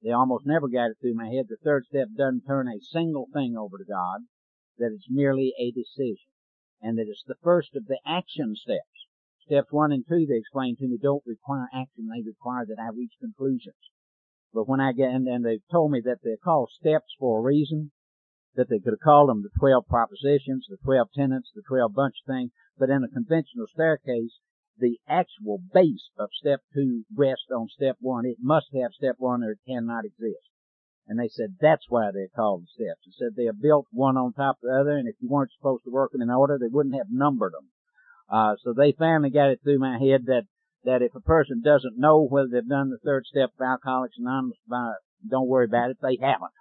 They 0.03 0.11
almost 0.11 0.47
never 0.47 0.69
got 0.69 0.91
it 0.91 0.99
through 1.01 1.15
my 1.15 1.29
head 1.29 1.49
the 1.49 1.57
third 1.57 1.87
step 1.87 2.09
doesn't 2.17 2.47
turn 2.47 2.69
a 2.69 2.81
single 2.81 3.27
thing 3.33 3.57
over 3.57 3.79
to 3.79 3.85
God, 3.85 4.23
that 4.79 4.93
it's 4.93 5.11
merely 5.11 5.53
a 5.59 5.73
decision, 5.73 6.31
and 6.81 6.97
that 6.99 7.09
it's 7.09 7.25
the 7.27 7.35
first 7.43 7.75
of 7.75 7.87
the 7.87 7.99
action 8.07 8.55
steps. 8.55 9.07
Steps 9.41 9.73
one 9.73 9.91
and 9.91 10.07
two, 10.07 10.25
they 10.27 10.37
explain 10.37 10.77
to 10.77 10.87
me, 10.87 10.99
don't 10.99 11.27
require 11.27 11.69
action, 11.73 12.09
they 12.09 12.23
require 12.23 12.65
that 12.67 12.79
I 12.79 12.91
reach 12.91 13.15
conclusions. 13.19 13.91
But 14.55 14.69
when 14.69 14.81
I 14.81 14.93
get, 14.93 15.11
and, 15.11 15.27
and 15.27 15.45
they've 15.45 15.67
told 15.69 15.91
me 15.91 16.01
that 16.03 16.23
they're 16.23 16.37
called 16.37 16.71
steps 16.71 17.15
for 17.19 17.41
a 17.41 17.43
reason, 17.43 17.91
that 18.55 18.69
they 18.69 18.79
could 18.79 18.93
have 18.93 19.01
called 19.01 19.29
them 19.29 19.43
the 19.43 19.51
12 19.59 19.87
propositions, 19.89 20.67
the 20.69 20.77
12 20.85 21.13
tenets, 21.13 21.51
the 21.55 21.63
12 21.63 21.93
bunch 21.93 22.23
thing, 22.27 22.53
but 22.79 22.91
in 22.91 23.03
a 23.03 23.09
conventional 23.09 23.67
staircase, 23.67 24.39
the 24.79 24.99
actual 25.09 25.61
base 25.73 26.11
of 26.19 26.31
step 26.33 26.61
two 26.75 27.05
rests 27.15 27.51
on 27.55 27.69
step 27.69 27.97
one. 28.01 28.25
It 28.27 28.39
must 28.41 28.67
have 28.75 28.93
step 28.93 29.17
one 29.19 29.43
or 29.43 29.53
it 29.53 29.59
cannot 29.67 30.05
exist. 30.05 30.45
And 31.07 31.19
they 31.19 31.29
said 31.29 31.57
that's 31.61 31.85
why 31.89 32.11
they're 32.13 32.29
called 32.35 32.63
the 32.63 32.85
steps. 32.85 33.01
They 33.07 33.13
said 33.19 33.35
they 33.37 33.49
are 33.49 33.53
built 33.53 33.87
one 33.91 34.17
on 34.17 34.33
top 34.33 34.57
of 34.63 34.69
the 34.69 34.79
other, 34.79 34.97
and 34.97 35.09
if 35.09 35.17
you 35.21 35.29
weren't 35.29 35.53
supposed 35.57 35.85
to 35.85 35.91
work 35.91 36.13
them 36.13 36.21
in 36.21 36.31
order, 36.31 36.59
they 36.59 36.69
wouldn't 36.69 36.97
have 36.97 37.11
numbered 37.11 37.55
them. 37.55 37.71
Uh, 38.31 38.57
so 38.63 38.75
they 38.75 38.93
finally 38.93 39.31
got 39.31 39.49
it 39.49 39.61
through 39.63 39.79
my 39.79 39.99
head 39.99 40.27
that, 40.27 40.43
that 40.85 41.01
if 41.01 41.15
a 41.15 41.21
person 41.21 41.63
doesn't 41.65 41.99
know 41.99 42.27
whether 42.27 42.49
they've 42.53 42.69
done 42.69 42.91
the 42.91 42.99
third 43.03 43.25
step 43.25 43.51
of 43.59 43.65
Alcoholics 43.65 44.17
Anonymous, 44.19 44.59
don't 45.27 45.49
worry 45.49 45.65
about 45.65 45.91
it, 45.91 45.97
they 46.03 46.19
haven't 46.21 46.53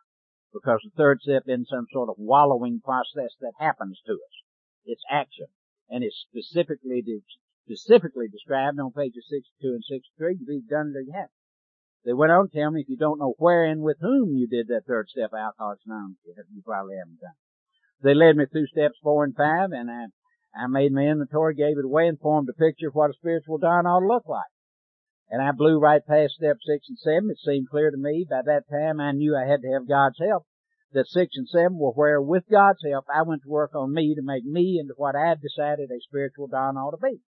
because 0.53 0.79
the 0.83 0.91
third 0.97 1.21
step 1.21 1.43
isn't 1.47 1.67
some 1.69 1.85
sort 1.91 2.09
of 2.09 2.15
wallowing 2.17 2.81
process 2.83 3.31
that 3.41 3.53
happens 3.59 3.99
to 4.05 4.13
us. 4.13 4.35
It's 4.85 5.03
action. 5.11 5.47
And 5.89 6.03
it's 6.03 6.25
specifically, 6.29 7.03
specifically 7.67 8.27
described 8.31 8.79
on 8.79 8.91
pages 8.95 9.27
62 9.27 9.75
and 9.75 9.83
63 9.83 10.37
to 10.37 10.45
be 10.45 10.61
done 10.63 10.93
to 10.93 11.03
you 11.03 11.25
They 12.05 12.13
went 12.13 12.31
on 12.31 12.47
to 12.47 12.57
tell 12.57 12.71
me 12.71 12.81
if 12.81 12.89
you 12.89 12.95
don't 12.95 13.19
know 13.19 13.35
where 13.37 13.65
and 13.65 13.81
with 13.81 13.97
whom 13.99 14.37
you 14.37 14.47
did 14.47 14.69
that 14.69 14.85
third 14.87 15.09
step 15.09 15.33
of 15.33 15.39
Alcoholics 15.39 15.83
Anonymous, 15.85 16.17
you 16.25 16.61
probably 16.63 16.95
haven't 16.95 17.19
done 17.19 17.35
it. 17.35 18.03
They 18.03 18.13
led 18.13 18.37
me 18.37 18.45
through 18.45 18.67
steps 18.67 18.95
four 19.03 19.25
and 19.25 19.35
five 19.35 19.71
and 19.73 19.91
I, 19.91 20.05
I 20.55 20.67
made 20.67 20.93
my 20.93 21.01
inventory, 21.01 21.55
gave 21.55 21.77
it 21.77 21.83
away 21.83 22.07
and 22.07 22.17
formed 22.17 22.47
a 22.47 22.53
picture 22.53 22.87
of 22.87 22.95
what 22.95 23.09
a 23.09 23.13
spiritual 23.13 23.57
Don 23.57 23.85
ought 23.85 23.99
to 23.99 24.07
look 24.07 24.27
like. 24.27 24.47
And 25.29 25.41
I 25.41 25.51
blew 25.51 25.77
right 25.77 26.05
past 26.05 26.35
step 26.35 26.57
six 26.65 26.87
and 26.87 26.97
seven. 26.97 27.29
It 27.29 27.39
seemed 27.43 27.67
clear 27.69 27.91
to 27.91 27.97
me 27.97 28.25
by 28.29 28.43
that 28.45 28.69
time 28.71 29.01
I 29.01 29.11
knew 29.11 29.35
I 29.35 29.45
had 29.45 29.61
to 29.61 29.71
have 29.73 29.89
God's 29.89 30.19
help. 30.19 30.45
That 30.93 31.07
six 31.07 31.35
and 31.35 31.49
seven 31.49 31.77
were 31.77 31.91
where 31.91 32.21
with 32.21 32.47
God's 32.49 32.79
help 32.89 33.05
I 33.13 33.23
went 33.23 33.41
to 33.43 33.49
work 33.49 33.75
on 33.75 33.93
me 33.93 34.15
to 34.15 34.21
make 34.21 34.45
me 34.45 34.79
into 34.79 34.93
what 34.95 35.17
I 35.17 35.27
had 35.27 35.41
decided 35.41 35.91
a 35.91 35.99
spiritual 35.99 36.47
Don 36.47 36.77
ought 36.77 36.91
to 36.91 36.97
be. 36.97 37.19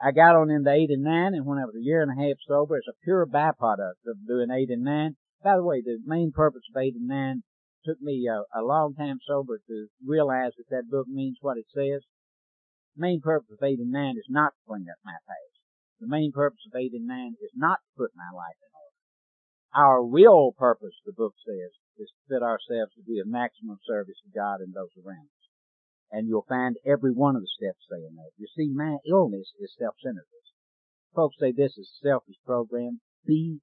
I 0.00 0.12
got 0.12 0.34
on 0.34 0.48
into 0.48 0.72
eight 0.72 0.88
and 0.88 1.04
nine 1.04 1.34
and 1.34 1.44
when 1.44 1.58
I 1.58 1.68
was 1.68 1.76
a 1.76 1.84
year 1.84 2.00
and 2.00 2.10
a 2.10 2.16
half 2.16 2.40
sober, 2.48 2.78
it's 2.78 2.88
a 2.88 3.04
pure 3.04 3.26
byproduct 3.26 4.00
of 4.08 4.26
doing 4.26 4.50
eight 4.50 4.70
and 4.70 4.82
nine. 4.82 5.16
By 5.44 5.56
the 5.56 5.62
way, 5.62 5.82
the 5.82 6.00
main 6.06 6.32
purpose 6.32 6.64
of 6.72 6.80
eight 6.80 6.96
and 6.96 7.06
nine 7.06 7.42
took 7.84 8.00
me 8.00 8.28
a, 8.28 8.44
a 8.58 8.64
long 8.64 8.94
time 8.94 9.18
sober 9.26 9.60
to 9.68 9.88
realize 10.04 10.52
that 10.56 10.70
that 10.70 10.90
book 10.90 11.06
means 11.06 11.36
what 11.40 11.58
it 11.58 11.66
says. 11.74 12.00
The 12.96 13.02
main 13.04 13.20
purpose 13.20 13.52
of 13.52 13.62
eight 13.62 13.78
and 13.78 13.92
nine 13.92 14.16
is 14.16 14.28
not 14.28 14.52
to 14.56 14.60
clean 14.66 14.86
up 14.88 15.00
my 15.04 15.16
past. 15.28 15.60
The 16.00 16.08
main 16.08 16.32
purpose 16.32 16.64
of 16.64 16.80
eight 16.80 16.92
and 16.92 17.06
nine 17.06 17.36
is 17.42 17.52
not 17.54 17.80
to 17.84 17.96
put 17.96 18.16
my 18.16 18.32
life 18.32 18.56
in 18.56 18.72
order. 18.72 18.96
Our 19.76 20.04
real 20.04 20.52
purpose, 20.56 20.96
the 21.04 21.12
book 21.12 21.34
says, 21.44 21.76
is 22.00 22.08
to 22.08 22.20
fit 22.28 22.42
ourselves 22.42 22.96
to 22.96 23.04
be 23.04 23.20
of 23.20 23.28
maximum 23.28 23.78
service 23.84 24.16
to 24.24 24.32
God 24.32 24.60
and 24.60 24.72
those 24.72 24.96
around 24.96 25.28
us. 25.28 25.39
And 26.12 26.26
you'll 26.26 26.46
find 26.48 26.76
every 26.84 27.12
one 27.12 27.36
of 27.36 27.42
the 27.42 27.48
steps 27.56 27.86
saying 27.88 28.16
that. 28.16 28.30
You 28.36 28.46
see, 28.56 28.72
my 28.74 28.96
illness 29.08 29.52
is 29.60 29.74
self-centeredness. 29.78 30.54
Folks 31.14 31.36
say 31.38 31.52
this 31.52 31.78
is 31.78 31.90
a 31.90 32.08
selfish 32.08 32.36
program. 32.44 33.00
BS. 33.28 33.60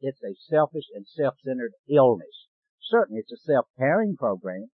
It's 0.00 0.22
a 0.22 0.34
selfish 0.48 0.86
and 0.94 1.06
self-centered 1.06 1.72
illness. 1.88 2.48
Certainly 2.80 3.20
it's 3.20 3.32
a 3.32 3.44
self-caring 3.44 4.16
program. 4.16 4.66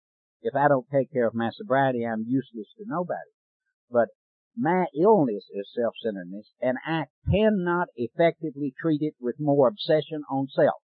If 0.42 0.54
I 0.56 0.68
don't 0.68 0.86
take 0.94 1.12
care 1.12 1.28
of 1.28 1.34
my 1.34 1.50
sobriety, 1.52 2.06
I'm 2.06 2.26
useless 2.28 2.68
to 2.78 2.86
nobody. 2.86 3.32
But 3.90 4.10
my 4.56 4.86
illness 4.96 5.46
is 5.52 5.74
self-centeredness, 5.76 6.52
and 6.62 6.78
I 6.86 7.06
cannot 7.30 7.88
effectively 7.96 8.74
treat 8.80 9.02
it 9.02 9.16
with 9.20 9.36
more 9.40 9.68
obsession 9.68 10.22
on 10.30 10.48
self. 10.56 10.82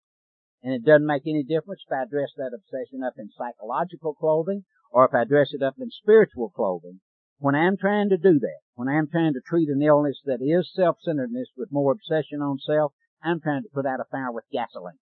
And 0.62 0.74
it 0.74 0.84
doesn't 0.84 1.06
make 1.06 1.22
any 1.26 1.42
difference 1.42 1.82
if 1.86 1.92
I 1.92 2.04
dress 2.04 2.30
that 2.36 2.52
obsession 2.54 3.02
up 3.02 3.14
in 3.18 3.30
psychological 3.36 4.14
clothing 4.14 4.64
or 4.90 5.06
if 5.06 5.14
I 5.14 5.24
dress 5.24 5.52
it 5.52 5.62
up 5.62 5.74
in 5.78 5.90
spiritual 5.90 6.50
clothing. 6.50 7.00
When 7.38 7.54
I'm 7.54 7.78
trying 7.78 8.10
to 8.10 8.18
do 8.18 8.38
that, 8.38 8.60
when 8.74 8.88
I'm 8.88 9.08
trying 9.08 9.32
to 9.32 9.40
treat 9.40 9.68
an 9.68 9.80
illness 9.82 10.20
that 10.26 10.42
is 10.42 10.70
self-centeredness 10.74 11.48
with 11.56 11.72
more 11.72 11.92
obsession 11.92 12.42
on 12.42 12.58
self, 12.58 12.92
I'm 13.22 13.40
trying 13.40 13.62
to 13.62 13.72
put 13.72 13.86
out 13.86 14.00
a 14.00 14.04
fire 14.10 14.32
with 14.32 14.44
gasoline. 14.52 15.00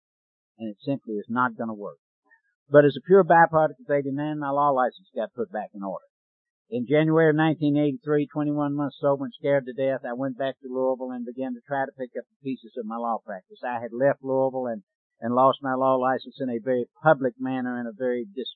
And 0.59 0.71
it 0.71 0.77
simply 0.85 1.15
is 1.15 1.27
not 1.29 1.57
going 1.57 1.69
to 1.69 1.75
work. 1.75 1.99
But 2.71 2.85
as 2.85 2.97
a 2.97 3.07
pure 3.07 3.25
byproduct 3.25 3.81
of 3.81 3.91
89, 3.91 4.39
my 4.39 4.51
law 4.51 4.71
license 4.71 5.09
got 5.15 5.35
put 5.35 5.51
back 5.51 5.71
in 5.75 5.83
order. 5.83 6.05
In 6.71 6.87
January 6.87 7.31
of 7.31 7.37
1983, 7.41 8.27
21 8.29 8.77
months 8.77 8.99
sober 9.01 9.25
and 9.25 9.33
scared 9.33 9.65
to 9.65 9.73
death, 9.73 10.05
I 10.05 10.13
went 10.13 10.37
back 10.37 10.61
to 10.61 10.69
Louisville 10.69 11.13
and 11.13 11.25
began 11.25 11.55
to 11.55 11.65
try 11.67 11.87
to 11.87 11.97
pick 11.97 12.13
up 12.13 12.29
the 12.29 12.45
pieces 12.45 12.77
of 12.77 12.85
my 12.85 12.97
law 12.97 13.19
practice. 13.25 13.65
I 13.65 13.81
had 13.81 13.97
left 13.97 14.23
Louisville 14.23 14.67
and, 14.67 14.83
and 15.21 15.35
lost 15.35 15.59
my 15.63 15.75
law 15.75 15.97
license 15.97 16.39
in 16.41 16.49
a 16.49 16.61
very 16.63 16.87
public 17.03 17.35
manner, 17.39 17.81
in 17.81 17.87
a 17.87 17.93
very 17.93 18.25
dis, 18.25 18.55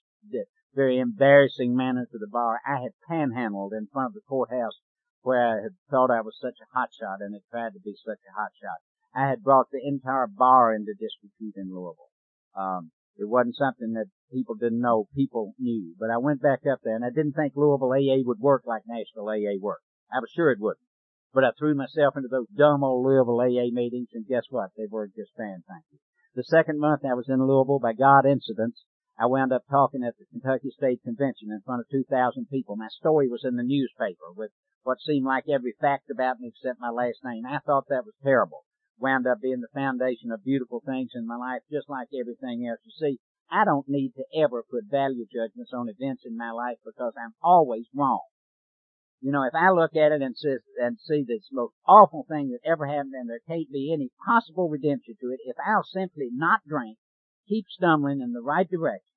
very 0.74 0.98
embarrassing 0.98 1.76
manner 1.76 2.06
to 2.10 2.18
the 2.18 2.28
bar. 2.30 2.60
I 2.66 2.82
had 2.82 2.92
panhandled 3.08 3.72
in 3.72 3.88
front 3.92 4.08
of 4.08 4.14
the 4.14 4.26
courthouse 4.28 4.78
where 5.22 5.58
I 5.58 5.62
had 5.62 5.74
thought 5.90 6.10
I 6.10 6.20
was 6.20 6.38
such 6.40 6.58
a 6.60 6.78
hotshot 6.78 7.18
and 7.20 7.34
had 7.34 7.42
tried 7.50 7.72
to 7.74 7.80
be 7.80 7.94
such 8.04 8.18
a 8.26 8.34
hotshot. 8.38 8.80
I 9.14 9.28
had 9.28 9.42
brought 9.42 9.70
the 9.70 9.80
entire 9.82 10.26
bar 10.26 10.74
into 10.74 10.94
disrepute 10.94 11.56
in 11.56 11.70
Louisville. 11.70 12.10
Um, 12.56 12.90
it 13.16 13.28
wasn't 13.28 13.56
something 13.56 13.92
that 13.92 14.06
people 14.32 14.54
didn't 14.54 14.80
know, 14.80 15.06
people 15.14 15.54
knew. 15.58 15.94
But 15.98 16.10
I 16.10 16.16
went 16.16 16.40
back 16.40 16.60
up 16.66 16.80
there 16.82 16.96
and 16.96 17.04
I 17.04 17.10
didn't 17.10 17.34
think 17.34 17.52
Louisville 17.54 17.92
AA 17.92 18.24
would 18.24 18.40
work 18.40 18.62
like 18.66 18.82
Nashville 18.86 19.28
AA 19.28 19.60
worked. 19.60 19.84
I 20.12 20.20
was 20.20 20.30
sure 20.30 20.50
it 20.50 20.60
wouldn't. 20.60 20.86
But 21.34 21.44
I 21.44 21.50
threw 21.58 21.74
myself 21.74 22.16
into 22.16 22.28
those 22.28 22.48
dumb 22.48 22.82
old 22.82 23.04
Louisville 23.04 23.40
AA 23.40 23.70
meetings 23.70 24.08
and 24.12 24.26
guess 24.26 24.44
what? 24.50 24.70
They 24.76 24.86
worked 24.90 25.16
just 25.16 25.32
fantastic. 25.36 26.00
The 26.34 26.44
second 26.44 26.78
month 26.78 27.04
I 27.04 27.12
was 27.12 27.28
in 27.28 27.44
Louisville 27.44 27.78
by 27.78 27.92
God 27.92 28.24
incidents, 28.24 28.86
I 29.18 29.26
wound 29.26 29.52
up 29.52 29.66
talking 29.68 30.02
at 30.02 30.16
the 30.16 30.24
Kentucky 30.24 30.70
State 30.70 31.02
Convention 31.02 31.50
in 31.52 31.60
front 31.60 31.80
of 31.80 31.90
2,000 31.90 32.48
people. 32.48 32.74
My 32.74 32.88
story 32.88 33.28
was 33.28 33.44
in 33.44 33.56
the 33.56 33.62
newspaper 33.62 34.32
with 34.34 34.50
what 34.82 34.98
seemed 35.02 35.26
like 35.26 35.44
every 35.46 35.74
fact 35.78 36.08
about 36.08 36.40
me 36.40 36.48
except 36.48 36.80
my 36.80 36.88
last 36.88 37.18
name. 37.22 37.44
I 37.44 37.58
thought 37.58 37.84
that 37.88 38.06
was 38.06 38.14
terrible. 38.24 38.64
Wound 38.98 39.26
up 39.26 39.42
being 39.42 39.60
the 39.60 39.68
foundation 39.74 40.32
of 40.32 40.42
beautiful 40.42 40.80
things 40.80 41.10
in 41.14 41.26
my 41.26 41.36
life, 41.36 41.60
just 41.70 41.90
like 41.90 42.08
everything 42.18 42.66
else. 42.66 42.80
You 42.82 42.92
see, 42.98 43.20
I 43.50 43.66
don't 43.66 43.86
need 43.86 44.14
to 44.16 44.24
ever 44.34 44.64
put 44.64 44.84
value 44.90 45.26
judgments 45.28 45.72
on 45.74 45.90
events 45.90 46.24
in 46.24 46.38
my 46.38 46.50
life 46.50 46.78
because 46.82 47.12
I'm 47.14 47.34
always 47.42 47.84
wrong. 47.94 48.24
You 49.22 49.30
know, 49.30 49.44
if 49.44 49.54
I 49.54 49.70
look 49.70 49.94
at 49.94 50.10
it 50.10 50.20
and 50.20 50.36
see, 50.36 50.56
and 50.82 50.98
see 50.98 51.22
this 51.22 51.46
most 51.52 51.74
awful 51.86 52.26
thing 52.28 52.50
that 52.50 52.68
ever 52.68 52.86
happened 52.86 53.14
and 53.14 53.30
there 53.30 53.38
can't 53.46 53.70
be 53.70 53.94
any 53.94 54.10
possible 54.26 54.68
redemption 54.68 55.14
to 55.20 55.28
it, 55.28 55.38
if 55.44 55.54
I'll 55.64 55.84
simply 55.84 56.28
not 56.32 56.60
drink 56.66 56.98
keep 57.48 57.66
stumbling 57.70 58.20
in 58.20 58.32
the 58.32 58.42
right 58.42 58.68
direction, 58.68 59.14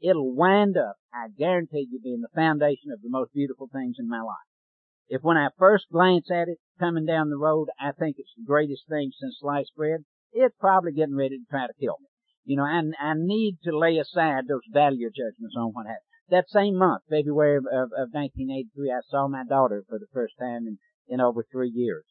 it'll 0.00 0.34
wind 0.34 0.76
up, 0.76 0.96
I 1.12 1.28
guarantee 1.28 1.88
you, 1.90 2.00
being 2.02 2.20
the 2.20 2.34
foundation 2.34 2.90
of 2.92 3.00
the 3.00 3.08
most 3.08 3.32
beautiful 3.32 3.68
things 3.72 3.96
in 3.98 4.08
my 4.08 4.20
life. 4.20 4.48
If 5.08 5.22
when 5.22 5.36
I 5.36 5.48
first 5.58 5.86
glance 5.90 6.30
at 6.30 6.48
it 6.48 6.58
coming 6.78 7.06
down 7.06 7.30
the 7.30 7.38
road, 7.38 7.68
I 7.80 7.92
think 7.92 8.16
it's 8.18 8.34
the 8.36 8.44
greatest 8.44 8.88
thing 8.88 9.10
since 9.18 9.38
sliced 9.40 9.74
bread, 9.74 10.04
it's 10.32 10.54
probably 10.60 10.92
getting 10.92 11.16
ready 11.16 11.38
to 11.38 11.44
try 11.48 11.66
to 11.66 11.80
kill 11.80 11.96
me. 12.00 12.08
You 12.44 12.56
know, 12.56 12.64
I, 12.64 12.82
I 13.00 13.14
need 13.16 13.58
to 13.64 13.76
lay 13.76 13.98
aside 13.98 14.48
those 14.48 14.66
value 14.72 15.08
judgments 15.08 15.56
on 15.56 15.72
what 15.72 15.86
happened. 15.86 16.05
That 16.28 16.48
same 16.48 16.76
month, 16.76 17.02
February 17.08 17.56
of, 17.58 17.66
of, 17.66 17.92
of 17.94 18.10
1983, 18.10 18.90
I 18.90 19.00
saw 19.08 19.28
my 19.28 19.44
daughter 19.44 19.84
for 19.88 19.98
the 19.98 20.10
first 20.12 20.34
time 20.38 20.66
in, 20.66 20.78
in 21.08 21.20
over 21.20 21.46
three 21.50 21.70
years. 21.70 22.04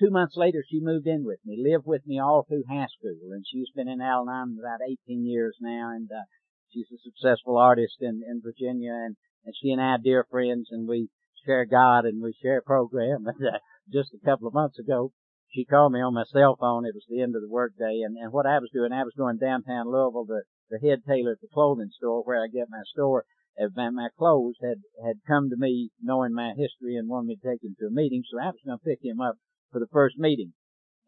Two 0.00 0.10
months 0.10 0.36
later, 0.36 0.64
she 0.66 0.80
moved 0.80 1.06
in 1.06 1.24
with 1.24 1.38
me, 1.44 1.62
lived 1.62 1.86
with 1.86 2.04
me 2.06 2.18
all 2.18 2.44
through 2.48 2.64
high 2.68 2.88
school, 2.98 3.30
and 3.30 3.44
she's 3.46 3.70
been 3.70 3.88
in 3.88 4.00
Al-Anon 4.00 4.58
about 4.58 4.80
18 5.06 5.24
years 5.24 5.56
now, 5.60 5.90
and 5.94 6.10
uh, 6.10 6.24
she's 6.70 6.90
a 6.90 6.98
successful 7.04 7.56
artist 7.56 7.98
in, 8.00 8.22
in 8.26 8.40
Virginia, 8.42 8.92
and, 8.92 9.16
and 9.44 9.54
she 9.60 9.70
and 9.70 9.80
I 9.80 9.94
are 9.94 9.98
dear 9.98 10.26
friends, 10.28 10.68
and 10.72 10.88
we 10.88 11.08
share 11.46 11.64
God 11.64 12.04
and 12.04 12.22
we 12.22 12.34
share 12.42 12.62
program. 12.62 13.26
Uh, 13.42 13.58
just 13.92 14.14
a 14.14 14.24
couple 14.24 14.46
of 14.46 14.54
months 14.54 14.78
ago, 14.78 15.12
she 15.50 15.64
called 15.64 15.92
me 15.92 16.00
on 16.00 16.14
my 16.14 16.24
cell 16.32 16.56
phone. 16.58 16.86
It 16.86 16.94
was 16.94 17.04
the 17.08 17.20
end 17.20 17.34
of 17.34 17.42
the 17.42 17.48
workday, 17.48 18.00
and, 18.06 18.16
and 18.16 18.32
what 18.32 18.46
I 18.46 18.58
was 18.58 18.70
doing, 18.72 18.92
I 18.92 19.02
was 19.02 19.14
going 19.16 19.38
downtown 19.38 19.90
Louisville 19.90 20.26
to 20.26 20.42
the 20.70 20.78
head 20.78 21.02
tailor 21.06 21.32
at 21.32 21.40
the 21.42 21.52
clothing 21.52 21.90
store 21.92 22.22
where 22.22 22.42
I 22.42 22.46
get 22.46 22.70
my 22.70 22.82
store. 22.86 23.24
My, 23.58 23.90
my 23.90 24.08
clothes 24.16 24.56
had 24.62 24.82
had 25.04 25.20
come 25.26 25.50
to 25.50 25.56
me 25.56 25.90
knowing 26.00 26.32
my 26.32 26.54
history 26.56 26.96
and 26.96 27.08
wanted 27.08 27.28
me 27.28 27.36
to 27.36 27.48
take 27.48 27.62
him 27.62 27.76
to 27.78 27.86
a 27.86 27.90
meeting, 27.90 28.22
so 28.24 28.38
I 28.40 28.46
was 28.46 28.60
going 28.64 28.78
to 28.78 28.84
pick 28.84 29.04
him 29.04 29.20
up 29.20 29.36
for 29.70 29.78
the 29.78 29.92
first 29.92 30.18
meeting. 30.18 30.54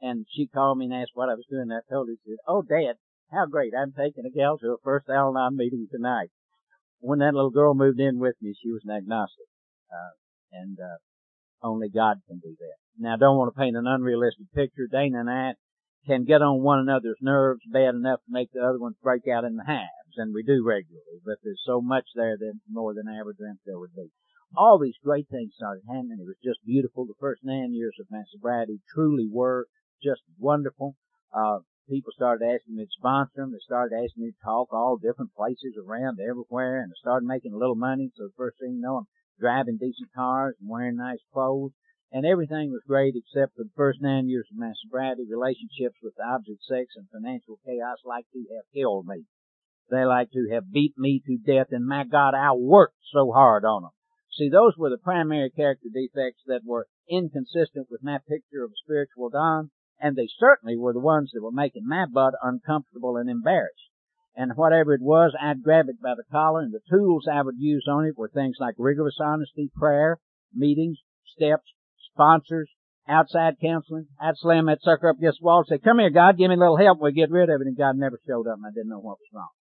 And 0.01 0.27
she 0.31 0.47
called 0.47 0.79
me 0.79 0.87
and 0.87 0.95
asked 0.95 1.13
what 1.15 1.31
I 1.31 1.35
was 1.35 1.47
doing. 1.49 1.71
And 1.71 1.75
I 1.75 1.81
told 1.91 2.09
her, 2.09 2.15
she 2.15 2.33
said, 2.33 2.45
"Oh, 2.47 2.63
Dad, 2.63 2.97
how 3.33 3.47
great! 3.47 3.73
I'm 3.75 3.93
taking 3.93 4.27
a 4.27 4.31
gal 4.31 4.59
to 4.59 4.73
a 4.73 4.77
first 4.85 5.09
Al-Anon 5.09 5.57
meeting 5.57 5.89
tonight." 5.91 6.31
When 7.01 7.19
that 7.21 7.35
little 7.35 7.51
girl 7.51 7.75
moved 7.75 8.01
in 8.01 8.19
with 8.19 8.37
me, 8.41 8.55
she 8.61 8.71
was 8.71 8.83
an 8.85 8.91
agnostic, 8.91 9.47
uh, 9.91 10.15
and 10.53 10.79
uh, 10.81 10.99
only 11.63 11.89
God 11.89 12.19
can 12.27 12.39
do 12.39 12.55
that. 12.59 12.77
Now, 12.99 13.15
I 13.15 13.17
don't 13.17 13.37
want 13.37 13.55
to 13.55 13.59
paint 13.59 13.77
an 13.77 13.87
unrealistic 13.87 14.53
picture. 14.55 14.87
Dana 14.91 15.21
and 15.21 15.31
I 15.31 15.55
can 16.07 16.25
get 16.25 16.43
on 16.43 16.63
one 16.63 16.81
another's 16.81 17.19
nerves 17.21 17.61
bad 17.73 17.95
enough 17.95 18.21
to 18.27 18.33
make 18.33 18.53
the 18.53 18.61
other 18.61 18.79
ones 18.79 18.97
break 19.03 19.27
out 19.29 19.45
in 19.45 19.57
the 19.57 19.65
hives, 19.65 20.17
and 20.17 20.35
we 20.35 20.43
do 20.43 20.65
regularly. 20.65 21.21
But 21.25 21.39
there's 21.43 21.63
so 21.65 21.81
much 21.81 22.05
there 22.15 22.37
that 22.37 22.55
more 22.71 22.95
than 22.95 23.09
ever 23.09 23.33
dreamt 23.33 23.61
there 23.65 23.79
would 23.79 23.95
be 23.95 24.11
all 24.57 24.79
these 24.79 24.99
great 25.03 25.29
things 25.29 25.53
started 25.57 25.83
happening. 25.87 26.19
It 26.21 26.27
was 26.27 26.39
just 26.45 26.65
beautiful. 26.65 27.07
The 27.07 27.19
first 27.19 27.43
nine 27.45 27.75
years 27.75 27.97
of 28.01 28.07
my 28.11 28.23
sobriety 28.33 28.81
truly 28.95 29.29
were 29.31 29.67
just 30.03 30.23
wonderful. 30.39 30.97
Uh, 31.33 31.59
people 31.89 32.13
started 32.15 32.45
asking 32.45 32.77
me 32.77 32.85
to 32.85 32.99
sponsor 32.99 33.33
them. 33.37 33.53
They 33.53 33.59
started 33.65 33.95
asking 33.95 34.25
me 34.25 34.31
to 34.31 34.45
talk 34.45 34.73
all 34.73 34.97
different 34.97 35.35
places 35.35 35.75
around 35.79 36.19
everywhere, 36.21 36.81
and 36.81 36.93
I 36.93 36.97
started 37.01 37.27
making 37.27 37.53
a 37.53 37.59
little 37.59 37.75
money. 37.75 38.11
So 38.17 38.25
the 38.25 38.37
first 38.37 38.59
thing 38.61 38.77
you 38.77 38.83
know, 38.83 38.99
I'm 38.99 39.07
driving 39.41 39.79
decent 39.79 40.15
cars 40.15 40.55
and 40.61 40.71
wearing 40.71 40.97
nice 40.97 41.23
clothes, 41.33 41.73
and 42.15 42.25
everything 42.25 42.71
was 42.71 42.87
great 42.87 43.17
except 43.17 43.57
for 43.57 43.65
the 43.65 43.75
first 43.75 43.99
nine 44.01 44.29
years 44.29 44.47
of 44.53 44.57
my 44.57 44.71
sobriety. 44.81 45.27
Relationships 45.29 45.99
with 46.01 46.15
the 46.15 46.23
opposite 46.23 46.63
sex 46.63 46.95
and 46.95 47.11
financial 47.11 47.59
chaos 47.67 47.99
like 48.07 48.25
to 48.33 48.47
have 48.55 48.71
killed 48.73 49.05
me. 49.05 49.27
They 49.91 50.05
like 50.05 50.31
to 50.31 50.49
have 50.53 50.71
beat 50.71 50.95
me 50.97 51.21
to 51.27 51.37
death, 51.37 51.67
and 51.73 51.85
my 51.85 52.05
God, 52.05 52.35
I 52.35 52.53
worked 52.53 53.03
so 53.13 53.33
hard 53.33 53.65
on 53.65 53.83
them. 53.83 53.91
See, 54.39 54.49
those 54.49 54.79
were 54.79 54.91
the 54.91 54.97
primary 54.97 55.51
character 55.51 55.89
defects 55.93 56.43
that 56.47 56.63
were 56.65 56.87
inconsistent 57.11 57.89
with 57.91 58.05
my 58.05 58.19
picture 58.29 58.63
of 58.63 58.71
a 58.71 58.83
spiritual 58.85 59.31
Don, 59.31 59.73
and 59.99 60.15
they 60.15 60.29
certainly 60.39 60.77
were 60.77 60.93
the 60.93 61.01
ones 61.01 61.33
that 61.35 61.43
were 61.43 61.51
making 61.51 61.83
my 61.85 62.07
butt 62.07 62.35
uncomfortable 62.41 63.17
and 63.17 63.29
embarrassed. 63.29 63.91
And 64.37 64.53
whatever 64.55 64.95
it 64.95 65.03
was, 65.03 65.35
I'd 65.41 65.65
grab 65.65 65.89
it 65.89 66.01
by 66.01 66.15
the 66.17 66.25
collar, 66.31 66.61
and 66.61 66.73
the 66.73 66.81
tools 66.89 67.27
I 67.31 67.43
would 67.43 67.59
use 67.59 67.87
on 67.91 68.07
it 68.07 68.17
were 68.17 68.29
things 68.29 68.57
like 68.61 68.77
rigorous 68.79 69.19
honesty, 69.21 69.69
prayer, 69.77 70.19
meetings, 70.55 70.99
steps, 71.27 71.75
sponsors, 72.15 72.71
outside 73.09 73.61
counseling. 73.61 74.07
I'd 74.21 74.39
slam 74.39 74.67
that 74.67 74.83
sucker 74.83 75.11
up 75.11 75.19
against 75.19 75.41
the 75.41 75.47
wall 75.47 75.67
and 75.67 75.69
say, 75.69 75.83
come 75.83 75.99
here, 75.99 76.11
God, 76.11 76.39
give 76.39 76.49
me 76.49 76.57
a 76.57 76.59
little 76.59 76.79
help. 76.79 77.03
We 77.03 77.13
get 77.13 77.31
rid 77.31 77.51
of 77.51 77.61
it. 77.61 77.67
And 77.67 77.77
God 77.77 77.97
never 77.99 78.19
showed 78.27 78.47
up 78.47 78.57
and 78.57 78.67
I 78.67 78.73
didn't 78.73 78.91
know 78.91 79.03
what 79.03 79.19
was 79.19 79.35
wrong. 79.35 79.53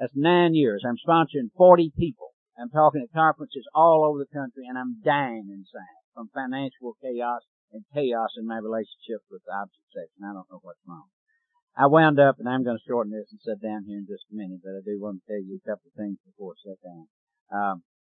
That's 0.00 0.16
nine 0.16 0.54
years. 0.54 0.82
I'm 0.84 1.00
sponsoring 1.00 1.52
40 1.56 1.92
people. 1.96 2.32
I'm 2.58 2.70
talking 2.70 3.04
at 3.04 3.12
conferences 3.12 3.68
all 3.74 4.04
over 4.08 4.18
the 4.18 4.32
country 4.32 4.64
and 4.66 4.78
I'm 4.78 5.04
dying 5.04 5.52
inside 5.52 6.00
from 6.16 6.32
financial 6.32 6.96
chaos 7.04 7.44
and 7.72 7.84
chaos 7.92 8.32
in 8.40 8.48
my 8.48 8.56
relationship 8.56 9.20
with 9.30 9.44
the 9.44 9.52
sex 9.92 10.08
and 10.16 10.24
I 10.24 10.32
don't 10.32 10.48
know 10.50 10.64
what's 10.64 10.80
wrong. 10.88 11.12
I 11.76 11.92
wound 11.92 12.16
up, 12.16 12.40
and 12.40 12.48
I'm 12.48 12.64
going 12.64 12.80
to 12.80 12.88
shorten 12.88 13.12
this 13.12 13.28
and 13.28 13.40
sit 13.44 13.60
down 13.60 13.84
here 13.84 14.00
in 14.00 14.08
just 14.08 14.24
a 14.32 14.34
minute, 14.34 14.64
but 14.64 14.72
I 14.72 14.80
do 14.80 14.96
want 14.96 15.20
to 15.20 15.28
tell 15.28 15.44
you 15.44 15.60
a 15.60 15.68
couple 15.68 15.92
of 15.92 15.96
things 16.00 16.16
before 16.24 16.56
I 16.56 16.72
sit 16.72 16.80
down. 16.80 17.04
Um, 17.52 17.76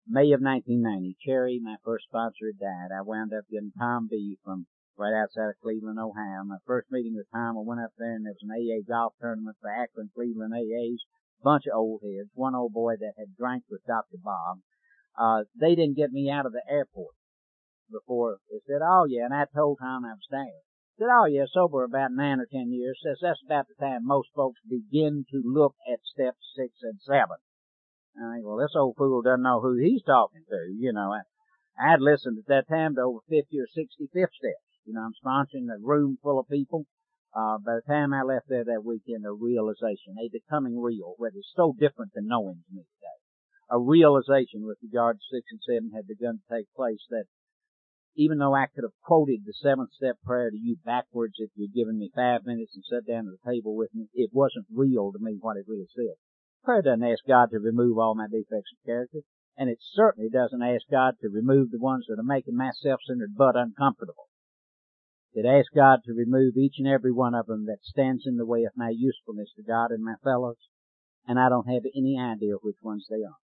May 0.09 0.33
of 0.33 0.41
1990, 0.41 1.17
Cherry, 1.21 1.61
my 1.61 1.77
first 1.85 2.05
sponsor, 2.09 2.51
died. 2.57 2.89
I 2.89 3.05
wound 3.05 3.31
up 3.31 3.45
getting 3.49 3.71
Tom 3.77 4.07
B 4.09 4.37
from 4.43 4.65
right 4.97 5.13
outside 5.13 5.53
of 5.53 5.61
Cleveland, 5.61 5.99
Ohio. 5.99 6.43
My 6.43 6.57
first 6.65 6.91
meeting 6.91 7.13
with 7.15 7.29
Tom, 7.31 7.57
I 7.57 7.61
went 7.61 7.81
up 7.81 7.93
there 7.97 8.15
and 8.15 8.25
there 8.25 8.33
was 8.33 8.41
an 8.41 8.51
AA 8.51 8.81
golf 8.81 9.13
tournament 9.21 9.57
for 9.61 9.69
Akron, 9.69 10.09
Cleveland 10.13 10.53
AAs 10.53 11.05
bunch 11.43 11.65
of 11.67 11.77
old 11.77 12.01
heads, 12.03 12.29
one 12.33 12.55
old 12.55 12.73
boy 12.73 12.95
that 12.99 13.13
had 13.17 13.35
drank 13.37 13.63
with 13.69 13.85
Dr. 13.85 14.17
Bob. 14.23 14.59
Uh, 15.17 15.43
they 15.59 15.75
didn't 15.75 15.97
get 15.97 16.11
me 16.11 16.29
out 16.29 16.45
of 16.45 16.53
the 16.53 16.63
airport 16.69 17.15
before 17.91 18.37
they 18.49 18.59
said, 18.67 18.81
oh 18.83 19.05
yeah, 19.07 19.25
and 19.25 19.33
I 19.33 19.45
told 19.53 19.79
Tom 19.81 20.05
I 20.05 20.13
was 20.13 20.27
there. 20.29 20.61
Said, 20.97 21.07
oh 21.11 21.25
yeah, 21.25 21.45
sober 21.51 21.83
about 21.83 22.11
nine 22.11 22.39
or 22.39 22.47
ten 22.51 22.71
years. 22.71 22.99
Says 23.03 23.19
that's 23.21 23.41
about 23.45 23.67
the 23.67 23.75
time 23.79 24.05
most 24.05 24.29
folks 24.35 24.59
begin 24.67 25.25
to 25.31 25.41
look 25.43 25.75
at 25.91 25.99
steps 26.03 26.43
six 26.55 26.73
and 26.83 26.99
seven. 27.01 27.37
I 28.19 28.35
think, 28.35 28.45
well, 28.45 28.57
this 28.57 28.75
old 28.75 28.95
fool 28.97 29.21
doesn't 29.21 29.43
know 29.43 29.61
who 29.61 29.77
he's 29.77 30.03
talking 30.03 30.43
to. 30.49 30.73
You 30.75 30.93
know, 30.93 31.13
I, 31.13 31.21
I'd 31.79 32.01
listened 32.01 32.37
at 32.39 32.47
that 32.47 32.67
time 32.67 32.95
to 32.95 33.01
over 33.01 33.19
50 33.29 33.59
or 33.59 33.67
60 33.67 34.09
fifth 34.13 34.35
steps. 34.35 34.67
You 34.85 34.93
know, 34.93 35.07
I'm 35.07 35.15
sponsoring 35.15 35.71
a 35.71 35.79
room 35.79 36.17
full 36.21 36.39
of 36.39 36.47
people 36.47 36.85
uh, 37.35 37.57
by 37.59 37.75
the 37.75 37.85
time 37.87 38.13
I 38.13 38.23
left 38.23 38.49
there 38.49 38.65
that 38.65 38.83
weekend, 38.83 39.25
a 39.25 39.31
realization, 39.31 40.17
a 40.17 40.29
becoming 40.31 40.81
real, 40.81 41.13
where 41.17 41.31
it's 41.33 41.53
so 41.55 41.75
different 41.77 42.13
than 42.13 42.27
knowing 42.27 42.63
to 42.65 42.75
me 42.75 42.83
today. 42.83 43.19
A 43.69 43.79
realization 43.79 44.65
with 44.65 44.81
regard 44.81 45.17
to 45.17 45.29
six 45.29 45.45
and 45.51 45.61
seven 45.61 45.91
had 45.93 46.07
begun 46.07 46.41
to 46.41 46.55
take 46.55 46.73
place 46.75 47.05
that 47.11 47.25
even 48.15 48.39
though 48.39 48.55
I 48.55 48.65
could 48.65 48.83
have 48.83 48.97
quoted 49.05 49.45
the 49.45 49.53
seventh 49.53 49.93
step 49.93 50.17
prayer 50.25 50.49
to 50.49 50.57
you 50.57 50.77
backwards 50.83 51.35
if 51.37 51.51
you'd 51.55 51.73
given 51.73 51.99
me 51.99 52.11
five 52.15 52.45
minutes 52.45 52.73
and 52.73 52.83
sat 52.83 53.05
down 53.05 53.29
at 53.29 53.37
the 53.37 53.51
table 53.51 53.75
with 53.75 53.93
me, 53.93 54.09
it 54.13 54.31
wasn't 54.33 54.65
real 54.73 55.11
to 55.11 55.19
me 55.19 55.37
what 55.39 55.57
it 55.57 55.65
really 55.67 55.87
said. 55.95 56.17
Prayer 56.63 56.81
doesn't 56.81 57.03
ask 57.03 57.25
God 57.25 57.51
to 57.51 57.59
remove 57.59 57.97
all 57.97 58.15
my 58.15 58.27
defects 58.27 58.71
of 58.73 58.85
character, 58.85 59.19
and 59.57 59.69
it 59.69 59.79
certainly 59.81 60.29
doesn't 60.29 60.61
ask 60.61 60.83
God 60.91 61.15
to 61.21 61.29
remove 61.29 61.71
the 61.71 61.79
ones 61.79 62.05
that 62.07 62.19
are 62.19 62.23
making 62.23 62.55
my 62.55 62.71
self-centered 62.71 63.35
butt 63.35 63.55
uncomfortable 63.55 64.27
It 65.33 65.45
asks 65.45 65.69
God 65.73 66.01
to 66.05 66.13
remove 66.13 66.57
each 66.57 66.75
and 66.79 66.87
every 66.87 67.11
one 67.13 67.33
of 67.33 67.45
them 67.45 67.65
that 67.67 67.83
stands 67.83 68.25
in 68.25 68.35
the 68.35 68.45
way 68.45 68.65
of 68.65 68.75
my 68.75 68.89
usefulness 68.89 69.53
to 69.55 69.63
God 69.63 69.91
and 69.91 70.03
my 70.03 70.15
fellows, 70.23 70.57
and 71.25 71.39
I 71.39 71.47
don't 71.47 71.69
have 71.69 71.85
any 71.95 72.19
idea 72.19 72.55
which 72.55 72.81
ones 72.81 73.07
they 73.09 73.23
are. 73.23 73.37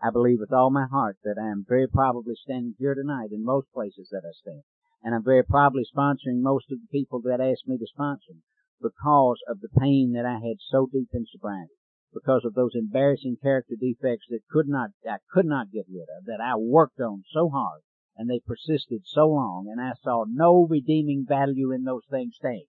I 0.00 0.10
believe 0.10 0.38
with 0.38 0.52
all 0.52 0.70
my 0.70 0.86
heart 0.86 1.18
that 1.24 1.36
I 1.36 1.48
am 1.48 1.64
very 1.68 1.88
probably 1.88 2.36
standing 2.36 2.74
here 2.78 2.94
tonight 2.94 3.32
in 3.32 3.44
most 3.44 3.72
places 3.72 4.08
that 4.10 4.22
I 4.24 4.32
stand, 4.32 4.62
and 5.02 5.14
I'm 5.14 5.24
very 5.24 5.42
probably 5.42 5.84
sponsoring 5.84 6.42
most 6.42 6.70
of 6.70 6.78
the 6.80 6.88
people 6.92 7.20
that 7.22 7.40
ask 7.40 7.66
me 7.66 7.76
to 7.76 7.86
sponsor 7.86 8.34
because 8.80 9.40
of 9.48 9.60
the 9.60 9.68
pain 9.80 10.12
that 10.12 10.24
I 10.24 10.34
had 10.34 10.58
so 10.70 10.86
deep 10.86 11.08
in 11.12 11.26
sobriety, 11.26 11.74
because 12.12 12.44
of 12.44 12.54
those 12.54 12.74
embarrassing 12.74 13.36
character 13.42 13.74
defects 13.78 14.26
that 14.30 14.40
could 14.50 14.68
not, 14.68 14.90
I 15.08 15.18
could 15.32 15.46
not 15.46 15.70
get 15.70 15.86
rid 15.88 16.08
of, 16.18 16.26
that 16.26 16.40
I 16.40 16.56
worked 16.56 17.00
on 17.00 17.24
so 17.32 17.48
hard 17.48 17.82
And 18.16 18.28
they 18.28 18.40
persisted 18.40 19.02
so 19.06 19.28
long, 19.28 19.68
and 19.70 19.80
I 19.80 19.92
saw 20.02 20.24
no 20.28 20.66
redeeming 20.68 21.24
value 21.26 21.72
in 21.72 21.84
those 21.84 22.04
things 22.10 22.34
staying. 22.36 22.66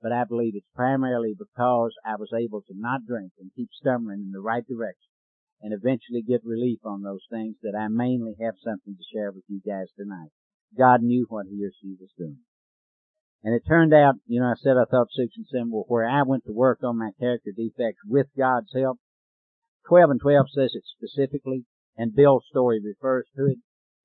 But 0.00 0.12
I 0.12 0.24
believe 0.24 0.54
it's 0.54 0.66
primarily 0.74 1.34
because 1.36 1.94
I 2.04 2.16
was 2.16 2.32
able 2.32 2.62
to 2.62 2.74
not 2.74 3.04
drink 3.06 3.32
and 3.38 3.50
keep 3.54 3.70
stumbling 3.72 4.20
in 4.20 4.32
the 4.32 4.40
right 4.40 4.66
direction 4.66 5.10
and 5.60 5.72
eventually 5.72 6.22
get 6.22 6.44
relief 6.44 6.80
on 6.84 7.02
those 7.02 7.24
things 7.30 7.56
that 7.62 7.74
I 7.74 7.88
mainly 7.88 8.34
have 8.40 8.54
something 8.62 8.96
to 8.96 9.04
share 9.12 9.32
with 9.32 9.44
you 9.48 9.60
guys 9.66 9.88
tonight. 9.96 10.30
God 10.76 11.02
knew 11.02 11.26
what 11.28 11.46
he 11.46 11.64
or 11.64 11.70
she 11.80 11.96
was 11.98 12.10
doing. 12.18 12.40
And 13.44 13.54
it 13.54 13.68
turned 13.68 13.92
out, 13.92 14.14
you 14.26 14.40
know, 14.40 14.46
I 14.46 14.54
said 14.56 14.78
I 14.78 14.88
thought 14.90 15.12
six 15.12 15.36
and 15.36 15.46
seven 15.46 15.70
were 15.70 15.84
where 15.86 16.08
I 16.08 16.22
went 16.22 16.46
to 16.46 16.52
work 16.52 16.80
on 16.82 16.98
my 16.98 17.10
character 17.20 17.50
defects 17.54 18.00
with 18.08 18.26
God's 18.36 18.72
help. 18.74 18.98
12 19.86 20.10
and 20.12 20.20
12 20.20 20.46
says 20.48 20.72
it 20.72 20.84
specifically, 20.96 21.66
and 21.94 22.16
Bill's 22.16 22.46
story 22.48 22.80
refers 22.82 23.26
to 23.36 23.44
it. 23.44 23.58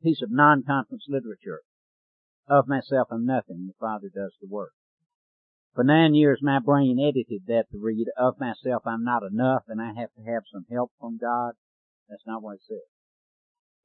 Piece 0.04 0.22
of 0.22 0.30
non-conference 0.30 1.06
literature. 1.08 1.62
Of 2.50 2.68
myself 2.68 3.08
I'm 3.12 3.26
nothing, 3.26 3.68
the 3.68 3.80
Father 3.80 4.10
does 4.14 4.36
the 4.42 4.48
work. 4.50 4.74
For 5.74 5.86
nine 5.86 6.16
years 6.16 6.40
my 6.44 6.60
brain 6.60 7.00
edited 7.00 7.44
that 7.48 7.72
to 7.72 7.80
read, 7.80 8.08
of 8.18 8.42
myself 8.42 8.84
I'm 8.86 9.06
not 9.06 9.24
enough 9.24 9.64
and 9.70 9.82
I 9.82 9.94
have 9.96 10.12
to 10.18 10.30
have 10.30 10.44
some 10.52 10.66
help 10.70 10.92
from 11.00 11.18
God. 11.18 11.54
That's 12.10 12.28
not 12.28 12.44
what 12.44 12.56
it 12.56 12.64
says. 12.68 12.90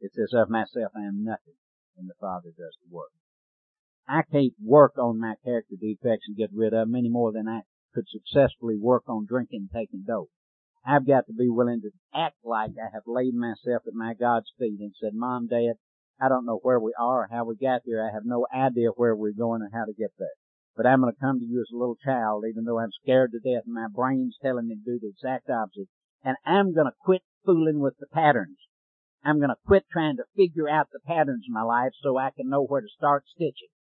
It 0.01 0.13
says, 0.15 0.35
of 0.35 0.51
myself 0.51 0.91
I 0.97 1.07
am 1.07 1.23
nothing, 1.23 1.55
and 1.97 2.11
the 2.11 2.19
Father 2.19 2.51
does 2.51 2.75
the 2.83 2.93
work. 2.93 3.13
I 4.07 4.23
can't 4.31 4.53
work 4.63 4.99
on 4.99 5.19
my 5.19 5.35
character 5.45 5.77
defects 5.81 6.27
and 6.29 6.37
get 6.37 6.51
rid 6.53 6.75
of 6.75 6.89
them 6.89 6.95
any 6.95 7.09
more 7.09 7.33
than 7.33 7.49
I 7.49 7.63
could 7.95 8.07
successfully 8.09 8.77
work 8.77 9.05
on 9.09 9.27
drinking 9.27 9.69
and 9.69 9.71
taking 9.71 10.05
dope. 10.07 10.31
I've 10.87 11.07
got 11.07 11.27
to 11.27 11.33
be 11.33 11.49
willing 11.49 11.81
to 11.81 11.91
act 12.15 12.37
like 12.45 12.73
I 12.77 12.93
have 12.93 13.05
laid 13.07 13.35
myself 13.35 13.83
at 13.87 13.95
my 13.95 14.13
God's 14.13 14.53
feet 14.59 14.81
and 14.81 14.93
said, 15.01 15.15
Mom, 15.15 15.47
Dad, 15.47 15.75
I 16.21 16.29
don't 16.29 16.45
know 16.45 16.59
where 16.63 16.79
we 16.79 16.93
are 16.99 17.23
or 17.25 17.29
how 17.31 17.45
we 17.45 17.57
got 17.57 17.83
here. 17.85 18.03
I 18.03 18.13
have 18.13 18.27
no 18.27 18.47
idea 18.55 18.91
where 18.91 19.17
we're 19.17 19.33
going 19.33 19.63
or 19.63 19.71
how 19.73 19.87
to 19.87 19.95
get 19.95 20.13
there. 20.19 20.37
But 20.77 20.87
I'm 20.87 21.01
going 21.01 21.15
to 21.15 21.21
come 21.21 21.39
to 21.39 21.45
you 21.45 21.61
as 21.61 21.73
a 21.73 21.79
little 21.79 21.97
child, 22.05 22.45
even 22.49 22.65
though 22.65 22.79
I'm 22.79 22.93
scared 23.03 23.33
to 23.33 23.39
death 23.39 23.65
and 23.65 23.75
my 23.75 23.87
brain's 23.89 24.37
telling 24.43 24.69
me 24.69 24.75
to 24.75 24.85
do 24.85 24.99
the 25.01 25.09
exact 25.09 25.49
opposite. 25.49 25.89
And 26.23 26.37
I'm 26.45 26.75
going 26.75 26.87
to 26.87 26.97
quit 27.01 27.23
fooling 27.47 27.81
with 27.81 27.95
the 27.99 28.07
patterns. 28.13 28.59
I'm 29.25 29.39
going 29.39 29.51
to 29.51 29.67
quit 29.67 29.85
trying 29.91 30.17
to 30.17 30.25
figure 30.37 30.69
out 30.69 30.89
the 30.93 31.01
patterns 31.01 31.45
in 31.49 31.55
my 31.55 31.63
life 31.63 31.93
so 32.03 32.19
I 32.19 32.31
can 32.37 32.51
know 32.51 32.65
where 32.65 32.83
to 32.83 32.89
start 32.95 33.25
stitching. 33.35 33.73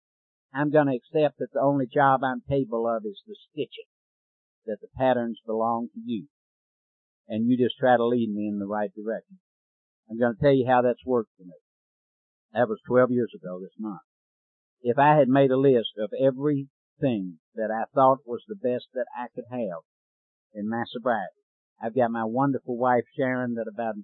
I'm 0.55 0.71
going 0.71 0.87
to 0.87 0.97
accept 0.97 1.39
that 1.39 1.53
the 1.53 1.61
only 1.61 1.87
job 1.87 2.21
I'm 2.23 2.43
capable 2.49 2.87
of 2.87 3.05
is 3.05 3.23
the 3.27 3.37
stitching. 3.51 3.89
That 4.67 4.79
the 4.81 4.89
patterns 4.97 5.41
belong 5.47 5.89
to 5.95 6.01
you. 6.05 6.27
And 7.29 7.49
you 7.49 7.57
just 7.57 7.79
try 7.79 7.97
to 7.97 8.07
lead 8.07 8.33
me 8.33 8.47
in 8.47 8.59
the 8.59 8.67
right 8.67 8.91
direction. 8.95 9.39
I'm 10.11 10.19
going 10.19 10.35
to 10.37 10.43
tell 10.43 10.53
you 10.53 10.67
how 10.69 10.83
that's 10.83 11.07
worked 11.07 11.31
for 11.37 11.45
me. 11.45 11.57
That 12.53 12.69
was 12.69 12.81
12 12.87 13.11
years 13.11 13.33
ago 13.35 13.61
this 13.61 13.75
month. 13.79 14.03
If 14.83 14.99
I 14.99 15.17
had 15.17 15.29
made 15.29 15.51
a 15.51 15.57
list 15.57 15.97
of 15.99 16.11
everything 16.21 17.39
that 17.55 17.71
I 17.71 17.85
thought 17.95 18.27
was 18.27 18.43
the 18.47 18.57
best 18.57 18.89
that 18.95 19.07
I 19.17 19.29
could 19.35 19.45
have 19.51 19.81
in 20.53 20.69
my 20.69 20.85
sobriety, 20.87 21.43
I've 21.83 21.97
got 21.97 22.11
my 22.11 22.25
wonderful 22.25 22.77
wife 22.77 23.05
Sharon 23.17 23.55
that 23.55 23.71
about 23.73 23.95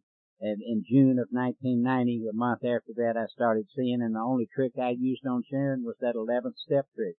and 0.41 0.63
in 0.63 0.85
June 0.89 1.19
of 1.19 1.29
1990, 1.31 2.29
a 2.31 2.33
month 2.33 2.65
after 2.65 2.95
that, 2.97 3.17
I 3.17 3.27
started 3.27 3.67
seeing, 3.75 4.01
and 4.01 4.15
the 4.15 4.21
only 4.21 4.47
trick 4.47 4.79
I 4.79 4.91
used 4.91 5.27
on 5.27 5.43
Sharon 5.51 5.83
was 5.85 5.97
that 6.01 6.15
11th 6.15 6.57
step 6.57 6.87
trick. 6.95 7.17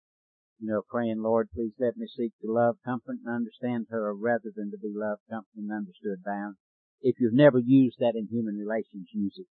You 0.60 0.68
know, 0.68 0.82
praying, 0.90 1.22
Lord, 1.22 1.50
please 1.54 1.74
let 1.80 1.98
me 1.98 2.08
seek 2.08 2.34
to 2.42 2.52
love, 2.52 2.78
comfort, 2.84 3.18
and 3.24 3.34
understand 3.34 3.88
her 3.90 4.14
rather 4.16 4.52
than 4.56 4.72
to 4.72 4.78
be 4.78 4.94
loved, 4.94 5.22
comforted, 5.30 5.64
and 5.64 5.72
understood 5.72 6.24
by 6.24 6.32
her. 6.32 6.54
If 7.02 7.20
you've 7.20 7.34
never 7.34 7.60
used 7.60 7.98
that 8.00 8.16
in 8.16 8.28
human 8.28 8.56
relations, 8.56 9.08
use 9.14 9.36
it. 9.38 9.48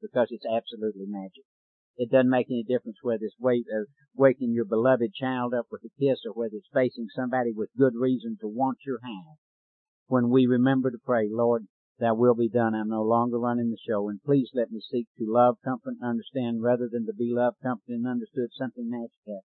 Because 0.00 0.28
it's 0.30 0.46
absolutely 0.46 1.06
magic. 1.06 1.44
It 1.96 2.10
doesn't 2.10 2.30
make 2.30 2.46
any 2.48 2.62
difference 2.62 2.98
whether 3.02 3.24
it's 3.24 3.34
wait, 3.40 3.66
uh, 3.66 3.86
waking 4.14 4.52
your 4.52 4.64
beloved 4.64 5.12
child 5.14 5.54
up 5.54 5.66
with 5.72 5.82
a 5.84 5.90
kiss 5.98 6.20
or 6.24 6.32
whether 6.32 6.54
it's 6.54 6.68
facing 6.72 7.08
somebody 7.14 7.52
with 7.52 7.70
good 7.76 7.96
reason 7.96 8.38
to 8.40 8.46
want 8.46 8.78
your 8.86 9.00
hand. 9.02 9.38
When 10.06 10.30
we 10.30 10.46
remember 10.46 10.92
to 10.92 10.98
pray, 10.98 11.28
Lord, 11.28 11.66
Thy 11.98 12.12
will 12.12 12.34
be 12.34 12.48
done. 12.48 12.74
I'm 12.74 12.88
no 12.88 13.02
longer 13.02 13.38
running 13.38 13.70
the 13.70 13.78
show, 13.84 14.08
and 14.08 14.22
please 14.22 14.50
let 14.54 14.70
me 14.70 14.80
seek 14.80 15.08
to 15.18 15.26
love, 15.26 15.58
comfort, 15.64 15.96
and 16.00 16.08
understand 16.08 16.62
rather 16.62 16.88
than 16.90 17.06
to 17.06 17.12
be 17.12 17.32
loved, 17.32 17.56
comforted, 17.62 17.96
and 17.96 18.06
understood 18.06 18.50
something 18.52 18.88
magic 18.88 19.42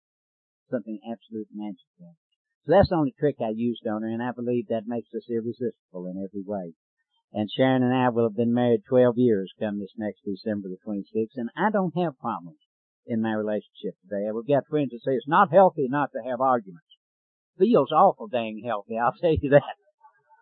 something 0.73 0.99
absolute 1.05 1.49
magic 1.53 1.85
So 2.01 2.73
that's 2.73 2.89
the 2.89 2.97
only 2.97 3.15
trick 3.19 3.37
I 3.41 3.53
used 3.55 3.87
on 3.87 4.03
her, 4.03 4.09
and 4.09 4.23
I 4.23 4.33
believe 4.33 4.69
that 4.69 4.87
makes 4.87 5.13
us 5.15 5.29
irresistible 5.29 6.07
in 6.07 6.17
every 6.17 6.43
way. 6.45 6.73
And 7.33 7.51
Sharon 7.51 7.83
and 7.83 7.95
I 7.95 8.09
will 8.09 8.25
have 8.25 8.37
been 8.37 8.53
married 8.53 8.83
12 8.89 9.17
years 9.17 9.53
come 9.59 9.79
this 9.79 9.93
next 9.97 10.21
December 10.25 10.69
the 10.69 10.79
26th, 10.87 11.37
and 11.37 11.51
I 11.57 11.71
don't 11.71 11.97
have 11.97 12.19
problems 12.19 12.59
in 13.07 13.21
my 13.21 13.33
relationship 13.33 13.97
today. 14.03 14.31
We've 14.33 14.47
got 14.47 14.69
friends 14.69 14.91
that 14.91 15.01
say 15.05 15.13
it's 15.13 15.29
not 15.29 15.51
healthy 15.51 15.89
not 15.89 16.11
to 16.13 16.29
have 16.29 16.41
arguments. 16.41 16.89
Feels 17.59 17.93
awful 17.93 18.29
dang 18.29 18.63
healthy, 18.65 18.99
I'll 18.99 19.13
tell 19.21 19.33
you 19.33 19.51
that 19.51 19.77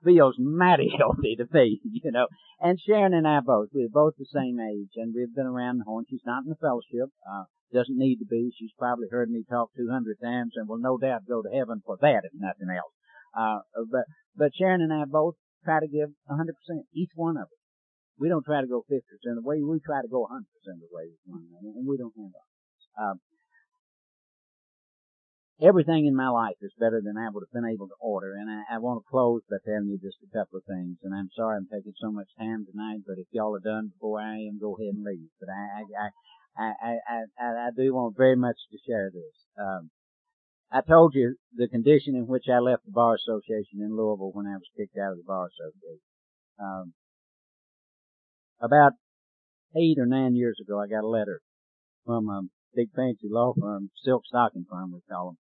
feels 0.05 0.37
mighty 0.39 0.93
healthy 0.99 1.37
to 1.37 1.47
me, 1.53 1.81
you 1.85 2.11
know. 2.11 2.27
And 2.61 2.79
Sharon 2.81 3.15
and 3.15 3.27
I 3.27 3.41
both, 3.41 3.69
we're 3.73 3.89
both 3.89 4.15
the 4.19 4.27
same 4.33 4.59
age, 4.61 4.93
and 4.97 5.15
we've 5.15 5.35
been 5.35 5.47
around 5.47 5.79
the 5.79 5.85
horn. 5.85 6.05
She's 6.09 6.25
not 6.27 6.45
in 6.45 6.51
the 6.51 6.61
fellowship, 6.61 7.11
uh, 7.25 7.45
doesn't 7.73 7.99
need 7.99 8.19
to 8.19 8.27
be. 8.27 8.51
She's 8.59 8.75
probably 8.79 9.07
heard 9.11 9.31
me 9.31 9.45
talk 9.49 9.71
200 9.77 10.19
times 10.23 10.53
and 10.57 10.69
will 10.69 10.79
no 10.79 10.99
doubt 10.99 11.29
go 11.29 11.43
to 11.43 11.49
heaven 11.49 11.83
for 11.85 11.97
that, 12.01 12.23
if 12.25 12.33
nothing 12.35 12.69
else. 12.69 12.93
Uh, 13.37 13.63
but, 13.91 14.05
but 14.37 14.51
Sharon 14.59 14.83
and 14.83 14.93
I 14.93 15.05
both 15.07 15.37
try 15.65 15.81
to 15.81 15.87
give 15.87 16.11
100%, 16.29 16.51
each 16.95 17.11
one 17.15 17.37
of 17.37 17.45
us. 17.45 17.61
We 18.19 18.29
don't 18.29 18.45
try 18.45 18.61
to 18.61 18.67
go 18.67 18.85
50% 18.91 19.01
the 19.23 19.41
way, 19.41 19.63
we 19.63 19.81
try 19.81 20.03
to 20.03 20.09
go 20.09 20.27
100% 20.29 20.45
of 20.45 20.81
the 20.83 20.93
way 20.93 21.09
with 21.09 21.25
one 21.25 21.47
another, 21.49 21.79
and 21.79 21.87
we 21.87 21.97
don't 21.97 22.13
have 22.13 22.33
that. 22.37 22.49
Uh, 23.01 23.15
everything 25.63 26.07
in 26.07 26.17
my 26.17 26.29
life 26.29 26.57
is 26.63 26.73
better 26.81 27.01
than 27.05 27.17
I 27.17 27.29
would 27.29 27.45
have 27.45 27.53
been 27.53 27.71
able 27.71 27.89
to 27.89 28.01
order. 28.01 28.35
And 28.35 28.49
I, 28.51 28.77
I 28.77 28.79
want 28.79 29.03
to 29.05 29.11
close 29.11 29.43
by 29.49 29.57
telling 29.65 29.89
you 29.89 29.99
just 30.01 30.19
a 30.25 30.33
couple 30.33 30.59
of 30.59 30.65
things. 30.65 30.97
And 31.05 31.15
I'm 31.15 31.29
sorry 31.37 31.57
I'm 31.57 31.69
taking 31.69 31.93
so 32.01 32.11
much 32.11 32.29
time 32.39 32.65
tonight, 32.65 33.05
but 33.07 33.19
if 33.19 33.29
y'all 33.31 33.55
are 33.55 33.65
done 33.65 33.93
before 33.93 34.21
I 34.21 34.49
am, 34.49 34.59
go 34.61 34.77
ahead 34.77 34.95
and 34.95 35.05
leave. 35.05 35.29
But 35.39 35.51
I, 35.53 35.85
I, 35.85 36.09
I, 36.57 36.69
I, 36.81 37.19
I, 37.39 37.49
I 37.67 37.71
do 37.77 37.95
want 37.95 38.17
very 38.17 38.37
much 38.37 38.57
to 38.73 38.79
share 38.87 39.11
this. 39.13 39.37
Um, 39.61 39.91
I 40.73 40.81
told 40.81 41.15
you 41.15 41.37
the 41.57 41.69
condition 41.69 42.15
in 42.15 42.27
which 42.27 42.45
I 42.49 42.59
left 42.59 42.87
the 42.87 42.93
Bar 42.93 43.17
Association 43.17 43.83
in 43.83 43.97
Louisville 43.97 44.31
when 44.33 44.47
I 44.47 44.55
was 44.55 44.71
kicked 44.77 44.97
out 44.97 45.13
of 45.13 45.19
the 45.19 45.27
Bar 45.27 45.49
Association. 45.51 46.11
Um, 46.61 46.93
about 48.61 48.93
eight 49.77 49.99
or 49.99 50.07
nine 50.07 50.37
years 50.37 50.61
ago, 50.61 50.81
I 50.81 50.87
got 50.87 51.05
a 51.05 51.09
letter 51.09 51.41
from 52.07 52.29
a 52.29 52.43
big 52.75 52.91
fancy 52.95 53.29
law 53.29 53.53
firm, 53.59 53.91
silk 54.05 54.23
stocking 54.27 54.67
firm 54.71 54.93
we 54.93 55.01
call 55.11 55.31
them, 55.31 55.39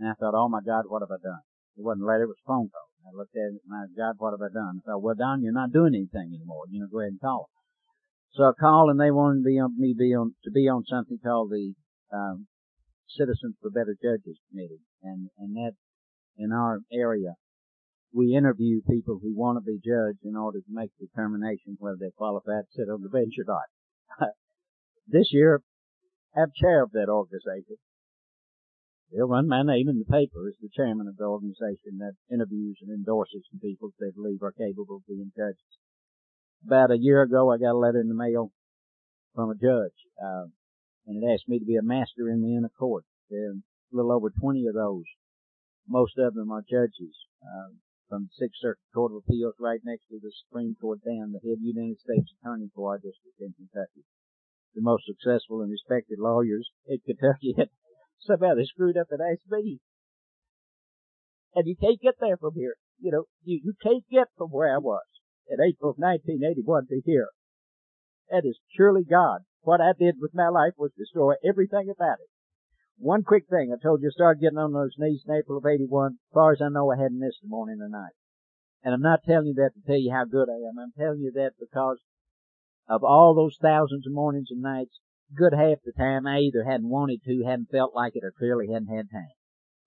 and 0.00 0.08
I 0.08 0.14
thought, 0.16 0.34
oh 0.34 0.48
my 0.48 0.64
God, 0.64 0.88
what 0.88 1.02
have 1.04 1.12
I 1.12 1.20
done? 1.22 1.44
It 1.76 1.84
wasn't 1.84 2.04
a 2.04 2.06
letter, 2.08 2.24
it 2.24 2.32
was 2.32 2.40
phone 2.48 2.72
call. 2.72 2.88
I 3.04 3.12
looked 3.16 3.36
at 3.36 3.54
it, 3.54 3.62
my 3.68 3.84
God, 3.96 4.16
what 4.18 4.32
have 4.32 4.40
I 4.40 4.52
done? 4.52 4.80
I 4.80 4.92
thought, 4.96 5.02
well, 5.02 5.14
Don, 5.14 5.42
you're 5.42 5.52
not 5.52 5.72
doing 5.72 5.94
anything 5.94 6.32
anymore. 6.34 6.64
You 6.68 6.80
know, 6.80 6.88
go 6.90 7.00
ahead 7.00 7.12
and 7.12 7.20
call. 7.20 7.48
them. 7.48 7.60
So 8.32 8.44
I 8.44 8.52
called 8.58 8.90
and 8.90 9.00
they 9.00 9.10
wanted 9.10 9.42
me, 9.42 9.60
on, 9.60 9.76
me 9.78 9.94
be 9.96 10.14
on, 10.16 10.34
to 10.44 10.50
be 10.50 10.68
on 10.68 10.84
something 10.88 11.18
called 11.22 11.50
the, 11.50 11.74
um, 12.12 12.48
Citizens 13.16 13.56
for 13.60 13.70
Better 13.70 13.96
Judges 14.00 14.38
Committee. 14.50 14.82
And, 15.02 15.30
and 15.38 15.56
that, 15.56 15.72
in 16.38 16.52
our 16.52 16.80
area, 16.92 17.34
we 18.12 18.34
interview 18.34 18.80
people 18.88 19.18
who 19.22 19.34
want 19.36 19.58
to 19.58 19.64
be 19.66 19.78
judged 19.78 20.24
in 20.24 20.36
order 20.36 20.60
to 20.60 20.70
make 20.70 20.90
a 20.94 21.06
determination 21.06 21.76
whether 21.78 21.96
they're 21.98 22.16
qualified 22.16 22.64
to 22.64 22.74
sit 22.74 22.88
on 22.88 23.02
the 23.02 23.08
bench 23.08 23.34
or 23.38 23.46
not. 23.46 24.30
this 25.08 25.32
year, 25.32 25.62
I'm 26.36 26.52
chair 26.54 26.82
of 26.82 26.92
that 26.92 27.08
organization. 27.08 27.76
They'll 29.10 29.26
run 29.26 29.48
my 29.48 29.62
name 29.62 29.88
in 29.88 29.98
the 29.98 30.04
paper 30.04 30.46
as 30.46 30.54
the 30.60 30.70
chairman 30.70 31.08
of 31.08 31.16
the 31.16 31.24
organization 31.24 31.98
that 31.98 32.14
interviews 32.30 32.78
and 32.80 32.90
endorses 32.90 33.42
some 33.50 33.58
people 33.60 33.90
they 33.98 34.10
believe 34.14 34.42
are 34.42 34.52
capable 34.52 34.96
of 34.96 35.06
being 35.06 35.32
judges. 35.36 35.78
About 36.64 36.92
a 36.92 36.98
year 36.98 37.22
ago, 37.22 37.50
I 37.50 37.58
got 37.58 37.74
a 37.74 37.78
letter 37.78 38.00
in 38.00 38.08
the 38.08 38.14
mail 38.14 38.52
from 39.34 39.50
a 39.50 39.54
judge, 39.54 39.98
uh, 40.22 40.46
and 41.06 41.22
it 41.22 41.26
asked 41.26 41.48
me 41.48 41.58
to 41.58 41.64
be 41.64 41.76
a 41.76 41.82
master 41.82 42.28
in 42.28 42.42
the 42.42 42.54
Inn 42.54 42.64
of 42.64 42.74
Court. 42.78 43.04
There 43.30 43.50
are 43.50 43.58
a 43.58 43.96
little 43.96 44.12
over 44.12 44.30
20 44.30 44.66
of 44.66 44.74
those. 44.74 45.06
Most 45.88 46.18
of 46.18 46.34
them 46.34 46.52
are 46.52 46.62
judges, 46.62 47.16
uh, 47.42 47.74
from 48.10 48.26
the 48.26 48.34
Sixth 48.34 48.60
Circuit 48.60 48.90
Court 48.92 49.12
of 49.12 49.22
Appeals 49.22 49.54
right 49.58 49.80
next 49.84 50.06
to 50.10 50.18
the 50.20 50.32
Supreme 50.44 50.74
Court 50.74 50.98
down, 51.06 51.32
the 51.32 51.38
head 51.38 51.58
United 51.62 51.98
States 51.98 52.34
Attorney 52.38 52.70
for 52.74 52.90
our 52.90 52.98
district 52.98 53.38
in 53.40 53.54
Kentucky. 53.54 54.04
The 54.74 54.82
most 54.82 55.06
successful 55.06 55.62
and 55.62 55.70
respected 55.70 56.18
lawyers 56.18 56.70
in 56.86 56.98
Kentucky 57.06 57.54
somehow 58.20 58.54
they 58.54 58.64
screwed 58.64 58.96
up 58.96 59.08
an 59.10 59.18
SB. 59.18 59.78
And 61.54 61.66
you 61.66 61.76
can't 61.80 62.00
get 62.00 62.14
there 62.20 62.36
from 62.36 62.54
here. 62.54 62.74
You 62.98 63.10
know, 63.10 63.24
you, 63.42 63.60
you 63.64 63.74
can't 63.82 64.04
get 64.10 64.28
from 64.36 64.48
where 64.50 64.72
I 64.72 64.78
was 64.78 65.02
in 65.48 65.58
April 65.60 65.90
of 65.90 65.98
1981 65.98 66.86
to 66.88 67.02
here. 67.04 67.28
That 68.30 68.44
is 68.44 68.58
surely 68.76 69.04
God. 69.04 69.40
What 69.62 69.80
I 69.80 69.92
did 69.98 70.16
with 70.20 70.34
my 70.34 70.48
life 70.48 70.74
was 70.78 70.92
destroy 70.96 71.34
everything 71.44 71.90
about 71.90 72.20
it. 72.20 72.30
One 72.98 73.24
quick 73.24 73.44
thing, 73.48 73.72
I 73.72 73.82
told 73.82 74.02
you 74.02 74.08
I 74.08 74.12
started 74.12 74.40
getting 74.40 74.58
on 74.58 74.72
those 74.72 74.94
knees 74.98 75.24
in 75.26 75.34
April 75.34 75.58
of 75.58 75.66
81. 75.66 76.12
As 76.12 76.34
far 76.34 76.52
as 76.52 76.60
I 76.62 76.68
know, 76.68 76.92
I 76.92 76.96
hadn't 76.96 77.18
missed 77.18 77.42
a 77.42 77.48
morning 77.48 77.80
or 77.80 77.88
night. 77.88 78.12
And 78.82 78.94
I'm 78.94 79.02
not 79.02 79.24
telling 79.24 79.48
you 79.48 79.54
that 79.54 79.72
to 79.74 79.86
tell 79.86 79.98
you 79.98 80.12
how 80.12 80.24
good 80.24 80.48
I 80.48 80.60
am. 80.68 80.78
I'm 80.78 80.92
telling 80.96 81.20
you 81.20 81.32
that 81.34 81.52
because 81.58 81.98
of 82.88 83.02
all 83.02 83.34
those 83.34 83.56
thousands 83.60 84.06
of 84.06 84.12
mornings 84.12 84.48
and 84.50 84.62
nights, 84.62 84.98
good 85.34 85.52
half 85.52 85.78
the 85.84 85.92
time 85.92 86.26
I 86.26 86.38
either 86.38 86.64
hadn't 86.64 86.88
wanted 86.88 87.22
to, 87.24 87.44
hadn't 87.44 87.70
felt 87.70 87.94
like 87.94 88.16
it, 88.16 88.24
or 88.24 88.32
clearly 88.32 88.68
hadn't 88.72 88.94
had 88.94 89.10
time. 89.10 89.34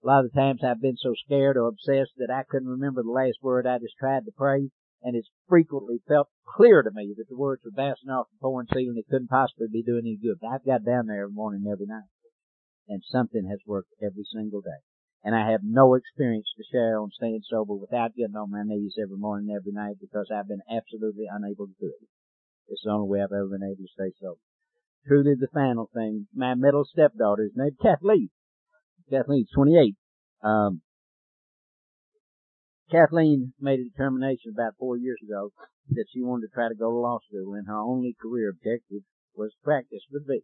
A 0.03 0.07
lot 0.07 0.25
of 0.25 0.31
the 0.31 0.39
times 0.39 0.61
I've 0.63 0.81
been 0.81 0.97
so 0.97 1.13
scared 1.25 1.55
or 1.55 1.67
obsessed 1.67 2.15
that 2.17 2.29
I 2.29 2.43
couldn't 2.43 2.67
remember 2.67 3.03
the 3.03 3.11
last 3.11 3.39
word 3.41 3.65
I 3.65 3.79
just 3.79 3.95
tried 3.97 4.25
to 4.25 4.31
pray, 4.35 4.69
and 5.01 5.15
it's 5.15 5.29
frequently 5.47 6.01
felt 6.07 6.27
clear 6.43 6.83
to 6.83 6.91
me 6.91 7.13
that 7.17 7.27
the 7.29 7.37
words 7.37 7.63
were 7.63 7.71
bouncing 7.71 8.09
off 8.09 8.27
the 8.31 8.39
pouring 8.41 8.67
ceiling. 8.73 8.97
It 8.97 9.07
couldn't 9.09 9.29
possibly 9.29 9.67
be 9.71 9.83
doing 9.83 10.03
any 10.03 10.17
good. 10.17 10.39
But 10.41 10.47
I've 10.47 10.65
got 10.65 10.83
down 10.83 11.07
there 11.07 11.23
every 11.23 11.33
morning, 11.33 11.63
every 11.71 11.87
night, 11.87 12.11
and 12.87 13.01
something 13.05 13.47
has 13.49 13.59
worked 13.65 13.95
every 14.01 14.25
single 14.33 14.61
day. 14.61 14.83
And 15.23 15.35
I 15.35 15.51
have 15.51 15.63
no 15.63 15.93
experience 15.95 16.51
to 16.57 16.63
share 16.69 16.99
on 16.99 17.11
staying 17.11 17.41
sober 17.49 17.73
without 17.73 18.15
getting 18.15 18.35
on 18.35 18.51
my 18.51 18.63
knees 18.63 18.95
every 19.01 19.17
morning, 19.17 19.49
and 19.49 19.57
every 19.57 19.71
night, 19.71 19.95
because 20.01 20.27
I've 20.33 20.47
been 20.47 20.67
absolutely 20.69 21.27
unable 21.31 21.67
to 21.67 21.79
do 21.79 21.87
it. 21.87 22.07
It's 22.67 22.83
the 22.83 22.91
only 22.91 23.07
way 23.07 23.19
I've 23.23 23.31
ever 23.31 23.47
been 23.47 23.63
able 23.63 23.87
to 23.87 23.95
stay 23.95 24.11
sober. 24.19 24.39
Truly 25.07 25.33
the 25.37 25.47
final 25.53 25.89
thing, 25.93 26.27
my 26.33 26.55
middle 26.55 26.85
stepdaughter 26.85 27.43
is 27.43 27.51
named 27.55 27.77
Kathleen. 27.81 28.29
Kathleen's 29.09 29.49
28. 29.53 29.95
Um, 30.43 30.81
Kathleen 32.89 33.53
made 33.59 33.79
a 33.79 33.89
determination 33.89 34.53
about 34.53 34.77
four 34.79 34.97
years 34.97 35.19
ago 35.23 35.51
that 35.89 36.05
she 36.13 36.21
wanted 36.21 36.47
to 36.47 36.53
try 36.53 36.69
to 36.69 36.75
go 36.75 36.89
to 36.89 36.95
law 36.95 37.19
school 37.27 37.53
and 37.53 37.67
her 37.67 37.79
only 37.79 38.15
career 38.21 38.49
objective 38.49 39.03
was 39.35 39.51
to 39.51 39.63
practice 39.63 40.03
with 40.11 40.27
me. 40.27 40.41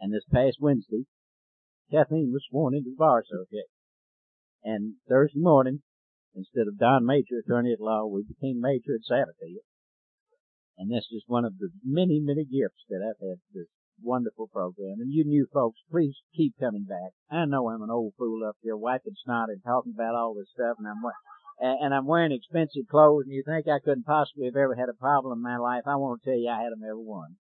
And 0.00 0.12
this 0.12 0.24
past 0.32 0.56
Wednesday, 0.60 1.04
Kathleen 1.90 2.32
was 2.32 2.44
sworn 2.50 2.74
into 2.74 2.90
the 2.90 2.96
Bar 2.96 3.20
Association. 3.20 3.74
And 4.64 4.94
Thursday 5.08 5.40
morning, 5.40 5.82
instead 6.34 6.66
of 6.66 6.78
Don 6.78 7.04
Major, 7.04 7.38
attorney 7.38 7.72
at 7.72 7.80
law, 7.80 8.06
we 8.06 8.24
became 8.26 8.60
Major 8.60 8.94
at 8.94 9.06
Satterfield. 9.10 9.64
And 10.80 10.90
that's 10.90 11.12
just 11.12 11.28
one 11.28 11.44
of 11.44 11.58
the 11.58 11.68
many, 11.84 12.20
many 12.20 12.46
gifts 12.48 12.88
that 12.88 13.04
I've 13.04 13.20
had 13.20 13.36
this 13.52 13.68
wonderful 14.02 14.48
program. 14.48 14.96
And 14.98 15.12
you 15.12 15.24
new 15.24 15.46
folks, 15.52 15.78
please 15.90 16.16
keep 16.34 16.54
coming 16.58 16.86
back. 16.88 17.12
I 17.30 17.44
know 17.44 17.68
I'm 17.68 17.82
an 17.82 17.90
old 17.90 18.14
fool 18.16 18.40
up 18.48 18.56
here 18.62 18.78
wiping 18.78 19.12
snot 19.22 19.50
and 19.50 19.62
talking 19.62 19.92
about 19.94 20.14
all 20.14 20.32
this 20.32 20.48
stuff, 20.54 20.78
and 20.78 20.88
I'm 20.88 21.04
and 21.60 21.92
I'm 21.92 22.06
wearing 22.06 22.32
expensive 22.32 22.88
clothes, 22.90 23.24
and 23.26 23.34
you 23.34 23.42
think 23.44 23.68
I 23.68 23.84
couldn't 23.84 24.08
possibly 24.08 24.46
have 24.46 24.56
ever 24.56 24.74
had 24.74 24.88
a 24.88 24.94
problem 24.94 25.36
in 25.36 25.42
my 25.42 25.58
life. 25.58 25.82
I 25.84 25.96
want 25.96 26.22
to 26.22 26.30
tell 26.30 26.38
you, 26.38 26.48
I 26.48 26.62
had 26.62 26.72
them 26.72 26.80
every 26.82 27.04
one. 27.04 27.36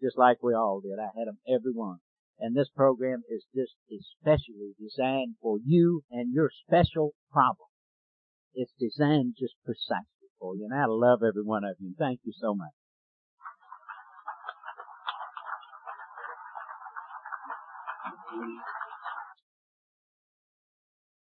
Just 0.00 0.16
like 0.16 0.40
we 0.40 0.54
all 0.54 0.80
did. 0.80 1.02
I 1.02 1.10
had 1.18 1.26
them 1.26 1.38
every 1.48 1.72
one. 1.72 1.98
And 2.38 2.54
this 2.54 2.70
program 2.70 3.24
is 3.28 3.44
just 3.52 3.74
especially 3.90 4.78
designed 4.78 5.34
for 5.42 5.58
you 5.58 6.04
and 6.12 6.32
your 6.32 6.50
special 6.64 7.14
problem. 7.32 7.66
It's 8.54 8.72
designed 8.78 9.34
just 9.36 9.54
precisely 9.64 10.19
for 10.40 10.56
you. 10.56 10.66
And 10.70 10.74
I 10.74 10.86
love 10.88 11.20
every 11.28 11.44
one 11.44 11.64
of 11.64 11.76
you. 11.80 11.94
Thank 11.98 12.20
you 12.24 12.32
so 12.40 12.54
much. 12.54 12.72